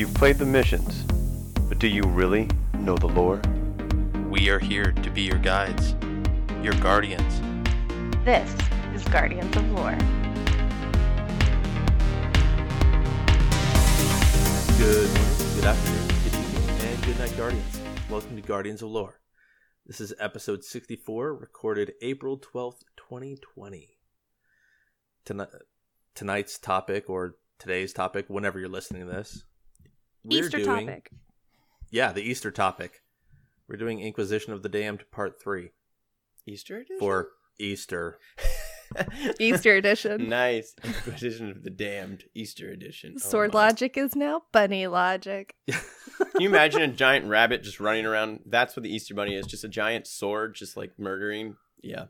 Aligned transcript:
You've 0.00 0.14
played 0.14 0.38
the 0.38 0.46
missions, 0.46 1.02
but 1.68 1.78
do 1.78 1.86
you 1.86 2.04
really 2.04 2.48
know 2.72 2.96
the 2.96 3.06
lore? 3.06 3.38
We 4.30 4.48
are 4.48 4.58
here 4.58 4.92
to 4.92 5.10
be 5.10 5.20
your 5.20 5.36
guides, 5.36 5.94
your 6.62 6.72
guardians. 6.80 7.42
This 8.24 8.50
is 8.94 9.04
Guardians 9.10 9.54
of 9.54 9.70
Lore. 9.72 9.98
Good 14.78 15.10
morning, 15.12 15.54
good 15.56 15.64
afternoon, 15.66 16.08
good 16.08 16.34
evening, 16.34 16.80
and 16.80 17.04
good 17.04 17.18
night, 17.18 17.36
Guardians. 17.36 17.80
Welcome 18.08 18.36
to 18.36 18.42
Guardians 18.42 18.80
of 18.80 18.88
Lore. 18.88 19.20
This 19.84 20.00
is 20.00 20.14
episode 20.18 20.64
64, 20.64 21.34
recorded 21.34 21.92
April 22.00 22.38
12th, 22.38 22.84
2020. 22.96 23.98
Tonight, 25.26 25.48
tonight's 26.14 26.58
topic, 26.58 27.10
or 27.10 27.36
today's 27.58 27.92
topic, 27.92 28.24
whenever 28.28 28.58
you're 28.58 28.70
listening 28.70 29.06
to 29.06 29.12
this, 29.12 29.44
we're 30.24 30.44
Easter 30.44 30.58
doing- 30.58 30.86
topic. 30.86 31.10
Yeah, 31.90 32.12
the 32.12 32.22
Easter 32.22 32.50
topic. 32.50 33.02
We're 33.68 33.76
doing 33.76 34.00
Inquisition 34.00 34.52
of 34.52 34.62
the 34.62 34.68
Damned 34.68 35.04
Part 35.10 35.40
3 35.42 35.70
Easter 36.46 36.78
edition? 36.78 36.98
for 36.98 37.28
Easter. 37.58 38.18
Easter 39.38 39.76
edition. 39.76 40.28
nice. 40.28 40.74
Inquisition 40.82 41.50
of 41.50 41.62
the 41.62 41.70
Damned 41.70 42.24
Easter 42.34 42.68
edition. 42.70 43.14
Oh 43.16 43.20
Sword 43.20 43.52
my. 43.52 43.66
logic 43.66 43.96
is 43.96 44.16
now 44.16 44.42
bunny 44.52 44.86
logic. 44.88 45.54
Can 45.68 46.40
you 46.40 46.48
imagine 46.48 46.82
a 46.82 46.88
giant 46.88 47.26
rabbit 47.26 47.62
just 47.62 47.78
running 47.80 48.06
around? 48.06 48.40
That's 48.46 48.76
what 48.76 48.82
the 48.82 48.92
Easter 48.94 49.14
bunny 49.14 49.34
is. 49.36 49.46
Just 49.46 49.64
a 49.64 49.68
giant 49.68 50.06
sword, 50.06 50.54
just 50.54 50.76
like 50.76 50.98
murdering. 50.98 51.56
Yeah. 51.82 52.06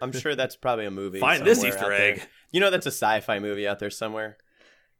I'm 0.00 0.12
sure 0.12 0.34
that's 0.34 0.56
probably 0.56 0.86
a 0.86 0.90
movie. 0.90 1.18
Find 1.20 1.44
this 1.44 1.62
Easter 1.64 1.84
out 1.84 1.88
there. 1.90 2.12
egg. 2.14 2.28
You 2.52 2.60
know, 2.60 2.70
that's 2.70 2.86
a 2.86 2.90
sci-fi 2.90 3.38
movie 3.38 3.66
out 3.68 3.78
there 3.80 3.90
somewhere. 3.90 4.38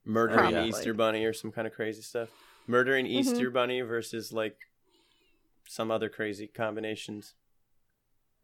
Murdering 0.04 0.38
Probably. 0.52 0.68
Easter 0.68 0.94
bunny 0.94 1.24
or 1.24 1.32
some 1.32 1.52
kind 1.52 1.66
of 1.66 1.74
crazy 1.74 2.02
stuff. 2.02 2.28
Murdering 2.66 3.06
Mm-hmm. 3.06 3.18
Easter 3.18 3.50
bunny 3.50 3.80
versus 3.82 4.32
like 4.32 4.56
some 5.68 5.90
other 5.90 6.08
crazy 6.08 6.46
combinations. 6.46 7.34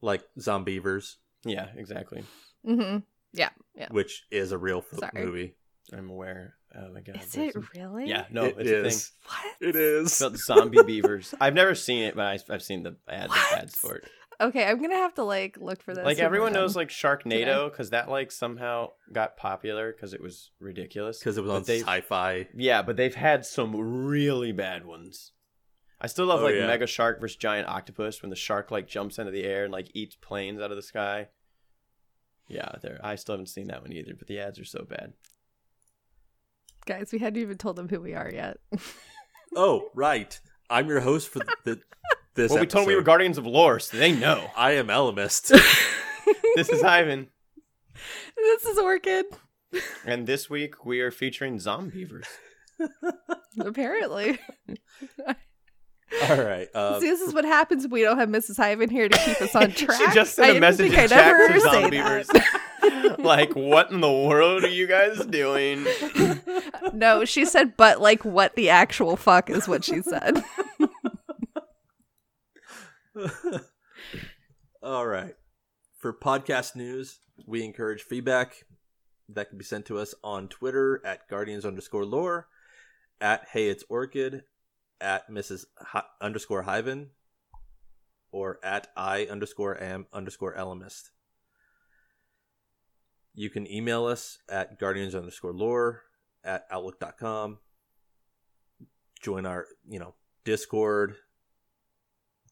Like 0.01 0.23
Zombeavers, 0.39 1.17
Yeah, 1.45 1.69
exactly. 1.77 2.25
Mm-hmm. 2.67 2.99
Yeah, 3.33 3.49
yeah. 3.75 3.89
which 3.91 4.25
is 4.31 4.53
a 4.53 4.59
real 4.59 4.85
f- 4.93 4.99
Sorry. 4.99 5.25
movie. 5.25 5.55
I'm 5.93 6.11
aware. 6.11 6.55
Oh 6.75 6.91
my 6.93 7.01
god. 7.01 7.17
Is 7.23 7.35
it 7.37 7.53
some- 7.55 7.69
really? 7.75 8.09
Yeah, 8.09 8.25
no, 8.31 8.45
It 8.45 8.57
it's 8.59 8.71
a 8.71 8.91
thing. 8.91 9.17
What? 9.27 9.69
It 9.69 9.77
is. 9.77 10.07
It's 10.07 10.21
about 10.21 10.39
zombie 10.39 10.83
beavers. 10.83 11.35
I've 11.41 11.55
never 11.55 11.75
seen 11.75 12.03
it, 12.05 12.15
but 12.17 12.25
I, 12.27 12.39
I've 12.55 12.63
seen 12.63 12.83
the 12.83 12.97
ads, 13.09 13.33
ads 13.55 13.77
for 13.77 13.97
it. 13.97 14.05
Okay, 14.41 14.65
I'm 14.65 14.81
gonna 14.81 14.97
have 14.97 15.15
to 15.15 15.23
like 15.25 15.57
look 15.61 15.83
for 15.83 15.95
this. 15.95 16.05
Like 16.05 16.19
everyone 16.19 16.53
we're 16.53 16.61
knows, 16.61 16.75
done. 16.75 16.81
like 16.83 16.89
Sharknado, 16.89 17.71
because 17.71 17.91
that 17.91 18.09
like 18.09 18.33
somehow 18.33 18.91
got 19.13 19.37
popular 19.37 19.93
because 19.93 20.13
it 20.13 20.21
was 20.21 20.51
ridiculous. 20.61 21.19
Because 21.21 21.39
it 21.39 21.43
was 21.43 21.51
But 21.51 21.57
on 21.57 21.63
they've- 21.63 21.85
sci-fi. 21.85 22.49
Yeah, 22.55 22.83
but 22.83 22.97
they've 22.97 23.15
had 23.15 23.47
some 23.47 23.77
really 23.77 24.53
bad 24.53 24.85
ones. 24.85 25.33
I 26.01 26.07
still 26.09 26.27
love 26.27 26.41
Oh, 26.41 26.45
like 26.45 26.57
yeah. 26.57 26.67
Mega 26.67 26.87
Shark 26.87 27.21
versus 27.21 27.37
Giant 27.37 27.69
Octopus 27.69 28.21
when 28.23 28.31
the 28.31 28.37
shark 28.37 28.71
like 28.71 28.87
jumps 28.89 29.19
into 29.19 29.31
the 29.31 29.45
air 29.45 29.65
and 29.65 29.73
like 29.73 29.91
eats 29.95 30.17
planes 30.17 30.61
out 30.61 30.71
of 30.71 30.77
the 30.77 30.83
sky. 30.83 31.29
Yeah, 32.49 32.73
there. 32.83 33.01
I 33.03 33.15
still 33.15 33.35
haven't 33.35 33.47
seen 33.47 33.69
that 33.69 33.81
one 33.83 33.93
either, 33.93 34.15
but 34.19 34.27
the 34.29 34.39
ads 34.41 34.59
are 34.59 34.65
so 34.67 34.85
bad. 34.85 35.15
guys, 36.87 37.11
we 37.13 37.19
hadn't 37.19 37.41
even 37.41 37.57
told 37.57 37.77
them 37.77 37.89
who 37.89 38.01
we 38.01 38.15
are 38.15 38.31
yet. 38.33 38.59
Oh, 39.57 39.91
right. 39.95 40.41
I'm 40.69 40.89
your 40.89 40.99
host 40.99 41.29
for 41.29 41.39
the 41.65 41.81
this. 42.35 42.51
well, 42.51 42.61
we 42.61 42.67
told 42.67 42.83
them 42.85 42.89
we 42.89 42.97
were. 42.97 43.03
Guardians 43.03 43.39
of 43.39 43.47
Lore, 43.47 43.79
so 43.81 43.97
they 43.97 44.13
know. 44.13 44.51
I 44.57 44.73
am 44.73 44.89
Elemist. 44.89 45.49
this 46.57 46.69
is 46.69 46.83
Ivan, 46.83 47.29
this 48.37 48.65
is 48.65 48.79
Orchid. 48.79 49.27
and 50.05 50.27
this 50.27 50.49
week 50.51 50.85
we 50.85 51.01
are 51.01 51.11
featuring 51.11 51.59
Zombeavers. 51.59 52.27
Apparently, 53.61 54.39
All 56.29 56.43
right. 56.43 56.69
Uh, 56.75 57.01
See, 57.01 57.07
this 57.07 57.21
is 57.21 57.33
what 57.35 57.45
happens 57.45 57.85
if 57.85 57.91
we 57.91 58.03
don't 58.03 58.19
have 58.19 58.29
Mrs. 58.29 58.59
Ivan 58.59 58.91
here 58.91 59.09
to 59.09 59.19
keep 59.19 59.41
us 59.41 59.55
on 59.55 59.73
track. 59.73 60.01
she 60.01 60.15
just 60.15 60.35
sent 60.35 60.57
a 60.57 60.61
message 60.61 60.91
think 60.91 61.03
in 61.03 61.09
chat 61.09 61.53
to 61.53 61.61
say 61.61 61.69
Zombeavers. 61.69 63.19
like, 63.25 63.55
what 63.55 63.91
in 63.91 64.01
the 64.01 64.13
world 64.13 64.65
are 64.65 64.69
you 64.69 64.87
guys 64.87 65.25
doing? 65.27 65.87
no, 66.93 67.25
she 67.25 67.45
said, 67.45 67.77
but 67.77 68.01
like, 68.01 68.25
what 68.25 68.55
the 68.55 68.71
actual 68.71 69.17
fuck 69.17 69.51
is 69.51 69.67
what 69.67 69.85
she 69.85 70.03
said. 70.03 70.45
all 74.83 75.07
right. 75.07 75.35
For 75.99 76.13
podcast 76.13 76.77
news, 76.77 77.21
we 77.47 77.65
encourage 77.65 78.03
feedback 78.03 78.65
that 79.29 79.49
can 79.49 79.59
be 79.59 79.65
sent 79.65 79.87
to 79.87 79.99
us 79.99 80.15
on 80.23 80.49
Twitter 80.49 81.01
at 81.05 81.29
guardians 81.29 81.65
underscore 81.65 82.05
lore, 82.05 82.49
at 83.21 83.47
hey 83.53 83.69
it's 83.69 83.85
orchid, 83.89 84.43
at 85.01 85.31
Mrs. 85.31 85.65
Hi- 85.79 86.05
underscore 86.21 86.65
hyven, 86.65 87.11
or 88.33 88.59
at 88.63 88.89
I 88.97 89.27
underscore 89.31 89.81
am 89.83 90.07
underscore 90.13 90.55
elemist. 90.55 91.11
You 93.35 93.51
can 93.51 93.71
email 93.71 94.07
us 94.07 94.39
at 94.49 94.79
guardians 94.79 95.15
underscore 95.15 95.53
lore 95.53 96.03
at 96.45 96.67
outlook.com. 96.71 97.59
Join 99.21 99.47
our, 99.47 99.67
you 99.89 99.99
know, 99.99 100.15
Discord. 100.45 101.17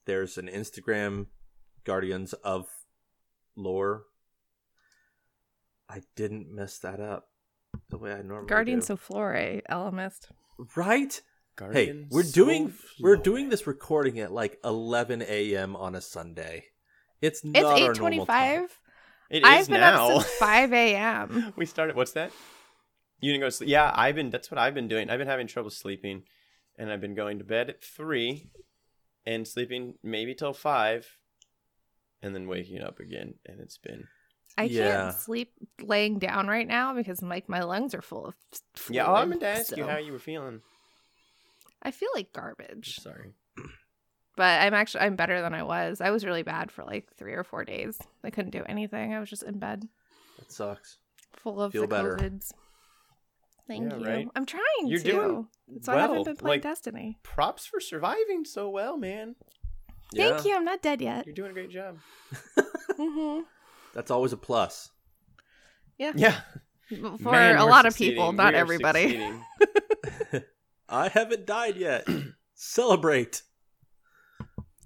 There's 0.05 0.39
an 0.39 0.49
Instagram, 0.49 1.27
Guardians 1.85 2.33
of 2.33 2.67
Lore. 3.57 4.05
I 5.89 6.03
didn't 6.17 6.51
mess 6.53 6.79
that 6.79 7.01
up 7.01 7.29
the 7.91 7.99
way 7.99 8.13
I 8.13 8.23
normally 8.23 8.49
Guardians 8.49 8.87
do. 8.89 8.95
of 8.95 9.01
Flore, 9.01 9.35
Elemist. 9.71 10.31
Eh, 10.31 10.65
right. 10.77 11.13
Hey, 11.13 11.87
Guardians 11.87 12.09
we're 12.11 12.23
doing 12.23 12.67
of 12.67 12.81
we're 13.01 13.17
doing 13.17 13.51
this 13.51 13.67
recording 13.67 14.19
at 14.21 14.33
like 14.33 14.59
11 14.65 15.23
a.m. 15.29 15.77
on 15.77 15.95
a 15.95 16.01
Sunday. 16.01 16.65
It's 17.21 17.45
not 17.45 17.57
It's 17.57 17.65
our 17.67 17.77
eight 17.77 17.81
normal 17.81 17.95
twenty-five. 17.99 18.59
time. 18.61 18.69
It 19.31 19.45
I've 19.45 19.69
been 19.69 19.81
now. 19.81 20.17
up 20.17 20.23
since 20.23 20.35
five 20.39 20.73
a.m. 20.73 21.53
we 21.57 21.67
started. 21.67 21.95
What's 21.95 22.13
that? 22.13 22.33
You 23.21 23.31
didn't 23.33 23.43
go 23.43 23.47
to 23.49 23.53
sleep? 23.53 23.69
Yeah, 23.71 23.93
I've 23.95 24.15
been. 24.15 24.31
That's 24.31 24.51
what 24.51 24.59
I've 24.59 24.75
been 24.75 24.89
doing. 24.89 25.09
I've 25.11 25.19
been 25.19 25.29
having 25.29 25.47
trouble 25.47 25.71
sleeping, 25.71 26.23
and 26.77 26.91
I've 26.91 27.01
been 27.01 27.15
going 27.15 27.39
to 27.39 27.45
bed 27.45 27.71
at 27.71 27.83
three, 27.85 28.51
and 29.27 29.47
sleeping 29.47 29.95
maybe 30.03 30.35
till 30.35 30.53
five, 30.53 31.07
and 32.23 32.35
then 32.35 32.47
waking 32.49 32.81
up 32.83 33.01
again, 33.01 33.35
and 33.47 33.61
it's 33.61 33.79
been. 33.79 34.09
I 34.59 34.65
Yeah. 34.65 35.05
can't 35.11 35.15
sleep 35.17 35.53
laying 35.81 36.19
down 36.19 36.47
right 36.47 36.67
now 36.69 36.93
because 36.95 37.23
like 37.23 37.49
my 37.49 37.63
lungs 37.63 37.95
are 37.95 38.03
full 38.03 38.27
of. 38.27 38.35
Fluid, 38.75 38.97
Yeah, 38.97 39.07
oh, 39.07 39.15
I 39.15 39.25
meant 39.25 39.41
to 39.41 39.47
ask 39.49 39.77
you 39.77 39.87
how 39.87 39.97
you 39.99 40.13
were 40.13 40.19
feeling. 40.19 40.61
I 41.83 41.91
feel 41.91 42.11
like 42.15 42.33
garbage, 42.33 42.97
Sorry. 43.01 43.33
but 44.37 44.61
I'm 44.63 44.75
actually 44.75 45.01
I'm 45.05 45.17
better 45.17 45.41
than 45.41 45.55
I 45.55 45.63
was. 45.63 46.01
I 46.01 46.11
was 46.11 46.25
really 46.25 46.43
bad 46.43 46.71
for 46.71 46.85
like 46.85 47.13
three 47.17 47.33
or 47.33 47.43
four 47.45 47.65
days. 47.65 47.99
I 48.23 48.31
couldn't 48.31 48.51
do 48.53 48.63
anything. 48.67 49.15
I 49.15 49.21
was 49.21 49.31
just 49.31 49.43
in 49.43 49.59
bed, 49.59 49.89
That 50.39 50.53
sucks. 50.53 50.99
full 51.33 51.61
of 51.61 51.73
Feel 51.73 51.83
the 51.83 51.89
better. 51.89 52.17
covids. 52.17 52.53
Thank 53.73 53.91
Yeah, 53.91 53.99
you. 53.99 54.05
right. 54.07 54.29
I'm 54.37 54.45
trying 54.45 54.63
You're 54.87 54.99
to. 54.99 55.11
doing 55.11 55.47
so 55.81 55.93
I 55.95 56.01
haven't 56.01 56.25
been 56.25 56.37
playing 56.37 56.57
like- 56.57 56.63
Destiny. 56.63 57.19
Props 57.23 57.65
for 57.65 57.81
surviving 57.81 58.45
so 58.45 58.69
well, 58.69 58.99
man. 58.99 59.35
Thank 60.15 60.45
you. 60.45 60.55
I'm 60.55 60.65
not 60.67 60.83
dead 60.83 61.01
yet. 61.01 61.25
You're 61.27 61.35
doing 61.35 61.51
a 61.53 61.55
great 61.55 61.71
job. 61.71 61.97
hmm 62.99 63.41
That's 63.95 64.11
always 64.11 64.33
a 64.35 64.37
plus. 64.37 64.91
Yeah. 65.97 66.13
Yeah. 66.15 66.41
For 66.91 67.31
Man, 67.31 67.57
a 67.57 67.65
we're 67.65 67.71
lot 67.71 67.87
of 67.87 67.97
people, 67.97 68.33
not 68.33 68.53
everybody. 68.53 69.33
I 70.91 71.09
haven't 71.09 71.47
died 71.47 71.77
yet. 71.79 72.07
Celebrate. 72.55 73.41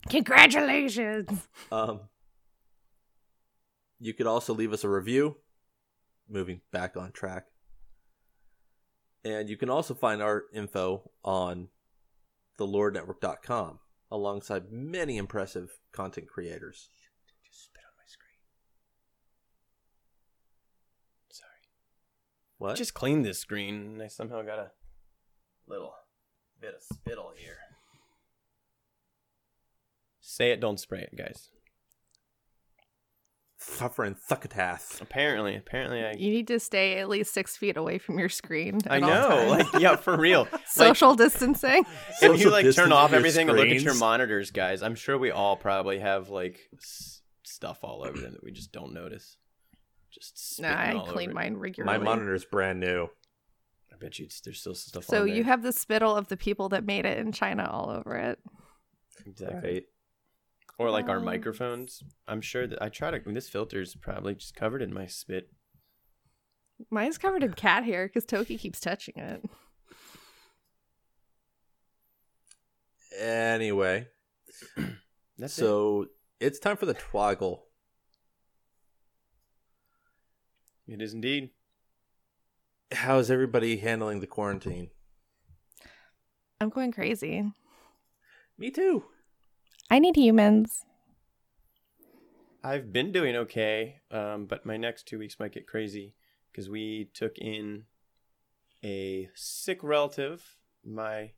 Congratulations. 0.09 1.29
Um, 1.73 2.03
you 3.99 4.15
could 4.15 4.29
also 4.29 4.55
leave 4.55 4.73
us 4.73 4.85
a 4.85 4.89
review. 4.89 5.39
Moving 6.29 6.61
back 6.71 6.97
on 6.97 7.11
track. 7.11 7.47
And 9.27 9.51
you 9.51 9.57
can 9.57 9.69
also 9.69 9.93
find 9.93 10.23
our 10.23 10.45
info 10.55 11.11
on 11.25 11.69
thelorenetwork.com 12.61 13.81
alongside 14.09 14.71
many 14.71 15.17
impressive 15.17 15.81
content 15.91 16.29
creators. 16.29 16.91
Just 17.45 17.65
spit 17.65 17.83
on 17.85 17.93
my 17.99 18.07
screen. 18.07 18.39
Sorry. 21.33 21.51
What? 22.59 22.73
I 22.73 22.75
just 22.77 22.95
cleaned 22.95 23.25
this 23.25 23.41
screen 23.41 23.75
and 23.75 24.03
I 24.03 24.07
somehow 24.07 24.43
got 24.43 24.61
a 24.61 24.71
little 25.67 25.93
bit 26.61 26.75
of 26.77 26.83
spittle 26.83 27.33
here. 27.37 27.57
Say 30.21 30.53
it, 30.53 30.61
don't 30.61 30.79
spray 30.79 31.01
it, 31.01 31.17
guys. 31.17 31.51
Suffering 33.67 34.15
thuckatath. 34.31 35.01
Apparently, 35.01 35.57
apparently 35.57 36.05
I 36.05 36.13
You 36.13 36.31
need 36.31 36.47
to 36.49 36.59
stay 36.61 36.99
at 36.99 37.09
least 37.09 37.35
six 37.35 37.57
feet 37.57 37.77
away 37.77 37.99
from 37.99 38.19
your 38.19 38.29
screen. 38.29 38.79
I 38.89 38.97
at 38.97 39.03
all 39.03 39.09
know, 39.11 39.29
times. 39.57 39.73
like 39.73 39.83
yeah, 39.83 39.97
for 39.97 40.17
real. 40.17 40.49
Like, 40.53 40.67
social 40.67 41.15
distancing. 41.15 41.85
if 42.23 42.41
you 42.41 42.51
like 42.51 42.71
turn 42.75 42.93
off 42.93 43.11
with 43.11 43.13
your 43.13 43.19
everything 43.21 43.49
and 43.49 43.59
look 43.59 43.69
at 43.69 43.81
your 43.83 43.95
monitors, 43.95 44.51
guys, 44.51 44.83
I'm 44.83 44.95
sure 44.95 45.17
we 45.19 45.31
all 45.31 45.57
probably 45.57 45.99
have 45.99 46.29
like 46.31 46.61
s- 46.79 47.23
stuff 47.45 47.79
all 47.83 48.05
over 48.05 48.19
them 48.21 48.33
that 48.33 48.43
we 48.45 48.53
just 48.53 48.73
don't 48.73 48.93
notice. 48.93 49.37
Just 50.11 50.61
No, 50.61 50.69
spitting 50.69 50.97
I 50.97 50.99
all 51.01 51.07
clean 51.07 51.33
mine 51.35 51.57
regularly. 51.57 51.99
My 51.99 52.03
monitor's 52.03 52.45
brand 52.45 52.81
new. 52.81 53.09
I 53.93 53.97
bet 53.99 54.19
you 54.19 54.29
there's 54.45 54.61
still 54.61 54.75
stuff. 54.75 55.05
So 55.05 55.23
on 55.23 55.29
you 55.29 55.45
have 55.45 55.63
the 55.63 55.73
spittle 55.73 56.15
of 56.17 56.29
the 56.29 56.37
people 56.37 56.69
that 56.71 56.85
made 56.85 57.05
it 57.07 57.19
in 57.19 57.33
China 57.33 57.69
all 57.71 57.91
over 57.91 58.15
it. 58.17 58.39
exactly, 59.27 59.71
Right. 59.73 59.83
Or 60.79 60.91
like 60.91 61.09
our 61.09 61.19
Um, 61.19 61.25
microphones. 61.25 62.03
I'm 62.29 62.41
sure 62.41 62.67
that 62.67 62.81
I 62.83 62.89
try 62.89 63.11
to. 63.11 63.33
This 63.33 63.49
filter 63.49 63.81
is 63.81 63.95
probably 63.95 64.35
just 64.35 64.55
covered 64.55 64.83
in 64.83 64.93
my 64.93 65.07
spit. 65.07 65.51
Mine's 66.91 67.17
covered 67.19 67.43
in 67.43 67.55
cat 67.55 67.85
hair 67.85 68.07
because 68.07 68.27
Toki 68.27 68.59
keeps 68.59 68.81
touching 68.81 69.15
it. 69.17 69.43
Anyway, 73.19 74.09
That's 75.39 75.57
it. 75.57 75.61
so 75.61 76.07
it's 76.41 76.59
time 76.59 76.77
for 76.77 76.87
the 76.87 76.95
twoggle. 76.95 77.61
It 80.87 81.01
is 81.01 81.15
indeed. 81.15 81.51
How's 82.93 83.31
everybody 83.31 83.79
handling 83.79 84.21
the 84.21 84.27
quarantine? 84.27 84.91
I'm 86.61 86.69
going 86.69 86.93
crazy. 86.93 87.53
Me 88.59 88.71
too. 88.71 89.05
I 89.91 89.99
need 89.99 90.17
humans. 90.17 90.85
I've 92.65 92.93
been 92.93 93.13
doing 93.13 93.37
okay, 93.37 94.01
um, 94.11 94.47
but 94.47 94.67
my 94.67 94.77
next 94.77 95.07
two 95.07 95.19
weeks 95.19 95.39
might 95.39 95.53
get 95.53 95.69
crazy 95.69 96.15
because 96.51 96.69
we 96.69 97.11
took 97.15 97.39
in 97.39 97.85
a 98.85 99.29
sick 99.35 99.83
relative. 99.83 100.57
My 100.85 101.33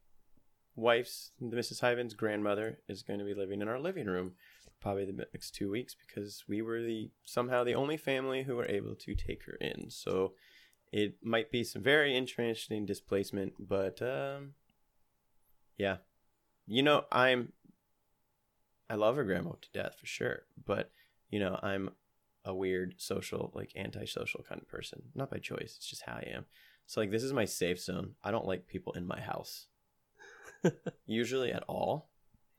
wife's, 0.75 1.33
Mrs. 1.43 1.81
Hyven's 1.81 2.15
grandmother, 2.15 2.79
is 2.89 3.03
going 3.03 3.19
to 3.19 3.25
be 3.25 3.35
living 3.35 3.61
in 3.61 3.69
our 3.69 3.79
living 3.79 4.07
room 4.07 4.33
probably 4.81 5.05
the 5.05 5.27
next 5.35 5.55
two 5.55 5.71
weeks 5.71 5.95
because 6.07 6.45
we 6.49 6.63
were 6.63 6.81
the 6.81 7.11
somehow 7.25 7.65
the 7.65 7.75
only 7.75 7.97
family 7.97 8.45
who 8.45 8.57
were 8.57 8.69
able 8.69 8.95
to 8.95 9.15
take 9.15 9.45
her 9.45 9.55
in. 9.61 9.91
So 9.91 10.33
it 10.93 11.17
might 11.23 11.51
be 11.51 11.65
some 11.65 11.83
very 11.83 12.17
interesting 12.17 12.87
displacement, 12.87 13.55
but 13.59 14.01
um, 14.01 14.55
yeah, 15.77 15.97
you 16.67 16.83
know, 16.83 17.05
I'm 17.11 17.53
I 18.91 18.95
love 18.95 19.17
her 19.17 19.25
grandma 19.25 19.53
to 19.61 19.69
death 19.73 19.97
for 19.99 20.07
sure, 20.07 20.43
but 20.65 20.91
you 21.31 21.39
know, 21.39 21.59
I'm 21.63 21.91
a 22.45 22.55
weird 22.55 22.95
social, 22.97 23.53
like 23.55 23.73
antisocial 23.77 24.45
kind 24.49 24.61
of 24.61 24.69
person. 24.69 25.03
Not 25.15 25.31
by 25.31 25.39
choice, 25.39 25.75
it's 25.77 25.87
just 25.87 26.03
how 26.03 26.15
I 26.15 26.29
am. 26.35 26.47
So 26.87 27.01
like 27.01 27.11
this 27.11 27.23
is 27.23 27.33
my 27.33 27.45
safe 27.45 27.81
zone. 27.81 28.15
I 28.25 28.31
don't 28.31 28.47
like 28.47 28.67
people 28.67 28.95
in 28.95 29.07
my 29.07 29.21
house. 29.21 29.67
Usually 31.07 31.53
at 31.53 31.65
all. 31.69 32.09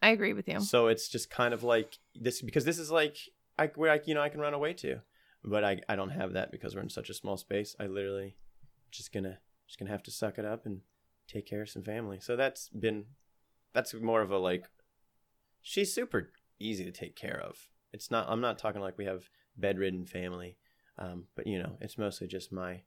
I 0.01 0.09
agree 0.11 0.33
with 0.33 0.47
you. 0.47 0.61
So 0.61 0.87
it's 0.87 1.09
just 1.09 1.29
kind 1.29 1.53
of 1.53 1.63
like 1.63 1.97
this 2.15 2.41
because 2.41 2.63
this 2.63 2.79
is 2.79 2.91
like 2.91 3.17
I 3.57 3.67
where 3.75 3.91
I 3.91 3.99
you 4.05 4.13
know 4.13 4.21
I 4.21 4.29
can 4.29 4.39
run 4.39 4.53
away 4.53 4.73
to. 4.73 4.99
But 5.43 5.63
I 5.63 5.81
I 5.89 5.95
don't 5.95 6.11
have 6.11 6.33
that 6.33 6.51
because 6.51 6.75
we're 6.75 6.81
in 6.81 6.89
such 6.89 7.09
a 7.09 7.13
small 7.13 7.37
space. 7.37 7.75
I 7.79 7.87
literally 7.87 8.35
just 8.91 9.11
gonna 9.11 9.39
just 9.67 9.79
gonna 9.79 9.91
have 9.91 10.03
to 10.03 10.11
suck 10.11 10.37
it 10.37 10.45
up 10.45 10.65
and 10.65 10.81
take 11.27 11.47
care 11.47 11.61
of 11.61 11.69
some 11.69 11.83
family. 11.83 12.19
So 12.19 12.35
that's 12.35 12.69
been 12.69 13.05
that's 13.73 13.93
more 13.93 14.21
of 14.21 14.31
a 14.31 14.37
like 14.37 14.65
she's 15.61 15.93
super 15.93 16.31
easy 16.59 16.83
to 16.85 16.91
take 16.91 17.15
care 17.15 17.39
of. 17.39 17.69
It's 17.93 18.11
not 18.11 18.27
I'm 18.29 18.41
not 18.41 18.57
talking 18.57 18.81
like 18.81 18.97
we 18.97 19.05
have 19.05 19.29
bedridden 19.57 20.05
family. 20.05 20.57
Um, 20.97 21.25
but 21.35 21.47
you 21.47 21.59
know, 21.59 21.77
it's 21.79 21.97
mostly 21.97 22.27
just 22.27 22.51
my 22.51 22.81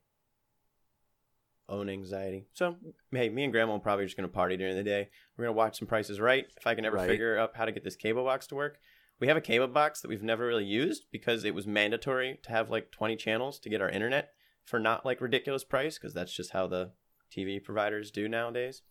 own 1.69 1.89
anxiety. 1.89 2.45
So 2.53 2.75
hey, 3.11 3.29
me 3.29 3.43
and 3.45 3.53
grandma 3.53 3.75
are 3.75 3.79
probably 3.79 4.05
just 4.05 4.15
gonna 4.17 4.27
party 4.27 4.57
during 4.57 4.75
the 4.75 4.83
day. 4.83 5.09
We're 5.37 5.45
gonna 5.45 5.57
watch 5.57 5.79
some 5.79 5.87
prices 5.87 6.19
right. 6.19 6.45
If 6.57 6.67
I 6.67 6.75
can 6.75 6.85
ever 6.85 6.97
Right. 6.97 7.07
figure 7.09 7.37
out 7.37 7.55
how 7.55 7.65
to 7.65 7.71
get 7.71 7.83
this 7.83 7.95
cable 7.95 8.23
box 8.23 8.47
to 8.47 8.55
work. 8.55 8.79
We 9.19 9.27
have 9.27 9.37
a 9.37 9.41
cable 9.41 9.67
box 9.67 10.01
that 10.01 10.09
we've 10.09 10.23
never 10.23 10.45
really 10.45 10.65
used 10.65 11.05
because 11.11 11.45
it 11.45 11.55
was 11.55 11.65
mandatory 11.65 12.39
to 12.43 12.49
have 12.51 12.69
like 12.69 12.91
20 12.91 13.15
channels 13.15 13.59
to 13.59 13.69
get 13.69 13.81
our 13.81 13.89
internet 13.89 14.33
for 14.65 14.79
not 14.79 15.05
like 15.05 15.21
ridiculous 15.21 15.63
price 15.63 15.97
because 15.97 16.13
that's 16.13 16.33
just 16.35 16.51
how 16.51 16.67
the 16.67 16.91
TV 17.31 17.63
providers 17.63 18.11
do 18.11 18.27
nowadays. 18.27 18.81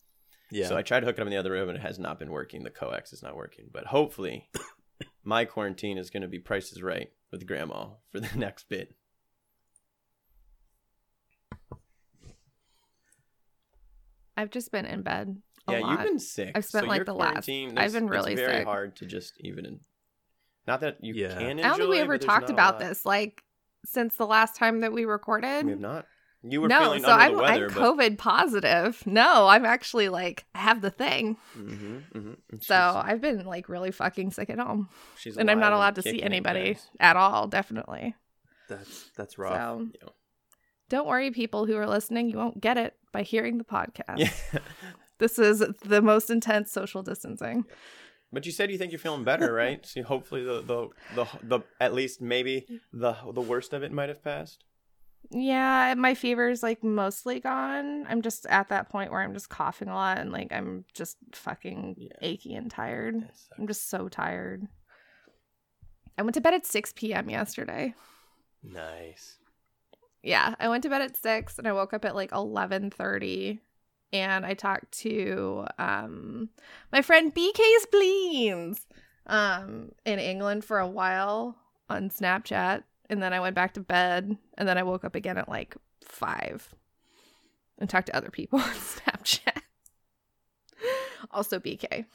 Yeah. 0.52 0.68
So 0.68 0.76
I 0.76 0.82
tried 0.82 1.00
to 1.00 1.06
hook 1.06 1.16
it 1.16 1.20
up 1.22 1.26
in 1.26 1.30
the 1.30 1.38
other 1.38 1.50
room 1.50 1.70
and 1.70 1.78
it 1.78 1.80
has 1.82 1.98
not 1.98 2.18
been 2.18 2.30
working. 2.30 2.62
The 2.62 2.70
coax 2.70 3.12
is 3.14 3.22
not 3.22 3.34
working. 3.34 3.70
But 3.72 3.86
hopefully 3.86 4.50
my 5.24 5.46
quarantine 5.46 5.96
is 5.96 6.10
going 6.10 6.20
to 6.22 6.28
be 6.28 6.38
prices 6.38 6.82
right 6.82 7.10
with 7.30 7.46
grandma 7.46 7.86
for 8.10 8.20
the 8.20 8.28
next 8.36 8.68
bit. 8.68 8.94
I've 14.36 14.50
just 14.50 14.72
been 14.72 14.86
in 14.86 15.02
bed. 15.02 15.36
A 15.68 15.72
yeah, 15.72 15.78
lot. 15.80 15.90
you've 15.90 16.00
been 16.00 16.18
sick. 16.18 16.52
I've 16.54 16.64
spent, 16.64 16.84
so 16.84 16.88
like, 16.88 17.04
the 17.04 17.14
last- 17.14 17.46
quarantine, 17.46 17.78
I've 17.78 17.92
been 17.92 18.08
really 18.08 18.32
it's 18.32 18.40
very 18.40 18.58
sick. 18.58 18.66
hard 18.66 18.96
to 18.96 19.06
just 19.06 19.34
even. 19.40 19.80
Not 20.66 20.80
that 20.80 20.98
you 21.02 21.14
Yeah. 21.14 21.34
can. 21.34 21.50
Enjoy, 21.58 21.64
I 21.64 21.68
don't 21.68 21.78
think 21.78 21.90
we 21.90 21.98
ever 22.00 22.18
talked 22.18 22.50
about 22.50 22.78
this. 22.78 23.04
Like 23.06 23.42
since 23.84 24.16
the 24.16 24.26
last 24.26 24.56
time 24.56 24.80
that 24.80 24.92
we 24.92 25.04
recorded. 25.04 25.64
We 25.64 25.72
have 25.72 25.80
not. 25.80 26.06
You 26.44 26.60
were 26.60 26.68
no, 26.68 26.80
feeling 26.80 27.02
so 27.02 27.10
under 27.12 27.22
I'm, 27.24 27.32
the 27.36 27.42
weather, 27.42 27.66
I'm 27.68 27.74
but 27.74 27.82
COVID 27.82 28.18
positive. 28.18 29.02
No, 29.06 29.46
I'm 29.46 29.64
actually 29.64 30.08
like 30.08 30.44
I 30.54 30.58
have 30.58 30.80
the 30.80 30.90
thing. 30.90 31.36
hmm 31.54 31.98
hmm 32.12 32.32
So 32.60 32.74
I've 32.74 33.20
been 33.20 33.44
like 33.44 33.68
really 33.68 33.92
fucking 33.92 34.32
sick 34.32 34.50
at 34.50 34.58
home, 34.58 34.88
she's 35.16 35.36
and 35.36 35.50
I'm 35.50 35.60
not 35.60 35.72
allowed 35.72 35.94
to 35.96 36.02
see 36.02 36.22
anybody 36.22 36.76
at 36.98 37.16
all. 37.16 37.46
Definitely. 37.46 38.16
that's 38.68 39.10
that's 39.16 39.38
rough. 39.38 39.54
So 39.54 39.88
Yeah. 40.02 40.08
don't 40.88 41.06
worry, 41.06 41.30
people 41.30 41.66
who 41.66 41.76
are 41.76 41.86
listening. 41.86 42.28
You 42.28 42.38
won't 42.38 42.60
get 42.60 42.76
it 42.76 42.94
by 43.12 43.22
hearing 43.22 43.58
the 43.58 43.64
podcast. 43.76 44.18
Yeah. 44.18 44.30
This 45.18 45.38
is 45.38 45.62
the 45.84 46.02
most 46.02 46.28
intense 46.30 46.72
social 46.72 47.02
distancing. 47.04 47.64
But 48.32 48.46
you 48.46 48.50
said 48.52 48.70
you 48.72 48.78
think 48.78 48.90
you're 48.90 48.98
feeling 48.98 49.24
better, 49.24 49.52
right? 49.52 49.86
So 49.86 50.02
hopefully 50.02 50.42
the, 50.42 50.62
the 50.62 50.88
the 51.14 51.26
the 51.42 51.60
at 51.80 51.94
least 51.94 52.20
maybe 52.20 52.66
the 52.92 53.14
the 53.32 53.40
worst 53.42 53.72
of 53.72 53.82
it 53.84 53.92
might 53.92 54.08
have 54.08 54.24
passed. 54.24 54.64
Yeah, 55.30 55.94
my 55.96 56.14
fever's 56.14 56.62
like 56.62 56.82
mostly 56.84 57.40
gone. 57.40 58.06
I'm 58.08 58.22
just 58.22 58.44
at 58.46 58.68
that 58.68 58.90
point 58.90 59.10
where 59.10 59.20
I'm 59.22 59.32
just 59.34 59.48
coughing 59.48 59.88
a 59.88 59.94
lot 59.94 60.18
and 60.18 60.30
like 60.32 60.52
I'm 60.52 60.84
just 60.94 61.16
fucking 61.32 61.96
Yeah. 61.98 62.16
achy 62.20 62.54
and 62.54 62.70
tired. 62.70 63.16
I'm 63.58 63.66
just 63.66 63.88
so 63.88 64.08
tired. 64.08 64.66
I 66.18 66.22
went 66.22 66.34
to 66.34 66.40
bed 66.40 66.54
at 66.54 66.66
6 66.66 66.92
p.m. 66.94 67.30
yesterday. 67.30 67.94
Nice. 68.62 69.38
Yeah, 70.22 70.54
I 70.60 70.68
went 70.68 70.82
to 70.84 70.88
bed 70.90 71.02
at 71.02 71.16
6 71.16 71.58
and 71.58 71.66
I 71.66 71.72
woke 71.72 71.94
up 71.94 72.04
at 72.04 72.14
like 72.14 72.30
11:30 72.32 73.60
and 74.12 74.44
I 74.44 74.54
talked 74.54 74.92
to 75.00 75.66
um 75.78 76.50
my 76.92 77.00
friend 77.02 77.32
BK 77.34 77.62
Spleens 77.80 78.86
um 79.26 79.92
in 80.04 80.18
England 80.18 80.64
for 80.64 80.78
a 80.78 80.86
while 80.86 81.56
on 81.88 82.10
Snapchat 82.10 82.82
and 83.12 83.22
then 83.22 83.34
I 83.34 83.40
went 83.40 83.54
back 83.54 83.74
to 83.74 83.80
bed 83.80 84.38
and 84.56 84.66
then 84.66 84.78
I 84.78 84.82
woke 84.82 85.04
up 85.04 85.14
again 85.14 85.36
at 85.36 85.46
like 85.48 85.76
5 86.02 86.74
and 87.78 87.88
talked 87.90 88.06
to 88.06 88.16
other 88.16 88.30
people 88.30 88.58
on 88.60 88.70
Snapchat. 88.70 89.60
also 91.30 91.58
BK. 91.60 92.06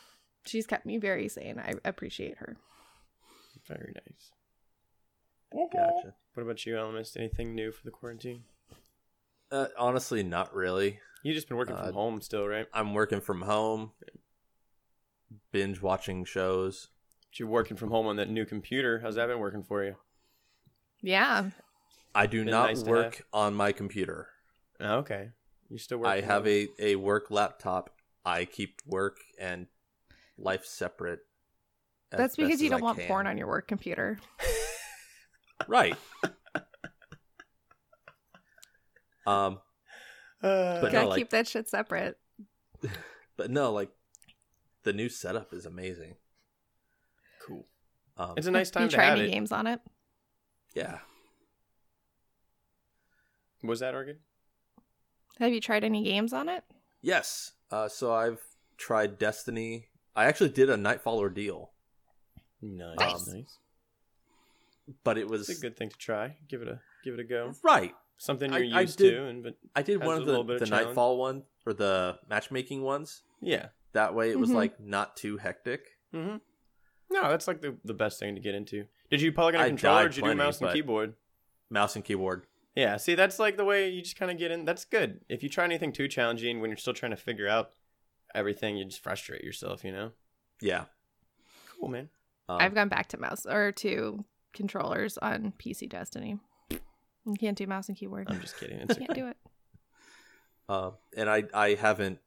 She's 0.45 0.65
kept 0.65 0.87
me 0.87 0.97
very 0.97 1.29
sane. 1.29 1.59
I 1.59 1.75
appreciate 1.85 2.37
her. 2.39 2.57
Very 3.67 3.93
nice. 3.93 4.31
Gotcha. 5.71 6.15
What 6.33 6.43
about 6.43 6.65
you, 6.65 6.73
Elemist? 6.73 7.15
Anything 7.15 7.53
new 7.53 7.71
for 7.71 7.83
the 7.85 7.91
quarantine? 7.91 8.43
Uh, 9.51 9.67
honestly, 9.77 10.23
not 10.23 10.53
really. 10.55 10.99
You 11.23 11.33
just 11.33 11.47
been 11.47 11.57
working 11.57 11.75
Uh, 11.75 11.85
from 11.85 11.93
home 11.93 12.21
still, 12.21 12.47
right? 12.47 12.65
I'm 12.73 12.93
working 12.95 13.21
from 13.21 13.41
home, 13.43 13.91
binge 15.51 15.79
watching 15.81 16.25
shows. 16.25 16.89
But 17.29 17.39
you're 17.39 17.49
working 17.49 17.77
from 17.77 17.91
home 17.91 18.07
on 18.07 18.15
that 18.15 18.29
new 18.29 18.45
computer. 18.45 18.99
How's 18.99 19.15
that 19.15 19.27
been 19.27 19.39
working 19.39 19.63
for 19.63 19.83
you? 19.83 19.95
Yeah. 21.01 21.49
I 22.15 22.25
do 22.27 22.43
Been 22.43 22.51
not 22.51 22.67
nice 22.67 22.81
to 22.83 22.89
work 22.89 23.21
on 23.33 23.53
my 23.53 23.71
computer. 23.71 24.27
Oh, 24.79 24.97
okay. 24.99 25.29
You 25.69 25.77
still 25.77 25.99
work? 25.99 26.07
I 26.07 26.21
have 26.21 26.47
a, 26.47 26.67
a 26.79 26.95
work 26.95 27.29
laptop. 27.29 27.89
I 28.25 28.45
keep 28.45 28.81
work 28.85 29.17
and 29.39 29.67
life 30.37 30.65
separate. 30.65 31.19
as 32.11 32.17
That's 32.17 32.35
because 32.35 32.51
best 32.53 32.61
you 32.61 32.67
as 32.67 32.71
don't 32.71 32.81
I 32.81 32.83
want 32.83 32.97
can. 32.99 33.07
porn 33.07 33.27
on 33.27 33.37
your 33.37 33.47
work 33.47 33.67
computer. 33.67 34.17
Right. 35.67 35.95
um, 39.25 39.59
Uh, 40.41 40.81
But 40.81 40.91
Gotta 40.91 41.01
no, 41.01 41.07
like- 41.09 41.17
keep 41.17 41.29
that 41.31 41.47
shit 41.47 41.67
separate. 41.67 42.17
but 43.37 43.49
no, 43.49 43.71
like 43.73 43.89
the 44.83 44.93
new 44.93 45.09
setup 45.09 45.53
is 45.53 45.65
amazing. 45.65 46.15
cool. 47.45 47.65
Um, 48.17 48.35
It's 48.37 48.47
a 48.47 48.51
nice 48.51 48.69
time 48.71 48.83
you 48.83 48.89
to 48.89 48.95
try 48.95 49.05
have 49.05 49.17
any 49.17 49.27
it. 49.27 49.31
games 49.31 49.51
on 49.51 49.67
it? 49.67 49.81
Yeah. 50.77 50.99
Was 53.63 53.79
that 53.79 53.93
Oregon? 53.95 54.17
Have 55.39 55.51
you 55.51 55.61
tried 55.61 55.83
any 55.83 56.03
games 56.03 56.33
on 56.33 56.49
it? 56.49 56.63
Yes. 57.01 57.53
Uh, 57.71 57.87
so 57.87 58.13
I've 58.13 58.41
tried 58.77 59.17
Destiny. 59.17 59.87
I 60.15 60.25
actually 60.25 60.49
did 60.49 60.69
a 60.69 60.77
Nightfall 60.77 61.19
ordeal, 61.19 61.71
Nice. 62.61 62.97
Nice. 62.99 63.27
nice. 63.27 63.57
but 65.03 65.17
it 65.17 65.27
was 65.27 65.49
It's 65.49 65.59
a 65.59 65.61
good 65.61 65.77
thing 65.77 65.89
to 65.89 65.97
try. 65.97 66.37
Give 66.47 66.61
it 66.61 66.67
a 66.67 66.79
give 67.03 67.13
it 67.13 67.19
a 67.19 67.23
go. 67.23 67.51
right. 67.63 67.93
Something 68.19 68.51
you're 68.51 68.75
I 68.77 68.81
used 68.81 68.97
did- 68.97 69.11
to, 69.11 69.25
and 69.25 69.43
but 69.43 69.57
I 69.75 69.83
did 69.83 69.99
one 70.03 70.17
a 70.17 70.21
of 70.21 70.25
little 70.25 70.43
the, 70.43 70.53
bit 70.53 70.55
of 70.55 70.59
the 70.61 70.65
challenge. 70.67 70.87
Nightfall 70.87 71.17
one 71.17 71.43
or 71.67 71.73
the 71.73 72.17
matchmaking 72.29 72.81
ones. 72.81 73.21
yeah. 73.41 73.67
That 73.93 74.13
way, 74.13 74.29
it 74.31 74.37
was 74.39 74.49
Mhm. 74.51 74.55
like 74.55 74.79
not 74.79 75.15
too 75.17 75.37
hectic. 75.37 75.81
Mm-hmm. 76.13 76.37
No, 77.09 77.29
that's 77.29 77.47
like 77.47 77.61
the, 77.61 77.77
the 77.83 77.93
best 77.95 78.19
thing 78.19 78.35
to 78.35 78.41
get 78.41 78.53
into. 78.53 78.85
Did 79.09 79.21
you 79.21 79.31
plug 79.31 79.55
in 79.55 79.61
a 79.61 79.63
I 79.63 79.67
controller 79.69 79.99
or 79.99 80.03
died 80.03 80.15
did 80.15 80.17
you 80.17 80.31
do 80.31 80.35
mouse 80.35 80.61
and 80.61 80.71
keyboard? 80.71 81.13
Mouse 81.69 81.95
and 81.95 82.03
keyboard. 82.03 82.45
Yeah, 82.75 82.97
see, 82.97 83.15
that's 83.15 83.39
like 83.39 83.57
the 83.57 83.65
way 83.65 83.89
you 83.89 84.01
just 84.01 84.19
kind 84.19 84.29
of 84.29 84.37
get 84.37 84.51
in. 84.51 84.65
That's 84.65 84.85
good. 84.85 85.21
If 85.29 85.41
you 85.41 85.49
try 85.49 85.63
anything 85.63 85.91
too 85.91 86.07
challenging 86.07 86.59
when 86.59 86.69
you're 86.69 86.77
still 86.77 86.93
trying 86.93 87.11
to 87.11 87.17
figure 87.17 87.47
out 87.47 87.71
everything, 88.35 88.77
you 88.77 88.85
just 88.85 89.01
frustrate 89.01 89.43
yourself, 89.43 89.83
you 89.83 89.91
know? 89.91 90.11
Yeah. 90.61 90.85
Cool, 91.79 91.89
man. 91.89 92.09
Um, 92.49 92.57
I've 92.59 92.75
gone 92.75 92.89
back 92.89 93.07
to 93.09 93.17
mouse 93.17 93.45
or 93.45 93.71
to 93.73 94.23
controllers 94.53 95.17
on 95.17 95.53
PC 95.59 95.89
Destiny. 95.89 96.39
You 96.69 97.35
can't 97.39 97.57
do 97.57 97.67
mouse 97.67 97.89
and 97.89 97.97
keyboard. 97.97 98.27
I'm 98.29 98.39
just 98.41 98.57
kidding. 98.59 98.77
It's 98.77 98.97
can't 98.97 99.13
do 99.13 99.27
it. 99.27 99.37
uh, 100.69 100.91
and 101.17 101.29
I 101.29 101.43
I 101.53 101.73
haven't 101.73 102.19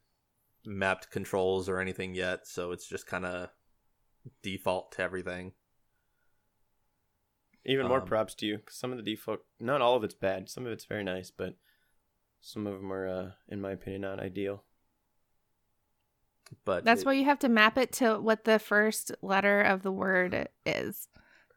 mapped 0.66 1.10
controls 1.10 1.68
or 1.68 1.78
anything 1.80 2.14
yet, 2.14 2.46
so 2.46 2.72
it's 2.72 2.86
just 2.86 3.06
kind 3.06 3.24
of 3.24 3.48
default 4.42 4.92
to 4.92 5.02
everything. 5.02 5.52
Even 7.64 7.86
more 7.88 8.00
Um, 8.00 8.06
props 8.06 8.34
to 8.36 8.46
you. 8.46 8.58
'cause 8.58 8.74
some 8.74 8.90
of 8.90 8.96
the 8.96 9.02
default, 9.02 9.44
not 9.58 9.80
all 9.82 9.94
of 9.96 10.04
it's 10.04 10.14
bad. 10.14 10.48
Some 10.48 10.64
of 10.66 10.72
it's 10.72 10.86
very 10.86 11.04
nice, 11.04 11.30
but 11.30 11.56
some 12.40 12.66
of 12.66 12.74
them 12.74 12.90
are, 12.92 13.06
uh, 13.06 13.32
in 13.48 13.60
my 13.60 13.72
opinion, 13.72 14.02
not 14.02 14.18
ideal. 14.20 14.64
But 16.64 16.84
That's 16.84 17.02
it- 17.02 17.06
why 17.06 17.12
you 17.12 17.24
have 17.24 17.38
to 17.40 17.48
map 17.48 17.78
it 17.78 17.92
to 17.94 18.18
what 18.18 18.44
the 18.44 18.58
first 18.58 19.12
letter 19.22 19.60
of 19.60 19.82
the 19.82 19.92
word 19.92 20.48
is. 20.66 21.08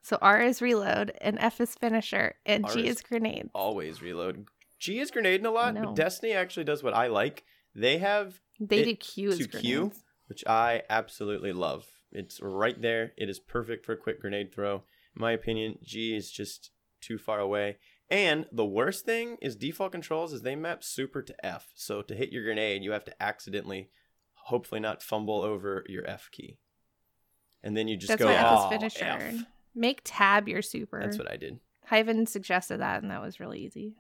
So 0.02 0.18
R 0.22 0.42
is 0.42 0.62
reload, 0.62 1.12
and 1.22 1.40
F 1.40 1.62
is 1.62 1.74
finisher, 1.76 2.36
and 2.46 2.66
R 2.66 2.74
G 2.74 2.86
is 2.88 2.98
is 2.98 3.02
grenade. 3.02 3.50
Always 3.56 4.02
reload. 4.02 4.48
G 4.78 5.00
is 5.00 5.10
grenading 5.10 5.46
a 5.46 5.52
lot, 5.52 5.74
know. 5.74 5.86
but 5.86 5.96
Destiny 5.96 6.34
actually 6.34 6.66
does 6.66 6.84
what 6.84 6.94
I 6.94 7.08
like. 7.08 7.46
They 7.74 8.00
have 8.00 8.42
They 8.60 8.80
it- 8.82 8.86
do 8.86 8.96
Q 8.98 9.30
as 9.32 9.38
to 9.40 9.48
Q, 9.48 9.94
which 10.28 10.46
I 10.46 10.84
absolutely 10.90 11.54
love. 11.54 11.90
It's 12.12 12.40
right 12.42 12.80
there. 12.80 13.14
It 13.18 13.30
is 13.30 13.40
perfect 13.40 13.86
for 13.86 13.94
a 13.94 13.98
quick 13.98 14.20
grenade 14.20 14.54
throw. 14.54 14.84
In 15.16 15.22
my 15.22 15.32
opinion, 15.32 15.78
G 15.84 16.16
is 16.16 16.32
just 16.32 16.72
too 17.02 17.18
far 17.18 17.40
away. 17.40 17.78
And 18.10 18.46
the 18.52 18.66
worst 18.66 19.06
thing 19.06 19.38
is 19.42 19.56
default 19.56 19.92
controls 19.92 20.34
is 20.34 20.42
they 20.42 20.56
map 20.56 20.84
super 20.84 21.22
to 21.22 21.46
F. 21.46 21.72
So 21.76 22.02
to 22.02 22.14
hit 22.16 22.32
your 22.32 22.44
grenade, 22.44 22.84
you 22.84 22.92
have 22.92 23.06
to 23.06 23.24
accidentally, 23.24 23.90
hopefully 24.34 24.82
not 24.82 25.02
fumble 25.02 25.42
over 25.42 25.84
your 25.88 26.06
F 26.08 26.30
key. 26.32 26.58
And 27.64 27.78
then 27.78 27.88
you 27.88 27.96
just 27.98 28.10
That's 28.10 28.22
go, 28.22 28.28
why 28.28 28.34
F 28.36 28.84
is 28.84 28.94
finisher. 28.94 29.06
F." 29.06 29.46
Make 29.76 30.02
tab 30.04 30.48
your 30.48 30.62
super. 30.62 31.00
That's 31.02 31.18
what 31.18 31.32
I 31.32 31.38
did. 31.38 31.60
Hyven 31.90 32.28
suggested 32.28 32.80
that, 32.80 33.02
and 33.02 33.10
that 33.10 33.22
was 33.22 33.40
really 33.40 33.60
easy. 33.60 33.96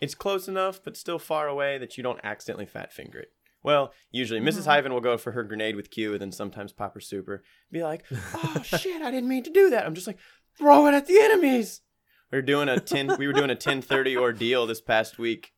It's 0.00 0.14
close 0.14 0.46
enough, 0.46 0.80
but 0.82 0.96
still 0.96 1.18
far 1.18 1.48
away 1.48 1.76
that 1.78 1.96
you 1.96 2.02
don't 2.02 2.20
accidentally 2.22 2.66
fat 2.66 2.92
finger 2.92 3.18
it. 3.18 3.32
Well, 3.62 3.92
usually 4.10 4.40
Mrs. 4.40 4.66
Mhm. 4.66 4.66
Hyven 4.84 4.90
will 4.92 5.00
go 5.02 5.18
for 5.18 5.32
her 5.32 5.42
grenade 5.42 5.76
with 5.76 5.90
Q, 5.90 6.12
and 6.12 6.20
then 6.20 6.32
sometimes 6.32 6.72
pop 6.72 6.94
her 6.94 7.00
super. 7.00 7.42
Be 7.70 7.82
like, 7.82 8.04
"Oh 8.34 8.62
shit, 8.64 9.02
I 9.02 9.10
didn't 9.10 9.28
mean 9.28 9.42
to 9.42 9.50
do 9.50 9.68
that." 9.70 9.84
I'm 9.84 9.94
just 9.94 10.06
like, 10.06 10.18
throw 10.60 10.86
it 10.86 10.94
at 10.94 11.06
the 11.06 11.18
enemies. 11.18 11.80
We 12.30 12.38
were 12.38 12.42
doing 12.42 12.68
a 12.68 12.78
ten. 12.78 13.16
we 13.18 13.26
were 13.26 13.32
doing 13.32 13.50
a 13.50 13.56
ten 13.56 13.82
thirty 13.82 14.16
ordeal 14.16 14.66
this 14.66 14.80
past 14.80 15.18
week, 15.18 15.52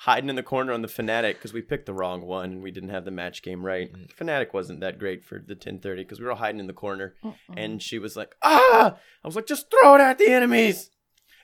hiding 0.00 0.28
in 0.28 0.34
the 0.36 0.42
corner 0.42 0.72
on 0.72 0.82
the 0.82 0.88
Fnatic 0.88 1.34
because 1.34 1.52
we 1.52 1.62
picked 1.62 1.86
the 1.86 1.94
wrong 1.94 2.22
one 2.22 2.50
and 2.52 2.62
we 2.62 2.72
didn't 2.72 2.88
have 2.88 3.04
the 3.04 3.10
match 3.12 3.42
game 3.42 3.64
right. 3.64 3.88
Fnatic 4.18 4.52
wasn't 4.52 4.80
that 4.80 4.98
great 4.98 5.24
for 5.24 5.38
the 5.38 5.54
ten 5.54 5.78
thirty 5.78 6.02
because 6.02 6.18
we 6.18 6.24
were 6.24 6.32
all 6.32 6.38
hiding 6.38 6.58
in 6.60 6.66
the 6.66 6.72
corner, 6.72 7.14
and 7.56 7.80
she 7.80 8.00
was 8.00 8.16
like, 8.16 8.34
"Ah!" 8.42 8.96
I 9.22 9.26
was 9.28 9.36
like, 9.36 9.46
"Just 9.46 9.70
throw 9.70 9.94
it 9.94 10.00
at 10.00 10.18
the 10.18 10.28
enemies." 10.32 10.90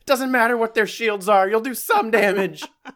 It 0.00 0.06
doesn't 0.06 0.32
matter 0.32 0.56
what 0.56 0.74
their 0.74 0.88
shields 0.88 1.28
are. 1.28 1.48
You'll 1.48 1.60
do 1.60 1.74
some 1.74 2.10
damage. 2.10 2.64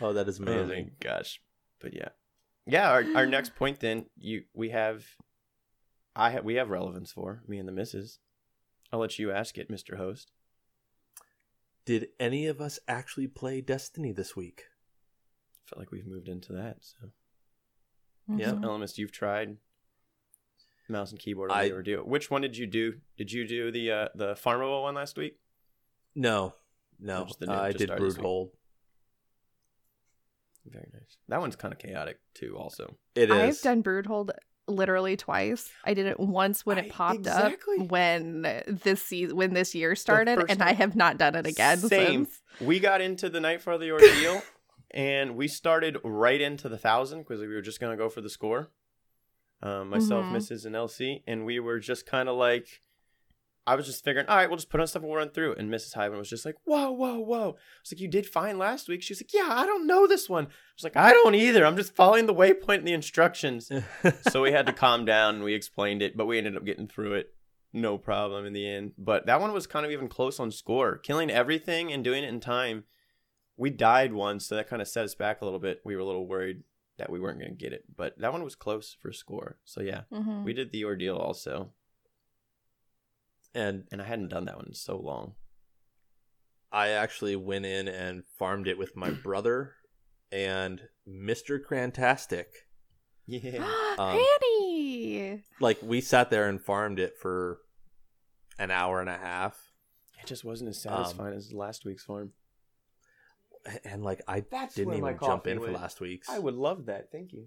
oh, 0.00 0.12
that 0.12 0.28
is 0.28 0.38
Oh 0.38 0.42
amazing. 0.42 0.90
gosh. 1.00 1.40
But 1.80 1.94
yeah. 1.94 2.10
Yeah, 2.66 2.90
our, 2.90 3.04
our 3.14 3.26
next 3.26 3.54
point 3.54 3.80
then, 3.80 4.06
you 4.18 4.42
we 4.52 4.68
have 4.70 5.04
I 6.16 6.30
have 6.30 6.44
we 6.44 6.54
have 6.54 6.70
relevance 6.70 7.12
for, 7.12 7.42
me 7.46 7.58
and 7.58 7.68
the 7.68 7.72
missus. 7.72 8.18
I'll 8.92 9.00
let 9.00 9.18
you 9.18 9.30
ask 9.30 9.58
it, 9.58 9.70
Mr. 9.70 9.96
Host. 9.96 10.32
Did 11.84 12.08
any 12.18 12.46
of 12.46 12.60
us 12.60 12.78
actually 12.88 13.26
play 13.28 13.60
Destiny 13.60 14.12
this 14.12 14.34
week? 14.34 14.64
I 15.66 15.70
felt 15.70 15.80
like 15.80 15.92
we've 15.92 16.06
moved 16.06 16.28
into 16.28 16.52
that. 16.54 16.78
So 16.80 17.10
Yeah. 18.28 18.52
Mhm. 18.52 18.62
Elemis, 18.62 18.96
you've 18.98 19.12
tried 19.12 19.58
mouse 20.88 21.10
and 21.10 21.20
keyboard 21.20 21.50
I- 21.52 21.64
I 21.64 21.68
never 21.68 21.82
do. 21.82 22.02
Which 22.04 22.30
one 22.30 22.42
did 22.42 22.56
you 22.56 22.66
do? 22.66 23.00
Did 23.16 23.30
you 23.32 23.46
do 23.46 23.70
the 23.70 23.90
uh 23.90 24.08
the 24.14 24.34
farmable 24.34 24.82
one 24.82 24.94
last 24.94 25.16
week? 25.18 25.38
No, 26.14 26.54
no. 26.98 27.20
No, 27.20 27.24
just 27.26 27.40
the 27.40 27.46
new- 27.46 27.52
Uh, 27.52 27.60
I 27.60 27.72
did 27.72 27.82
started 27.82 28.04
this 28.06 28.16
week. 28.16 28.24
Broodhold. 28.24 28.52
Very 30.64 30.88
nice. 30.92 31.18
That 31.28 31.40
one's 31.40 31.56
kind 31.56 31.72
of 31.72 31.78
chaotic 31.78 32.20
too 32.34 32.56
also. 32.56 32.98
It 33.14 33.30
is. 33.30 33.58
I've 33.58 33.62
done 33.62 33.82
Broodhold 33.82 34.30
literally 34.68 35.16
twice. 35.16 35.70
I 35.84 35.94
did 35.94 36.06
it 36.06 36.18
once 36.18 36.66
when 36.66 36.78
it 36.78 36.90
popped 36.90 37.18
exactly. 37.20 37.78
up 37.80 37.90
when 37.90 38.42
this 38.66 39.02
season 39.02 39.36
when 39.36 39.54
this 39.54 39.74
year 39.74 39.94
started, 39.94 40.44
and 40.48 40.62
I 40.62 40.72
have 40.72 40.96
not 40.96 41.18
done 41.18 41.34
it 41.34 41.46
again 41.46 41.78
Same. 41.78 42.24
since. 42.26 42.40
We 42.60 42.80
got 42.80 43.00
into 43.00 43.28
the 43.28 43.40
night 43.40 43.60
for 43.62 43.78
the 43.78 43.92
ordeal, 43.92 44.42
and 44.90 45.36
we 45.36 45.48
started 45.48 45.98
right 46.02 46.40
into 46.40 46.68
the 46.68 46.78
thousand 46.78 47.20
because 47.20 47.40
we 47.40 47.48
were 47.48 47.62
just 47.62 47.80
gonna 47.80 47.96
go 47.96 48.08
for 48.08 48.20
the 48.20 48.30
score. 48.30 48.70
Um, 49.62 49.88
myself, 49.88 50.26
Mhm. 50.26 50.32
Mrs. 50.36 50.66
and 50.66 50.74
LC, 50.76 51.22
and 51.26 51.46
we 51.46 51.60
were 51.60 51.78
just 51.78 52.04
kind 52.04 52.28
of 52.28 52.36
like, 52.36 52.82
I 53.66 53.74
was 53.74 53.86
just 53.86 54.04
figuring, 54.04 54.28
all 54.28 54.36
right, 54.36 54.48
we'll 54.48 54.56
just 54.58 54.70
put 54.70 54.80
on 54.80 54.86
stuff 54.86 55.02
and 55.02 55.10
we'll 55.10 55.18
run 55.18 55.30
through. 55.30 55.54
And 55.56 55.68
Mrs. 55.70 55.94
Hyman 55.94 56.18
was 56.18 56.30
just 56.30 56.44
like, 56.44 56.54
whoa, 56.64 56.90
whoa, 56.92 57.18
whoa. 57.18 57.40
I 57.50 57.80
was 57.82 57.92
like, 57.92 58.00
you 58.00 58.06
did 58.08 58.26
fine 58.26 58.58
last 58.58 58.88
week. 58.88 59.02
She 59.02 59.12
was 59.12 59.20
like, 59.20 59.32
yeah, 59.34 59.48
I 59.50 59.66
don't 59.66 59.86
know 59.86 60.06
this 60.06 60.28
one. 60.28 60.44
I 60.44 60.48
was 60.76 60.84
like, 60.84 60.96
I 60.96 61.12
don't 61.12 61.34
either. 61.34 61.66
I'm 61.66 61.76
just 61.76 61.94
following 61.96 62.26
the 62.26 62.34
waypoint 62.34 62.78
and 62.78 62.86
the 62.88 62.92
instructions. 62.92 63.70
so 64.30 64.42
we 64.42 64.52
had 64.52 64.66
to 64.66 64.72
calm 64.72 65.04
down 65.04 65.36
and 65.36 65.44
we 65.44 65.54
explained 65.54 66.00
it, 66.02 66.16
but 66.16 66.26
we 66.26 66.38
ended 66.38 66.56
up 66.56 66.64
getting 66.64 66.86
through 66.86 67.14
it. 67.14 67.34
No 67.72 67.98
problem 67.98 68.46
in 68.46 68.52
the 68.52 68.68
end. 68.68 68.92
But 68.96 69.26
that 69.26 69.40
one 69.40 69.52
was 69.52 69.66
kind 69.66 69.84
of 69.84 69.90
even 69.90 70.08
close 70.08 70.38
on 70.38 70.50
score. 70.52 70.96
Killing 70.98 71.28
everything 71.30 71.92
and 71.92 72.04
doing 72.04 72.22
it 72.24 72.28
in 72.28 72.40
time. 72.40 72.84
We 73.56 73.70
died 73.70 74.12
once, 74.12 74.46
so 74.46 74.54
that 74.54 74.68
kind 74.68 74.80
of 74.80 74.86
set 74.88 75.04
us 75.04 75.14
back 75.14 75.40
a 75.40 75.44
little 75.44 75.58
bit. 75.60 75.80
We 75.84 75.94
were 75.96 76.02
a 76.02 76.06
little 76.06 76.26
worried 76.28 76.62
that 76.98 77.10
we 77.10 77.18
weren't 77.18 77.38
going 77.40 77.50
to 77.50 77.56
get 77.56 77.72
it. 77.72 77.84
But 77.96 78.18
that 78.18 78.32
one 78.32 78.44
was 78.44 78.54
close 78.54 78.96
for 79.00 79.12
score. 79.12 79.58
So 79.64 79.80
yeah, 79.82 80.02
Mhm. 80.12 80.44
we 80.44 80.52
did 80.52 80.70
the 80.72 80.84
ordeal 80.84 81.16
also. 81.16 81.72
And 83.56 83.84
And 83.90 84.00
I 84.02 84.04
hadn't 84.04 84.28
done 84.28 84.44
that 84.44 84.56
one 84.56 84.66
in 84.66 84.74
so 84.74 84.96
long. 84.98 85.34
I 86.70 86.88
actually 86.88 87.36
went 87.36 87.64
in 87.66 87.88
and 87.88 88.24
farmed 88.38 88.68
it 88.68 88.78
with 88.78 88.94
my 88.96 89.10
brother 89.24 89.72
and 90.30 90.82
Mr. 91.08 91.58
Crantastic. 91.60 92.46
Yeah. 93.26 93.66
Um, 93.98 94.20
Annie. 94.42 95.42
Like 95.58 95.78
we 95.82 96.02
sat 96.02 96.28
there 96.28 96.50
and 96.50 96.60
farmed 96.60 96.98
it 96.98 97.16
for 97.16 97.60
an 98.58 98.70
hour 98.70 99.00
and 99.00 99.08
a 99.08 99.16
half. 99.16 99.58
It 100.20 100.26
just 100.26 100.44
wasn't 100.44 100.68
Um, 100.68 100.70
as 100.72 100.82
satisfying 100.82 101.34
as 101.34 101.50
last 101.50 101.86
week's 101.86 102.04
farm. 102.04 102.32
And 103.84 104.04
like 104.04 104.20
I 104.28 104.40
That's 104.50 104.74
didn't 104.74 104.92
even 104.94 105.04
jump 105.14 105.20
coffee 105.20 105.50
in 105.52 105.60
for 105.60 105.72
last 105.72 105.98
week's. 105.98 106.28
I 106.28 106.38
would 106.38 106.56
love 106.56 106.86
that. 106.86 107.10
Thank 107.10 107.32
you. 107.32 107.46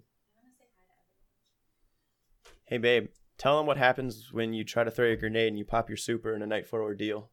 Hey, 2.66 2.80
babe, 2.80 3.10
tell 3.40 3.58
them 3.58 3.66
what 3.66 3.78
happens 3.78 4.30
when 4.32 4.54
you 4.54 4.64
try 4.64 4.84
to 4.84 4.92
throw 4.92 5.12
a 5.12 5.16
grenade 5.16 5.48
and 5.48 5.58
you 5.58 5.66
pop 5.66 5.90
your 5.90 5.98
super 5.98 6.36
in 6.36 6.44
a 6.44 6.46
Nightfall 6.48 6.82
ordeal. 6.82 7.32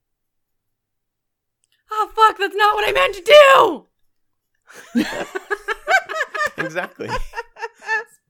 Oh 1.90 2.10
fuck, 2.14 2.38
that's 2.38 2.56
not 2.56 2.74
what 2.74 2.88
I 2.88 2.92
meant 2.92 3.14
to 3.16 3.86
do. 4.94 5.04
exactly. 6.64 7.06
That's 7.08 8.20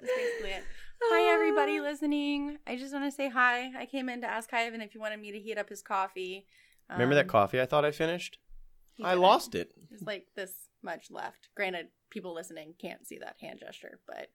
basically 0.00 0.50
it. 0.50 0.64
Hi 1.02 1.32
everybody 1.34 1.80
listening. 1.80 2.58
I 2.66 2.76
just 2.76 2.92
want 2.92 3.06
to 3.06 3.10
say 3.10 3.28
hi. 3.30 3.72
I 3.76 3.86
came 3.86 4.08
in 4.08 4.20
to 4.20 4.26
ask 4.26 4.52
Ivan 4.52 4.80
if 4.82 4.92
he 4.92 4.98
wanted 4.98 5.20
me 5.20 5.32
to 5.32 5.38
heat 5.38 5.58
up 5.58 5.68
his 5.68 5.82
coffee. 5.82 6.46
Remember 6.90 7.14
that 7.14 7.24
Um, 7.24 7.28
coffee 7.30 7.60
I 7.60 7.66
thought 7.66 7.84
I 7.84 7.90
finished? 7.90 8.38
he 8.94 9.04
I 9.04 9.14
lost 9.14 9.54
it. 9.54 9.72
There's 9.88 10.02
like 10.02 10.26
this 10.36 10.52
much 10.82 11.10
left. 11.10 11.48
Granted, 11.56 11.86
people 12.10 12.34
listening 12.34 12.74
can't 12.80 13.06
see 13.06 13.18
that 13.18 13.36
hand 13.40 13.60
gesture, 13.60 13.98
but 14.06 14.28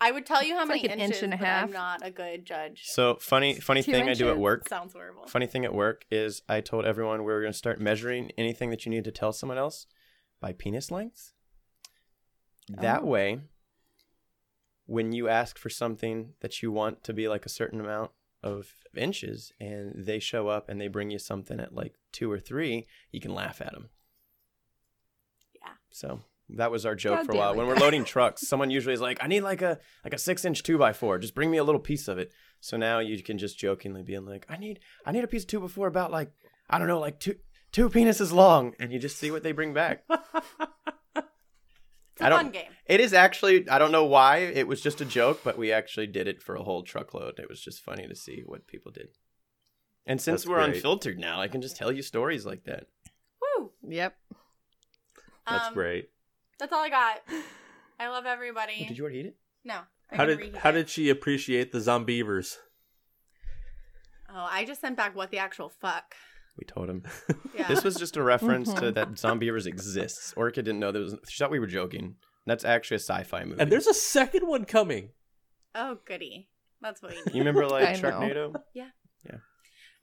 I 0.00 0.10
would 0.10 0.26
tell 0.26 0.42
you 0.42 0.54
how 0.54 0.62
It's 0.62 0.68
many 0.68 0.82
like 0.82 0.90
an 0.92 1.00
inches, 1.00 1.16
inch 1.18 1.24
and 1.24 1.34
a 1.34 1.36
but 1.38 1.46
half. 1.46 1.64
I'm 1.68 1.72
not 1.72 2.00
a 2.04 2.10
good 2.10 2.44
judge. 2.44 2.82
So 2.84 3.16
funny, 3.20 3.54
funny 3.60 3.82
Two 3.82 3.92
thing 3.92 4.08
I 4.08 4.14
do 4.14 4.28
at 4.28 4.38
work. 4.38 4.68
Sounds 4.68 4.92
horrible. 4.92 5.26
Funny 5.26 5.46
thing 5.46 5.64
at 5.64 5.72
work 5.74 6.04
is 6.10 6.42
I 6.48 6.60
told 6.60 6.84
everyone 6.84 7.20
we 7.20 7.32
were 7.32 7.40
going 7.40 7.52
to 7.52 7.58
start 7.58 7.80
measuring 7.80 8.30
anything 8.36 8.70
that 8.70 8.84
you 8.84 8.90
need 8.90 9.04
to 9.04 9.12
tell 9.12 9.32
someone 9.32 9.56
else 9.58 9.86
by 10.40 10.52
penis 10.52 10.90
length. 10.90 11.32
That 12.68 13.02
Oh. 13.02 13.06
way, 13.06 13.40
when 14.86 15.12
you 15.12 15.28
ask 15.28 15.56
for 15.58 15.70
something 15.70 16.34
that 16.40 16.62
you 16.62 16.70
want 16.70 17.02
to 17.04 17.12
be 17.14 17.28
like 17.28 17.46
a 17.46 17.50
certain 17.50 17.80
amount 17.80 18.10
of 18.42 18.74
inches 18.94 19.52
and 19.58 19.92
they 20.04 20.18
show 20.18 20.48
up 20.48 20.68
and 20.68 20.78
they 20.80 20.88
bring 20.88 21.10
you 21.10 21.18
something 21.18 21.58
at 21.60 21.74
like 21.74 21.94
two 22.12 22.30
or 22.30 22.38
three, 22.38 22.86
you 23.10 23.20
can 23.20 23.32
laugh 23.34 23.62
at 23.62 23.72
them. 23.72 23.88
Yeah. 25.54 25.72
So 25.90 26.22
that 26.50 26.70
was 26.70 26.84
our 26.86 26.94
joke 26.94 27.18
God 27.18 27.26
for 27.26 27.32
a 27.32 27.36
while. 27.36 27.54
When 27.54 27.66
we're 27.66 27.76
loading 27.76 28.04
trucks, 28.04 28.42
someone 28.48 28.70
usually 28.70 28.94
is 28.94 29.00
like, 29.00 29.18
"I 29.22 29.26
need 29.26 29.40
like 29.42 29.62
a 29.62 29.78
like 30.04 30.12
a 30.14 30.18
six 30.18 30.44
inch 30.44 30.62
two 30.62 30.78
by 30.78 30.92
four. 30.92 31.18
Just 31.18 31.34
bring 31.34 31.50
me 31.50 31.58
a 31.58 31.64
little 31.64 31.80
piece 31.80 32.08
of 32.08 32.18
it." 32.18 32.32
So 32.60 32.76
now 32.76 32.98
you 33.00 33.22
can 33.22 33.38
just 33.38 33.58
jokingly 33.58 34.02
be 34.02 34.18
like, 34.18 34.46
"I 34.48 34.56
need 34.56 34.80
I 35.06 35.12
need 35.12 35.24
a 35.24 35.28
piece 35.28 35.42
of 35.42 35.48
two 35.48 35.60
by 35.60 35.68
four 35.68 35.86
about 35.86 36.10
like 36.12 36.30
I 36.68 36.78
don't 36.78 36.88
know 36.88 37.00
like 37.00 37.18
two 37.20 37.36
two 37.72 37.88
penises 37.90 38.32
long," 38.32 38.74
and 38.78 38.92
you 38.92 38.98
just 38.98 39.18
see 39.18 39.30
what 39.30 39.42
they 39.42 39.52
bring 39.52 39.72
back. 39.74 40.04
It's 42.16 42.22
a 42.22 42.26
I 42.26 42.28
don't- 42.28 42.42
fun 42.44 42.50
game. 42.52 42.70
It 42.86 43.00
is 43.00 43.12
actually 43.12 43.68
I 43.68 43.78
don't 43.80 43.90
know 43.90 44.04
why 44.04 44.36
it 44.38 44.68
was 44.68 44.80
just 44.80 45.00
a 45.00 45.04
joke, 45.04 45.40
but 45.42 45.58
we 45.58 45.72
actually 45.72 46.06
did 46.06 46.28
it 46.28 46.40
for 46.42 46.54
a 46.54 46.62
whole 46.62 46.84
truckload. 46.84 47.40
It 47.40 47.48
was 47.48 47.60
just 47.60 47.82
funny 47.82 48.06
to 48.06 48.14
see 48.14 48.42
what 48.46 48.68
people 48.68 48.92
did. 48.92 49.08
And 50.06 50.20
since 50.20 50.42
That's 50.42 50.48
we're 50.50 50.64
great. 50.64 50.76
unfiltered 50.76 51.18
now, 51.18 51.40
I 51.40 51.48
can 51.48 51.60
just 51.60 51.76
tell 51.76 51.90
you 51.90 52.02
stories 52.02 52.46
like 52.46 52.64
that. 52.66 52.86
Woo! 53.58 53.72
Yep. 53.88 54.14
That's 55.44 55.66
Um, 55.68 55.74
great. 55.74 56.10
That's 56.58 56.72
all 56.72 56.82
I 56.84 56.88
got. 56.90 57.22
I 57.98 58.08
love 58.08 58.26
everybody. 58.26 58.82
Oh, 58.84 58.88
did 58.88 58.98
you 58.98 59.04
already 59.04 59.18
eat 59.20 59.26
it? 59.26 59.36
No. 59.64 59.80
I'm 60.10 60.16
How 60.18 60.24
did 60.26 60.56
how 60.56 60.70
it. 60.70 60.72
did 60.72 60.88
she 60.88 61.08
appreciate 61.10 61.72
the 61.72 61.78
zombeavers? 61.78 62.56
Oh, 64.28 64.46
I 64.50 64.64
just 64.64 64.80
sent 64.80 64.96
back 64.96 65.14
what 65.14 65.30
the 65.30 65.38
actual 65.38 65.68
fuck. 65.68 66.14
We 66.58 66.64
told 66.64 66.88
him. 66.90 67.02
Yeah. 67.54 67.68
This 67.68 67.84
was 67.84 67.94
just 67.94 68.16
a 68.16 68.22
reference 68.22 68.72
to 68.74 68.80
Mhm. 68.80 68.94
that 68.94 69.08
Zombeavers 69.12 69.64
exists. 69.66 70.34
Orca 70.36 70.60
didn't 70.60 70.80
know 70.80 70.90
there 70.90 71.02
was. 71.02 71.14
She 71.28 71.38
thought 71.38 71.52
we 71.52 71.60
were 71.60 71.68
joking. 71.68 72.16
That's 72.46 72.64
actually 72.64 72.96
a 72.96 72.98
sci-fi 72.98 73.44
movie. 73.44 73.60
And 73.60 73.70
there's 73.70 73.86
a 73.86 73.94
second 73.94 74.48
one 74.48 74.64
coming. 74.64 75.10
Oh, 75.76 75.98
goody. 76.04 76.48
That's 76.82 77.00
what 77.00 77.12
You 77.14 77.22
need. 77.32 77.38
remember 77.38 77.68
like 77.68 77.86
I 77.88 77.92
know. 78.00 78.10
Sharknado? 78.10 78.54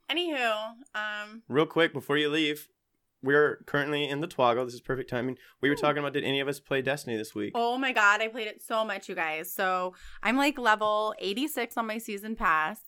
Anywho, 0.09 0.71
um, 0.95 1.43
Real 1.49 1.65
quick 1.65 1.93
before 1.93 2.17
you 2.17 2.29
leave, 2.29 2.67
we're 3.23 3.63
currently 3.67 4.07
in 4.07 4.21
the 4.21 4.27
Twago. 4.27 4.65
This 4.65 4.73
is 4.73 4.81
perfect 4.81 5.09
timing. 5.09 5.37
We 5.61 5.69
were 5.69 5.75
talking 5.75 5.99
about 5.99 6.13
did 6.13 6.23
any 6.23 6.39
of 6.39 6.47
us 6.47 6.59
play 6.59 6.81
Destiny 6.81 7.17
this 7.17 7.35
week? 7.35 7.51
oh 7.55 7.77
my 7.77 7.91
god, 7.93 8.21
I 8.21 8.27
played 8.27 8.47
it 8.47 8.61
so 8.61 8.83
much, 8.85 9.07
you 9.09 9.15
guys. 9.15 9.51
So 9.53 9.93
I'm 10.23 10.37
like 10.37 10.57
level 10.57 11.13
86 11.19 11.77
on 11.77 11.87
my 11.87 11.97
season 11.97 12.35
pass. 12.35 12.79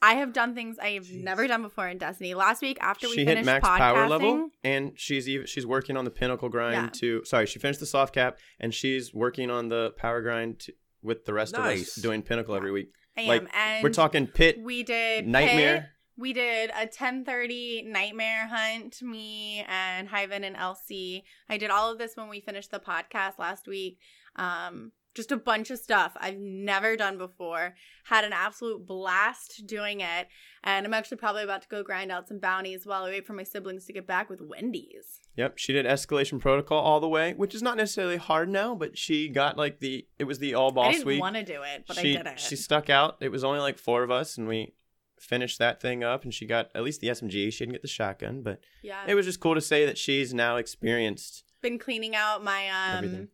I 0.00 0.14
have 0.14 0.32
done 0.32 0.54
things 0.54 0.78
I 0.78 0.90
have 0.90 1.04
Jeez. 1.06 1.24
never 1.24 1.48
done 1.48 1.62
before 1.62 1.88
in 1.88 1.98
Destiny. 1.98 2.32
Last 2.34 2.62
week, 2.62 2.78
after 2.80 3.08
we 3.08 3.14
she 3.14 3.24
finished 3.24 3.38
hit 3.38 3.46
max 3.46 3.66
podcasting, 3.66 3.78
power 3.78 4.08
level, 4.08 4.48
and 4.62 4.92
she's 4.94 5.28
even 5.28 5.46
she's 5.46 5.66
working 5.66 5.96
on 5.96 6.04
the 6.04 6.10
pinnacle 6.12 6.48
grind 6.48 6.74
Yeah. 6.74 6.88
to. 7.00 7.24
Sorry, 7.24 7.46
she 7.46 7.58
finished 7.58 7.80
the 7.80 7.86
soft 7.86 8.14
cap, 8.14 8.38
and 8.60 8.72
she's 8.72 9.12
working 9.12 9.50
on 9.50 9.68
the 9.70 9.90
power 9.96 10.22
grind 10.22 10.60
to, 10.60 10.72
with 11.02 11.24
the 11.24 11.32
rest 11.34 11.56
of 11.56 11.64
us 11.64 11.96
doing 11.96 12.22
pinnacle 12.22 12.54
every 12.54 12.70
week. 12.70 12.92
I 13.16 13.22
am, 13.22 13.26
like, 13.28 13.48
and 13.52 13.82
We're 13.82 13.90
talking 13.90 14.28
pit 14.28 14.58
We 14.62 14.84
did 14.84 15.26
nightmare. 15.26 15.74
Pit, 15.80 15.86
we 16.18 16.32
did 16.32 16.70
a 16.70 16.86
10:30 16.86 17.84
nightmare 17.86 18.48
hunt. 18.48 19.00
Me 19.00 19.64
and 19.68 20.08
Hyven 20.08 20.44
and 20.44 20.56
Elsie. 20.56 21.24
I 21.48 21.56
did 21.56 21.70
all 21.70 21.90
of 21.90 21.98
this 21.98 22.16
when 22.16 22.28
we 22.28 22.40
finished 22.40 22.70
the 22.70 22.80
podcast 22.80 23.38
last 23.38 23.66
week. 23.68 23.98
Um, 24.36 24.92
just 25.14 25.32
a 25.32 25.36
bunch 25.36 25.70
of 25.70 25.78
stuff 25.78 26.12
I've 26.20 26.38
never 26.38 26.96
done 26.96 27.18
before. 27.18 27.74
Had 28.04 28.24
an 28.24 28.32
absolute 28.32 28.86
blast 28.86 29.66
doing 29.66 30.00
it, 30.00 30.28
and 30.62 30.86
I'm 30.86 30.94
actually 30.94 31.16
probably 31.16 31.42
about 31.42 31.62
to 31.62 31.68
go 31.68 31.82
grind 31.82 32.12
out 32.12 32.28
some 32.28 32.38
bounties 32.38 32.86
while 32.86 33.04
I 33.04 33.10
wait 33.10 33.26
for 33.26 33.32
my 33.32 33.42
siblings 33.42 33.84
to 33.86 33.92
get 33.92 34.06
back 34.06 34.30
with 34.30 34.40
Wendy's. 34.40 35.20
Yep, 35.36 35.58
she 35.58 35.72
did 35.72 35.86
escalation 35.86 36.40
protocol 36.40 36.78
all 36.78 37.00
the 37.00 37.08
way, 37.08 37.32
which 37.34 37.54
is 37.54 37.62
not 37.62 37.76
necessarily 37.76 38.16
hard 38.16 38.48
now, 38.48 38.74
but 38.74 38.96
she 38.98 39.28
got 39.28 39.56
like 39.56 39.80
the 39.80 40.06
it 40.18 40.24
was 40.24 40.38
the 40.38 40.54
all 40.54 40.70
I 40.70 40.74
boss 40.74 40.92
didn't 40.94 41.06
week. 41.06 41.20
want 41.20 41.36
to 41.36 41.44
do 41.44 41.62
it, 41.62 41.84
but 41.86 41.96
she 41.96 42.14
I 42.14 42.18
did 42.18 42.26
it. 42.26 42.40
she 42.40 42.54
stuck 42.56 42.88
out. 42.90 43.16
It 43.20 43.30
was 43.30 43.42
only 43.44 43.60
like 43.60 43.78
four 43.78 44.02
of 44.02 44.10
us, 44.10 44.36
and 44.38 44.46
we 44.46 44.74
finished 45.20 45.58
that 45.58 45.80
thing 45.80 46.02
up. 46.04 46.24
And 46.24 46.32
she 46.32 46.46
got 46.46 46.70
at 46.74 46.82
least 46.82 47.00
the 47.00 47.08
SMG. 47.08 47.52
She 47.52 47.58
didn't 47.60 47.72
get 47.72 47.82
the 47.82 47.88
shotgun, 47.88 48.42
but 48.42 48.60
yeah, 48.82 49.04
it 49.06 49.14
was 49.14 49.26
just 49.26 49.40
cool 49.40 49.54
to 49.54 49.60
say 49.60 49.84
that 49.86 49.98
she's 49.98 50.32
now 50.34 50.56
experienced. 50.56 51.44
been 51.62 51.78
cleaning 51.78 52.14
out 52.14 52.42
my 52.44 52.68
um 52.68 52.96
Everything. 53.04 53.28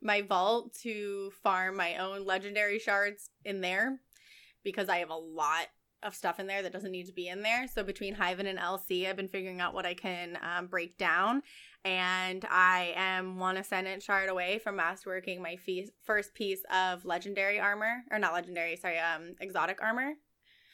my 0.00 0.22
vault 0.22 0.74
to 0.82 1.32
farm 1.42 1.76
my 1.76 1.96
own 1.96 2.24
legendary 2.24 2.78
shards 2.78 3.30
in 3.44 3.60
there 3.60 3.98
because 4.64 4.88
I 4.88 4.98
have 4.98 5.10
a 5.10 5.14
lot 5.16 5.66
of 6.04 6.14
stuff 6.14 6.38
in 6.38 6.46
there 6.46 6.62
that 6.62 6.72
doesn't 6.72 6.92
need 6.92 7.06
to 7.06 7.12
be 7.12 7.26
in 7.26 7.42
there. 7.42 7.66
So 7.66 7.82
between 7.82 8.14
Hyven 8.14 8.46
and 8.46 8.56
LC, 8.58 9.08
I've 9.08 9.16
been 9.16 9.26
figuring 9.26 9.60
out 9.60 9.74
what 9.74 9.84
I 9.86 9.94
can 9.94 10.38
um, 10.42 10.68
break 10.68 10.96
down, 10.96 11.42
and 11.84 12.44
I 12.48 12.92
am 12.94 13.38
one 13.40 13.56
ascendant 13.56 14.04
shard 14.04 14.28
away 14.28 14.60
from 14.60 14.78
masterworking 14.78 15.40
my 15.40 15.56
fe- 15.56 15.88
first 16.04 16.34
piece 16.34 16.60
of 16.72 17.04
legendary 17.04 17.58
armor, 17.58 18.04
or 18.12 18.20
not 18.20 18.32
legendary, 18.32 18.76
sorry, 18.76 18.98
um, 19.00 19.34
exotic 19.40 19.82
armor. 19.82 20.12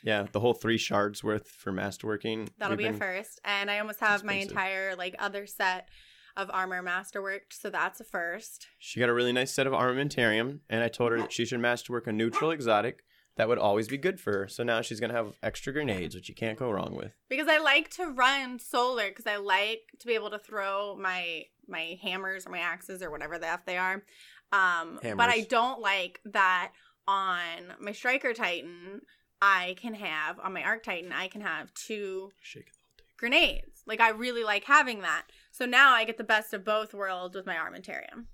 Yeah, 0.04 0.26
the 0.30 0.38
whole 0.40 0.52
three 0.52 0.76
shards 0.76 1.24
worth 1.24 1.48
for 1.48 1.72
masterworking. 1.72 2.50
That'll 2.58 2.76
We've 2.76 2.90
be 2.90 2.94
a 2.94 2.98
first, 2.98 3.40
and 3.44 3.70
I 3.70 3.78
almost 3.78 4.00
have 4.00 4.22
my 4.22 4.34
entire 4.34 4.94
like 4.96 5.16
other 5.18 5.46
set 5.46 5.88
of 6.36 6.50
armor 6.52 6.82
masterworked, 6.82 7.52
so 7.52 7.70
that's 7.70 8.00
a 8.00 8.04
first. 8.04 8.66
She 8.78 9.00
got 9.00 9.08
a 9.08 9.14
really 9.14 9.32
nice 9.32 9.52
set 9.52 9.66
of 9.66 9.72
armamentarium, 9.72 10.60
and 10.68 10.82
I 10.82 10.88
told 10.88 11.12
her 11.12 11.18
that 11.18 11.32
she 11.32 11.46
should 11.46 11.60
masterwork 11.60 12.06
a 12.06 12.12
neutral 12.12 12.50
exotic. 12.50 13.02
That 13.36 13.48
would 13.48 13.58
always 13.58 13.88
be 13.88 13.96
good 13.96 14.20
for 14.20 14.32
her. 14.32 14.48
So 14.48 14.62
now 14.62 14.80
she's 14.82 15.00
gonna 15.00 15.14
have 15.14 15.38
extra 15.42 15.72
grenades, 15.72 16.14
which 16.14 16.28
you 16.28 16.34
can't 16.34 16.58
go 16.58 16.70
wrong 16.70 16.94
with. 16.94 17.12
because 17.30 17.48
I 17.48 17.58
like 17.58 17.88
to 17.96 18.06
run 18.06 18.58
solar 18.58 19.08
because 19.08 19.26
I 19.26 19.36
like 19.36 19.80
to 20.00 20.06
be 20.06 20.14
able 20.14 20.30
to 20.30 20.38
throw 20.38 20.96
my 21.00 21.44
my 21.66 21.98
hammers 22.02 22.46
or 22.46 22.50
my 22.50 22.60
axes 22.60 23.02
or 23.02 23.10
whatever 23.10 23.38
the 23.38 23.48
f 23.48 23.64
they 23.64 23.78
are. 23.78 24.04
Um, 24.52 25.00
but 25.02 25.30
I 25.30 25.46
don't 25.48 25.80
like 25.80 26.20
that 26.26 26.72
on 27.08 27.74
my 27.80 27.92
striker 27.92 28.34
titan. 28.34 29.00
I 29.44 29.74
can 29.78 29.94
have 29.94 30.40
on 30.40 30.52
my 30.54 30.62
arc 30.62 30.82
titan. 30.84 31.12
I 31.12 31.28
can 31.28 31.42
have 31.42 31.72
two 31.74 32.32
Shake 32.40 32.62
it 32.68 32.72
all 32.78 32.94
day. 32.96 33.04
grenades. 33.18 33.82
Like 33.86 34.00
I 34.00 34.10
really 34.10 34.42
like 34.42 34.64
having 34.64 35.00
that. 35.02 35.24
So 35.50 35.66
now 35.66 35.92
I 35.92 36.04
get 36.04 36.16
the 36.16 36.24
best 36.24 36.54
of 36.54 36.64
both 36.64 36.94
worlds 36.94 37.36
with 37.36 37.44
my 37.44 37.54
armamentarium. 37.56 38.24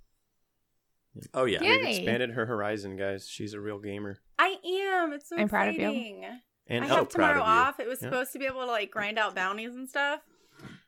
Oh 1.34 1.44
yeah. 1.44 1.58
Yeah. 1.62 1.76
We've 1.78 1.86
expanded 1.86 2.30
her 2.30 2.46
horizon, 2.46 2.96
guys. 2.96 3.28
She's 3.28 3.54
a 3.54 3.60
real 3.60 3.80
gamer. 3.80 4.18
I 4.38 4.56
am. 4.64 5.12
It's 5.12 5.28
so 5.28 5.36
I'm 5.36 5.48
proud 5.48 5.68
of 5.68 5.74
you. 5.76 6.22
And 6.68 6.84
I 6.84 6.88
oh, 6.88 6.94
have 6.98 7.10
proud 7.10 7.32
tomorrow 7.32 7.40
of 7.40 7.48
off. 7.48 7.80
It 7.80 7.88
was 7.88 8.00
Yeah. 8.00 8.08
supposed 8.08 8.32
to 8.32 8.38
be 8.38 8.46
able 8.46 8.60
to 8.60 8.66
like 8.66 8.92
grind 8.92 9.18
out 9.18 9.34
bounties 9.34 9.74
and 9.74 9.88
stuff. 9.88 10.20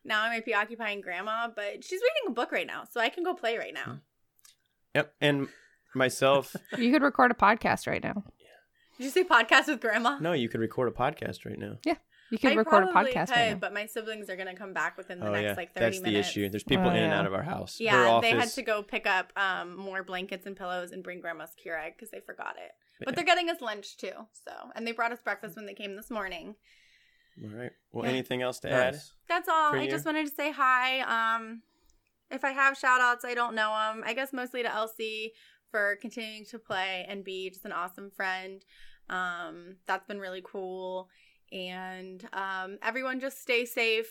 Now 0.05 0.23
I 0.23 0.29
might 0.29 0.45
be 0.45 0.55
occupying 0.55 1.01
grandma, 1.01 1.49
but 1.55 1.83
she's 1.83 2.01
reading 2.01 2.29
a 2.29 2.31
book 2.31 2.53
right 2.53 2.67
now, 2.67 2.85
so 2.91 3.01
I 3.01 3.09
can 3.09 3.25
go 3.25 3.35
play 3.35 3.57
right 3.59 3.75
now. 3.75 3.99
Yep, 4.95 5.15
and 5.21 5.49
myself. 5.95 6.55
You 6.79 6.93
could 6.93 7.03
record 7.03 7.31
a 7.31 7.35
podcast 7.35 7.87
right 7.87 8.03
now. 8.03 8.25
Did 9.03 9.07
you 9.07 9.11
say 9.11 9.25
podcast 9.25 9.67
with 9.67 9.81
grandma? 9.81 10.19
no, 10.21 10.33
you 10.33 10.49
could 10.49 10.61
record 10.61 10.89
a 10.89 10.93
podcast 10.93 11.45
right 11.45 11.59
now. 11.59 11.79
Yeah. 11.85 11.95
You 12.31 12.39
could 12.39 12.53
I 12.53 12.55
record 12.55 12.85
a 12.85 12.87
podcast 12.87 13.27
could, 13.29 13.31
right 13.37 13.51
now. 13.51 13.59
but 13.59 13.75
my 13.75 13.85
siblings 13.87 14.31
are 14.31 14.37
gonna 14.37 14.55
come 14.55 14.73
back 14.73 14.97
within 14.97 15.19
the 15.21 15.27
oh 15.29 15.33
next 15.33 15.43
yeah, 15.45 15.55
like 15.55 15.75
thirty 15.75 15.87
that's 15.87 15.99
the 15.99 16.05
minutes. 16.05 16.29
issue. 16.31 16.49
There's 16.49 16.63
people 16.63 16.87
Oh, 16.87 16.91
in 16.91 16.97
and 17.03 17.13
out 17.13 17.27
of 17.27 17.35
our 17.35 17.43
house. 17.43 17.77
Her 17.79 17.85
Yeah, 17.85 18.21
they 18.23 18.31
had 18.31 18.49
to 18.51 18.63
go 18.63 18.83
pick 18.83 19.07
up 19.07 19.33
um 19.37 19.77
more 19.77 20.03
blankets 20.03 20.47
and 20.47 20.57
pillows 20.57 20.93
and 20.93 21.03
bring 21.03 21.21
grandma's 21.21 21.51
Keurig 21.63 21.95
because 21.97 22.11
they 22.11 22.21
forgot 22.21 22.55
it. 22.57 22.73
But 23.01 23.09
Yeah. 23.09 23.15
they're 23.17 23.25
getting 23.25 23.51
us 23.51 23.61
lunch 23.61 23.97
too, 23.99 24.13
so 24.33 24.53
and 24.75 24.87
they 24.87 24.93
brought 24.93 25.13
us 25.13 25.19
breakfast 25.23 25.57
when 25.57 25.67
they 25.67 25.75
came 25.75 25.95
this 25.97 26.11
morning. 26.11 26.55
All 27.45 27.51
right. 27.51 27.73
Well, 27.91 28.05
Yeah. 28.05 28.13
anything 28.13 28.41
else 28.41 28.61
to 28.61 28.71
add? 28.71 28.99
That's 29.29 29.49
all. 29.49 29.75
I 29.75 29.83
you? 29.83 29.91
just 29.91 30.07
wanted 30.07 30.27
to 30.29 30.35
say 30.35 30.53
hi. 30.53 31.01
Um, 31.01 31.63
if 32.31 32.45
I 32.45 32.51
have 32.53 32.79
shout 32.79 33.01
outs, 33.03 33.25
I 33.27 33.35
don't 33.35 33.55
know 33.55 33.71
them. 33.75 34.05
I 34.07 34.15
guess 34.15 34.33
mostly 34.33 34.63
to 34.63 34.73
Elsie 34.73 35.33
for 35.71 35.97
continuing 36.01 36.45
to 36.47 36.59
play 36.59 37.05
and 37.09 37.25
be 37.25 37.51
just 37.51 37.65
an 37.65 37.73
awesome 37.73 38.11
friend. 38.11 38.63
Um, 39.11 39.77
that's 39.87 40.07
been 40.07 40.19
really 40.21 40.43
cool. 40.45 41.09
And 41.53 42.27
um, 42.33 42.79
everyone 42.83 43.21
just 43.21 43.41
stay 43.43 43.65
safe, 43.67 44.09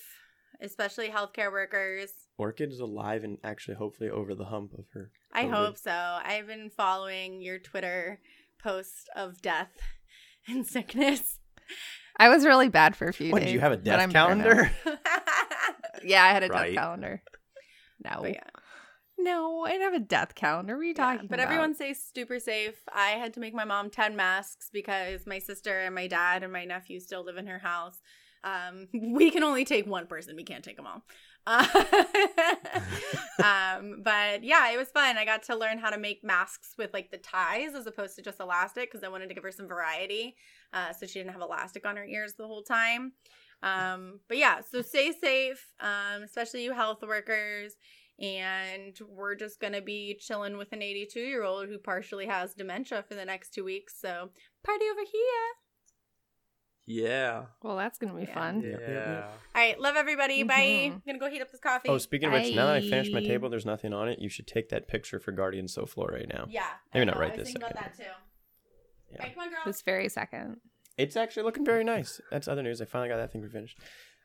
especially 0.62 1.10
healthcare 1.10 1.52
workers. 1.52 2.12
Orchid 2.38 2.72
is 2.72 2.80
alive 2.80 3.24
and 3.24 3.38
actually, 3.44 3.76
hopefully, 3.76 4.10
over 4.10 4.36
the 4.36 4.46
hump 4.46 4.74
of 4.78 4.86
her. 4.94 5.12
I 5.34 5.46
hope 5.48 5.78
so. 5.78 5.92
I've 5.92 6.48
been 6.48 6.70
following 6.70 7.42
your 7.42 7.58
Twitter 7.58 8.20
post 8.62 9.10
of 9.16 9.42
death 9.42 9.72
and 10.48 10.66
sickness. 10.68 11.40
I 12.18 12.30
was 12.30 12.46
really 12.46 12.70
bad 12.70 12.96
for 12.96 13.08
a 13.08 13.14
few 13.14 13.32
What 13.32 13.40
days. 13.40 13.48
did 13.48 13.54
you 13.54 13.60
have 13.62 13.72
a 13.72 13.78
death 13.78 14.00
I'm 14.02 14.12
better 14.12 14.36
now. 14.36 14.44
calendar? 14.44 14.72
Yeah, 16.04 16.24
I 16.24 16.30
had 16.30 16.44
a 16.44 16.48
Right. 16.48 16.68
death 16.74 16.76
calendar. 16.84 17.22
No. 18.04 18.18
but 18.22 18.34
yeah. 18.34 18.44
No, 19.24 19.66
I 19.66 19.72
didn't 19.72 19.94
have 19.94 20.02
a 20.02 20.06
death 20.06 20.36
calendar. 20.36 20.76
What 20.76 20.82
are 20.82 20.86
you 20.86 20.94
Yeah, 20.96 21.18
talking 21.18 21.28
but 21.30 21.40
about? 21.40 21.44
everyone 21.44 21.74
stays 21.76 22.04
super 22.14 22.40
safe. 22.40 22.76
I 22.94 23.12
had 23.12 23.34
to 23.36 23.40
make 23.40 23.54
my 23.54 23.66
mom 23.66 23.90
10 23.90 24.16
masks 24.16 24.70
because 24.72 25.26
my 25.26 25.40
sister 25.40 25.80
and 25.80 25.96
my 25.96 26.08
dad 26.08 26.44
and 26.44 26.52
my 26.52 26.66
nephew 26.66 27.00
still 27.00 27.24
live 27.24 27.38
in 27.38 27.48
her 27.48 27.60
house. 27.60 28.02
Um, 28.44 28.88
we 28.94 29.32
can 29.32 29.44
only 29.44 29.66
take 29.66 29.88
one 29.88 30.08
person. 30.08 30.36
We 30.36 30.44
can't 30.44 30.64
take 30.64 30.78
them 30.78 30.88
all. 30.88 31.04
Uh, 31.48 31.66
um, 33.44 34.02
but 34.04 34.44
yeah, 34.44 34.72
it 34.72 34.78
was 34.78 34.90
fun. 34.90 35.18
I 35.18 35.26
got 35.26 35.44
to 35.44 35.56
learn 35.56 35.80
how 35.80 35.90
to 35.90 35.98
make 35.98 36.24
masks 36.24 36.74
with 36.78 36.94
like 36.94 37.12
the 37.12 37.18
ties 37.18 37.74
as 37.74 37.88
opposed 37.88 38.16
to 38.18 38.22
just 38.22 38.40
elastic 38.40 38.92
because 38.92 39.04
I 39.04 39.10
wanted 39.10 39.30
to 39.30 39.34
give 39.34 39.44
her 39.44 39.52
some 39.52 39.68
variety. 39.68 40.36
Uh, 40.74 40.94
so 40.94 41.06
she 41.06 41.20
didn't 41.20 41.32
have 41.34 41.42
elastic 41.42 41.86
on 41.86 41.96
her 41.98 42.06
ears 42.06 42.34
the 42.38 42.48
whole 42.48 42.64
time. 42.64 43.14
Um, 43.64 44.20
but 44.28 44.38
yeah, 44.38 44.62
so 44.62 44.82
stay 44.82 45.12
safe, 45.12 45.74
um, 45.80 46.24
especially 46.24 46.64
you 46.64 46.74
health 46.74 47.02
workers. 47.04 47.76
And 48.22 48.98
we're 49.10 49.36
just 49.36 49.60
going 49.60 49.74
to 49.74 49.82
be 49.82 50.16
chilling 50.20 50.58
with 50.58 50.72
an 50.74 50.82
82 50.82 51.20
year 51.20 51.44
old 51.44 51.68
who 51.68 51.78
partially 51.80 52.28
has 52.28 52.54
dementia 52.54 53.04
for 53.08 53.16
the 53.16 53.26
next 53.26 53.54
two 53.54 53.64
weeks. 53.64 53.96
So, 54.00 54.30
party 54.64 54.86
over 54.92 55.02
here. 55.02 55.48
Yeah. 56.86 57.46
Well, 57.62 57.78
that's 57.78 57.98
gonna 58.00 58.16
be 58.16 58.24
Yeah. 58.24 58.34
fun. 58.34 58.62
Yeah. 58.62 58.78
Yeah. 58.80 59.28
All 59.28 59.62
right, 59.62 59.80
love 59.80 59.96
everybody. 59.96 60.44
Bye. 60.44 60.56
Mhm. 60.56 60.86
I'm 60.94 61.02
going 61.06 61.20
to 61.20 61.20
go 61.20 61.30
heat 61.30 61.42
up 61.42 61.52
this 61.52 61.60
coffee. 61.62 61.88
Oh, 61.90 61.98
speaking 62.00 62.28
of 62.28 62.34
which, 62.34 62.54
now 62.56 62.66
that 62.66 62.76
I 62.76 62.82
finished 62.82 63.14
my 63.14 63.22
table, 63.22 63.50
there's 63.50 63.66
nothing 63.68 63.94
on 63.94 64.10
it. 64.10 64.20
You 64.20 64.30
should 64.30 64.48
take 64.48 64.70
that 64.70 64.88
picture 64.88 65.20
for 65.20 65.32
Guardian 65.32 65.68
So 65.68 65.86
Floor 65.86 66.10
right 66.12 66.28
now. 66.28 66.48
yeah. 66.50 66.66
Maybe 66.94 67.06
not 67.06 67.16
know, 67.16 67.22
right 67.22 67.34
I 67.34 67.38
was 67.38 67.46
this 67.46 67.54
thinking 67.54 67.64
about 67.72 67.76
second. 67.84 67.98
that 67.98 68.04
too. 68.04 68.12
Yeah. 69.12 69.18
All 69.20 69.26
right, 69.26 69.36
come 69.36 69.44
on, 69.44 69.50
girls. 69.52 69.66
This 69.66 69.82
very 69.84 70.10
second. 70.10 70.58
It's 70.98 71.16
actually 71.16 71.44
looking 71.44 71.66
very 71.66 71.84
nice. 71.84 72.20
That's 72.32 72.48
other 72.48 72.64
news. 72.64 72.82
I 72.82 72.86
finally 72.86 73.10
got 73.10 73.18
that 73.18 73.32
thing 73.32 73.48
finished. 73.48 73.78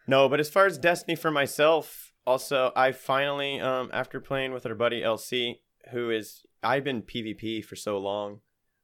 No, 0.09 0.29
but 0.29 0.41
as 0.41 0.51
far 0.51 0.67
as 0.67 0.79
Destiny 0.79 1.15
for 1.15 1.31
myself, 1.31 2.13
also 2.27 2.73
I 2.77 2.93
finally, 2.93 3.61
um, 3.61 3.91
after 3.93 4.21
playing 4.21 4.53
with 4.53 4.67
our 4.67 4.75
buddy 4.75 5.01
LC, 5.03 5.61
who 5.91 6.11
is 6.11 6.43
I've 6.63 6.85
been 6.85 7.03
PvP 7.03 7.65
for 7.65 7.77
so 7.77 7.99
long, 7.99 8.41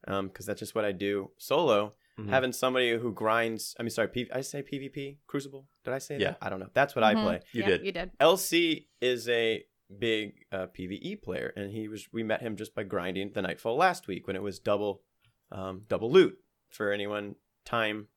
um, 0.07 0.29
because 0.29 0.47
that's 0.47 0.61
just 0.61 0.75
what 0.75 0.85
I 0.85 0.93
do 0.93 1.31
solo. 1.39 1.95
Mhm. 2.19 2.29
Having 2.29 2.53
somebody 2.53 2.91
who 2.97 3.13
grinds, 3.13 3.75
I 3.79 3.83
mean, 3.83 3.91
sorry, 3.91 4.09
P- 4.09 4.31
I 4.33 4.43
say 4.43 4.63
PvP 4.63 5.19
Crucible. 5.27 5.67
Did 5.85 5.95
I 5.95 5.99
say 5.99 6.19
Yeah. 6.19 6.33
that? 6.33 6.39
I 6.43 6.51
don't 6.51 6.61
know. 6.61 6.69
That's 6.75 6.95
what 6.95 7.03
I 7.05 7.15
Mhm. 7.15 7.23
play. 7.23 7.41
You 7.53 7.63
Yeah, 7.63 7.69
did. 7.69 7.87
You 7.87 7.93
did. 7.93 8.11
LC 8.21 8.89
is 9.01 9.29
a 9.29 9.65
big 9.99 10.45
uh, 10.53 10.67
PVE 10.69 11.17
player, 11.17 11.53
and 11.57 11.71
he 11.73 11.89
was. 11.89 12.13
We 12.13 12.23
met 12.23 12.41
him 12.43 12.57
just 12.57 12.75
by 12.75 12.83
grinding 12.85 13.33
the 13.33 13.43
Nightfall 13.43 13.77
last 13.77 14.07
week 14.09 14.27
when 14.27 14.37
it 14.37 14.43
was 14.43 14.59
double, 14.59 15.03
um, 15.51 15.85
double 15.89 16.11
loot 16.11 16.39
for 16.69 16.93
anyone 16.93 17.37
time. 17.65 18.09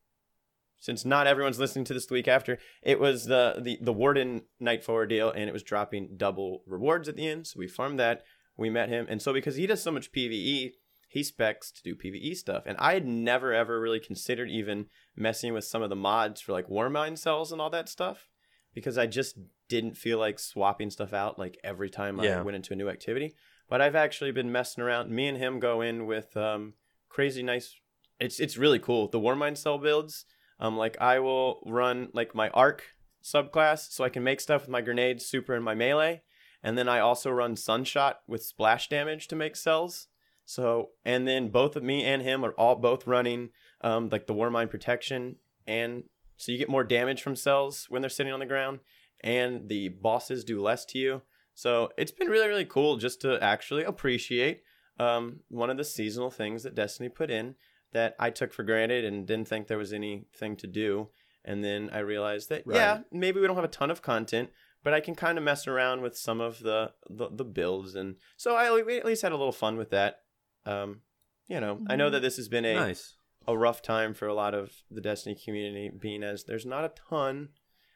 Since 0.79 1.05
not 1.05 1.27
everyone's 1.27 1.59
listening 1.59 1.85
to 1.85 1.93
this 1.93 2.05
the 2.05 2.13
week 2.13 2.27
after, 2.27 2.59
it 2.83 2.99
was 2.99 3.25
the 3.25 3.55
the 3.61 3.79
the 3.81 3.93
Warden 3.93 4.43
Nightfall 4.59 5.05
deal, 5.05 5.31
and 5.31 5.49
it 5.49 5.53
was 5.53 5.63
dropping 5.63 6.17
double 6.17 6.63
rewards 6.67 7.07
at 7.07 7.15
the 7.15 7.27
end. 7.27 7.47
So 7.47 7.59
we 7.59 7.67
farmed 7.67 7.99
that. 7.99 8.23
We 8.57 8.69
met 8.69 8.89
him, 8.89 9.05
and 9.09 9.21
so 9.21 9.33
because 9.33 9.55
he 9.55 9.67
does 9.67 9.81
so 9.81 9.91
much 9.91 10.11
PVE, 10.11 10.71
he 11.07 11.23
specs 11.23 11.71
to 11.71 11.83
do 11.83 11.95
PVE 11.95 12.35
stuff, 12.35 12.63
and 12.65 12.77
I 12.77 12.93
had 12.93 13.05
never 13.05 13.53
ever 13.53 13.79
really 13.79 13.99
considered 13.99 14.49
even 14.49 14.87
messing 15.15 15.53
with 15.53 15.63
some 15.63 15.81
of 15.81 15.89
the 15.89 15.95
mods 15.95 16.41
for 16.41 16.51
like 16.51 16.67
Warmind 16.69 17.17
cells 17.17 17.51
and 17.51 17.59
all 17.59 17.69
that 17.71 17.89
stuff 17.89 18.29
because 18.75 18.97
I 18.97 19.07
just 19.07 19.37
didn't 19.69 19.97
feel 19.97 20.19
like 20.19 20.37
swapping 20.37 20.91
stuff 20.91 21.13
out 21.13 21.39
like 21.39 21.57
every 21.63 21.89
time 21.89 22.19
I 22.19 22.41
went 22.41 22.55
into 22.57 22.73
a 22.73 22.75
new 22.75 22.89
activity. 22.89 23.33
But 23.67 23.81
I've 23.81 23.95
actually 23.95 24.31
been 24.31 24.51
messing 24.51 24.83
around. 24.83 25.09
Me 25.09 25.27
and 25.27 25.37
him 25.39 25.59
go 25.59 25.81
in 25.81 26.05
with 26.05 26.37
um, 26.37 26.73
crazy 27.09 27.41
nice. 27.41 27.75
It's 28.19 28.39
it's 28.39 28.57
really 28.57 28.77
cool. 28.77 29.07
The 29.07 29.19
Warmind 29.19 29.57
cell 29.57 29.79
builds. 29.79 30.25
Um, 30.59 30.77
like 30.77 30.99
I 31.01 31.19
will 31.19 31.61
run 31.65 32.09
like 32.13 32.33
my 32.33 32.49
arc 32.49 32.83
subclass, 33.23 33.91
so 33.91 34.03
I 34.03 34.09
can 34.09 34.23
make 34.23 34.39
stuff 34.39 34.61
with 34.61 34.69
my 34.69 34.81
grenades, 34.81 35.25
super, 35.25 35.53
and 35.53 35.65
my 35.65 35.75
melee. 35.75 36.21
And 36.63 36.77
then 36.77 36.87
I 36.87 36.99
also 36.99 37.29
run 37.29 37.55
Sunshot 37.55 38.15
with 38.27 38.43
splash 38.43 38.89
damage 38.89 39.27
to 39.27 39.35
make 39.35 39.55
cells. 39.55 40.07
So 40.45 40.89
and 41.03 41.27
then 41.27 41.49
both 41.49 41.75
of 41.75 41.83
me 41.83 42.03
and 42.03 42.21
him 42.21 42.45
are 42.45 42.51
all 42.51 42.75
both 42.75 43.07
running 43.07 43.49
um, 43.81 44.09
like 44.09 44.27
the 44.27 44.33
Warmind 44.33 44.69
protection, 44.69 45.37
and 45.67 46.03
so 46.37 46.51
you 46.51 46.57
get 46.57 46.69
more 46.69 46.83
damage 46.83 47.21
from 47.21 47.35
cells 47.35 47.87
when 47.89 48.01
they're 48.01 48.09
sitting 48.09 48.33
on 48.33 48.39
the 48.39 48.45
ground, 48.45 48.79
and 49.21 49.67
the 49.69 49.89
bosses 49.89 50.43
do 50.43 50.61
less 50.61 50.85
to 50.85 50.99
you. 50.99 51.21
So 51.53 51.89
it's 51.97 52.11
been 52.11 52.29
really 52.29 52.47
really 52.47 52.65
cool 52.65 52.97
just 52.97 53.21
to 53.21 53.41
actually 53.43 53.83
appreciate 53.83 54.61
um, 54.99 55.41
one 55.49 55.69
of 55.69 55.77
the 55.77 55.83
seasonal 55.83 56.29
things 56.29 56.63
that 56.63 56.75
Destiny 56.75 57.09
put 57.09 57.29
in 57.31 57.55
that 57.95 58.15
I 58.19 58.29
took 58.29 58.53
for 58.53 58.63
granted 58.63 59.03
and 59.05 59.25
didn't 59.25 59.47
think 59.47 59.67
there 59.67 59.77
was 59.77 59.93
anything 59.93 60.55
to 60.57 60.67
do. 60.67 61.09
And 61.43 61.63
then 61.63 61.89
I 61.91 61.99
realized 61.99 62.49
that 62.49 62.63
Right. 62.65 62.75
yeah, 62.77 62.99
maybe 63.11 63.39
we 63.39 63.47
don't 63.47 63.55
have 63.55 63.65
a 63.65 63.79
ton 63.79 63.91
of 63.91 64.01
content, 64.01 64.49
but 64.83 64.93
I 64.93 64.99
can 64.99 65.15
kind 65.15 65.37
of 65.37 65.43
mess 65.43 65.67
around 65.67 66.01
with 66.01 66.17
some 66.17 66.39
of 66.41 66.59
the, 66.59 66.91
the 67.09 67.29
the 67.31 67.45
builds, 67.45 67.95
and 67.95 68.15
so 68.37 68.55
I 68.55 68.71
we 68.81 68.97
at 68.97 69.05
least 69.05 69.21
had 69.23 69.31
a 69.31 69.37
little 69.37 69.51
fun 69.51 69.77
with 69.77 69.89
that. 69.91 70.21
Um, 70.65 71.01
you 71.47 71.59
know, 71.59 71.79
I 71.87 71.95
know 71.95 72.09
that 72.09 72.21
this 72.21 72.37
has 72.37 72.47
been 72.49 72.65
a 72.65 72.73
Nice. 72.75 73.15
a 73.47 73.55
rough 73.57 73.81
time 73.81 74.13
for 74.13 74.27
a 74.27 74.33
lot 74.33 74.53
of 74.55 74.71
the 74.89 75.01
Destiny 75.01 75.35
community, 75.35 75.89
being 75.89 76.23
as 76.23 76.43
there's 76.45 76.65
not 76.65 76.83
a 76.85 76.91
ton 77.09 77.49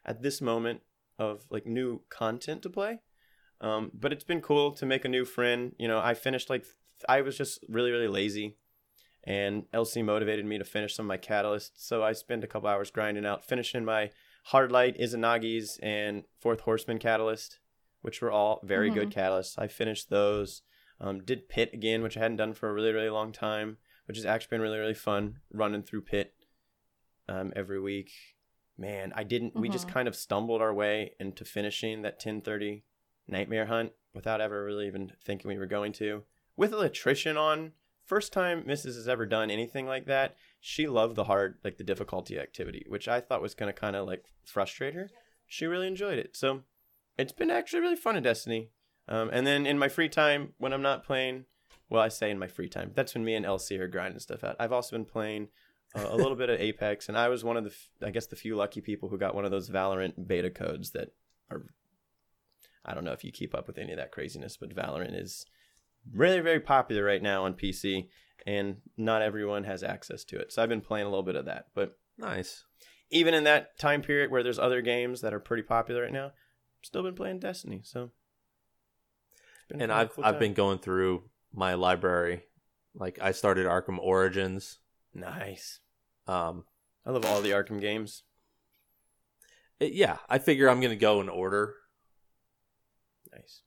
at 0.05 0.21
this 0.21 0.41
moment 0.41 0.81
of 1.17 1.45
like 1.49 1.65
new 1.65 2.01
content 2.09 2.61
to 2.63 2.69
play. 2.69 3.01
Um, 3.61 3.91
but 3.93 4.13
it's 4.13 4.23
been 4.23 4.41
cool 4.41 4.71
to 4.73 4.85
make 4.85 5.03
a 5.05 5.09
new 5.09 5.25
friend. 5.25 5.73
You 5.79 5.87
know, 5.87 5.99
I 5.99 6.13
finished 6.13 6.49
like 6.51 6.65
I 7.09 7.21
was 7.21 7.35
just 7.35 7.65
really 7.67 7.91
really 7.91 8.07
lazy, 8.07 8.57
and 9.23 9.63
LC 9.73 10.03
motivated 10.03 10.45
me 10.45 10.57
to 10.57 10.63
finish 10.63 10.95
some 10.95 11.05
of 11.05 11.07
my 11.07 11.17
catalysts. 11.17 11.71
So 11.75 12.03
I 12.03 12.13
spent 12.13 12.43
a 12.43 12.47
couple 12.47 12.69
hours 12.69 12.91
grinding 12.91 13.25
out, 13.25 13.45
finishing 13.45 13.83
my 13.85 14.11
Hard 14.45 14.71
Light, 14.71 14.97
Izanagi's, 14.97 15.77
and 15.83 16.23
Fourth 16.39 16.61
Horseman 16.61 16.97
catalyst, 16.99 17.59
which 18.01 18.21
were 18.21 18.31
all 18.31 18.61
very 18.63 18.89
good 18.89 19.11
catalysts. 19.11 19.59
I 19.59 19.67
finished 19.67 20.09
those. 20.09 20.61
Um, 21.01 21.23
did 21.23 21.49
Pit 21.49 21.71
again, 21.73 22.01
which 22.01 22.17
I 22.17 22.21
hadn't 22.21 22.37
done 22.37 22.53
for 22.53 22.69
a 22.69 22.73
really 22.73 22.91
really 22.93 23.09
long 23.09 23.31
time 23.31 23.77
which 24.05 24.17
has 24.17 24.25
actually 24.25 24.49
been 24.57 24.61
really 24.61 24.79
really 24.79 24.93
fun 24.95 25.37
running 25.53 25.83
through 25.83 26.01
pit 26.01 26.33
um, 27.27 27.53
every 27.55 27.79
week 27.79 28.09
man 28.75 29.13
i 29.15 29.23
didn't 29.23 29.55
we 29.55 29.69
just 29.69 29.87
Mhm. 29.87 29.91
kind 29.91 30.07
of 30.07 30.15
stumbled 30.15 30.61
our 30.63 30.73
way 30.73 31.13
into 31.19 31.45
finishing 31.45 32.01
that 32.01 32.17
1030 32.19 32.83
nightmare 33.27 33.67
hunt 33.67 33.91
without 34.15 34.41
ever 34.41 34.65
really 34.65 34.87
even 34.87 35.11
thinking 35.23 35.47
we 35.47 35.59
were 35.59 35.67
going 35.67 35.91
to 35.93 36.23
with 36.57 36.73
electrician 36.73 37.37
on 37.37 37.73
first 38.09 38.33
time 38.33 38.63
mrs 38.63 38.95
has 38.95 39.07
ever 39.07 39.25
done 39.25 39.51
anything 39.51 39.85
like 39.85 40.05
that 40.05 40.35
she 40.59 40.87
loved 40.87 41.15
the 41.15 41.25
hard 41.25 41.57
like 41.63 41.77
the 41.77 41.83
difficulty 41.83 42.37
activity 42.37 42.85
which 42.89 43.07
i 43.07 43.21
thought 43.21 43.41
was 43.41 43.55
going 43.55 43.71
to 43.71 43.79
kind 43.79 43.95
of 43.95 44.07
like 44.07 44.25
frustrate 44.43 44.93
her 44.93 45.09
she 45.47 45.65
really 45.65 45.87
enjoyed 45.87 46.17
it 46.17 46.35
so 46.35 46.61
it's 47.17 47.31
been 47.31 47.51
actually 47.51 47.79
really 47.79 47.95
fun 47.95 48.17
in 48.17 48.23
destiny 48.23 48.69
um, 49.07 49.29
and 49.31 49.47
then 49.47 49.65
in 49.65 49.77
my 49.77 49.87
free 49.87 50.09
time 50.09 50.53
when 50.57 50.73
i'm 50.73 50.81
not 50.81 51.05
playing 51.05 51.45
well, 51.89 52.03
I 52.03 52.09
say 52.09 52.29
in 52.29 52.39
my 52.39 52.47
free 52.47 52.69
time. 52.69 52.91
That's 52.93 53.15
when 53.15 53.25
me 53.25 53.35
and 53.35 53.45
LC 53.45 53.79
are 53.79 53.87
grinding 53.87 54.19
stuff 54.19 54.43
out. 54.43 54.55
I've 54.59 54.71
also 54.71 54.95
been 54.95 55.05
playing 55.05 55.47
uh, 55.95 56.05
a 56.07 56.15
little 56.15 56.35
bit 56.35 56.49
of 56.49 56.59
Apex, 56.59 57.09
and 57.09 57.17
I 57.17 57.29
was 57.29 57.43
one 57.43 57.57
of 57.57 57.63
the, 57.63 57.73
I 58.05 58.11
guess, 58.11 58.27
the 58.27 58.35
few 58.35 58.55
lucky 58.55 58.79
people 58.79 59.09
who 59.09 59.17
got 59.17 59.33
one 59.33 59.45
of 59.45 59.51
those 59.51 59.69
Valorant 59.69 60.27
beta 60.27 60.49
codes 60.49 60.91
that 60.91 61.13
are. 61.49 61.65
I 62.85 62.93
don't 62.93 63.03
know 63.03 63.11
if 63.11 63.23
you 63.23 63.31
keep 63.31 63.53
up 63.55 63.67
with 63.67 63.77
any 63.77 63.91
of 63.91 63.97
that 63.97 64.11
craziness, 64.11 64.55
but 64.55 64.75
Valorant 64.75 65.19
is 65.19 65.45
really, 66.13 66.39
very 66.39 66.59
popular 66.59 67.03
right 67.03 67.21
now 67.21 67.45
on 67.45 67.53
PC, 67.53 68.09
and 68.45 68.77
not 68.97 69.21
everyone 69.21 69.63
has 69.65 69.83
access 69.83 70.23
to 70.25 70.37
it. 70.39 70.51
So 70.51 70.61
I've 70.63 70.69
been 70.69 70.81
playing 70.81 71.05
a 71.05 71.09
little 71.09 71.23
bit 71.23 71.35
of 71.35 71.45
that. 71.45 71.67
But 71.73 71.97
Nice. 72.17 72.63
even 73.09 73.33
in 73.33 73.43
that 73.45 73.77
time 73.79 74.01
period 74.01 74.31
where 74.31 74.43
there's 74.43 74.59
other 74.59 74.81
games 74.81 75.21
that 75.21 75.33
are 75.33 75.39
pretty 75.39 75.63
popular 75.63 76.03
right 76.03 76.11
now, 76.13 76.31
still 76.81 77.03
been 77.03 77.15
playing 77.15 77.39
Destiny. 77.39 77.81
So, 77.83 78.11
And 79.71 79.91
I've 79.91 80.13
cool 80.13 80.25
I've 80.25 80.39
been 80.39 80.53
going 80.53 80.79
through 80.79 81.29
my 81.53 81.73
library. 81.75 82.43
Like 82.95 83.19
I 83.21 83.31
started 83.31 83.65
Arkham 83.67 83.99
Origins. 83.99 84.79
nice. 85.13 85.79
Um, 86.27 86.65
I 87.05 87.11
love 87.11 87.25
all 87.25 87.41
the 87.41 87.51
Arkham 87.51 87.79
games. 87.81 88.23
it- 89.79 89.93
yeah, 89.93 90.17
I 90.27 90.39
figure 90.39 90.69
I'm 90.69 90.81
gonna 90.81 90.95
go 90.95 91.21
in 91.21 91.29
order, 91.29 91.75
Nice. 93.31 93.61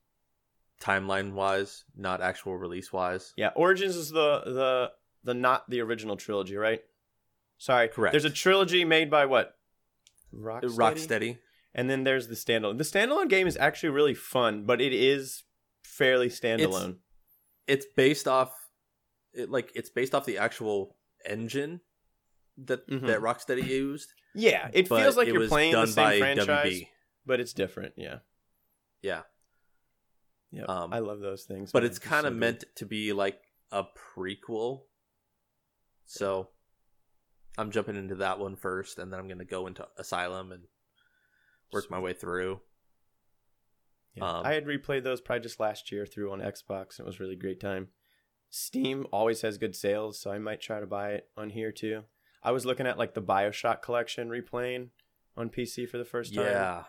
Timeline 0.82 1.32
wise, 1.32 1.84
not 1.96 2.20
actual 2.20 2.56
release 2.56 2.92
wise. 2.92 3.32
Yeah, 3.36 3.50
Origins 3.54 3.96
is 3.96 4.10
the 4.10 4.40
the 4.44 4.92
the 5.24 5.34
not 5.34 5.68
the 5.70 5.80
original 5.80 6.16
trilogy, 6.16 6.56
right? 6.56 6.80
Sorry, 7.58 7.88
Correct. 7.88 8.12
There's 8.12 8.24
a 8.24 8.30
trilogy 8.30 8.84
made 8.84 9.08
by 9.10 9.26
what? 9.26 9.56
Rocksteady. 10.34 10.76
Rocksteady. 10.76 11.38
And 11.74 11.88
then 11.88 12.04
there's 12.04 12.26
the 12.28 12.34
standalone. 12.34 12.76
The 12.78 12.84
standalone 12.84 13.28
game 13.28 13.46
is 13.46 13.56
actually 13.56 13.90
really 13.90 14.14
fun, 14.14 14.64
but 14.64 14.80
it 14.80 14.92
is 14.92 15.44
fairly 15.84 16.28
standalone. 16.28 16.96
It's 17.68 17.86
based 17.96 18.26
off, 18.26 18.52
it 19.32 19.48
like 19.48 19.70
it's 19.74 19.88
based 19.90 20.14
off 20.14 20.26
the 20.26 20.38
actual 20.38 20.96
engine 21.24 21.80
that 22.58 22.86
Mhm. 22.88 23.06
that 23.06 23.20
Rocksteady 23.20 23.66
used. 23.66 24.12
yeah, 24.34 24.68
it 24.72 24.88
feels 24.88 25.16
like 25.16 25.28
it 25.28 25.34
you're 25.34 25.46
playing 25.48 25.72
the 25.72 25.78
done 25.78 25.86
same 25.86 26.04
by 26.04 26.18
franchise, 26.18 26.46
WB. 26.80 26.88
but 27.24 27.40
it's 27.40 27.52
different. 27.52 27.94
Yeah, 27.96 28.18
Yeah, 29.02 29.22
yeah. 30.52 30.64
Um, 30.64 30.92
I 30.92 30.98
love 30.98 31.20
those 31.20 31.44
things. 31.44 31.72
but 31.72 31.82
man. 31.82 31.90
it's 31.90 31.98
kind 31.98 32.22
so 32.22 32.28
of 32.28 32.34
good. 32.34 32.40
meant 32.40 32.64
to 32.76 32.86
be 32.86 33.12
like 33.12 33.40
a 33.70 33.84
prequel. 33.84 34.82
So 36.06 36.50
I'm 37.56 37.70
jumping 37.70 37.96
into 37.96 38.16
that 38.16 38.38
one 38.38 38.56
first, 38.56 38.98
and 38.98 39.12
then 39.12 39.18
I'm 39.18 39.28
gonna 39.28 39.44
go 39.44 39.66
into 39.66 39.86
Asylum 39.96 40.52
and 40.52 40.64
work 41.72 41.90
my 41.90 41.98
way 41.98 42.12
through. 42.12 42.60
Yeah. 44.14 44.24
Um, 44.24 44.46
I 44.46 44.52
had 44.52 44.66
replayed 44.66 45.04
those 45.04 45.20
probably 45.20 45.42
just 45.42 45.58
last 45.58 45.90
year 45.90 46.04
through 46.04 46.32
on 46.32 46.40
Xbox, 46.40 46.98
and 46.98 47.00
it 47.00 47.06
was 47.06 47.18
a 47.18 47.22
really 47.22 47.36
great 47.36 47.60
time. 47.60 47.88
Steam 48.50 49.06
always 49.10 49.40
has 49.40 49.56
good 49.56 49.74
sales, 49.74 50.20
so 50.20 50.30
I 50.30 50.38
might 50.38 50.60
try 50.60 50.80
to 50.80 50.86
buy 50.86 51.12
it 51.12 51.28
on 51.36 51.50
here 51.50 51.72
too. 51.72 52.02
I 52.42 52.50
was 52.50 52.66
looking 52.66 52.86
at 52.86 52.98
like 52.98 53.14
the 53.14 53.22
Bioshock 53.22 53.80
collection 53.80 54.28
replaying 54.28 54.88
on 55.36 55.48
PC 55.48 55.88
for 55.88 55.96
the 55.96 56.04
first 56.04 56.34
time. 56.34 56.44
Yeah, 56.44 56.82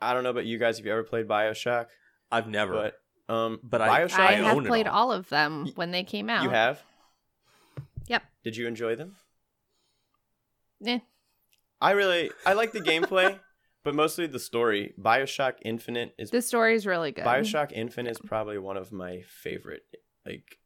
I 0.00 0.12
don't 0.12 0.24
know 0.24 0.30
about 0.30 0.44
you 0.44 0.58
guys 0.58 0.78
if 0.78 0.84
you 0.84 0.92
ever 0.92 1.04
played 1.04 1.26
Bioshock, 1.26 1.86
I've 2.30 2.48
never. 2.48 2.72
but 2.74 2.94
um, 3.28 3.58
But 3.62 3.80
I- 3.82 4.00
Bioshock. 4.02 4.18
I, 4.20 4.26
I 4.28 4.32
have 4.34 4.56
own 4.56 4.64
played 4.66 4.86
all. 4.86 5.10
all 5.10 5.12
of 5.12 5.28
them 5.28 5.72
when 5.74 5.90
they 5.90 6.04
came 6.04 6.28
out. 6.30 6.42
you 6.42 6.50
have. 6.50 6.82
Yep. 8.08 8.22
Did 8.44 8.56
you 8.56 8.66
enjoy 8.66 8.94
them? 8.96 9.16
Eh. 10.84 11.00
I 11.80 11.90
really 11.92 12.30
I 12.44 12.52
like 12.54 12.72
the 12.72 12.80
gameplay, 12.92 13.38
but 13.84 13.94
mostly 13.94 14.26
the 14.26 14.38
story. 14.38 14.94
Bioshock 15.00 15.54
Infinite 15.62 16.14
is 16.18 16.30
The 16.30 16.42
story 16.42 16.74
is 16.74 16.86
really 16.86 17.12
good. 17.12 17.24
Bioshock 17.24 17.72
Infinite 17.72 18.10
is 18.12 18.18
probably 18.18 18.58
one 18.58 18.76
of 18.76 18.92
my 18.92 19.22
favorite 19.22 19.82
like 20.24 20.58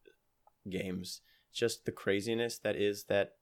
games. 0.69 1.21
Just 1.53 1.85
the 1.85 1.91
craziness 1.91 2.59
that 2.59 2.75
is 2.75 3.05
that 3.05 3.33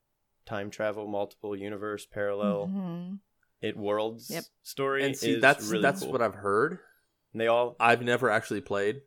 time 0.46 0.70
travel, 0.70 1.06
multiple 1.06 1.54
universe, 1.54 2.06
parallel, 2.06 2.66
Mhm. 2.68 3.18
it 3.60 3.76
worlds 3.76 4.30
Yep. 4.30 4.44
story. 4.62 5.04
and 5.04 5.16
see, 5.16 5.32
is 5.34 5.40
that's 5.42 5.66
really 5.68 5.82
that's 5.82 6.02
cool. 6.02 6.12
what 6.12 6.22
I've 6.22 6.34
heard. 6.34 6.78
And 7.32 7.40
they 7.40 7.46
all 7.46 7.76
I've 7.78 8.02
never 8.02 8.30
actually 8.30 8.60
played. 8.62 9.02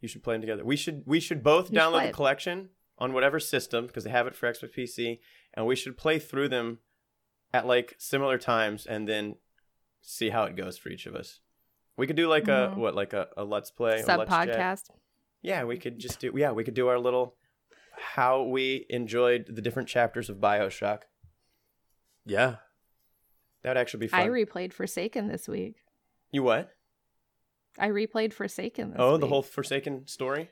You 0.00 0.08
should 0.08 0.22
play 0.22 0.34
them 0.34 0.40
together. 0.42 0.64
We 0.64 0.76
should 0.76 1.02
we 1.06 1.20
should 1.20 1.42
both 1.42 1.70
You 1.72 1.78
download 1.78 1.92
play 1.92 2.06
the 2.08 2.12
collection 2.12 2.68
on 2.98 3.12
whatever 3.12 3.38
system 3.40 3.86
because 3.86 4.04
they 4.04 4.10
have 4.10 4.26
it 4.26 4.34
for 4.34 4.50
Xbox 4.50 4.70
PC, 4.76 5.18
and 5.54 5.66
we 5.66 5.76
should 5.76 5.96
play 5.96 6.18
through 6.18 6.48
them 6.48 6.78
at 7.52 7.66
like 7.66 7.94
similar 7.98 8.38
times 8.38 8.86
and 8.86 9.08
then 9.08 9.36
see 10.02 10.30
how 10.30 10.44
it 10.44 10.56
goes 10.56 10.76
for 10.78 10.88
each 10.88 11.06
of 11.06 11.14
us. 11.14 11.40
We 11.96 12.06
could 12.06 12.16
do 12.16 12.28
like 12.28 12.48
a 12.48 12.72
Mhm. 12.74 12.76
what 12.76 12.94
like 12.94 13.12
a, 13.12 13.28
a 13.36 13.44
let's 13.44 13.70
play 13.70 14.02
Sub 14.02 14.16
a 14.16 14.18
let's 14.20 14.30
chat. 14.30 14.48
podcast. 14.48 14.90
Yeah, 15.42 15.64
we 15.64 15.78
could 15.78 15.98
just 15.98 16.20
do 16.20 16.32
yeah, 16.36 16.52
we 16.52 16.64
could 16.64 16.74
do 16.74 16.88
our 16.88 16.98
little 16.98 17.36
how 17.98 18.42
we 18.42 18.84
enjoyed 18.90 19.46
the 19.48 19.62
different 19.62 19.88
chapters 19.88 20.28
of 20.28 20.36
BioShock. 20.36 21.02
Yeah, 22.26 22.56
That 23.62 23.70
would 23.70 23.76
actually 23.78 24.00
be 24.00 24.08
fun. 24.08 24.20
I 24.20 24.28
replayed 24.28 24.72
Forsaken 24.72 25.28
this 25.28 25.48
week. 25.48 25.76
you 26.30 26.42
what? 26.42 26.75
I 27.78 27.88
replayed 27.88 28.32
Forsaken 28.32 28.90
this 28.90 28.96
Oh, 29.00 29.16
the 29.16 29.26
whole 29.26 29.42
Forsaken 29.42 30.06
story. 30.06 30.50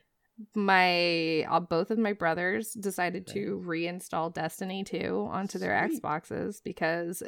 my 0.54 1.42
uh, 1.48 1.60
both 1.60 1.90
of 1.90 1.98
my 1.98 2.12
brothers 2.12 2.72
decided 2.72 3.26
to 3.28 3.62
reinstall 3.66 4.32
Destiny 4.32 4.84
2 4.84 5.28
onto 5.30 5.58
their 5.58 5.72
Xboxes 5.88 6.60
because 6.62 7.22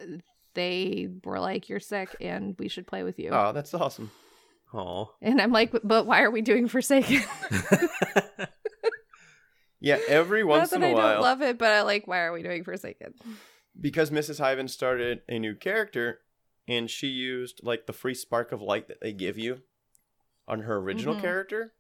they 0.55 1.09
were 1.25 1.39
like 1.41 1.69
you're 1.69 1.81
sick 1.81 2.15
and 2.21 2.57
we 2.59 2.69
should 2.69 2.87
play 2.87 3.03
with 3.03 3.19
you. 3.19 3.31
Oh, 3.33 3.53
that's 3.53 3.73
awesome. 3.75 4.11
Aw. 4.75 5.07
And 5.23 5.41
I'm 5.41 5.53
like 5.53 5.73
but 5.85 6.07
why 6.07 6.23
are 6.23 6.31
we 6.31 6.43
doing 6.43 6.69
Forsaken? 6.69 7.23
Yeah, 9.79 9.99
every 10.09 10.43
once 10.43 10.73
in 10.73 10.83
a 10.83 10.87
I 10.89 10.95
while, 10.95 11.13
don't 11.15 11.23
love 11.23 11.43
it, 11.43 11.59
but 11.59 11.69
I 11.71 11.83
like 11.83 12.07
why 12.07 12.21
are 12.21 12.33
we 12.33 12.43
doing 12.43 12.65
Forsaken? 12.65 13.15
because 13.79 14.11
Mrs. 14.11 14.41
Hyven 14.41 14.69
started 14.71 15.21
a 15.29 15.39
new 15.39 15.55
character, 15.55 16.21
and 16.67 16.91
she 16.91 17.09
used 17.09 17.61
like 17.63 17.87
the 17.87 17.93
free 17.93 18.15
spark 18.15 18.53
of 18.53 18.63
light 18.63 18.89
that 18.89 19.03
they 19.03 19.13
give 19.13 19.39
you 19.39 19.61
on 20.49 20.61
her 20.63 20.77
original 20.77 21.15
Mhm. 21.17 21.21
character. 21.21 21.75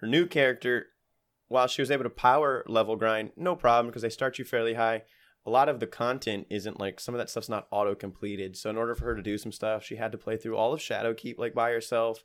Her 0.00 0.06
new 0.06 0.26
character, 0.26 0.88
while 1.48 1.66
she 1.66 1.82
was 1.82 1.90
able 1.90 2.04
to 2.04 2.10
power 2.10 2.64
level 2.66 2.96
grind, 2.96 3.32
no 3.36 3.54
problem 3.56 3.86
because 3.88 4.02
they 4.02 4.10
start 4.10 4.38
you 4.38 4.44
fairly 4.44 4.74
high. 4.74 5.04
A 5.44 5.50
lot 5.50 5.68
of 5.68 5.80
the 5.80 5.86
content 5.86 6.46
isn't 6.50 6.78
like 6.80 7.00
some 7.00 7.14
of 7.14 7.18
that 7.18 7.28
stuff's 7.30 7.48
not 7.48 7.66
auto 7.70 7.94
completed. 7.94 8.56
So 8.56 8.70
in 8.70 8.76
order 8.76 8.94
for 8.94 9.04
her 9.06 9.16
to 9.16 9.22
do 9.22 9.36
some 9.38 9.52
stuff, 9.52 9.84
she 9.84 9.96
had 9.96 10.12
to 10.12 10.18
play 10.18 10.36
through 10.36 10.56
all 10.56 10.72
of 10.72 10.80
Shadowkeep 10.80 11.38
like 11.38 11.54
by 11.54 11.70
herself. 11.72 12.22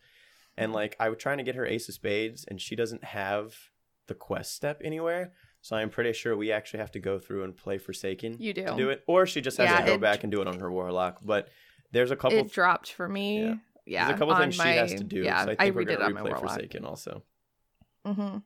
And 0.56 0.72
like 0.74 0.96
I 1.00 1.10
was 1.10 1.18
trying 1.20 1.38
to 1.38 1.44
get 1.44 1.56
her 1.56 1.66
Ace 1.66 1.88
of 1.90 1.96
Spades, 1.96 2.46
and 2.46 2.60
she 2.62 2.76
doesn't 2.76 3.04
have 3.04 3.56
the 4.08 4.16
quest 4.16 4.54
step 4.56 4.82
anywhere. 4.84 5.34
So 5.62 5.76
I'm 5.76 5.90
pretty 5.90 6.14
sure 6.14 6.36
we 6.38 6.52
actually 6.52 6.80
have 6.80 6.92
to 6.92 7.00
go 7.00 7.20
through 7.20 7.44
and 7.44 7.56
play 7.58 7.78
Forsaken 7.78 8.38
You 8.40 8.54
do. 8.54 8.66
to 8.66 8.76
do 8.76 8.90
it, 8.90 9.04
or 9.08 9.26
she 9.26 9.42
just 9.42 9.58
has 9.58 9.70
Yeah, 9.70 9.82
to 9.82 9.86
go 9.86 9.94
it- 9.96 10.02
back 10.02 10.24
and 10.24 10.32
do 10.32 10.42
it 10.42 10.48
on 10.48 10.60
her 10.60 10.72
Warlock. 10.72 11.20
But 11.24 11.50
there's 11.92 12.12
a 12.12 12.16
couple. 12.16 12.38
It 12.38 12.52
dropped 12.52 12.92
for 12.92 13.10
me. 13.10 13.42
Yeah. 13.44 13.56
Yeah. 13.88 14.06
there's 14.08 14.16
a 14.16 14.20
couple 14.20 14.36
things 14.36 14.58
my, 14.58 14.72
she 14.74 14.78
has 14.78 14.94
to 14.96 15.04
do. 15.04 15.22
Yeah, 15.24 15.46
so 15.46 15.52
I 15.52 15.54
I, 15.54 15.56
think 15.66 15.76
we're 15.76 15.82
redid 15.84 15.90
it 15.92 16.00
gonna 16.00 16.06
on 16.06 16.14
my 16.14 16.22
replay 16.22 16.24
Warlock. 16.32 16.40
Forsaken 16.52 16.86
also. 16.86 17.24
hmm 18.06 18.38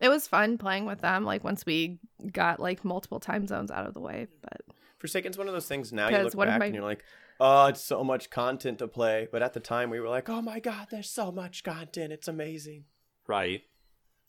It 0.00 0.08
was 0.08 0.26
fun 0.28 0.58
playing 0.58 0.86
with 0.86 1.00
them, 1.00 1.24
like 1.24 1.44
once 1.44 1.66
we 1.66 1.98
got 2.32 2.60
like 2.60 2.84
multiple 2.84 3.20
time 3.20 3.46
zones 3.46 3.70
out 3.70 3.86
of 3.86 3.94
the 3.94 4.00
way. 4.00 4.28
But 4.42 4.60
Forsaken's 4.98 5.36
one 5.38 5.48
of 5.48 5.54
those 5.54 5.66
things 5.68 5.92
now 5.92 6.08
you 6.08 6.16
'Cause 6.16 6.34
look 6.34 6.46
back 6.46 6.58
my- 6.60 6.66
and 6.66 6.74
you're 6.74 6.84
like, 6.84 7.04
oh, 7.40 7.66
it's 7.66 7.80
so 7.80 8.02
much 8.04 8.30
content 8.30 8.78
to 8.80 8.88
play. 8.88 9.28
But 9.30 9.42
at 9.42 9.52
the 9.52 9.60
time 9.60 9.90
we 9.90 10.00
were 10.00 10.08
like, 10.08 10.28
oh 10.28 10.40
my 10.42 10.60
god, 10.60 10.88
there's 10.90 11.10
so 11.10 11.30
much 11.32 11.62
content. 11.64 12.12
It's 12.12 12.28
amazing. 12.28 12.84
right. 13.26 13.62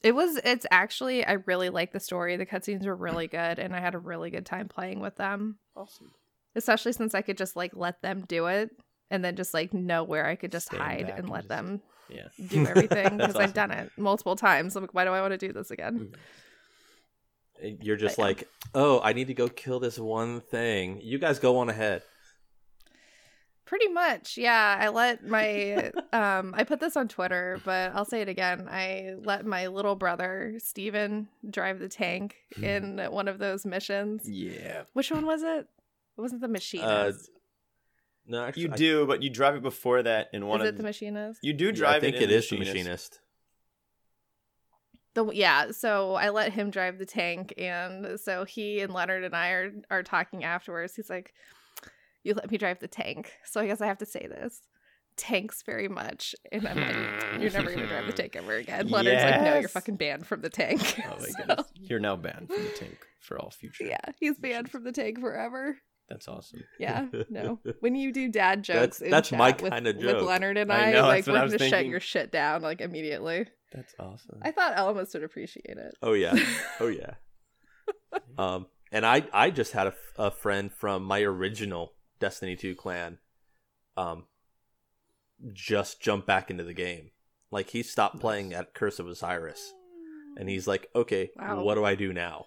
it 0.02 0.14
was, 0.16 0.38
it's 0.46 0.66
actually, 0.72 1.26
I 1.26 1.34
really 1.46 1.70
like 1.70 1.92
the 1.92 2.00
story. 2.00 2.38
The 2.38 2.46
cutscenes 2.46 2.86
were 2.86 2.96
really 2.96 3.28
good, 3.28 3.60
and 3.60 3.76
I 3.76 3.80
had 3.82 3.96
a 3.96 4.00
really 4.00 4.30
good 4.30 4.46
time 4.46 4.68
playing 4.70 5.00
with 5.02 5.16
them. 5.18 5.58
Awesome. 5.76 6.12
Especially 6.56 6.94
since 6.94 7.14
I 7.14 7.22
could 7.22 7.38
just 7.38 7.56
like 7.58 7.76
let 7.76 8.02
them 8.02 8.24
do 8.28 8.46
it, 8.48 8.70
and 9.12 9.24
then 9.24 9.36
just 9.36 9.54
like 9.54 9.74
know 9.74 10.04
where 10.04 10.26
I 10.26 10.36
could 10.36 10.52
just 10.52 10.68
Stand 10.68 10.82
hide 10.84 11.10
and 11.10 11.20
and 11.20 11.30
let 11.30 11.40
just- 11.40 11.50
them 11.50 11.82
Yeah. 12.10 12.28
do 12.48 12.66
everything 12.66 13.18
because 13.18 13.36
I've 13.36 13.54
done 13.54 13.72
it 13.72 13.92
multiple 13.98 14.36
times. 14.36 14.76
I'm 14.76 14.84
like, 14.84 14.94
why 14.94 15.06
do 15.06 15.12
I 15.12 15.22
want 15.22 15.32
to 15.32 15.38
do 15.38 15.54
this 15.54 15.72
again? 15.72 16.12
You're 17.62 17.98
just 17.98 18.16
But, 18.18 18.24
like, 18.24 18.48
oh, 18.74 19.02
I 19.04 19.12
need 19.14 19.28
to 19.28 19.34
go 19.34 19.50
kill 19.50 19.80
this 19.82 20.00
one 20.00 20.40
thing. 20.42 21.02
You 21.04 21.20
guys 21.20 21.40
go 21.40 21.58
on 21.58 21.70
ahead. 21.70 22.04
Pretty 23.66 23.90
much, 23.90 24.38
yeah. 24.38 24.78
I 24.80 24.88
let 24.90 25.28
my 25.28 25.92
um 26.14 26.56
I 26.58 26.64
put 26.64 26.80
this 26.80 26.98
on 26.98 27.08
Twitter, 27.08 27.60
but 27.66 27.92
I'll 27.94 28.06
say 28.06 28.22
it 28.22 28.30
again. 28.30 28.68
I 28.68 29.14
let 29.24 29.46
my 29.46 29.68
little 29.68 29.96
brother 29.96 30.56
Steven 30.58 31.28
drive 31.48 31.78
the 31.80 31.90
tank 31.90 32.36
in 32.60 32.98
one 33.12 33.28
of 33.28 33.38
those 33.38 33.66
missions. 33.68 34.24
Yeah. 34.28 34.84
Which 34.94 35.12
one 35.12 35.26
was 35.28 35.44
it? 35.44 35.68
It 36.18 36.22
wasn't 36.22 36.42
the 36.42 36.48
Uh, 36.48 36.52
machinist. 36.52 37.30
No, 38.30 38.46
actually, 38.46 38.64
You 38.64 38.70
I- 38.72 38.76
do, 38.78 39.06
but 39.08 39.22
you 39.24 39.30
drive 39.30 39.56
it 39.56 39.62
before 39.64 40.02
that 40.04 40.30
in 40.32 40.46
one 40.48 40.62
Is 40.62 40.70
of 40.70 40.76
it 40.76 40.78
the 40.78 40.84
machinist? 40.84 41.40
You 41.44 41.52
do 41.54 41.66
yeah, 41.66 41.72
drive 41.72 41.96
I 41.96 42.00
think 42.00 42.16
it. 42.16 42.24
in 42.24 42.30
it 42.30 42.34
is 42.36 42.50
the 42.50 42.58
Machinist. 42.60 42.76
machinist. 42.86 43.20
The 45.16 45.26
yeah, 45.34 45.72
so 45.72 46.14
I 46.14 46.30
let 46.30 46.54
him 46.54 46.70
drive 46.70 47.00
the 47.00 47.06
tank 47.06 47.54
and 47.58 48.20
so 48.20 48.46
he 48.46 48.80
and 48.82 48.94
Leonard 48.94 49.24
and 49.24 49.36
I 49.36 49.50
are 49.50 49.72
are 49.90 50.04
talking 50.04 50.44
afterwards. 50.44 50.96
He's 50.96 51.10
like, 51.10 51.34
You 52.24 52.36
let 52.36 52.52
me 52.52 52.58
drive 52.58 52.80
the 52.80 52.88
tank. 52.88 53.34
So 53.46 53.60
I 53.60 53.66
guess 53.68 53.82
I 53.82 53.88
have 53.88 53.98
to 54.00 54.06
say 54.06 54.28
this. 54.30 54.62
Tanks 55.18 55.64
very 55.66 55.88
much. 55.90 56.36
And 56.52 56.66
I'm 56.68 56.78
like, 56.78 56.96
hmm. 56.96 57.42
You're 57.42 57.52
never 57.52 57.72
gonna 57.74 57.88
drive 57.88 58.06
the 58.06 58.14
tank 58.14 58.36
ever 58.36 58.54
again. 58.54 58.88
Leonard's 58.90 59.24
like, 59.24 59.42
No, 59.42 59.60
you're 59.60 59.68
fucking 59.68 59.96
banned 59.98 60.28
from 60.28 60.42
the 60.42 60.50
tank. 60.50 61.02
Oh 61.06 61.18
my 61.20 61.26
So, 61.28 61.34
goodness. 61.40 61.66
You're 61.76 62.00
now 62.00 62.16
banned 62.16 62.48
from 62.48 62.64
the 62.64 62.70
tank 62.70 62.98
for 63.20 63.40
all 63.40 63.50
future. 63.50 63.86
Yeah, 63.86 63.98
he's 64.20 64.38
banned 64.38 64.70
from 64.70 64.84
the 64.84 64.92
tank 64.92 65.20
forever. 65.20 65.78
That's 66.10 66.28
awesome. 66.28 66.64
Yeah, 66.80 67.06
no. 67.30 67.60
When 67.82 67.96
you 67.96 68.12
do 68.12 68.30
dad 68.30 68.64
That's- 68.66 68.98
jokes, 68.98 69.02
in 69.02 69.12
that's 69.12 69.32
my 69.32 69.52
chat 69.52 69.62
with- 69.62 69.74
kinda 69.74 69.94
with. 69.98 70.22
Leonard 70.24 70.58
and 70.58 70.72
I 70.72 70.88
I, 70.90 70.92
know, 70.92 71.02
like 71.04 71.28
we're 71.28 71.34
gonna 71.34 71.60
shut 71.70 71.86
your 71.86 72.00
shit 72.00 72.32
down 72.32 72.62
like 72.64 72.82
immediately. 72.82 73.46
That's 73.72 73.94
awesome. 74.00 74.40
I 74.42 74.52
thought 74.52 74.76
Elmas 74.76 75.14
would 75.14 75.24
appreciate 75.24 75.78
it. 75.78 75.96
Oh 76.02 76.14
yeah. 76.14 76.34
Oh 76.80 76.88
yeah. 76.88 77.14
um, 78.38 78.66
and 78.92 79.06
I 79.06 79.28
I 79.32 79.52
just 79.52 79.74
had 79.74 79.88
a, 79.88 79.94
a 80.18 80.32
friend 80.32 80.72
from 80.74 81.04
my 81.04 81.22
original 81.22 81.94
Destiny 82.20 82.56
2 82.56 82.74
clan, 82.76 83.20
um, 83.96 84.26
just 85.54 86.02
jump 86.02 86.26
back 86.26 86.50
into 86.50 86.64
the 86.64 86.74
game. 86.74 87.12
Like 87.52 87.70
he 87.70 87.84
stopped 87.84 88.20
playing 88.20 88.54
at 88.54 88.74
Curse 88.74 89.00
of 89.00 89.08
Osiris, 89.08 89.74
and 90.38 90.50
he's 90.50 90.68
like, 90.68 90.88
okay, 90.96 91.32
Wow. 91.36 91.64
what 91.64 91.76
do 91.76 91.84
I 91.86 91.96
do 91.96 92.14
now? 92.14 92.46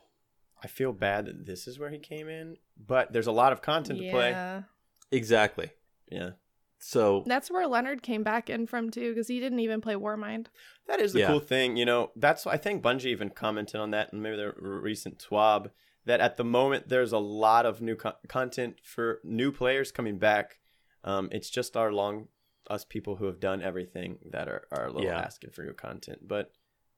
I 0.62 0.68
feel 0.68 0.92
bad 0.92 1.26
that 1.26 1.44
this 1.46 1.66
is 1.66 1.78
where 1.78 1.90
he 1.90 1.98
came 1.98 2.28
in, 2.28 2.56
but 2.76 3.12
there's 3.12 3.26
a 3.26 3.32
lot 3.32 3.52
of 3.52 3.62
content 3.62 3.98
to 4.00 4.10
play. 4.10 4.30
Yeah. 4.30 4.62
Exactly. 5.10 5.70
Yeah. 6.10 6.30
So 6.78 7.22
That's 7.26 7.50
where 7.50 7.66
Leonard 7.66 8.02
came 8.02 8.22
back 8.22 8.50
in 8.50 8.66
from 8.66 8.90
too, 8.90 9.10
because 9.10 9.28
he 9.28 9.38
didn't 9.40 9.60
even 9.60 9.80
play 9.80 9.94
Warmind. 9.94 10.46
That 10.88 11.00
is 11.00 11.12
the 11.12 11.20
Yeah. 11.20 11.26
cool 11.28 11.40
thing, 11.40 11.76
you 11.76 11.84
know. 11.84 12.10
That's 12.16 12.46
I 12.46 12.56
think 12.56 12.82
Bungie 12.82 13.06
even 13.06 13.30
commented 13.30 13.76
on 13.80 13.90
that, 13.92 14.12
and 14.12 14.22
maybe 14.22 14.36
the 14.36 14.52
recent 14.56 15.18
TWAB 15.18 15.70
that 16.04 16.20
at 16.20 16.36
the 16.36 16.44
moment 16.44 16.88
there's 16.88 17.12
a 17.12 17.18
lot 17.18 17.66
of 17.66 17.80
new 17.80 17.94
co- 17.94 18.14
content 18.28 18.76
for 18.82 19.20
new 19.22 19.52
players 19.52 19.92
coming 19.92 20.18
back. 20.18 20.58
Um, 21.04 21.28
it's 21.32 21.50
just 21.50 21.76
our 21.76 21.92
long 21.92 22.28
us 22.68 22.84
people 22.84 23.16
who 23.16 23.26
have 23.26 23.38
done 23.40 23.60
everything 23.62 24.18
that 24.30 24.48
are 24.48 24.66
are 24.72 24.86
a 24.86 24.92
little 24.92 25.04
Yeah. 25.10 25.20
asking 25.20 25.50
for 25.50 25.62
new 25.64 25.74
content. 25.74 26.26
But 26.26 26.50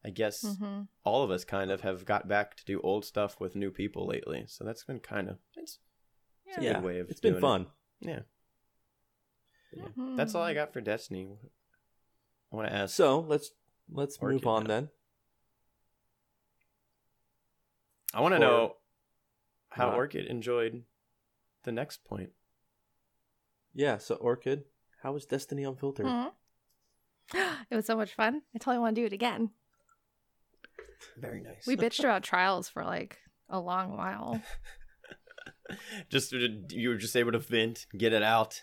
I 0.05 0.11
guess 0.11 0.43
Mm-hmm. 0.45 0.83
all 1.05 1.23
of 1.23 1.31
us 1.31 1.45
kind 1.45 1.71
of 1.71 1.81
have 1.81 2.05
got 2.05 2.29
back 2.29 2.57
to 2.57 2.65
do 2.65 2.81
old 2.83 3.05
stuff 3.05 3.41
with 3.41 3.57
new 3.57 3.71
people 3.71 4.07
lately, 4.07 4.45
so 4.47 4.63
that's 4.65 4.85
been 4.85 5.01
kind 5.01 5.29
of 5.31 5.39
it's, 5.57 5.79
it's 6.47 6.59
a 6.59 6.61
good 6.61 6.83
way 6.85 6.99
of 7.01 7.09
it's 7.09 7.21
been 7.21 7.33
doing 7.33 7.39
it. 7.39 7.41
fun. 7.41 7.67
Yeah. 8.01 8.21
Yeah. 9.73 9.85
Mhm. 9.97 10.17
That's 10.17 10.35
all 10.35 10.43
I 10.43 10.53
got 10.55 10.73
for 10.73 10.81
Destiny. 10.81 11.39
I 12.53 12.57
want 12.57 12.69
to 12.69 12.75
ask. 12.75 12.95
So 12.95 13.21
let's 13.21 13.51
let's 13.91 14.21
move 14.21 14.47
on 14.47 14.65
now. 14.65 14.69
then. 14.69 14.89
I 18.13 18.21
want 18.21 18.35
to 18.35 18.39
know 18.39 18.77
how 19.71 19.89
What? 19.89 19.97
Orchid 19.97 20.27
enjoyed 20.27 20.85
the 21.65 21.73
next 21.73 22.05
point. 22.05 22.31
Yeah. 23.73 23.99
So 23.99 24.15
Orchid, 24.17 24.65
how 25.03 25.13
was 25.13 25.25
Destiny 25.27 25.65
Unfiltered? 25.65 26.07
Mhm. 26.07 26.33
It 27.71 27.75
was 27.75 27.87
so 27.87 27.97
much 27.97 28.15
fun. 28.15 28.43
I 28.55 28.59
totally 28.59 28.79
want 28.79 28.95
to 28.95 29.01
do 29.01 29.07
it 29.07 29.13
again. 29.15 29.51
Very 31.19 31.41
nice. 31.41 31.67
We 31.67 31.77
bitched 31.77 32.01
about 32.01 32.23
trials 32.25 32.69
for 32.69 32.85
like 32.85 33.19
a 33.49 33.61
long 33.61 33.97
while. 33.97 34.41
just 36.11 36.33
you 36.33 36.89
were 36.89 36.97
just 36.97 37.17
able 37.17 37.33
to 37.33 37.39
vent, 37.39 37.87
get 37.97 38.13
it 38.13 38.23
out. 38.23 38.63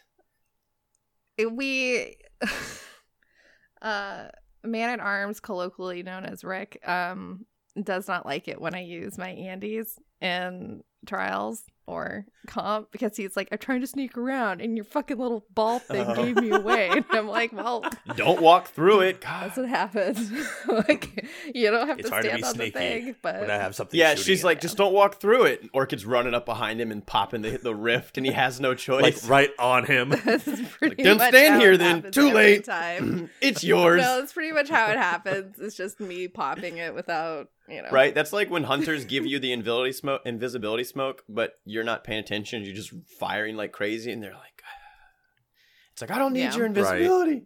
We 1.37 2.17
uh 3.81 4.27
man 4.63 4.89
at 4.89 4.99
arms 4.99 5.39
colloquially 5.39 6.03
known 6.03 6.23
as 6.23 6.43
rick 6.43 6.79
um 6.87 7.45
does 7.81 8.07
not 8.07 8.25
like 8.25 8.47
it 8.47 8.61
when 8.61 8.75
i 8.75 8.81
use 8.81 9.17
my 9.17 9.29
andes 9.29 9.97
in 10.19 10.83
trials 11.07 11.63
or 11.87 12.25
comp 12.47 12.91
because 12.91 13.15
he's 13.17 13.35
like 13.35 13.47
i'm 13.51 13.57
trying 13.57 13.81
to 13.81 13.87
sneak 13.87 14.17
around 14.17 14.61
and 14.61 14.75
your 14.77 14.83
fucking 14.85 15.17
little 15.17 15.45
ball 15.53 15.79
thing 15.79 16.05
Oh. 16.07 16.15
gave 16.15 16.35
me 16.37 16.49
away 16.51 16.89
and 16.89 17.05
i'm 17.11 17.27
like 17.27 17.51
well 17.53 17.83
Don't 18.15 18.41
walk 18.41 18.67
through 18.69 19.01
it. 19.01 19.21
God. 19.21 19.43
that's 19.47 19.57
what 19.57 19.69
happens 19.69 20.31
like 20.67 21.27
you 21.53 21.69
don't 21.71 21.87
have 21.87 21.99
It's 21.99 22.09
to 22.09 22.13
hard 22.13 22.23
to 22.25 22.29
stand 22.29 22.41
be 22.41 22.47
on 22.47 22.51
the 22.53 22.57
sneaky 22.71 22.71
thing 22.71 23.15
but 23.21 23.41
when 23.41 23.51
I 23.51 23.55
have 23.57 23.75
something. 23.75 23.99
Yeah, 23.99 24.15
she's 24.15 24.43
like, 24.43 24.61
just 24.61 24.77
don't 24.77 24.93
walk 24.93 25.19
through 25.19 25.43
it. 25.45 25.71
Orchid's 25.73 26.05
running 26.05 26.33
up 26.33 26.45
behind 26.45 26.79
him 26.81 26.91
and 26.91 27.05
popping 27.05 27.41
the 27.41 27.57
the 27.57 27.75
rift, 27.75 28.17
and 28.17 28.25
he 28.25 28.31
has 28.31 28.59
no 28.59 28.73
choice. 28.73 29.01
like 29.01 29.13
choice. 29.15 29.27
right 29.27 29.51
on 29.59 29.85
him. 29.85 30.09
this 30.09 30.47
is 30.47 30.67
pretty 30.69 31.03
"Don't 31.03 31.19
stand 31.19 31.61
here 31.61 31.77
then. 31.77 32.11
Too 32.11 32.31
late." 32.31 32.63
time 32.65 33.29
it's 33.41 33.63
yours. 33.63 34.01
No, 34.01 34.19
that's 34.19 34.33
pretty 34.33 34.51
much 34.51 34.69
how 34.69 34.89
it 34.91 34.97
happens. 34.97 35.59
It's 35.59 35.75
just 35.75 35.99
me 35.99 36.27
popping 36.27 36.77
it 36.77 36.93
without, 36.95 37.49
you 37.71 37.81
know. 37.81 37.89
Right? 37.91 38.13
That's 38.13 38.33
like 38.33 38.49
when 38.49 38.63
hunters 38.63 39.05
give 39.05 39.25
you 39.25 39.39
the 39.39 39.51
invisibility 39.53 39.91
smoke, 39.93 40.21
invisibility 40.25 40.83
smoke, 40.83 41.23
but 41.29 41.53
you're 41.65 41.83
not 41.83 42.03
paying 42.03 42.19
attention. 42.19 42.63
You're 42.63 42.75
just 42.75 42.93
firing 43.19 43.55
like 43.55 43.71
crazy, 43.71 44.11
and 44.11 44.21
they're 44.21 44.33
like, 44.33 44.61
"It's 45.93 46.01
like 46.01 46.11
I 46.11 46.17
don't 46.19 46.33
need 46.33 46.41
Yeah. 46.41 46.55
your 46.57 46.65
invisibility." 46.65 47.45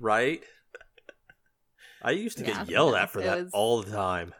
right? 0.00 0.42
I 2.02 2.10
used 2.12 2.38
to 2.38 2.44
Yeah, 2.44 2.58
get 2.64 2.70
yelled 2.70 2.94
at 2.94 3.10
for 3.10 3.20
that 3.22 3.44
was- 3.44 3.52
all 3.52 3.82
the 3.82 3.90
time. 3.90 4.34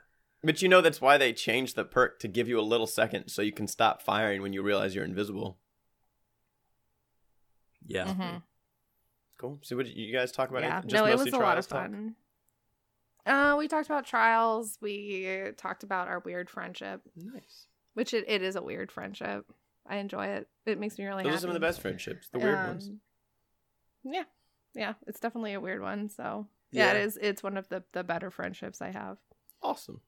But 0.44 0.62
you 0.62 0.68
know 0.68 0.80
that's 0.80 1.00
why 1.00 1.16
they 1.18 1.32
changed 1.32 1.74
the 1.74 1.84
perk 1.84 2.20
to 2.20 2.28
give 2.28 2.46
you 2.46 2.60
a 2.60 2.62
little 2.62 2.86
second 2.86 3.28
so 3.30 3.42
you 3.42 3.50
can 3.52 3.66
stop 3.66 4.00
firing 4.02 4.42
when 4.42 4.52
you 4.52 4.62
realize 4.62 4.94
you're 4.94 5.04
invisible. 5.04 5.58
Yeah. 7.84 8.04
Mhm. 8.06 8.42
Cool. 9.38 9.58
So, 9.62 9.76
what 9.76 9.86
did 9.86 9.96
you 9.96 10.12
guys 10.12 10.30
talk 10.32 10.50
about? 10.50 10.62
Yeah, 10.62 10.78
anything? 10.78 10.92
no, 10.94 11.06
it 11.06 11.18
was 11.18 11.32
a 11.32 11.36
lot 11.38 11.58
of 11.58 11.66
trials 11.66 11.66
talk? 11.66 11.90
Uh, 13.26 13.56
we 13.58 13.66
talked 13.68 13.86
about 13.86 14.06
trials. 14.06 14.78
We 14.80 15.50
talked 15.56 15.82
about 15.82 16.08
our 16.08 16.20
weird 16.20 16.48
friendship, 16.48 17.00
Nice. 17.16 17.66
which 17.94 18.14
it, 18.14 18.24
it 18.28 18.40
is 18.42 18.54
a 18.56 18.62
weird 18.62 18.92
friendship. 18.92 19.44
I 19.88 19.96
enjoy 19.96 20.26
it. 20.26 20.48
It 20.64 20.78
makes 20.78 20.98
me 20.98 21.04
really 21.06 21.22
Those 21.24 21.30
happy. 21.32 21.36
are 21.38 21.40
some 21.40 21.50
of 21.50 21.54
the 21.54 21.60
best 21.60 21.80
friendships. 21.80 22.28
The 22.32 22.38
weird 22.38 22.66
ones. 22.68 22.88
Um, 22.88 23.00
Yeah, 24.04 24.24
yeah, 24.74 24.94
it's 25.06 25.20
definitely 25.20 25.54
a 25.54 25.60
weird 25.60 25.82
one. 25.82 26.08
So 26.08 26.46
yeah, 26.70 26.92
Yeah. 26.92 26.98
it 27.00 27.04
is. 27.06 27.18
It's 27.20 27.42
one 27.42 27.56
of 27.56 27.68
the 27.68 27.82
the 27.92 28.04
better 28.04 28.30
friendships 28.30 28.80
I 28.80 28.90
have, 28.90 29.18
Awesome. 29.62 30.00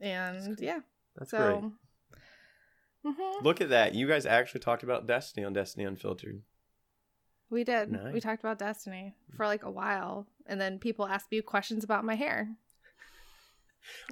and 0.00 0.56
cool. 0.56 0.64
yeah, 0.64 0.80
That's 1.16 1.30
so. 1.30 1.38
great. 1.60 3.14
Mhm. 3.14 3.42
Look 3.42 3.60
at 3.60 3.68
that. 3.70 3.94
You 3.94 4.08
guys 4.08 4.26
actually 4.26 4.60
talked 4.60 4.82
about 4.82 5.06
Destiny 5.06 5.44
on 5.46 5.52
Destiny 5.52 5.84
Unfiltered. 5.84 6.42
We 7.50 7.64
did. 7.64 7.98
We 8.12 8.20
talked 8.20 8.42
about 8.42 8.58
Destiny 8.58 9.14
for 9.36 9.46
like 9.46 9.62
a 9.62 9.70
while, 9.70 10.26
and 10.46 10.60
then 10.60 10.78
people 10.78 11.06
asked 11.06 11.30
me 11.30 11.40
questions 11.40 11.82
about 11.82 12.04
my 12.04 12.14
hair, 12.14 12.48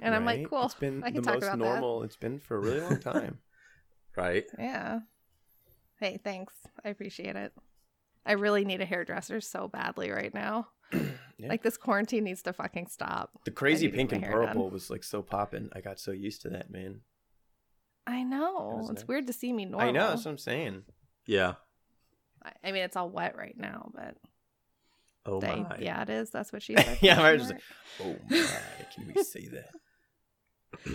and 0.01 0.15
I'm 0.15 0.25
like, 0.25 0.49
"Cool, 0.49 0.65
It's 0.65 0.73
been 0.73 1.03
I 1.03 1.11
can 1.11 1.21
the 1.21 1.21
talk 1.21 1.35
most 1.35 1.43
about 1.43 1.59
normal 1.59 2.03
it's 2.03 2.15
been 2.15 2.39
for 2.39 2.57
a 2.57 2.59
really 2.59 2.81
long 2.81 2.99
time. 2.99 3.39
Right. 4.15 4.45
Yeah. 4.57 5.01
Hey, 5.99 6.19
thanks. 6.23 6.55
I 6.83 6.89
appreciate 6.89 7.35
it. 7.35 7.53
I 8.25 8.31
really 8.31 8.65
need 8.65 8.81
a 8.81 8.85
hairdresser 8.85 9.41
so 9.41 9.67
badly 9.67 10.09
right 10.09 10.33
now. 10.33 10.69
Yeah. 11.39 11.49
Like 11.49 11.61
this 11.61 11.77
quarantine 11.77 12.23
needs 12.23 12.41
to 12.41 12.51
fucking 12.53 12.87
stop. 12.87 13.29
the 13.45 13.51
crazy 13.51 13.85
need 13.85 13.91
to 13.91 13.97
get 13.97 13.97
pink 13.99 14.11
and 14.13 14.23
hair 14.23 14.39
done. 14.41 14.47
purple 14.47 14.71
was 14.71 14.89
like 14.89 15.03
so 15.03 15.21
popping. 15.21 15.69
I 15.71 15.81
got 15.81 15.99
so 15.99 16.09
used 16.11 16.41
to 16.41 16.49
that, 16.49 16.71
man. 16.71 17.01
I 18.07 18.23
know. 18.23 18.87
It's 18.89 19.01
nice. 19.01 19.07
weird 19.07 19.27
to 19.27 19.33
see 19.33 19.53
me 19.53 19.65
normal. 19.65 19.87
I 19.87 19.91
know. 19.91 20.09
That's 20.09 20.25
what 20.25 20.31
I'm 20.31 20.37
saying. 20.39 20.85
Yeah. 21.27 21.53
I 22.63 22.71
mean, 22.71 22.83
it's 22.83 22.95
all 22.95 23.09
wet 23.09 23.35
right 23.37 23.57
now, 23.57 23.91
but 23.93 24.15
Oh 25.25 25.39
they, 25.41 25.55
my. 25.55 25.77
yeah, 25.79 26.01
it 26.01 26.09
is. 26.09 26.29
That's 26.29 26.53
what 26.53 26.61
she 26.63 26.75
said. 26.77 26.97
Yeah, 27.01 27.21
I 27.21 27.33
was 27.33 27.49
mark. 27.49 27.61
Oh 28.01 28.15
my! 28.29 28.85
Can 28.93 29.07
we 29.13 29.23
say 29.23 29.47
that? 29.47 29.71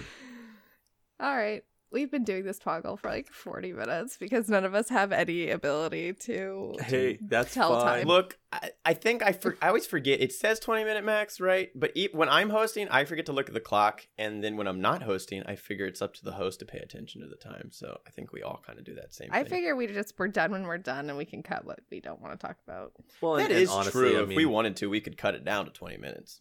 All 1.20 1.36
right. 1.36 1.62
We've 1.92 2.10
been 2.10 2.24
doing 2.24 2.44
this 2.44 2.58
toggle 2.58 2.96
for 2.96 3.10
like 3.10 3.30
40 3.30 3.72
minutes 3.74 4.16
because 4.16 4.48
none 4.48 4.64
of 4.64 4.74
us 4.74 4.88
have 4.88 5.12
any 5.12 5.50
ability 5.50 6.14
to. 6.14 6.74
Hey, 6.80 7.18
that's 7.20 7.52
Tell 7.52 7.78
fine. 7.78 7.98
time. 7.98 8.08
Look, 8.08 8.38
I, 8.52 8.70
I 8.84 8.94
think 8.94 9.22
I 9.22 9.32
for, 9.32 9.56
I 9.60 9.68
always 9.68 9.86
forget. 9.86 10.20
It 10.20 10.32
says 10.32 10.58
20 10.58 10.84
minute 10.84 11.04
max, 11.04 11.40
right? 11.40 11.70
But 11.74 11.92
e- 11.94 12.08
when 12.12 12.28
I'm 12.28 12.50
hosting, 12.50 12.88
I 12.88 13.04
forget 13.04 13.26
to 13.26 13.32
look 13.32 13.48
at 13.48 13.54
the 13.54 13.60
clock, 13.60 14.06
and 14.16 14.42
then 14.42 14.56
when 14.56 14.66
I'm 14.66 14.80
not 14.80 15.02
hosting, 15.02 15.42
I 15.44 15.54
figure 15.56 15.86
it's 15.86 16.00
up 16.00 16.14
to 16.14 16.24
the 16.24 16.32
host 16.32 16.60
to 16.60 16.64
pay 16.64 16.78
attention 16.78 17.20
to 17.20 17.28
the 17.28 17.36
time. 17.36 17.68
So 17.72 17.98
I 18.06 18.10
think 18.10 18.32
we 18.32 18.42
all 18.42 18.62
kind 18.66 18.78
of 18.78 18.84
do 18.84 18.94
that 18.94 19.12
same. 19.12 19.28
Thing. 19.28 19.34
I 19.38 19.42
thing. 19.42 19.50
figure 19.50 19.76
we 19.76 19.86
just 19.86 20.14
we're 20.18 20.28
done 20.28 20.50
when 20.50 20.64
we're 20.64 20.78
done 20.78 21.08
and 21.08 21.18
we 21.18 21.24
can 21.24 21.42
cut 21.42 21.64
what 21.64 21.80
we 21.90 22.00
don't 22.00 22.20
want 22.20 22.38
to 22.38 22.46
talk 22.46 22.56
about. 22.66 22.92
Well, 23.20 23.34
that 23.34 23.50
and, 23.50 23.60
and 23.60 23.68
honestly, 23.68 24.10
true. 24.10 24.18
I 24.18 24.22
if 24.22 24.28
we 24.28 24.46
wanted 24.46 24.76
to, 24.76 24.88
we 24.88 25.00
could 25.00 25.18
cut 25.18 25.34
it 25.34 25.44
down 25.44 25.66
to 25.66 25.70
20 25.70 25.98
minutes. 25.98 26.40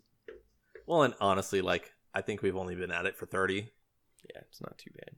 well, 0.88 1.04
and 1.04 1.14
honestly, 1.20 1.62
like 1.62 1.94
I 2.14 2.22
think 2.22 2.42
we've 2.42 2.56
only 2.56 2.76
been 2.76 2.92
at 2.92 3.06
it 3.06 3.18
for 3.18 3.26
thirty. 3.26 3.70
Yeah, 4.34 4.42
it's 4.48 4.62
not 4.62 4.78
too 4.78 4.92
bad. 4.96 5.16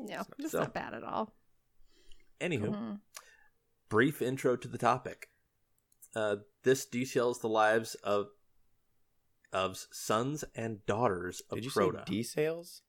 No, 0.00 0.20
It's 0.20 0.28
not- 0.28 0.34
it's 0.38 0.52
so- 0.52 0.60
not 0.60 0.74
bad 0.74 0.94
at 0.94 1.02
all. 1.04 1.34
Anywho, 2.40 2.68
Mhm. 2.70 3.00
brief 3.88 4.22
intro 4.22 4.56
to 4.56 4.68
the 4.68 4.78
topic. 4.78 5.30
Uh, 6.14 6.36
this 6.62 6.86
details 6.86 7.40
the 7.40 7.48
lives 7.48 7.94
of 7.96 8.30
of 9.52 9.78
sons 9.90 10.44
and 10.54 10.84
daughters 10.84 11.40
of 11.50 11.56
Did 11.56 11.64
you 11.64 11.70
Crota. 11.70 11.98
say 12.00 12.04
D 12.04 12.22
sales? 12.22 12.82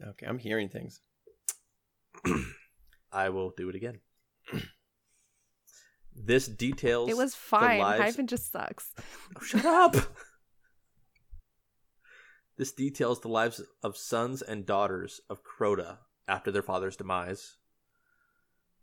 Okay, 0.00 0.24
I'm 0.26 0.38
hearing 0.38 0.68
things. 0.68 1.00
I 3.12 3.28
will 3.30 3.50
do 3.50 3.68
it 3.68 3.74
again. 3.74 4.00
this 6.14 6.46
details. 6.46 7.10
It 7.10 7.16
was 7.16 7.32
the 7.32 7.38
fine. 7.38 7.80
lives- 7.80 8.16
Hyven 8.16 8.26
just 8.26 8.50
sucks. 8.52 8.92
Oh, 9.36 9.40
shut 9.44 9.64
up. 9.64 9.94
this 12.58 12.72
details 12.72 13.20
the 13.20 13.28
lives 13.28 13.62
of 13.82 13.96
sons 13.96 14.42
and 14.42 14.66
daughters 14.66 15.20
of 15.30 15.42
Crota 15.44 15.98
after 16.26 16.50
their 16.50 16.62
father's 16.62 16.96
demise. 16.96 17.56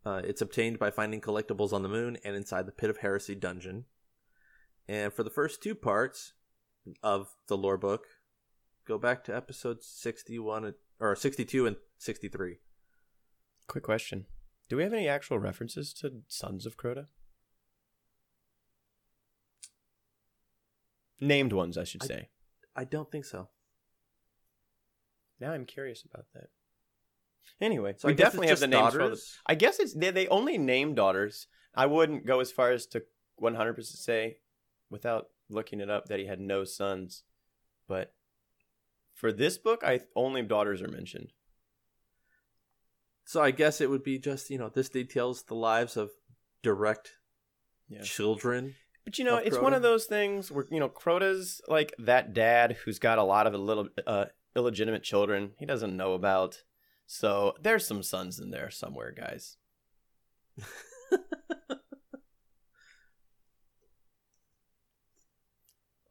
Uh, 0.03 0.21
it's 0.23 0.41
obtained 0.41 0.79
by 0.79 0.89
finding 0.89 1.19
collectibles 1.19 1.73
on 1.73 1.83
the 1.83 1.89
moon 1.89 2.17
and 2.23 2.35
inside 2.35 2.65
the 2.65 2.71
Pit 2.71 2.89
of 2.89 2.97
Heresy 2.97 3.35
dungeon. 3.35 3.85
And 4.88 5.11
for 5.11 5.23
the 5.23 5.29
first 5.29 5.61
two 5.61 5.75
parts 5.75 6.33
of 7.03 7.35
the 7.47 7.57
lore 7.57 7.77
book, 7.77 8.05
go 8.88 8.97
back 8.97 9.23
to 9.25 9.35
episode 9.35 9.83
61 9.83 10.73
or 10.99 11.15
62 11.15 11.67
and 11.67 11.75
63. 11.97 12.59
Quick 13.67 13.83
question: 13.83 14.25
Do 14.69 14.77
we 14.77 14.83
have 14.83 14.93
any 14.93 15.07
actual 15.07 15.39
references 15.39 15.91
to 15.95 16.21
Sons 16.27 16.65
of 16.65 16.77
Crota? 16.77 17.07
Named 21.19 21.51
ones, 21.51 21.77
I 21.77 21.83
should 21.83 22.03
I- 22.03 22.07
say. 22.07 22.29
I 22.75 22.83
don't 22.83 23.09
think 23.09 23.25
so. 23.25 23.49
Now 25.39 25.52
I'm 25.52 25.65
curious 25.65 26.04
about 26.04 26.26
that. 26.34 26.48
Anyway, 27.62 27.95
So 27.98 28.08
I 28.08 28.12
we 28.12 28.15
guess 28.15 28.28
definitely 28.28 28.48
have 28.50 28.60
the 28.60 28.67
just 28.67 28.71
names. 28.71 28.93
For 28.93 29.10
the. 29.10 29.21
I 29.45 29.56
guess 29.56 29.80
it's 29.80 29.93
they, 29.93 30.12
they 30.12 30.28
only 30.28 30.58
name 30.58 30.95
daughters. 30.95 31.48
I 31.74 31.86
wouldn't 31.86 32.26
go 32.26 32.39
as 32.39 32.52
far 32.52 32.71
as 32.71 32.86
to 32.88 33.04
100% 33.41 33.84
say, 33.84 34.38
without 34.89 35.28
looking 35.50 35.80
it 35.80 35.89
up, 35.89 36.08
that 36.08 36.19
he 36.19 36.26
had 36.26 36.39
no 36.39 36.63
sons. 36.63 37.24
But 37.88 38.13
for 39.13 39.32
this 39.32 39.58
book, 39.58 39.84
I 39.84 40.02
only 40.15 40.41
daughters 40.41 40.82
are 40.82 40.88
mentioned. 40.88 41.34
So 43.26 43.41
I 43.41 43.52
guess 43.52 43.82
it 43.82 43.89
would 43.89 44.04
be 44.04 44.19
just, 44.19 44.50
you 44.50 44.58
know, 44.58 44.69
this 44.69 44.89
details 44.89 45.43
the 45.43 45.56
lives 45.56 45.98
of 45.98 46.12
direct 46.62 47.12
Yeah. 47.89 48.02
children. 48.02 48.76
But 49.04 49.19
you 49.19 49.26
know, 49.26 49.38
of 49.38 49.45
it's 49.45 49.58
one 49.60 49.74
of 49.74 49.82
those 49.84 50.06
things 50.06 50.52
where 50.52 50.65
you 50.71 50.80
know 50.80 50.89
Crota's 50.89 51.62
like 51.67 51.93
that 52.00 52.34
dad 52.34 52.78
who's 52.84 52.98
got 53.00 53.19
a 53.19 53.24
lot 53.24 53.45
of 53.45 53.54
little 53.54 53.88
uh, 54.08 54.26
illegitimate 54.56 55.04
children 55.04 55.52
he 55.58 55.65
doesn't 55.65 55.96
know 55.96 56.13
about. 56.13 56.63
So 57.06 57.56
there's 57.62 57.86
some 57.86 58.02
sons 58.02 58.39
in 58.39 58.52
there 58.52 58.72
somewhere, 58.72 59.12
guys. 59.12 59.58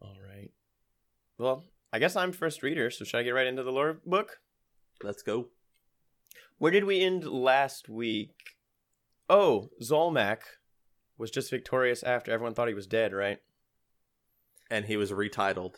All 0.01 0.17
right. 0.25 0.51
Well, 1.37 1.65
I 1.91 1.99
guess 1.99 2.15
I'm 2.15 2.31
first 2.31 2.63
reader, 2.63 2.89
so 2.89 3.03
should 3.03 3.19
I 3.19 3.23
get 3.23 3.31
right 3.31 3.47
into 3.47 3.63
the 3.63 3.71
lore 3.71 3.99
book? 4.05 4.39
Let's 5.03 5.23
go. 5.23 5.49
Where 6.57 6.71
did 6.71 6.85
we 6.85 7.01
end 7.01 7.25
last 7.25 7.89
week? 7.89 8.31
Oh, 9.29 9.69
Zulmak 9.81 10.39
was 11.17 11.31
just 11.31 11.49
victorious 11.49 12.03
after 12.03 12.31
everyone 12.31 12.53
thought 12.53 12.67
he 12.67 12.73
was 12.73 12.87
dead, 12.87 13.13
right? 13.13 13.39
And 14.69 14.85
he 14.85 14.97
was 14.97 15.11
retitled. 15.11 15.75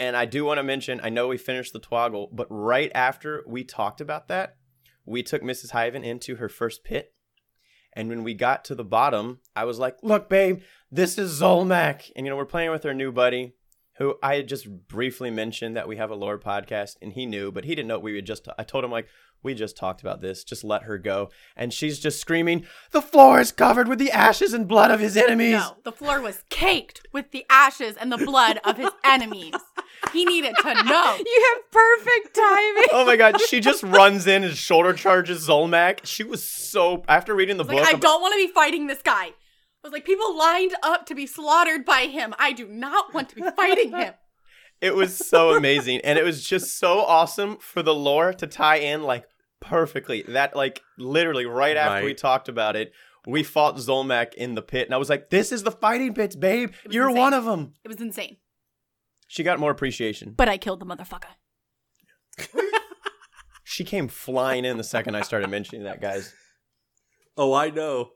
And 0.00 0.16
I 0.16 0.24
do 0.24 0.46
want 0.46 0.56
to 0.56 0.62
mention, 0.62 0.98
I 1.02 1.10
know 1.10 1.28
we 1.28 1.36
finished 1.36 1.74
the 1.74 1.78
twoggle, 1.78 2.30
but 2.32 2.46
right 2.48 2.90
after 2.94 3.44
we 3.46 3.64
talked 3.64 4.00
about 4.00 4.28
that, 4.28 4.56
we 5.04 5.22
took 5.22 5.42
Mrs. 5.42 5.72
Hyven 5.72 6.04
into 6.04 6.36
her 6.36 6.48
first 6.48 6.84
pit. 6.84 7.12
And 7.92 8.08
when 8.08 8.24
we 8.24 8.32
got 8.32 8.64
to 8.64 8.74
the 8.74 8.82
bottom, 8.82 9.40
I 9.54 9.64
was 9.64 9.78
like, 9.78 9.98
look, 10.02 10.30
babe, 10.30 10.62
this 10.90 11.18
is 11.18 11.38
Zulmak. 11.38 12.10
And, 12.16 12.24
you 12.24 12.30
know, 12.30 12.36
we're 12.36 12.46
playing 12.46 12.70
with 12.70 12.86
our 12.86 12.94
new 12.94 13.12
buddy, 13.12 13.52
who 13.98 14.14
I 14.22 14.36
had 14.36 14.48
just 14.48 14.88
briefly 14.88 15.30
mentioned 15.30 15.76
that 15.76 15.86
we 15.86 15.98
have 15.98 16.10
a 16.10 16.14
lore 16.14 16.38
podcast, 16.38 16.96
and 17.02 17.12
he 17.12 17.26
knew, 17.26 17.52
but 17.52 17.64
he 17.64 17.74
didn't 17.74 17.88
know 17.88 17.98
we 17.98 18.16
had 18.16 18.24
just, 18.24 18.48
I 18.58 18.64
told 18.64 18.84
him, 18.84 18.90
like, 18.90 19.06
we 19.42 19.54
just 19.54 19.76
talked 19.76 20.00
about 20.00 20.20
this. 20.20 20.44
Just 20.44 20.64
let 20.64 20.82
her 20.84 20.98
go. 20.98 21.30
And 21.56 21.72
she's 21.72 21.98
just 21.98 22.20
screaming, 22.20 22.66
the 22.90 23.00
floor 23.02 23.40
is 23.40 23.52
covered 23.52 23.88
with 23.88 23.98
the 23.98 24.10
ashes 24.10 24.52
and 24.52 24.68
blood 24.68 24.90
of 24.90 25.00
his 25.00 25.16
enemies. 25.16 25.52
No, 25.54 25.76
the 25.84 25.92
floor 25.92 26.20
was 26.20 26.44
caked 26.50 27.06
with 27.12 27.30
the 27.30 27.46
ashes 27.48 27.96
and 27.96 28.12
the 28.12 28.18
blood 28.18 28.60
of 28.64 28.76
his 28.76 28.90
enemies. 29.04 29.54
He 30.12 30.24
needed 30.24 30.54
to 30.62 30.74
know. 30.84 31.16
You 31.26 31.54
have 31.54 31.70
perfect 31.70 32.34
timing. 32.34 32.84
oh 32.92 33.04
my 33.06 33.16
god, 33.16 33.40
she 33.40 33.60
just 33.70 33.82
runs 33.82 34.26
in 34.26 34.44
and 34.44 34.56
shoulder 34.56 34.92
charges 34.92 35.46
Zulmak. 35.48 36.00
She 36.04 36.24
was 36.24 36.42
so 36.46 37.02
after 37.08 37.34
reading 37.34 37.56
the 37.56 37.64
It's 37.64 37.72
book. 37.72 37.80
like, 37.80 37.88
I 37.88 37.96
ab- 37.96 38.00
don't 38.00 38.20
want 38.20 38.32
to 38.34 38.46
be 38.46 38.52
fighting 38.52 38.86
this 38.86 39.02
guy. 39.02 39.26
I 39.26 39.32
was 39.88 39.92
like, 39.92 40.04
people 40.04 40.36
lined 40.36 40.74
up 40.82 41.06
to 41.06 41.14
be 41.14 41.26
slaughtered 41.26 41.84
by 41.86 42.02
him. 42.02 42.34
I 42.38 42.52
do 42.52 42.66
not 42.68 43.14
want 43.14 43.30
to 43.30 43.34
be 43.36 43.42
fighting 43.56 43.92
him. 43.92 44.12
It 44.80 44.94
was 44.94 45.16
so 45.16 45.54
amazing, 45.54 46.00
and 46.04 46.18
it 46.18 46.24
was 46.24 46.46
just 46.46 46.78
so 46.78 47.00
awesome 47.00 47.58
for 47.58 47.82
the 47.82 47.94
lore 47.94 48.32
to 48.34 48.46
tie 48.46 48.76
in 48.76 49.02
like 49.02 49.24
perfectly. 49.60 50.22
That 50.28 50.56
like 50.56 50.80
literally 50.96 51.46
right 51.46 51.76
after 51.76 52.04
we 52.04 52.14
talked 52.14 52.48
about 52.48 52.76
it, 52.76 52.92
we 53.26 53.42
fought 53.42 53.76
Zulmak 53.76 54.34
in 54.34 54.54
the 54.54 54.62
pit, 54.62 54.86
and 54.86 54.94
I 54.94 54.98
was 54.98 55.10
like, 55.10 55.30
"This 55.30 55.52
is 55.52 55.62
the 55.62 55.70
fighting 55.70 56.14
pits, 56.14 56.34
babe. 56.34 56.72
You're 56.88 57.08
insane. 57.10 57.20
one 57.20 57.34
of 57.34 57.44
them." 57.44 57.74
It 57.84 57.88
was 57.88 58.00
insane. 58.00 58.38
She 59.26 59.42
got 59.42 59.60
more 59.60 59.70
appreciation. 59.70 60.32
But 60.36 60.48
I 60.48 60.56
killed 60.56 60.80
the 60.80 60.86
motherfucker. 60.86 61.36
She 63.70 63.84
came 63.84 64.08
flying 64.08 64.64
in 64.64 64.78
the 64.78 64.84
second 64.84 65.14
I 65.14 65.22
started 65.22 65.48
mentioning 65.48 65.84
that, 65.84 66.00
guys. 66.00 66.34
Oh, 67.36 67.54
I 67.54 67.70
know. 67.70 68.10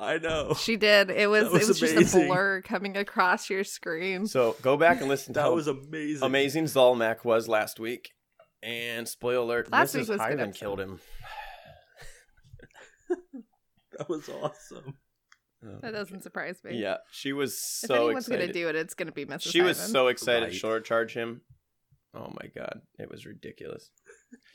I 0.00 0.18
know. 0.18 0.54
She 0.54 0.76
did. 0.76 1.10
It 1.10 1.28
was, 1.28 1.50
was 1.50 1.62
it 1.62 1.68
was 1.68 1.80
just 1.80 2.14
a 2.14 2.26
blur 2.26 2.62
coming 2.62 2.96
across 2.96 3.50
your 3.50 3.64
screen. 3.64 4.26
So 4.26 4.54
go 4.62 4.76
back 4.76 5.00
and 5.00 5.08
listen 5.08 5.34
to 5.34 5.40
That 5.40 5.46
how 5.46 5.54
was 5.54 5.66
amazing. 5.66 6.24
amazing 6.24 6.64
Zulmak 6.66 7.24
was 7.24 7.48
last 7.48 7.80
week. 7.80 8.10
And 8.62 9.06
spoiler 9.08 9.42
alert, 9.44 9.72
Last 9.72 9.94
Mrs. 9.94 9.98
week 9.98 10.00
was 10.00 10.10
a 10.10 10.12
good 10.12 10.20
Hyven 10.20 10.40
episode. 10.48 10.58
killed 10.60 10.80
him. 10.80 11.00
That 13.98 14.08
was 14.08 14.28
awesome. 14.28 14.94
Oh, 15.64 15.78
That 15.82 15.92
doesn't 15.92 16.22
surprise 16.22 16.60
me. 16.62 16.78
Yeah, 16.80 16.98
she 17.10 17.32
was 17.32 17.52
If 17.54 17.88
so 17.88 17.94
anyone's 18.06 18.28
excited. 18.28 18.42
gonna 18.42 18.52
do 18.52 18.68
it, 18.68 18.76
it's 18.76 18.94
gonna 18.94 19.10
be 19.12 19.26
Mrs. 19.26 19.50
she 19.50 19.60
was 19.62 19.76
so 19.76 20.06
excited 20.06 20.44
Right. 20.44 20.52
to 20.52 20.58
shoulder 20.58 20.80
charge 20.80 21.14
him. 21.14 21.40
Oh 22.14 22.32
my 22.40 22.48
god, 22.54 22.82
it 22.98 23.10
was 23.10 23.26
ridiculous. 23.26 23.90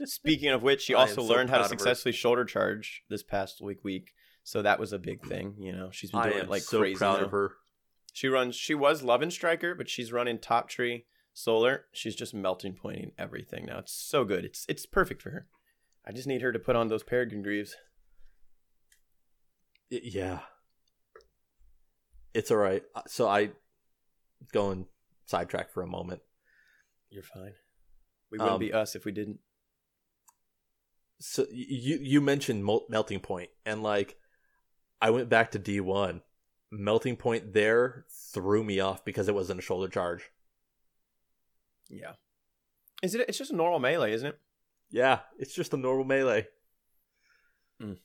Speaking 0.06 0.50
of 0.50 0.64
which, 0.64 0.82
she 0.84 0.94
also 0.94 1.16
so 1.16 1.24
learned 1.24 1.50
how 1.50 1.58
to 1.58 1.64
proud 1.64 1.66
of 1.66 1.72
her. 1.72 1.78
successfully 1.78 2.14
shoulder 2.14 2.46
charge 2.46 3.04
this 3.10 3.22
past 3.24 3.60
week 3.62 3.84
week. 3.84 4.12
So 4.44 4.62
that 4.62 4.80
was 4.80 4.92
a 4.94 5.00
big 5.00 5.26
thing, 5.26 5.56
you 5.58 5.72
know. 5.72 5.90
She's 5.92 6.12
been 6.12 6.20
I 6.22 6.32
am 6.32 6.38
it 6.42 6.50
like 6.50 6.62
so 6.64 6.80
crazy. 6.80 6.96
proud 6.98 7.20
now. 7.20 7.26
of 7.26 7.32
her. 7.32 7.54
She 8.12 8.28
runs. 8.28 8.56
She 8.56 8.76
was 8.76 9.02
Love 9.04 9.22
and 9.22 9.32
Striker, 9.34 9.74
but 9.74 9.90
she's 9.90 10.12
running 10.12 10.38
Top 10.38 10.70
Tree 10.70 11.06
Solar. 11.34 11.86
She's 11.94 12.16
just 12.16 12.34
melting 12.34 12.74
pointing 12.74 13.12
everything 13.18 13.66
now. 13.66 13.80
It's 13.80 13.94
so 13.94 14.24
good. 14.26 14.44
It's 14.46 14.66
it's 14.68 14.86
perfect 14.86 15.22
for 15.22 15.32
her. 15.32 15.48
I 16.06 16.12
just 16.12 16.28
need 16.28 16.42
her 16.42 16.52
to 16.52 16.60
put 16.60 16.76
on 16.76 16.90
those 16.90 17.04
Peregrine 17.04 17.42
Greaves. 17.42 17.76
Y- 19.90 20.02
yeah. 20.04 20.40
It's 22.34 22.52
all 22.52 22.58
right. 22.58 22.84
Uh, 22.96 23.02
So 23.08 23.28
I 23.28 23.52
going 24.52 24.88
sidetrack 25.26 25.72
for 25.72 25.82
a 25.82 25.88
moment. 25.88 26.22
You're 27.10 27.24
fine. 27.24 27.54
We 28.32 28.40
wouldn't 28.40 28.56
Um, 28.56 28.60
be 28.60 28.74
us 28.74 28.96
if 28.96 29.06
we 29.06 29.12
didn't. 29.12 29.40
So 31.20 31.46
you 31.52 32.00
you 32.02 32.20
mentioned 32.20 32.66
melting 32.90 33.22
point 33.22 33.50
and 33.66 33.82
like 33.82 34.18
I 35.04 35.10
went 35.10 35.28
back 35.28 35.52
to 35.52 35.60
D1. 35.60 36.22
Melting 36.72 37.18
point 37.18 37.54
there 37.54 38.06
threw 38.10 38.64
me 38.64 38.80
off 38.80 39.04
because 39.04 39.28
it 39.28 39.36
wasn't 39.36 39.60
a 39.60 39.62
shoulder 39.62 39.90
charge. 39.90 40.32
Yeah. 41.90 42.14
Is 43.04 43.14
it? 43.14 43.26
It's 43.28 43.38
just 43.38 43.52
a 43.52 43.56
normal 43.56 43.80
melee, 43.80 44.14
isn't 44.14 44.30
it? 44.30 44.40
Yeah, 44.90 45.20
it's 45.38 45.54
just 45.54 45.74
a 45.74 45.78
normal 45.78 46.06
melee. 46.06 46.48
Hmm. 47.80 47.88
Man, 47.88 47.98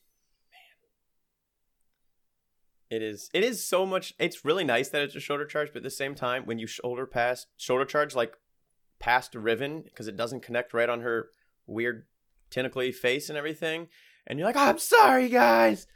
it 2.91 3.01
is. 3.01 3.31
It 3.33 3.45
is 3.45 3.65
so 3.65 3.87
much. 3.87 4.15
It's 4.19 4.45
really 4.45 4.65
nice 4.65 4.89
that 4.89 5.03
it's 5.03 5.15
a 5.15 5.21
shoulder 5.21 5.47
charge, 5.47 5.69
but 5.69 5.79
at 5.79 5.83
the 5.85 5.91
same 5.91 6.17
time, 6.17 6.47
when 6.47 6.59
you 6.59 6.67
shoulder 6.67 7.07
pass 7.07 7.47
shoulder 7.57 7.85
charge 7.85 8.17
like 8.17 8.37
past 8.99 9.37
Riven 9.37 9.83
because 9.83 10.09
it 10.09 10.17
doesn't 10.17 10.43
connect 10.43 10.75
right 10.75 10.89
on 10.89 11.03
her 11.03 11.29
weird 11.65 12.07
tentacly 12.51 12.91
face 12.91 13.29
and 13.29 13.39
everything, 13.39 13.87
and 14.27 14.37
you're 14.37 14.49
like, 14.49 14.57
"I'm 14.57 14.79
sorry, 14.79 15.29
guys," 15.29 15.87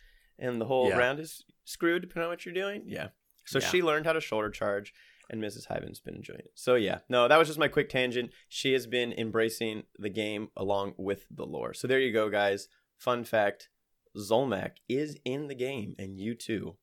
and 0.42 0.60
the 0.60 0.66
whole 0.66 0.88
Yeah. 0.90 0.98
round 0.98 1.18
is 1.20 1.42
screwed 1.64 2.02
depending 2.02 2.24
on 2.24 2.30
what 2.30 2.44
you're 2.44 2.52
doing. 2.54 2.82
Yeah. 2.86 3.08
So 3.46 3.58
Yeah. 3.58 3.68
she 3.68 3.82
learned 3.82 4.04
how 4.06 4.12
to 4.12 4.20
shoulder 4.20 4.50
charge, 4.50 4.92
and 5.30 5.42
Mrs. 5.42 5.66
Hyven's 5.68 6.00
been 6.00 6.14
enjoying 6.16 6.40
it. 6.40 6.52
So 6.54 6.74
yeah, 6.74 7.00
no, 7.08 7.28
that 7.28 7.38
was 7.38 7.48
just 7.48 7.58
my 7.58 7.68
quick 7.68 7.88
tangent. 7.88 8.30
She 8.48 8.72
has 8.74 8.86
been 8.86 9.12
embracing 9.14 9.84
the 9.98 10.10
game 10.10 10.50
along 10.56 10.94
with 10.98 11.26
the 11.30 11.46
lore. 11.46 11.72
So 11.74 11.86
there 11.88 12.00
you 12.00 12.12
go, 12.12 12.28
guys. 12.28 12.68
Fun 12.98 13.24
fact: 13.24 13.68
Zulmak 14.16 14.76
is 14.88 15.18
in 15.24 15.46
the 15.48 15.54
game, 15.54 15.94
and 15.98 16.18
you 16.18 16.34
too 16.34 16.76